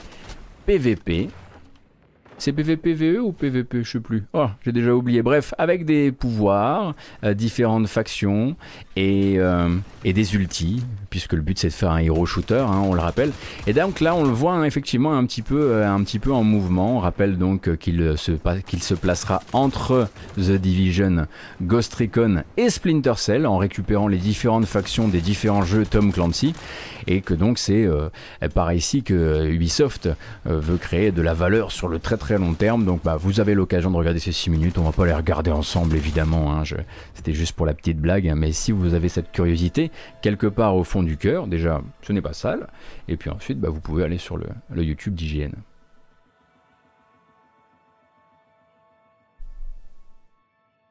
PVP 0.65 1.29
c'est 2.37 2.53
PVPVE 2.53 3.19
ou 3.19 3.31
PVP 3.31 3.83
Je 3.83 3.91
sais 3.91 3.99
plus. 3.99 4.23
Oh, 4.33 4.47
j'ai 4.63 4.71
déjà 4.71 4.93
oublié. 4.93 5.21
Bref, 5.21 5.53
avec 5.57 5.85
des 5.85 6.11
pouvoirs, 6.11 6.95
euh, 7.23 7.33
différentes 7.33 7.87
factions 7.87 8.55
et, 8.95 9.35
euh, 9.37 9.69
et, 10.03 10.13
des 10.13 10.35
ultis, 10.35 10.83
puisque 11.09 11.33
le 11.33 11.41
but 11.41 11.57
c'est 11.57 11.69
de 11.69 11.73
faire 11.73 11.91
un 11.91 11.99
hero 11.99 12.25
shooter, 12.25 12.59
hein, 12.59 12.81
on 12.83 12.93
le 12.93 13.01
rappelle. 13.01 13.31
Et 13.65 13.73
donc 13.73 14.01
là, 14.01 14.15
on 14.15 14.23
le 14.23 14.31
voit 14.31 14.53
hein, 14.53 14.63
effectivement 14.65 15.17
un 15.17 15.25
petit, 15.25 15.41
peu, 15.41 15.71
euh, 15.71 15.89
un 15.89 16.03
petit 16.03 16.19
peu 16.19 16.31
en 16.31 16.43
mouvement. 16.43 16.97
On 16.97 16.99
rappelle 16.99 17.37
donc 17.37 17.75
qu'il 17.77 18.17
se, 18.17 18.31
qu'il 18.67 18.83
se 18.83 18.93
placera 18.93 19.41
entre 19.53 20.07
The 20.37 20.51
Division, 20.51 21.27
Ghost 21.61 21.93
Recon 21.95 22.43
et 22.57 22.69
Splinter 22.69 23.13
Cell 23.17 23.47
en 23.47 23.57
récupérant 23.57 24.07
les 24.07 24.17
différentes 24.17 24.65
factions 24.65 25.07
des 25.07 25.21
différents 25.21 25.63
jeux 25.63 25.85
Tom 25.85 26.11
Clancy. 26.11 26.53
Et 27.07 27.21
que 27.21 27.33
donc 27.33 27.57
c'est 27.57 27.87
par 28.53 28.73
ici 28.73 29.01
que 29.01 29.47
Ubisoft 29.47 30.09
veut 30.45 30.77
créer 30.77 31.11
de 31.11 31.21
la 31.21 31.33
valeur 31.33 31.71
sur 31.71 31.87
le 31.87 31.99
très 31.99 32.17
très 32.17 32.26
long 32.35 32.53
terme. 32.53 32.85
Donc 32.85 33.03
bah, 33.03 33.15
vous 33.15 33.39
avez 33.39 33.53
l'occasion 33.53 33.91
de 33.91 33.95
regarder 33.95 34.19
ces 34.19 34.31
6 34.31 34.49
minutes. 34.49 34.77
On 34.77 34.83
va 34.83 34.91
pas 34.91 35.05
les 35.05 35.13
regarder 35.13 35.51
ensemble 35.51 35.95
évidemment. 35.95 36.53
Hein. 36.53 36.63
C'était 37.13 37.33
juste 37.33 37.55
pour 37.55 37.65
la 37.65 37.73
petite 37.73 37.99
blague. 37.99 38.31
Mais 38.35 38.51
si 38.51 38.71
vous 38.71 38.93
avez 38.93 39.09
cette 39.09 39.31
curiosité 39.31 39.91
quelque 40.21 40.47
part 40.47 40.75
au 40.75 40.83
fond 40.83 41.03
du 41.03 41.17
cœur, 41.17 41.47
déjà 41.47 41.81
ce 42.01 42.11
n'est 42.11 42.21
pas 42.21 42.33
sale. 42.33 42.67
Et 43.07 43.15
puis 43.15 43.29
ensuite 43.29 43.59
bah, 43.59 43.69
vous 43.69 43.79
pouvez 43.79 44.03
aller 44.03 44.17
sur 44.17 44.37
le, 44.37 44.47
le 44.69 44.83
YouTube 44.83 45.15
d'IGN. 45.15 45.51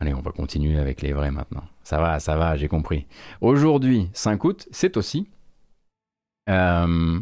Allez, 0.01 0.13
on 0.13 0.21
va 0.21 0.31
continuer 0.31 0.79
avec 0.79 1.03
les 1.03 1.13
vrais 1.13 1.31
maintenant. 1.31 1.65
Ça 1.83 1.99
va, 1.99 2.21
ça 2.21 2.37
va, 2.37 2.57
j'ai 2.57 2.69
compris. 2.69 3.07
Aujourd'hui, 3.41 4.11
5 4.13 4.45
août, 4.45 4.69
c'est 4.71 4.97
aussi 4.99 5.27
euh, 6.49 7.19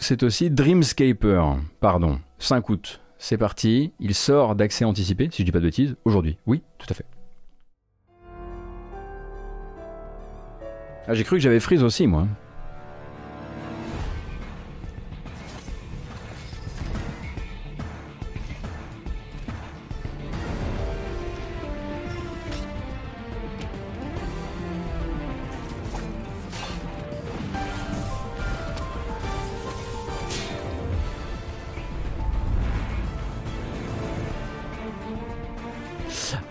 c'est 0.00 0.22
aussi 0.22 0.50
Dreamscaper, 0.50 1.42
pardon, 1.80 2.18
5 2.38 2.68
août. 2.70 3.00
C'est 3.18 3.36
parti, 3.36 3.92
il 4.00 4.14
sort 4.14 4.54
d'accès 4.54 4.84
anticipé, 4.84 5.28
si 5.30 5.42
je 5.42 5.44
dis 5.44 5.52
pas 5.52 5.60
de 5.60 5.64
bêtises, 5.64 5.94
aujourd'hui. 6.04 6.38
Oui, 6.46 6.62
tout 6.78 6.86
à 6.88 6.94
fait. 6.94 7.04
Ah, 11.06 11.14
j'ai 11.14 11.24
cru 11.24 11.36
que 11.36 11.42
j'avais 11.42 11.60
Freeze 11.60 11.82
aussi, 11.82 12.06
moi. 12.06 12.26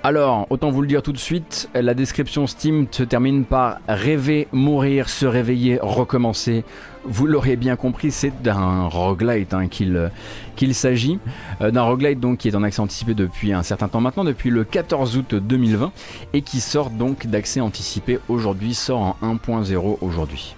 Alors, 0.01 0.47
autant 0.49 0.71
vous 0.71 0.81
le 0.81 0.87
dire 0.87 1.03
tout 1.03 1.11
de 1.11 1.17
suite, 1.17 1.69
la 1.73 1.93
description 1.93 2.47
Steam 2.47 2.87
se 2.89 3.03
termine 3.03 3.43
par 3.43 3.79
rêver, 3.89 4.47
mourir, 4.53 5.09
se 5.09 5.25
réveiller, 5.25 5.77
recommencer. 5.81 6.63
Vous 7.03 7.27
l'aurez 7.27 7.57
bien 7.57 7.75
compris, 7.75 8.09
c'est 8.09 8.31
d'un 8.41 8.85
roguelite 8.87 9.53
hein, 9.53 9.67
qu'il 9.67 10.73
s'agit. 10.73 11.19
Euh, 11.59 11.71
d'un 11.71 11.81
roguelite 11.81 12.21
donc 12.21 12.37
qui 12.37 12.47
est 12.47 12.55
en 12.55 12.63
accès 12.63 12.79
anticipé 12.79 13.13
depuis 13.13 13.51
un 13.51 13.61
certain 13.63 13.89
temps 13.89 13.99
maintenant, 13.99 14.23
depuis 14.23 14.49
le 14.49 14.63
14 14.63 15.17
août 15.17 15.35
2020, 15.35 15.91
et 16.31 16.43
qui 16.43 16.61
sort 16.61 16.91
donc 16.91 17.27
d'accès 17.27 17.59
anticipé 17.59 18.19
aujourd'hui, 18.29 18.75
sort 18.75 19.17
en 19.21 19.35
1.0 19.35 19.97
aujourd'hui. 19.99 20.55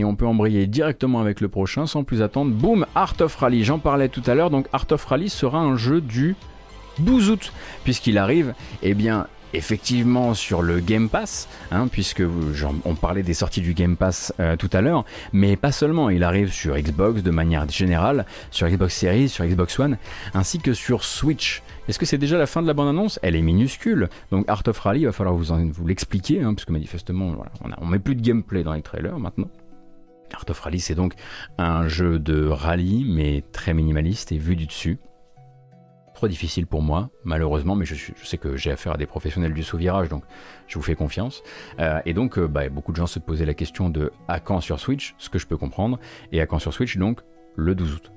Et 0.00 0.04
on 0.04 0.16
peut 0.16 0.26
embrayer 0.26 0.66
directement 0.66 1.20
avec 1.20 1.40
le 1.40 1.48
prochain 1.48 1.86
sans 1.86 2.04
plus 2.04 2.22
attendre. 2.22 2.52
Boom, 2.52 2.86
Art 2.94 3.16
of 3.20 3.36
Rally, 3.36 3.64
j'en 3.64 3.78
parlais 3.78 4.08
tout 4.08 4.22
à 4.26 4.34
l'heure, 4.34 4.50
donc 4.50 4.66
Art 4.72 4.86
of 4.90 5.04
Rally 5.04 5.28
sera 5.28 5.58
un 5.60 5.76
jeu 5.76 6.00
du 6.00 6.36
12 7.00 7.30
août, 7.30 7.52
puisqu'il 7.84 8.18
arrive, 8.18 8.54
eh 8.82 8.94
bien, 8.94 9.26
effectivement 9.52 10.32
sur 10.34 10.62
le 10.62 10.80
Game 10.80 11.08
Pass, 11.08 11.48
hein, 11.70 11.88
puisque 11.88 12.22
on 12.84 12.94
parlait 12.94 13.22
des 13.22 13.34
sorties 13.34 13.60
du 13.60 13.74
Game 13.74 13.96
Pass 13.96 14.32
euh, 14.40 14.56
tout 14.56 14.70
à 14.72 14.80
l'heure, 14.80 15.04
mais 15.32 15.56
pas 15.56 15.72
seulement, 15.72 16.08
il 16.08 16.24
arrive 16.24 16.52
sur 16.52 16.76
Xbox 16.76 17.22
de 17.22 17.30
manière 17.30 17.68
générale, 17.68 18.26
sur 18.50 18.68
Xbox 18.68 18.94
Series, 18.94 19.28
sur 19.28 19.44
Xbox 19.44 19.78
One, 19.78 19.98
ainsi 20.34 20.60
que 20.60 20.72
sur 20.72 21.04
Switch. 21.04 21.62
Est-ce 21.88 21.98
que 21.98 22.06
c'est 22.06 22.18
déjà 22.18 22.38
la 22.38 22.46
fin 22.46 22.62
de 22.62 22.66
la 22.66 22.74
bande-annonce? 22.74 23.18
Elle 23.22 23.36
est 23.36 23.42
minuscule, 23.42 24.08
donc 24.30 24.48
Art 24.48 24.62
of 24.66 24.78
Rally, 24.78 25.00
il 25.00 25.06
va 25.06 25.12
falloir 25.12 25.34
vous, 25.34 25.72
vous 25.72 25.86
l'expliquer, 25.86 26.42
hein, 26.42 26.54
puisque 26.54 26.70
manifestement, 26.70 27.34
on, 27.62 27.70
on 27.78 27.86
met 27.86 27.98
plus 27.98 28.14
de 28.14 28.22
gameplay 28.22 28.62
dans 28.62 28.72
les 28.72 28.82
trailers 28.82 29.18
maintenant. 29.18 29.48
Art 30.34 30.44
of 30.48 30.60
Rally, 30.60 30.80
c'est 30.80 30.94
donc 30.94 31.14
un 31.58 31.88
jeu 31.88 32.18
de 32.18 32.46
rallye, 32.46 33.04
mais 33.04 33.42
très 33.52 33.74
minimaliste 33.74 34.32
et 34.32 34.38
vu 34.38 34.56
du 34.56 34.66
dessus. 34.66 34.98
Trop 36.14 36.28
difficile 36.28 36.66
pour 36.66 36.82
moi, 36.82 37.10
malheureusement, 37.24 37.74
mais 37.74 37.86
je, 37.86 37.94
sais 38.22 38.36
que 38.36 38.56
j'ai 38.56 38.70
affaire 38.70 38.92
à 38.92 38.96
des 38.96 39.06
professionnels 39.06 39.54
du 39.54 39.62
sous-virage, 39.62 40.08
donc 40.08 40.24
je 40.66 40.74
vous 40.74 40.82
fais 40.82 40.94
confiance. 40.94 41.42
Euh, 41.78 42.00
et 42.04 42.12
donc, 42.12 42.38
euh, 42.38 42.46
bah, 42.46 42.68
beaucoup 42.68 42.92
de 42.92 42.96
gens 42.96 43.06
se 43.06 43.18
posaient 43.18 43.46
la 43.46 43.54
question 43.54 43.88
de 43.88 44.12
à 44.28 44.38
quand 44.38 44.60
sur 44.60 44.80
Switch, 44.80 45.14
ce 45.18 45.30
que 45.30 45.38
je 45.38 45.46
peux 45.46 45.56
comprendre, 45.56 45.98
et 46.32 46.40
à 46.40 46.46
quand 46.46 46.58
sur 46.58 46.74
Switch, 46.74 46.98
donc 46.98 47.20
le 47.56 47.74
12 47.74 47.94
août. 47.94 48.12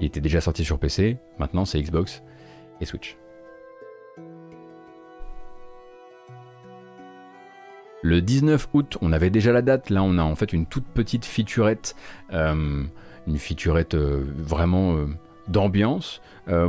Il 0.00 0.06
était 0.06 0.20
déjà 0.20 0.40
sorti 0.40 0.64
sur 0.64 0.78
PC, 0.78 1.18
maintenant 1.38 1.64
c'est 1.64 1.80
Xbox 1.80 2.22
et 2.80 2.84
Switch. 2.84 3.16
Le 8.04 8.20
19 8.20 8.68
août, 8.74 8.98
on 9.00 9.12
avait 9.12 9.30
déjà 9.30 9.50
la 9.50 9.62
date. 9.62 9.88
Là, 9.88 10.02
on 10.02 10.18
a 10.18 10.22
en 10.22 10.34
fait 10.34 10.52
une 10.52 10.66
toute 10.66 10.84
petite 10.84 11.24
featurette, 11.24 11.96
euh, 12.34 12.82
une 13.26 13.38
featurette 13.38 13.94
euh, 13.94 14.26
vraiment 14.36 14.94
euh, 14.94 15.06
d'ambiance. 15.48 16.20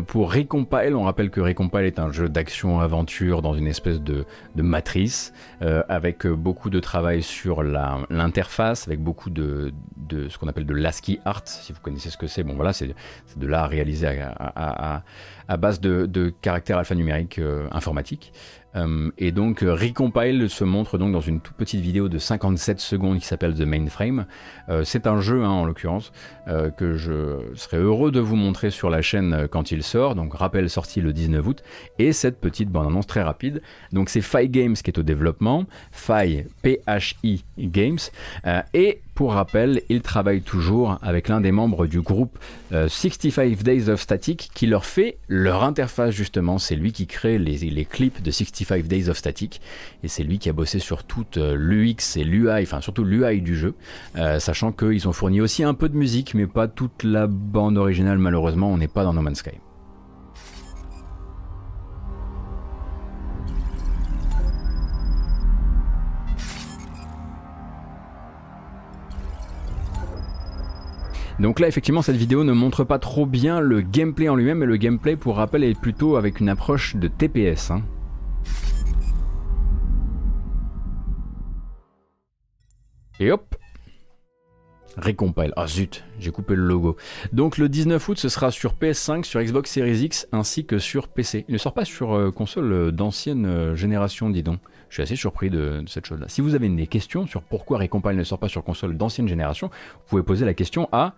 pour 0.08 0.34
Recompile, 0.34 0.96
on 0.96 1.04
rappelle 1.04 1.30
que 1.30 1.42
Recompile 1.42 1.84
est 1.84 2.00
un 2.00 2.10
jeu 2.14 2.30
d'action-aventure 2.30 3.42
dans 3.42 3.54
une 3.54 3.68
espèce 3.68 4.00
de, 4.02 4.26
matrice, 4.56 5.34
avec 5.60 6.28
beaucoup 6.28 6.70
de 6.70 6.80
travail 6.80 7.22
sur 7.22 7.64
l'interface, 7.64 8.88
avec 8.88 9.02
beaucoup 9.02 9.30
de, 9.30 9.74
ce 10.10 10.38
qu'on 10.38 10.48
appelle 10.48 10.66
de 10.66 10.74
l'ASCII 10.74 11.20
art, 11.26 11.42
si 11.46 11.72
vous 11.72 11.80
connaissez 11.82 12.10
ce 12.10 12.18
que 12.18 12.28
c'est. 12.28 12.44
Bon 12.44 12.56
voilà, 12.56 12.74
c'est 12.74 12.96
de 13.38 13.48
l'art 13.48 13.70
réalisé 13.70 14.08
à, 14.08 15.04
base 15.58 15.80
de, 15.80 16.06
de 16.06 16.34
caractères 16.42 16.78
alphanumériques 16.78 17.42
informatiques. 17.72 18.34
Euh, 18.76 19.12
et 19.18 19.32
donc 19.32 19.64
euh, 19.64 19.74
Recompile 19.74 20.50
se 20.50 20.64
montre 20.64 20.98
donc 20.98 21.12
dans 21.12 21.22
une 21.22 21.40
toute 21.40 21.56
petite 21.56 21.82
vidéo 21.82 22.10
de 22.10 22.18
57 22.18 22.80
secondes 22.80 23.20
qui 23.20 23.26
s'appelle 23.26 23.54
The 23.54 23.62
Mainframe. 23.62 24.26
Euh, 24.70 24.84
c'est 24.84 25.08
un 25.08 25.22
jeu 25.22 25.44
hein, 25.44 25.50
en 25.50 25.66
l'occurrence 25.66 26.12
que 26.78 26.96
je 26.96 27.40
serais 27.56 27.78
heureux 27.78 28.12
de 28.12 28.20
vous 28.20 28.36
montrer 28.36 28.70
sur 28.70 28.92
la 28.92 29.02
chaîne 29.02 29.48
quand 29.50 29.72
il 29.72 29.82
sort. 29.82 30.14
Donc 30.14 30.36
rappel 30.36 30.70
sorti 30.70 31.02
le 31.02 31.12
19 31.12 31.48
août 31.48 31.64
et 31.98 32.14
cette 32.14 32.40
petite 32.40 32.70
bande 32.70 32.88
annonce 32.88 33.08
très 33.08 33.24
rapide. 33.24 33.62
Donc 33.92 34.10
c'est 34.10 34.22
Phi 34.22 34.48
Games 34.48 34.76
qui 34.76 34.92
est 34.92 35.00
au 35.00 35.04
développement, 35.04 35.66
Phi 35.92 36.44
P-H-I 36.62 37.44
Games 37.58 37.98
et 38.74 39.02
pour 39.16 39.34
rappel, 39.34 39.82
il 39.90 40.02
travaille 40.02 40.42
toujours 40.42 41.00
avec 41.02 41.30
l'un 41.30 41.42
des 41.42 41.52
membres 41.52 41.88
du 41.88 42.02
groupe 42.02 42.38
65 42.72 43.64
Days 43.64 43.90
of 43.90 44.02
Static 44.02 44.50
qui 44.54 44.68
leur 44.68 44.86
fait 44.86 45.18
leur 45.30 45.64
interface 45.64 46.14
justement. 46.14 46.58
C'est 46.58 46.76
lui 46.76 46.92
qui 46.92 47.08
crée 47.08 47.38
les, 47.38 47.86
clips 47.86 48.22
de 48.22 48.32
65 48.32 48.76
5 48.76 48.88
Days 48.88 49.10
of 49.10 49.18
Static. 49.18 49.62
Et 50.04 50.08
c'est 50.08 50.24
lui 50.24 50.40
qui 50.40 50.50
a 50.50 50.54
bossé 50.54 50.80
sur 50.80 51.04
toute 51.04 51.38
euh, 51.38 51.56
l'UX 51.56 52.18
et 52.18 52.24
l'UI, 52.24 52.64
enfin 52.64 52.82
surtout 52.82 53.04
l'UI 53.04 53.42
du 53.42 53.56
jeu, 53.56 53.76
euh, 54.18 54.40
sachant 54.40 54.72
qu'ils 54.72 55.08
ont 55.08 55.14
fourni 55.14 55.42
aussi 55.42 55.64
un 55.64 55.74
peu 55.74 55.90
de 55.90 55.96
musique, 55.96 56.34
mais 56.34 56.48
pas 56.48 56.68
toute 56.68 57.04
la 57.04 57.28
bande 57.28 57.78
originale 57.78 58.18
malheureusement, 58.18 58.72
on 58.72 58.78
n'est 58.78 58.88
pas 58.88 59.04
dans 59.04 59.14
No 59.14 59.22
Man's 59.22 59.40
Sky. 59.40 59.65
Donc 71.40 71.60
là, 71.60 71.68
effectivement, 71.68 72.02
cette 72.02 72.16
vidéo 72.16 72.44
ne 72.44 72.54
montre 72.54 72.84
pas 72.84 72.98
trop 72.98 73.26
bien 73.26 73.60
le 73.60 73.82
gameplay 73.82 74.30
en 74.30 74.36
lui-même, 74.36 74.60
mais 74.60 74.66
le 74.66 74.78
gameplay, 74.78 75.16
pour 75.16 75.36
rappel, 75.36 75.64
est 75.64 75.80
plutôt 75.80 76.16
avec 76.16 76.40
une 76.40 76.48
approche 76.48 76.96
de 76.96 77.08
TPS. 77.08 77.72
Hein. 77.72 77.84
Et 83.20 83.32
hop 83.32 83.56
Récompile. 84.98 85.52
Ah 85.58 85.68
zut, 85.68 86.06
j'ai 86.20 86.32
coupé 86.32 86.56
le 86.56 86.66
logo. 86.66 86.96
Donc 87.34 87.58
le 87.58 87.68
19 87.68 88.08
août, 88.08 88.18
ce 88.18 88.30
sera 88.30 88.50
sur 88.50 88.76
PS5, 88.76 89.26
sur 89.26 89.42
Xbox 89.42 89.70
Series 89.70 89.98
X 89.98 90.28
ainsi 90.32 90.66
que 90.66 90.80
sur 90.80 91.10
PC. 91.10 91.44
Il 91.50 91.54
ne 91.54 91.58
sort 91.58 91.74
pas 91.74 91.84
sur 91.84 92.14
euh, 92.14 92.32
console 92.32 92.72
euh, 92.72 92.92
d'ancienne 92.92 93.46
euh, 93.46 93.76
génération, 93.76 94.30
dis 94.30 94.44
donc. 94.44 94.60
Je 94.88 94.96
suis 94.96 95.04
assez 95.04 95.16
surpris 95.18 95.50
de, 95.50 95.84
cette 95.88 96.06
chose-là. 96.06 96.28
Si 96.30 96.40
vous 96.40 96.56
avez 96.56 96.70
des 96.70 96.88
questions 96.88 97.28
sur 97.28 97.42
pourquoi 97.42 97.80
Recompile 97.80 98.16
ne 98.16 98.24
sort 98.24 98.40
pas 98.40 98.48
sur 98.48 98.64
console 98.64 98.96
d'ancienne 98.96 99.28
génération, 99.28 99.68
vous 99.68 100.04
pouvez 100.08 100.24
poser 100.24 100.46
la 100.46 100.54
question 100.54 100.88
à 100.94 101.16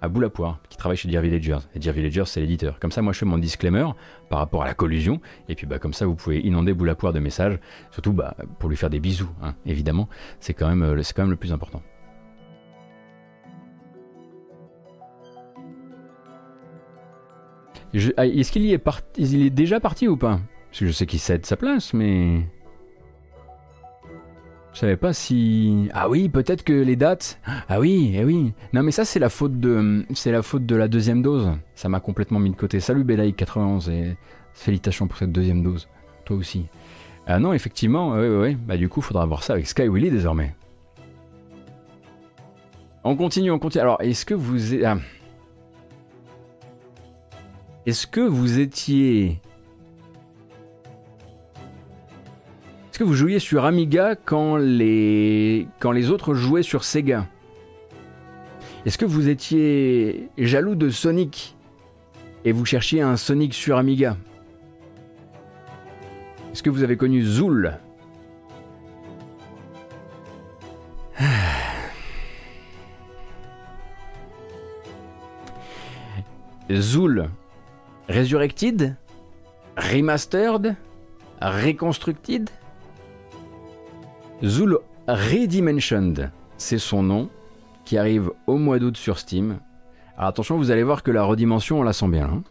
à 0.00 0.08
Boulapoire, 0.08 0.60
qui 0.68 0.76
travaille 0.76 0.96
chez 0.96 1.08
Dear 1.08 1.22
Villagers. 1.22 1.58
Et 1.74 1.78
Dear 1.78 1.94
Villagers, 1.94 2.24
c'est 2.26 2.40
l'éditeur. 2.40 2.78
Comme 2.78 2.92
ça, 2.92 3.02
moi, 3.02 3.12
je 3.12 3.18
fais 3.18 3.26
mon 3.26 3.38
disclaimer 3.38 3.86
par 4.28 4.38
rapport 4.38 4.62
à 4.62 4.66
la 4.66 4.74
collusion. 4.74 5.20
Et 5.48 5.54
puis, 5.54 5.66
bah, 5.66 5.78
comme 5.78 5.92
ça, 5.92 6.06
vous 6.06 6.14
pouvez 6.14 6.40
inonder 6.40 6.72
Boulapoire 6.72 7.12
de 7.12 7.18
messages. 7.18 7.58
Surtout, 7.90 8.12
bah, 8.12 8.36
pour 8.58 8.68
lui 8.68 8.76
faire 8.76 8.90
des 8.90 9.00
bisous, 9.00 9.30
hein, 9.42 9.54
évidemment. 9.66 10.08
C'est 10.40 10.54
quand, 10.54 10.68
même, 10.68 10.82
euh, 10.82 11.02
quand 11.14 11.22
même 11.22 11.30
le 11.30 11.36
plus 11.36 11.52
important. 11.52 11.82
Ah, 18.16 18.26
est-ce 18.26 18.52
qu'il 18.52 18.70
est, 18.70 18.78
parti, 18.78 19.22
il 19.22 19.46
est 19.46 19.50
déjà 19.50 19.80
parti 19.80 20.06
ou 20.08 20.16
pas? 20.16 20.40
Parce 20.68 20.80
que 20.80 20.86
je 20.86 20.92
sais 20.92 21.06
qu'il 21.06 21.18
cède 21.18 21.46
sa 21.46 21.56
place, 21.56 21.94
mais... 21.94 22.42
Je 24.78 24.82
savais 24.82 24.96
pas 24.96 25.12
si. 25.12 25.88
Ah 25.92 26.08
oui, 26.08 26.28
peut-être 26.28 26.62
que 26.62 26.72
les 26.72 26.94
dates. 26.94 27.40
Ah 27.68 27.80
oui, 27.80 28.12
eh 28.14 28.22
oui. 28.22 28.52
Non, 28.72 28.84
mais 28.84 28.92
ça, 28.92 29.04
c'est 29.04 29.18
la 29.18 29.28
faute 29.28 29.58
de, 29.58 30.06
c'est 30.14 30.30
la 30.30 30.40
faute 30.40 30.66
de 30.66 30.76
la 30.76 30.86
deuxième 30.86 31.20
dose. 31.20 31.50
Ça 31.74 31.88
m'a 31.88 31.98
complètement 31.98 32.38
mis 32.38 32.50
de 32.50 32.54
côté. 32.54 32.78
Salut 32.78 33.02
Belaï 33.02 33.34
91 33.34 33.88
et 33.88 34.16
félicitations 34.54 35.08
pour 35.08 35.18
cette 35.18 35.32
deuxième 35.32 35.64
dose. 35.64 35.88
Toi 36.24 36.36
aussi. 36.36 36.66
Ah 37.26 37.40
non, 37.40 37.52
effectivement, 37.52 38.12
oui, 38.12 38.28
oui, 38.28 38.36
oui. 38.36 38.54
Bah 38.54 38.76
du 38.76 38.88
coup, 38.88 39.00
faudra 39.00 39.26
voir 39.26 39.42
ça 39.42 39.54
avec 39.54 39.66
Sky 39.66 39.88
Willy 39.88 40.12
désormais. 40.12 40.54
On 43.02 43.16
continue, 43.16 43.50
on 43.50 43.58
continue. 43.58 43.82
Alors, 43.82 44.00
est-ce 44.00 44.24
que 44.24 44.34
vous, 44.34 44.76
ah. 44.84 44.98
est-ce 47.84 48.06
que 48.06 48.20
vous 48.20 48.60
étiez 48.60 49.40
Est-ce 52.98 53.04
que 53.04 53.10
vous 53.10 53.14
jouiez 53.14 53.38
sur 53.38 53.64
Amiga 53.64 54.16
quand 54.16 54.56
les, 54.56 55.68
quand 55.78 55.92
les 55.92 56.10
autres 56.10 56.34
jouaient 56.34 56.64
sur 56.64 56.82
Sega 56.82 57.28
Est-ce 58.84 58.98
que 58.98 59.04
vous 59.04 59.28
étiez 59.28 60.30
jaloux 60.36 60.74
de 60.74 60.90
Sonic 60.90 61.56
et 62.44 62.50
vous 62.50 62.64
cherchiez 62.64 63.00
un 63.00 63.16
Sonic 63.16 63.54
sur 63.54 63.78
Amiga 63.78 64.16
Est-ce 66.50 66.64
que 66.64 66.70
vous 66.70 66.82
avez 66.82 66.96
connu 66.96 67.22
Zool 67.22 67.78
Zool. 76.72 77.30
Resurrected? 78.08 78.96
Remastered? 79.76 80.74
Reconstructed? 81.40 82.50
Zool 84.44 84.78
Redimensioned, 85.08 86.30
c'est 86.58 86.78
son 86.78 87.02
nom, 87.02 87.28
qui 87.84 87.98
arrive 87.98 88.30
au 88.46 88.56
mois 88.56 88.78
d'août 88.78 88.96
sur 88.96 89.18
Steam. 89.18 89.58
Alors 90.16 90.28
attention, 90.28 90.56
vous 90.56 90.70
allez 90.70 90.84
voir 90.84 91.02
que 91.02 91.10
la 91.10 91.24
redimension, 91.24 91.80
on 91.80 91.82
la 91.82 91.92
sent 91.92 92.06
bien. 92.08 92.26
Hein. 92.26 92.42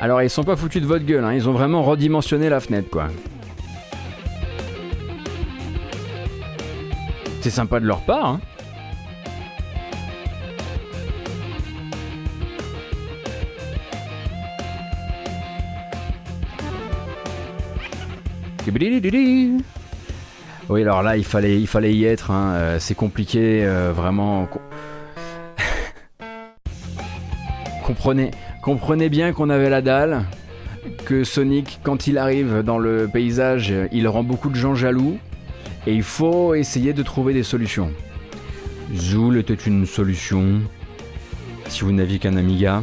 Alors 0.00 0.22
ils 0.22 0.30
sont 0.30 0.42
pas 0.42 0.56
foutus 0.56 0.80
de 0.82 0.86
votre 0.86 1.04
gueule, 1.04 1.22
hein. 1.22 1.32
ils 1.32 1.48
ont 1.48 1.52
vraiment 1.52 1.82
redimensionné 1.82 2.48
la 2.48 2.58
fenêtre 2.60 2.90
quoi. 2.90 3.08
C'est 7.42 7.50
sympa 7.50 7.80
de 7.80 7.86
leur 7.86 8.02
part. 8.02 8.24
Hein. 8.24 8.40
Oui, 20.68 20.82
alors 20.82 21.02
là, 21.02 21.16
il 21.16 21.24
fallait, 21.24 21.60
il 21.60 21.66
fallait 21.66 21.92
y 21.92 22.04
être. 22.04 22.30
Hein. 22.30 22.52
Euh, 22.54 22.76
c'est 22.78 22.94
compliqué, 22.94 23.64
euh, 23.64 23.92
vraiment. 23.92 24.46
comprenez, 27.84 28.30
comprenez 28.62 29.08
bien 29.08 29.32
qu'on 29.32 29.50
avait 29.50 29.68
la 29.68 29.82
dalle, 29.82 30.26
que 31.06 31.24
Sonic, 31.24 31.80
quand 31.82 32.06
il 32.06 32.18
arrive 32.18 32.62
dans 32.62 32.78
le 32.78 33.10
paysage, 33.12 33.74
il 33.90 34.06
rend 34.06 34.22
beaucoup 34.22 34.48
de 34.48 34.54
gens 34.54 34.76
jaloux. 34.76 35.18
Et 35.86 35.94
il 35.94 36.02
faut 36.02 36.54
essayer 36.54 36.92
de 36.92 37.02
trouver 37.02 37.34
des 37.34 37.42
solutions. 37.42 37.92
Zool 38.94 39.38
était 39.38 39.54
une 39.54 39.86
solution 39.86 40.60
si 41.66 41.82
vous 41.82 41.92
n'aviez 41.92 42.18
qu'un 42.18 42.36
Amiga. 42.36 42.82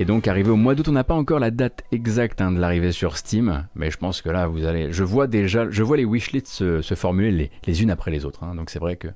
Et 0.00 0.04
donc 0.04 0.28
arrivé 0.28 0.50
au 0.50 0.56
mois 0.56 0.74
d'août, 0.76 0.88
on 0.88 0.92
n'a 0.92 1.02
pas 1.02 1.14
encore 1.14 1.40
la 1.40 1.50
date 1.50 1.82
exacte 1.90 2.40
hein, 2.40 2.52
de 2.52 2.60
l'arrivée 2.60 2.92
sur 2.92 3.16
Steam, 3.16 3.66
mais 3.74 3.90
je 3.90 3.98
pense 3.98 4.22
que 4.22 4.30
là 4.30 4.46
vous 4.46 4.64
allez, 4.64 4.92
je 4.92 5.02
vois 5.02 5.26
déjà, 5.26 5.68
je 5.68 5.82
vois 5.82 5.96
les 5.96 6.04
wishlists 6.04 6.46
se, 6.46 6.94
formuler 6.94 7.50
les, 7.66 7.82
unes 7.82 7.90
après 7.90 8.12
les 8.12 8.24
autres. 8.24 8.44
Hein. 8.44 8.54
donc 8.54 8.70
c'est 8.70 8.78
vrai 8.78 8.94
que 8.94 9.08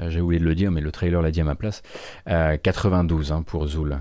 euh, 0.00 0.10
j'ai 0.10 0.20
oublié 0.20 0.38
de 0.38 0.44
le 0.44 0.54
dire, 0.54 0.70
mais 0.70 0.82
le 0.82 0.92
trailer 0.92 1.22
l'a 1.22 1.30
dit 1.30 1.40
à 1.40 1.44
ma 1.44 1.54
place. 1.54 1.82
92 2.26 3.32
euh, 3.32 3.34
hein, 3.34 3.42
pour 3.42 3.66
Zool. 3.66 3.98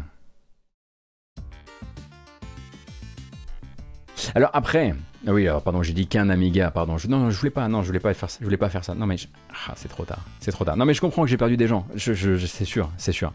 Alors 4.35 4.49
après, 4.53 4.93
ah 5.27 5.33
oui, 5.33 5.45
alors 5.45 5.61
pardon, 5.61 5.83
j'ai 5.83 5.91
dit 5.91 6.07
qu'un 6.07 6.29
Amiga, 6.29 6.71
pardon. 6.71 6.97
Je, 6.97 7.09
non, 7.09 7.29
je 7.29 7.37
voulais 7.37 7.51
pas, 7.51 7.67
non, 7.67 7.81
je 7.81 7.87
voulais 7.87 7.99
pas 7.99 8.13
faire 8.13 8.29
ça. 8.29 8.37
Je 8.39 8.45
voulais 8.45 8.55
pas 8.55 8.69
faire 8.69 8.85
ça. 8.85 8.95
Non 8.95 9.05
mais 9.05 9.17
ah, 9.67 9.73
c'est 9.75 9.89
trop 9.89 10.05
tard, 10.05 10.21
c'est 10.39 10.51
trop 10.51 10.63
tard. 10.63 10.77
Non 10.77 10.85
mais 10.85 10.93
je 10.93 11.01
comprends 11.01 11.23
que 11.23 11.27
j'ai 11.27 11.35
perdu 11.35 11.57
des 11.57 11.67
gens. 11.67 11.85
Je, 11.95 12.13
je, 12.13 12.37
c'est 12.45 12.63
sûr, 12.63 12.89
c'est 12.95 13.11
sûr. 13.11 13.33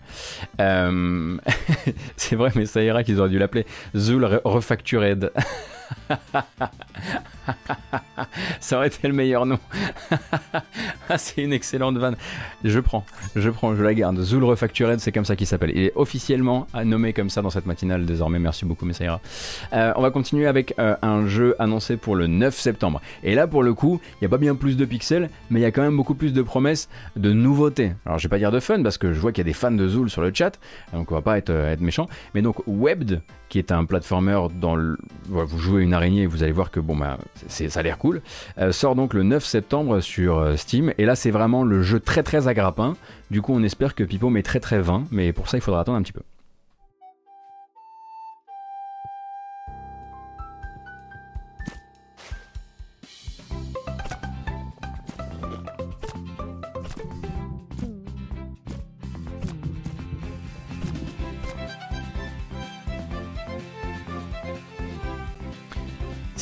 Euh, 0.59 1.37
c'est 2.17 2.35
vrai, 2.35 2.51
mais 2.55 2.65
ça 2.65 2.83
ira 2.83 3.05
qu'ils 3.05 3.21
auraient 3.21 3.29
dû 3.29 3.39
l'appeler 3.39 3.67
Zul 3.95 4.41
Refactured. 4.45 5.33
ça 8.61 8.77
aurait 8.77 8.89
été 8.89 9.09
le 9.09 9.15
meilleur 9.15 9.47
nom. 9.47 9.59
C'est 11.17 11.43
une 11.43 11.53
excellente 11.53 11.97
vanne. 11.99 12.17
Je 12.65 12.81
prends, 12.81 13.05
je 13.37 13.51
prends, 13.51 13.75
je 13.75 13.83
la 13.83 13.95
garde. 13.95 14.21
Zul 14.21 14.45
Refactured, 14.45 15.01
c'est 15.01 15.13
comme 15.13 15.25
ça 15.25 15.37
qu'il 15.37 15.47
s'appelle. 15.47 15.73
Il 15.75 15.83
est 15.83 15.93
officiellement 15.95 16.67
nommé 16.85 17.13
comme 17.13 17.31
ça 17.31 17.43
dans 17.43 17.51
cette 17.51 17.67
matinale 17.67 18.07
désormais. 18.07 18.39
Merci 18.39 18.65
beaucoup, 18.65 18.87
mais 18.87 18.93
ça 18.93 19.05
ira. 19.05 19.21
Euh, 19.73 19.93
on 19.97 20.03
va 20.03 20.11
continuer 20.11 20.47
avec 20.47 20.75
euh, 20.79 20.97
un 21.03 21.27
jeu 21.27 21.55
annoncé 21.59 21.97
pour 21.97 22.17
le 22.17 22.27
9 22.27 22.59
septembre. 22.59 23.01
Et 23.23 23.35
là, 23.35 23.47
pour 23.47 23.63
le 23.63 23.75
coup, 23.75 24.01
il 24.15 24.19
n'y 24.23 24.27
a 24.27 24.31
pas 24.31 24.39
bien 24.39 24.55
plus 24.55 24.77
de 24.77 24.85
pixels, 24.85 25.29
mais 25.51 25.61
il 25.61 25.63
y 25.63 25.67
a 25.67 25.71
quand 25.71 25.83
même 25.83 25.97
beaucoup 25.97 26.15
plus 26.15 26.33
de 26.33 26.43
promesses 26.43 26.89
de 27.17 27.33
nouveautés. 27.33 27.93
Alors, 28.07 28.19
je 28.19 28.27
vais 28.27 28.31
pas 28.31 28.39
dire 28.39 28.53
de 28.53 28.61
fun 28.61 28.83
parce 28.83 28.99
que 28.99 29.13
je 29.13 29.21
vois 29.21 29.33
qu'il 29.33 29.45
y 29.45 29.47
a 29.47 29.51
des 29.51 29.53
fans 29.53 29.71
de 29.71 29.89
Zul 29.89 30.11
sur 30.11 30.23
le 30.23 30.33
chat, 30.33 30.59
donc 30.93 31.11
on 31.11 31.15
va 31.15 31.23
pas 31.23 31.39
être, 31.39 31.51
euh, 31.51 31.73
être 31.73 31.81
méchant. 31.81 32.09
Mais 32.35 32.43
donc, 32.43 32.57
Webbed, 32.67 33.23
qui 33.53 33.59
est 33.59 33.71
un 33.71 33.85
platformer 33.85 34.47
dans 34.59 34.75
le... 34.75 34.97
vous 35.29 35.59
jouez 35.59 35.83
une 35.83 35.93
araignée 35.93 36.23
et 36.23 36.27
vous 36.27 36.43
allez 36.43 36.53
voir 36.53 36.71
que 36.71 36.81
bon 36.81 36.97
bah 36.97 37.19
ça 37.49 37.81
a 37.81 37.83
l'air 37.83 37.99
cool. 37.99 38.23
Euh, 38.57 38.73
sort 38.73 38.95
donc 38.95 39.13
le 39.13 39.25
9 39.25 39.45
septembre 39.45 40.01
sur 40.01 40.39
euh, 40.39 40.57
Steam 40.57 40.95
et 40.97 41.05
là 41.05 41.17
c'est 41.17 41.31
vraiment 41.31 41.63
le 41.63 41.83
jeu 41.83 42.01
très 42.01 42.23
très 42.23 42.49
aggrappin. 42.49 42.97
Du 43.31 43.43
coup 43.43 43.53
on 43.53 43.63
espère 43.63 43.95
que 43.95 44.05
Pipo 44.05 44.31
met 44.31 44.43
très 44.43 44.59
très 44.59 44.81
20 44.81 45.05
mais 45.11 45.35
pour 45.35 45.51
ça 45.51 45.59
il 45.59 45.61
faudra 45.61 45.83
attendre 45.83 45.99
un 45.99 46.03
petit 46.03 46.15
peu. 46.15 46.23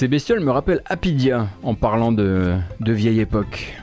Ces 0.01 0.09
bestioles 0.09 0.41
me 0.41 0.51
rappellent 0.51 0.81
Apidia 0.87 1.49
en 1.63 1.75
parlant 1.75 2.11
de, 2.11 2.57
de 2.81 2.93
vieille 2.95 3.21
époque. 3.21 3.77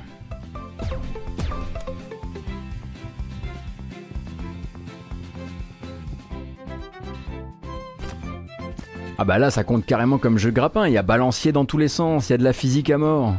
Ah 9.19 9.25
bah 9.25 9.37
là 9.37 9.51
ça 9.51 9.63
compte 9.63 9.85
carrément 9.85 10.17
comme 10.17 10.39
jeu 10.39 10.49
grappin, 10.49 10.87
il 10.87 10.93
y 10.93 10.97
a 10.97 11.03
balancier 11.03 11.51
dans 11.51 11.65
tous 11.65 11.77
les 11.77 11.87
sens, 11.87 12.29
il 12.29 12.31
y 12.31 12.33
a 12.33 12.39
de 12.39 12.43
la 12.43 12.53
physique 12.53 12.89
à 12.89 12.97
mort. 12.97 13.35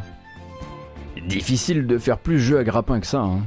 Difficile 1.26 1.84
de 1.84 1.98
faire 1.98 2.18
plus 2.18 2.38
jeu 2.38 2.60
à 2.60 2.62
grappin 2.62 3.00
que 3.00 3.08
ça. 3.08 3.22
Hein. 3.22 3.40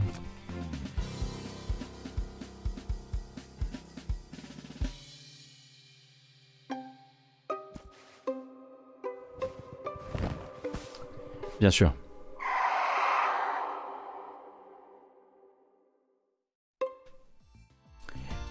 Bien 11.61 11.69
sûr. 11.69 11.93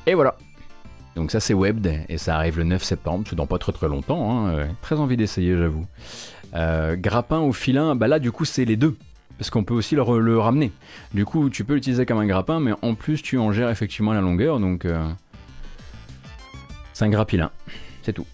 Et 0.06 0.14
voilà. 0.14 0.36
Donc 1.16 1.32
ça 1.32 1.40
c'est 1.40 1.52
Webd 1.52 2.04
et 2.08 2.18
ça 2.18 2.36
arrive 2.36 2.58
le 2.58 2.64
9 2.64 2.82
septembre, 2.84 3.24
c'est 3.28 3.34
dans 3.34 3.46
pas 3.46 3.58
très 3.58 3.72
très 3.72 3.88
longtemps. 3.88 4.46
Hein. 4.46 4.68
Très 4.80 5.00
envie 5.00 5.16
d'essayer 5.16 5.56
j'avoue. 5.56 5.86
Euh, 6.54 6.94
grappin 6.94 7.40
ou 7.40 7.52
filin, 7.52 7.96
bah 7.96 8.06
là 8.06 8.20
du 8.20 8.30
coup 8.30 8.44
c'est 8.44 8.64
les 8.64 8.76
deux. 8.76 8.96
Parce 9.38 9.50
qu'on 9.50 9.64
peut 9.64 9.74
aussi 9.74 9.96
le, 9.96 10.38
ramener. 10.38 10.70
Du 11.12 11.24
coup 11.24 11.50
tu 11.50 11.64
peux 11.64 11.74
l'utiliser 11.74 12.06
comme 12.06 12.18
un 12.18 12.26
grappin, 12.26 12.60
mais 12.60 12.74
en 12.80 12.94
plus 12.94 13.22
tu 13.22 13.38
en 13.38 13.50
gères 13.50 13.70
effectivement 13.70 14.12
la 14.12 14.20
longueur. 14.20 14.60
Donc 14.60 14.84
euh, 14.84 15.04
c'est 16.92 17.06
un 17.06 17.10
grappilin. 17.10 17.50
C'est 18.02 18.12
tout. 18.12 18.26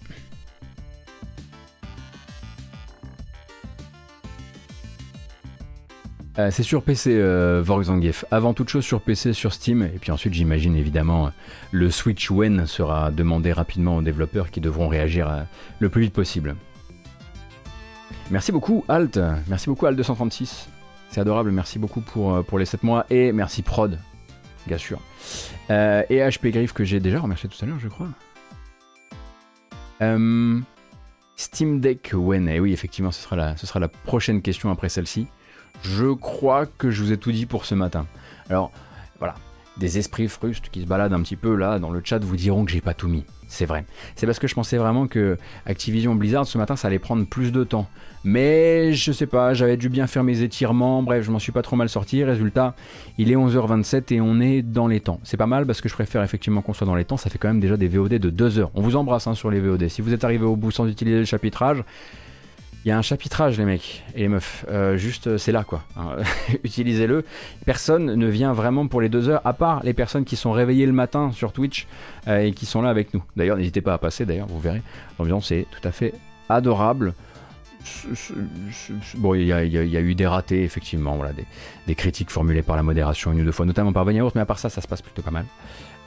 Euh, 6.39 6.51
c'est 6.51 6.63
sur 6.63 6.83
PC, 6.83 7.15
euh, 7.15 7.63
Avant 8.29 8.53
toute 8.53 8.69
chose 8.69 8.85
sur 8.85 9.01
PC, 9.01 9.33
sur 9.33 9.53
Steam. 9.53 9.81
Et 9.81 9.97
puis 9.99 10.11
ensuite, 10.11 10.33
j'imagine 10.33 10.75
évidemment, 10.75 11.31
le 11.71 11.89
Switch 11.89 12.29
When 12.29 12.67
sera 12.67 13.09
demandé 13.11 13.51
rapidement 13.51 13.97
aux 13.97 14.01
développeurs 14.01 14.51
qui 14.51 14.61
devront 14.61 14.87
réagir 14.87 15.29
euh, 15.29 15.41
le 15.79 15.89
plus 15.89 16.03
vite 16.03 16.13
possible. 16.13 16.55
Merci 18.29 18.51
beaucoup, 18.51 18.85
Alt. 18.87 19.19
Merci 19.47 19.67
beaucoup, 19.69 19.87
Alt236. 19.87 20.67
C'est 21.09 21.21
adorable. 21.21 21.51
Merci 21.51 21.79
beaucoup 21.79 22.01
pour, 22.01 22.35
euh, 22.35 22.57
les 22.59 22.65
7 22.65 22.83
mois. 22.83 23.05
Et 23.09 23.31
merci, 23.31 23.63
Prod, 23.63 23.97
bien 24.67 24.77
sûr. 24.77 24.99
et 25.69 26.19
HP 26.19 26.51
Griff, 26.51 26.73
que 26.73 26.83
j'ai 26.83 26.99
déjà 26.99 27.19
remercié 27.19 27.49
tout 27.49 27.57
à 27.63 27.65
l'heure, 27.65 27.79
je 27.79 27.87
crois. 27.87 28.09
Steam 31.35 31.79
Deck 31.79 32.11
When. 32.13 32.47
Et 32.47 32.55
eh 32.55 32.59
oui, 32.59 32.73
effectivement, 32.73 33.11
ce 33.11 33.25
sera 33.25 33.79
la 33.79 33.87
prochaine 33.87 34.43
question 34.43 34.69
après 34.69 34.89
celle-ci. 34.89 35.27
Je 35.83 36.13
crois 36.13 36.65
que 36.65 36.89
je 36.91 37.03
vous 37.03 37.11
ai 37.11 37.17
tout 37.17 37.31
dit 37.31 37.45
pour 37.45 37.65
ce 37.65 37.75
matin. 37.75 38.05
Alors, 38.49 38.71
voilà, 39.19 39.35
des 39.77 39.97
esprits 39.97 40.27
frustes 40.27 40.69
qui 40.69 40.81
se 40.81 40.87
baladent 40.87 41.13
un 41.13 41.21
petit 41.21 41.35
peu 41.35 41.55
là 41.55 41.79
dans 41.79 41.91
le 41.91 42.01
chat 42.03 42.19
vous 42.19 42.35
diront 42.35 42.65
que 42.65 42.71
j'ai 42.71 42.81
pas 42.81 42.93
tout 42.93 43.07
mis. 43.07 43.23
C'est 43.47 43.65
vrai. 43.65 43.85
C'est 44.15 44.25
parce 44.25 44.39
que 44.39 44.47
je 44.47 44.55
pensais 44.55 44.77
vraiment 44.77 45.07
que 45.07 45.37
Activision 45.65 46.15
Blizzard 46.15 46.45
ce 46.45 46.57
matin 46.57 46.75
ça 46.75 46.89
allait 46.89 46.99
prendre 46.99 47.25
plus 47.25 47.51
de 47.51 47.63
temps. 47.63 47.87
Mais 48.25 48.93
je 48.93 49.11
sais 49.13 49.25
pas, 49.25 49.53
j'avais 49.53 49.77
dû 49.77 49.87
bien 49.87 50.05
faire 50.05 50.23
mes 50.23 50.41
étirements, 50.41 51.01
bref, 51.01 51.23
je 51.23 51.31
m'en 51.31 51.39
suis 51.39 51.53
pas 51.53 51.61
trop 51.61 51.77
mal 51.77 51.87
sorti. 51.87 52.23
Résultat, 52.23 52.75
il 53.17 53.31
est 53.31 53.35
11h27 53.35 54.13
et 54.13 54.19
on 54.19 54.41
est 54.41 54.61
dans 54.61 54.87
les 54.87 54.99
temps. 54.99 55.21
C'est 55.23 55.37
pas 55.37 55.47
mal 55.47 55.65
parce 55.65 55.79
que 55.79 55.87
je 55.87 55.93
préfère 55.93 56.23
effectivement 56.23 56.61
qu'on 56.61 56.73
soit 56.73 56.87
dans 56.87 56.95
les 56.95 57.05
temps, 57.05 57.15
ça 57.15 57.29
fait 57.29 57.37
quand 57.37 57.47
même 57.47 57.61
déjà 57.61 57.77
des 57.77 57.87
VOD 57.87 58.15
de 58.15 58.29
2 58.29 58.59
heures. 58.59 58.71
On 58.73 58.81
vous 58.81 58.97
embrasse 58.97 59.27
hein, 59.27 59.33
sur 59.33 59.49
les 59.49 59.61
VOD. 59.61 59.87
Si 59.87 60.01
vous 60.01 60.13
êtes 60.13 60.25
arrivé 60.25 60.43
au 60.43 60.57
bout 60.57 60.71
sans 60.71 60.87
utiliser 60.87 61.19
le 61.19 61.25
chapitrage, 61.25 61.83
il 62.87 62.91
y 62.91 62.93
a 62.93 62.97
un 62.97 63.01
chapitrage, 63.01 63.57
les 63.57 63.65
mecs 63.65 64.05
et 64.15 64.21
les 64.21 64.27
meufs. 64.29 64.65
Euh, 64.69 64.95
juste, 64.95 65.27
euh, 65.27 65.37
c'est 65.37 65.51
là, 65.51 65.65
quoi. 65.65 65.83
Hein. 65.97 66.23
Utilisez-le. 66.63 67.25
Personne 67.65 68.15
ne 68.15 68.27
vient 68.27 68.53
vraiment 68.53 68.87
pour 68.87 69.01
les 69.01 69.09
deux 69.09 69.27
heures, 69.27 69.41
à 69.43 69.51
part 69.51 69.83
les 69.83 69.91
personnes 69.91 70.23
qui 70.23 70.37
sont 70.37 70.53
réveillées 70.53 70.85
le 70.85 70.93
matin 70.93 71.33
sur 71.33 71.51
Twitch 71.51 71.85
euh, 72.29 72.39
et 72.39 72.53
qui 72.53 72.65
sont 72.65 72.81
là 72.81 72.89
avec 72.89 73.13
nous. 73.13 73.21
D'ailleurs, 73.35 73.57
n'hésitez 73.57 73.81
pas 73.81 73.93
à 73.93 73.97
passer, 73.97 74.25
d'ailleurs, 74.25 74.47
vous 74.47 74.61
verrez. 74.61 74.81
L'ambiance 75.19 75.51
est 75.51 75.67
tout 75.69 75.85
à 75.85 75.91
fait 75.91 76.13
adorable. 76.47 77.13
Bon, 79.15 79.33
il 79.33 79.43
y, 79.43 79.51
a, 79.51 79.63
eu 79.65 80.15
des 80.15 80.27
ratés, 80.27 80.63
effectivement, 80.63 81.17
voilà, 81.17 81.33
des, 81.87 81.95
critiques 81.95 82.29
formulées 82.29 82.61
par 82.61 82.77
la 82.77 82.83
modération 82.83 83.33
une 83.33 83.41
ou 83.41 83.43
deux 83.43 83.51
fois, 83.51 83.65
notamment 83.65 83.91
par 83.91 84.05
Vanyaourt, 84.05 84.33
mais 84.33 84.41
à 84.41 84.45
part 84.45 84.59
ça, 84.59 84.69
ça 84.69 84.79
se 84.79 84.87
passe 84.87 85.01
plutôt 85.01 85.21
pas 85.21 85.31
mal. 85.31 85.45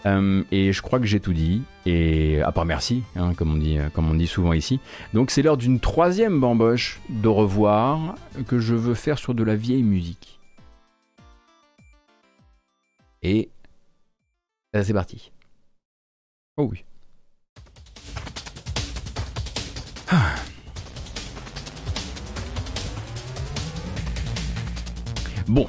Euh, 0.06 0.42
et 0.50 0.72
je 0.72 0.82
crois 0.82 0.98
que 0.98 1.06
j'ai 1.06 1.20
tout 1.20 1.32
dit. 1.32 1.62
Et 1.86 2.40
à 2.42 2.52
part 2.52 2.64
merci, 2.64 3.02
hein, 3.16 3.34
comme, 3.34 3.54
on 3.54 3.56
dit, 3.56 3.78
comme 3.94 4.10
on 4.10 4.14
dit 4.14 4.26
souvent 4.26 4.52
ici. 4.52 4.80
Donc 5.14 5.30
c'est 5.30 5.42
l'heure 5.42 5.56
d'une 5.56 5.80
troisième 5.80 6.40
bamboche 6.40 7.00
de 7.08 7.28
revoir 7.28 8.14
que 8.46 8.58
je 8.58 8.74
veux 8.74 8.94
faire 8.94 9.18
sur 9.18 9.34
de 9.34 9.42
la 9.42 9.56
vieille 9.56 9.82
musique. 9.82 10.38
Et 13.22 13.50
c'est 14.72 14.94
parti. 14.94 15.32
Oh 16.56 16.68
oui. 16.70 16.84
Ah. 20.08 20.34
Bon, 25.46 25.68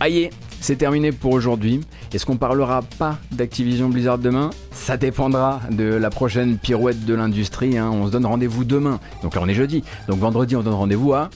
aïe, 0.00 0.28
c'est 0.60 0.76
terminé 0.76 1.10
pour 1.10 1.32
aujourd'hui. 1.32 1.80
Est-ce 2.14 2.26
qu'on 2.26 2.36
parlera 2.36 2.82
pas 2.82 3.18
d'Activision 3.32 3.88
Blizzard 3.88 4.18
demain? 4.18 4.50
Ça 4.70 4.96
dépendra 4.96 5.60
de 5.72 5.82
la 5.82 6.10
prochaine 6.10 6.58
pirouette 6.58 7.04
de 7.04 7.12
l'industrie. 7.12 7.76
Hein. 7.76 7.90
On 7.92 8.06
se 8.06 8.12
donne 8.12 8.24
rendez-vous 8.24 8.64
demain. 8.64 9.00
Donc 9.24 9.34
là 9.34 9.40
on 9.42 9.48
est 9.48 9.54
jeudi. 9.54 9.82
Donc 10.06 10.20
vendredi 10.20 10.54
on 10.54 10.62
donne 10.62 10.74
rendez-vous 10.74 11.12
à 11.12 11.28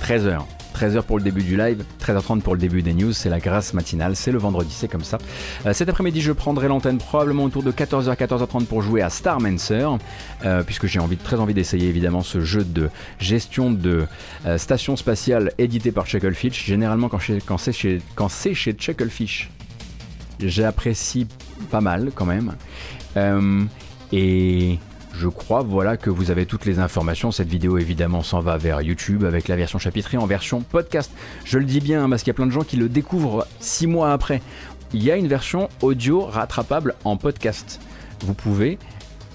13h. 0.00 0.42
13h 0.76 1.02
pour 1.02 1.18
le 1.18 1.24
début 1.24 1.42
du 1.42 1.56
live, 1.56 1.84
13h30 2.00 2.40
pour 2.40 2.54
le 2.54 2.60
début 2.60 2.82
des 2.82 2.94
news, 2.94 3.12
c'est 3.12 3.28
la 3.28 3.40
grâce 3.40 3.74
matinale, 3.74 4.16
c'est 4.16 4.32
le 4.32 4.38
vendredi, 4.38 4.72
c'est 4.72 4.88
comme 4.88 5.04
ça. 5.04 5.18
Euh, 5.66 5.72
cet 5.72 5.88
après-midi, 5.88 6.20
je 6.20 6.32
prendrai 6.32 6.66
l'antenne 6.66 6.98
probablement 6.98 7.44
autour 7.44 7.62
de 7.62 7.70
14h, 7.70 8.16
14h30 8.16 8.64
pour 8.64 8.80
jouer 8.80 9.02
à 9.02 9.10
Starmancer, 9.10 9.86
euh, 10.44 10.62
puisque 10.62 10.86
j'ai 10.86 10.98
très 11.22 11.38
envie 11.40 11.54
d'essayer 11.54 11.88
évidemment 11.88 12.22
ce 12.22 12.40
jeu 12.40 12.64
de 12.64 12.88
gestion 13.18 13.70
de 13.70 14.06
euh, 14.46 14.56
station 14.56 14.96
spatiale 14.96 15.52
édité 15.58 15.92
par 15.92 16.06
Chucklefish. 16.06 16.64
Généralement, 16.64 17.08
quand, 17.08 17.58
c'est 17.58 17.72
chez 18.54 18.72
Chucklefish, 18.72 19.50
j'apprécie 20.48 21.26
pas 21.70 21.80
mal 21.80 22.10
quand 22.14 22.26
même. 22.26 22.54
et 24.12 24.78
je 25.14 25.28
crois 25.28 25.62
voilà 25.62 25.96
que 25.96 26.10
vous 26.10 26.30
avez 26.30 26.46
toutes 26.46 26.64
les 26.64 26.78
informations. 26.78 27.30
Cette 27.32 27.48
vidéo 27.48 27.78
évidemment 27.78 28.22
s'en 28.22 28.40
va 28.40 28.56
vers 28.56 28.80
YouTube 28.80 29.24
avec 29.24 29.48
la 29.48 29.56
version 29.56 29.78
chapitrée 29.78 30.16
en 30.16 30.26
version 30.26 30.62
podcast. 30.62 31.12
Je 31.44 31.58
le 31.58 31.64
dis 31.64 31.80
bien 31.80 32.04
hein, 32.04 32.10
parce 32.10 32.22
qu'il 32.22 32.30
y 32.30 32.34
a 32.34 32.34
plein 32.34 32.46
de 32.46 32.52
gens 32.52 32.62
qui 32.64 32.76
le 32.76 32.88
découvrent 32.88 33.46
six 33.60 33.86
mois 33.86 34.12
après. 34.12 34.40
Il 34.94 35.02
y 35.02 35.10
a 35.10 35.16
une 35.16 35.28
version 35.28 35.68
audio 35.80 36.22
rattrapable 36.22 36.94
en 37.04 37.16
podcast. 37.16 37.80
Vous 38.20 38.34
pouvez 38.34 38.78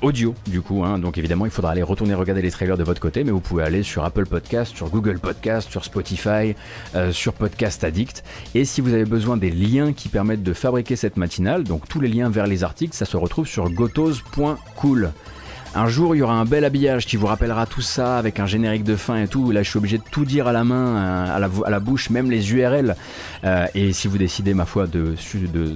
audio 0.02 0.36
du 0.48 0.62
coup. 0.62 0.84
Hein. 0.84 1.00
Donc 1.00 1.18
évidemment, 1.18 1.46
il 1.46 1.52
faudra 1.52 1.72
aller 1.72 1.84
retourner 1.84 2.14
regarder 2.14 2.42
les 2.42 2.52
trailers 2.52 2.78
de 2.78 2.84
votre 2.84 3.02
côté, 3.02 3.24
mais 3.24 3.32
vous 3.32 3.40
pouvez 3.40 3.64
aller 3.64 3.84
sur 3.84 4.04
Apple 4.04 4.26
Podcast, 4.26 4.76
sur 4.76 4.90
Google 4.90 5.20
Podcast, 5.20 5.70
sur 5.70 5.84
Spotify, 5.84 6.56
euh, 6.96 7.12
sur 7.12 7.34
Podcast 7.34 7.84
Addict. 7.84 8.24
Et 8.56 8.66
si 8.66 8.82
vous 8.82 8.94
avez 8.94 9.06
besoin 9.06 9.38
des 9.38 9.52
liens 9.52 9.94
qui 9.94 10.10
permettent 10.10 10.44
de 10.44 10.54
fabriquer 10.54 10.96
cette 10.96 11.18
matinale, 11.18 11.64
donc 11.64 11.88
tous 11.88 12.00
les 12.00 12.08
liens 12.08 12.30
vers 12.30 12.48
les 12.48 12.64
articles, 12.64 12.96
ça 12.96 13.06
se 13.06 13.18
retrouve 13.18 13.48
sur 13.48 13.70
gotos.cool. 13.70 15.12
Un 15.76 15.90
jour, 15.90 16.16
il 16.16 16.20
y 16.20 16.22
aura 16.22 16.34
un 16.34 16.46
bel 16.46 16.66
habillage 16.66 17.06
qui 17.06 17.18
vous 17.18 17.28
rappellera 17.28 17.66
tout 17.68 17.82
ça 17.82 18.18
avec 18.18 18.40
un 18.40 18.48
générique 18.48 18.84
de 18.84 18.96
fin 18.96 19.22
et 19.22 19.28
tout. 19.28 19.52
Là, 19.52 19.62
je 19.62 19.70
suis 19.70 19.78
obligé 19.78 19.98
de 19.98 20.04
tout 20.10 20.26
dire 20.26 20.48
à 20.48 20.52
la 20.52 20.64
main, 20.64 20.98
euh, 20.98 21.48
à 21.66 21.70
la, 21.70 21.80
bouche, 21.80 22.10
même 22.10 22.32
les 22.32 22.52
URL. 22.54 22.96
Euh, 23.44 23.68
et 23.76 23.94
si 23.94 24.08
vous 24.08 24.18
décidez, 24.18 24.54
ma 24.54 24.66
foi, 24.66 24.88
de 24.88 25.16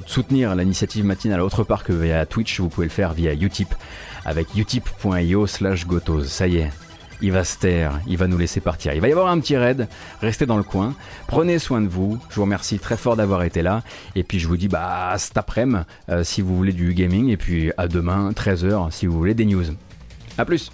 soutenir 0.07 0.55
l'initiative 0.55 1.05
matinale 1.05 1.41
autre 1.41 1.63
part 1.63 1.83
que 1.83 1.93
via 1.93 2.25
Twitch, 2.25 2.59
vous 2.59 2.69
pouvez 2.69 2.87
le 2.87 2.91
faire 2.91 3.13
via 3.13 3.33
Utip 3.33 3.75
avec 4.25 4.55
utip.io 4.55 5.47
slash 5.47 5.85
gotos. 5.85 6.25
Ça 6.25 6.47
y 6.47 6.57
est, 6.57 6.69
il 7.21 7.31
va 7.31 7.43
se 7.43 7.57
taire, 7.57 7.99
il 8.07 8.17
va 8.17 8.27
nous 8.27 8.37
laisser 8.37 8.59
partir. 8.59 8.93
Il 8.93 9.01
va 9.01 9.07
y 9.07 9.11
avoir 9.11 9.27
un 9.27 9.39
petit 9.39 9.55
raid, 9.55 9.87
restez 10.21 10.45
dans 10.45 10.57
le 10.57 10.63
coin, 10.63 10.95
prenez 11.27 11.59
soin 11.59 11.81
de 11.81 11.87
vous, 11.87 12.17
je 12.29 12.35
vous 12.35 12.41
remercie 12.43 12.79
très 12.79 12.97
fort 12.97 13.15
d'avoir 13.15 13.43
été 13.43 13.61
là, 13.61 13.83
et 14.15 14.23
puis 14.23 14.39
je 14.39 14.47
vous 14.47 14.57
dis 14.57 14.67
bah 14.67 15.13
cet 15.17 15.37
après-midi 15.37 15.83
euh, 16.09 16.23
si 16.23 16.41
vous 16.41 16.55
voulez 16.55 16.73
du 16.73 16.93
gaming, 16.93 17.29
et 17.29 17.37
puis 17.37 17.71
à 17.77 17.87
demain 17.87 18.31
13h 18.31 18.91
si 18.91 19.05
vous 19.05 19.17
voulez 19.17 19.33
des 19.33 19.45
news. 19.45 19.65
A 20.37 20.45
plus 20.45 20.71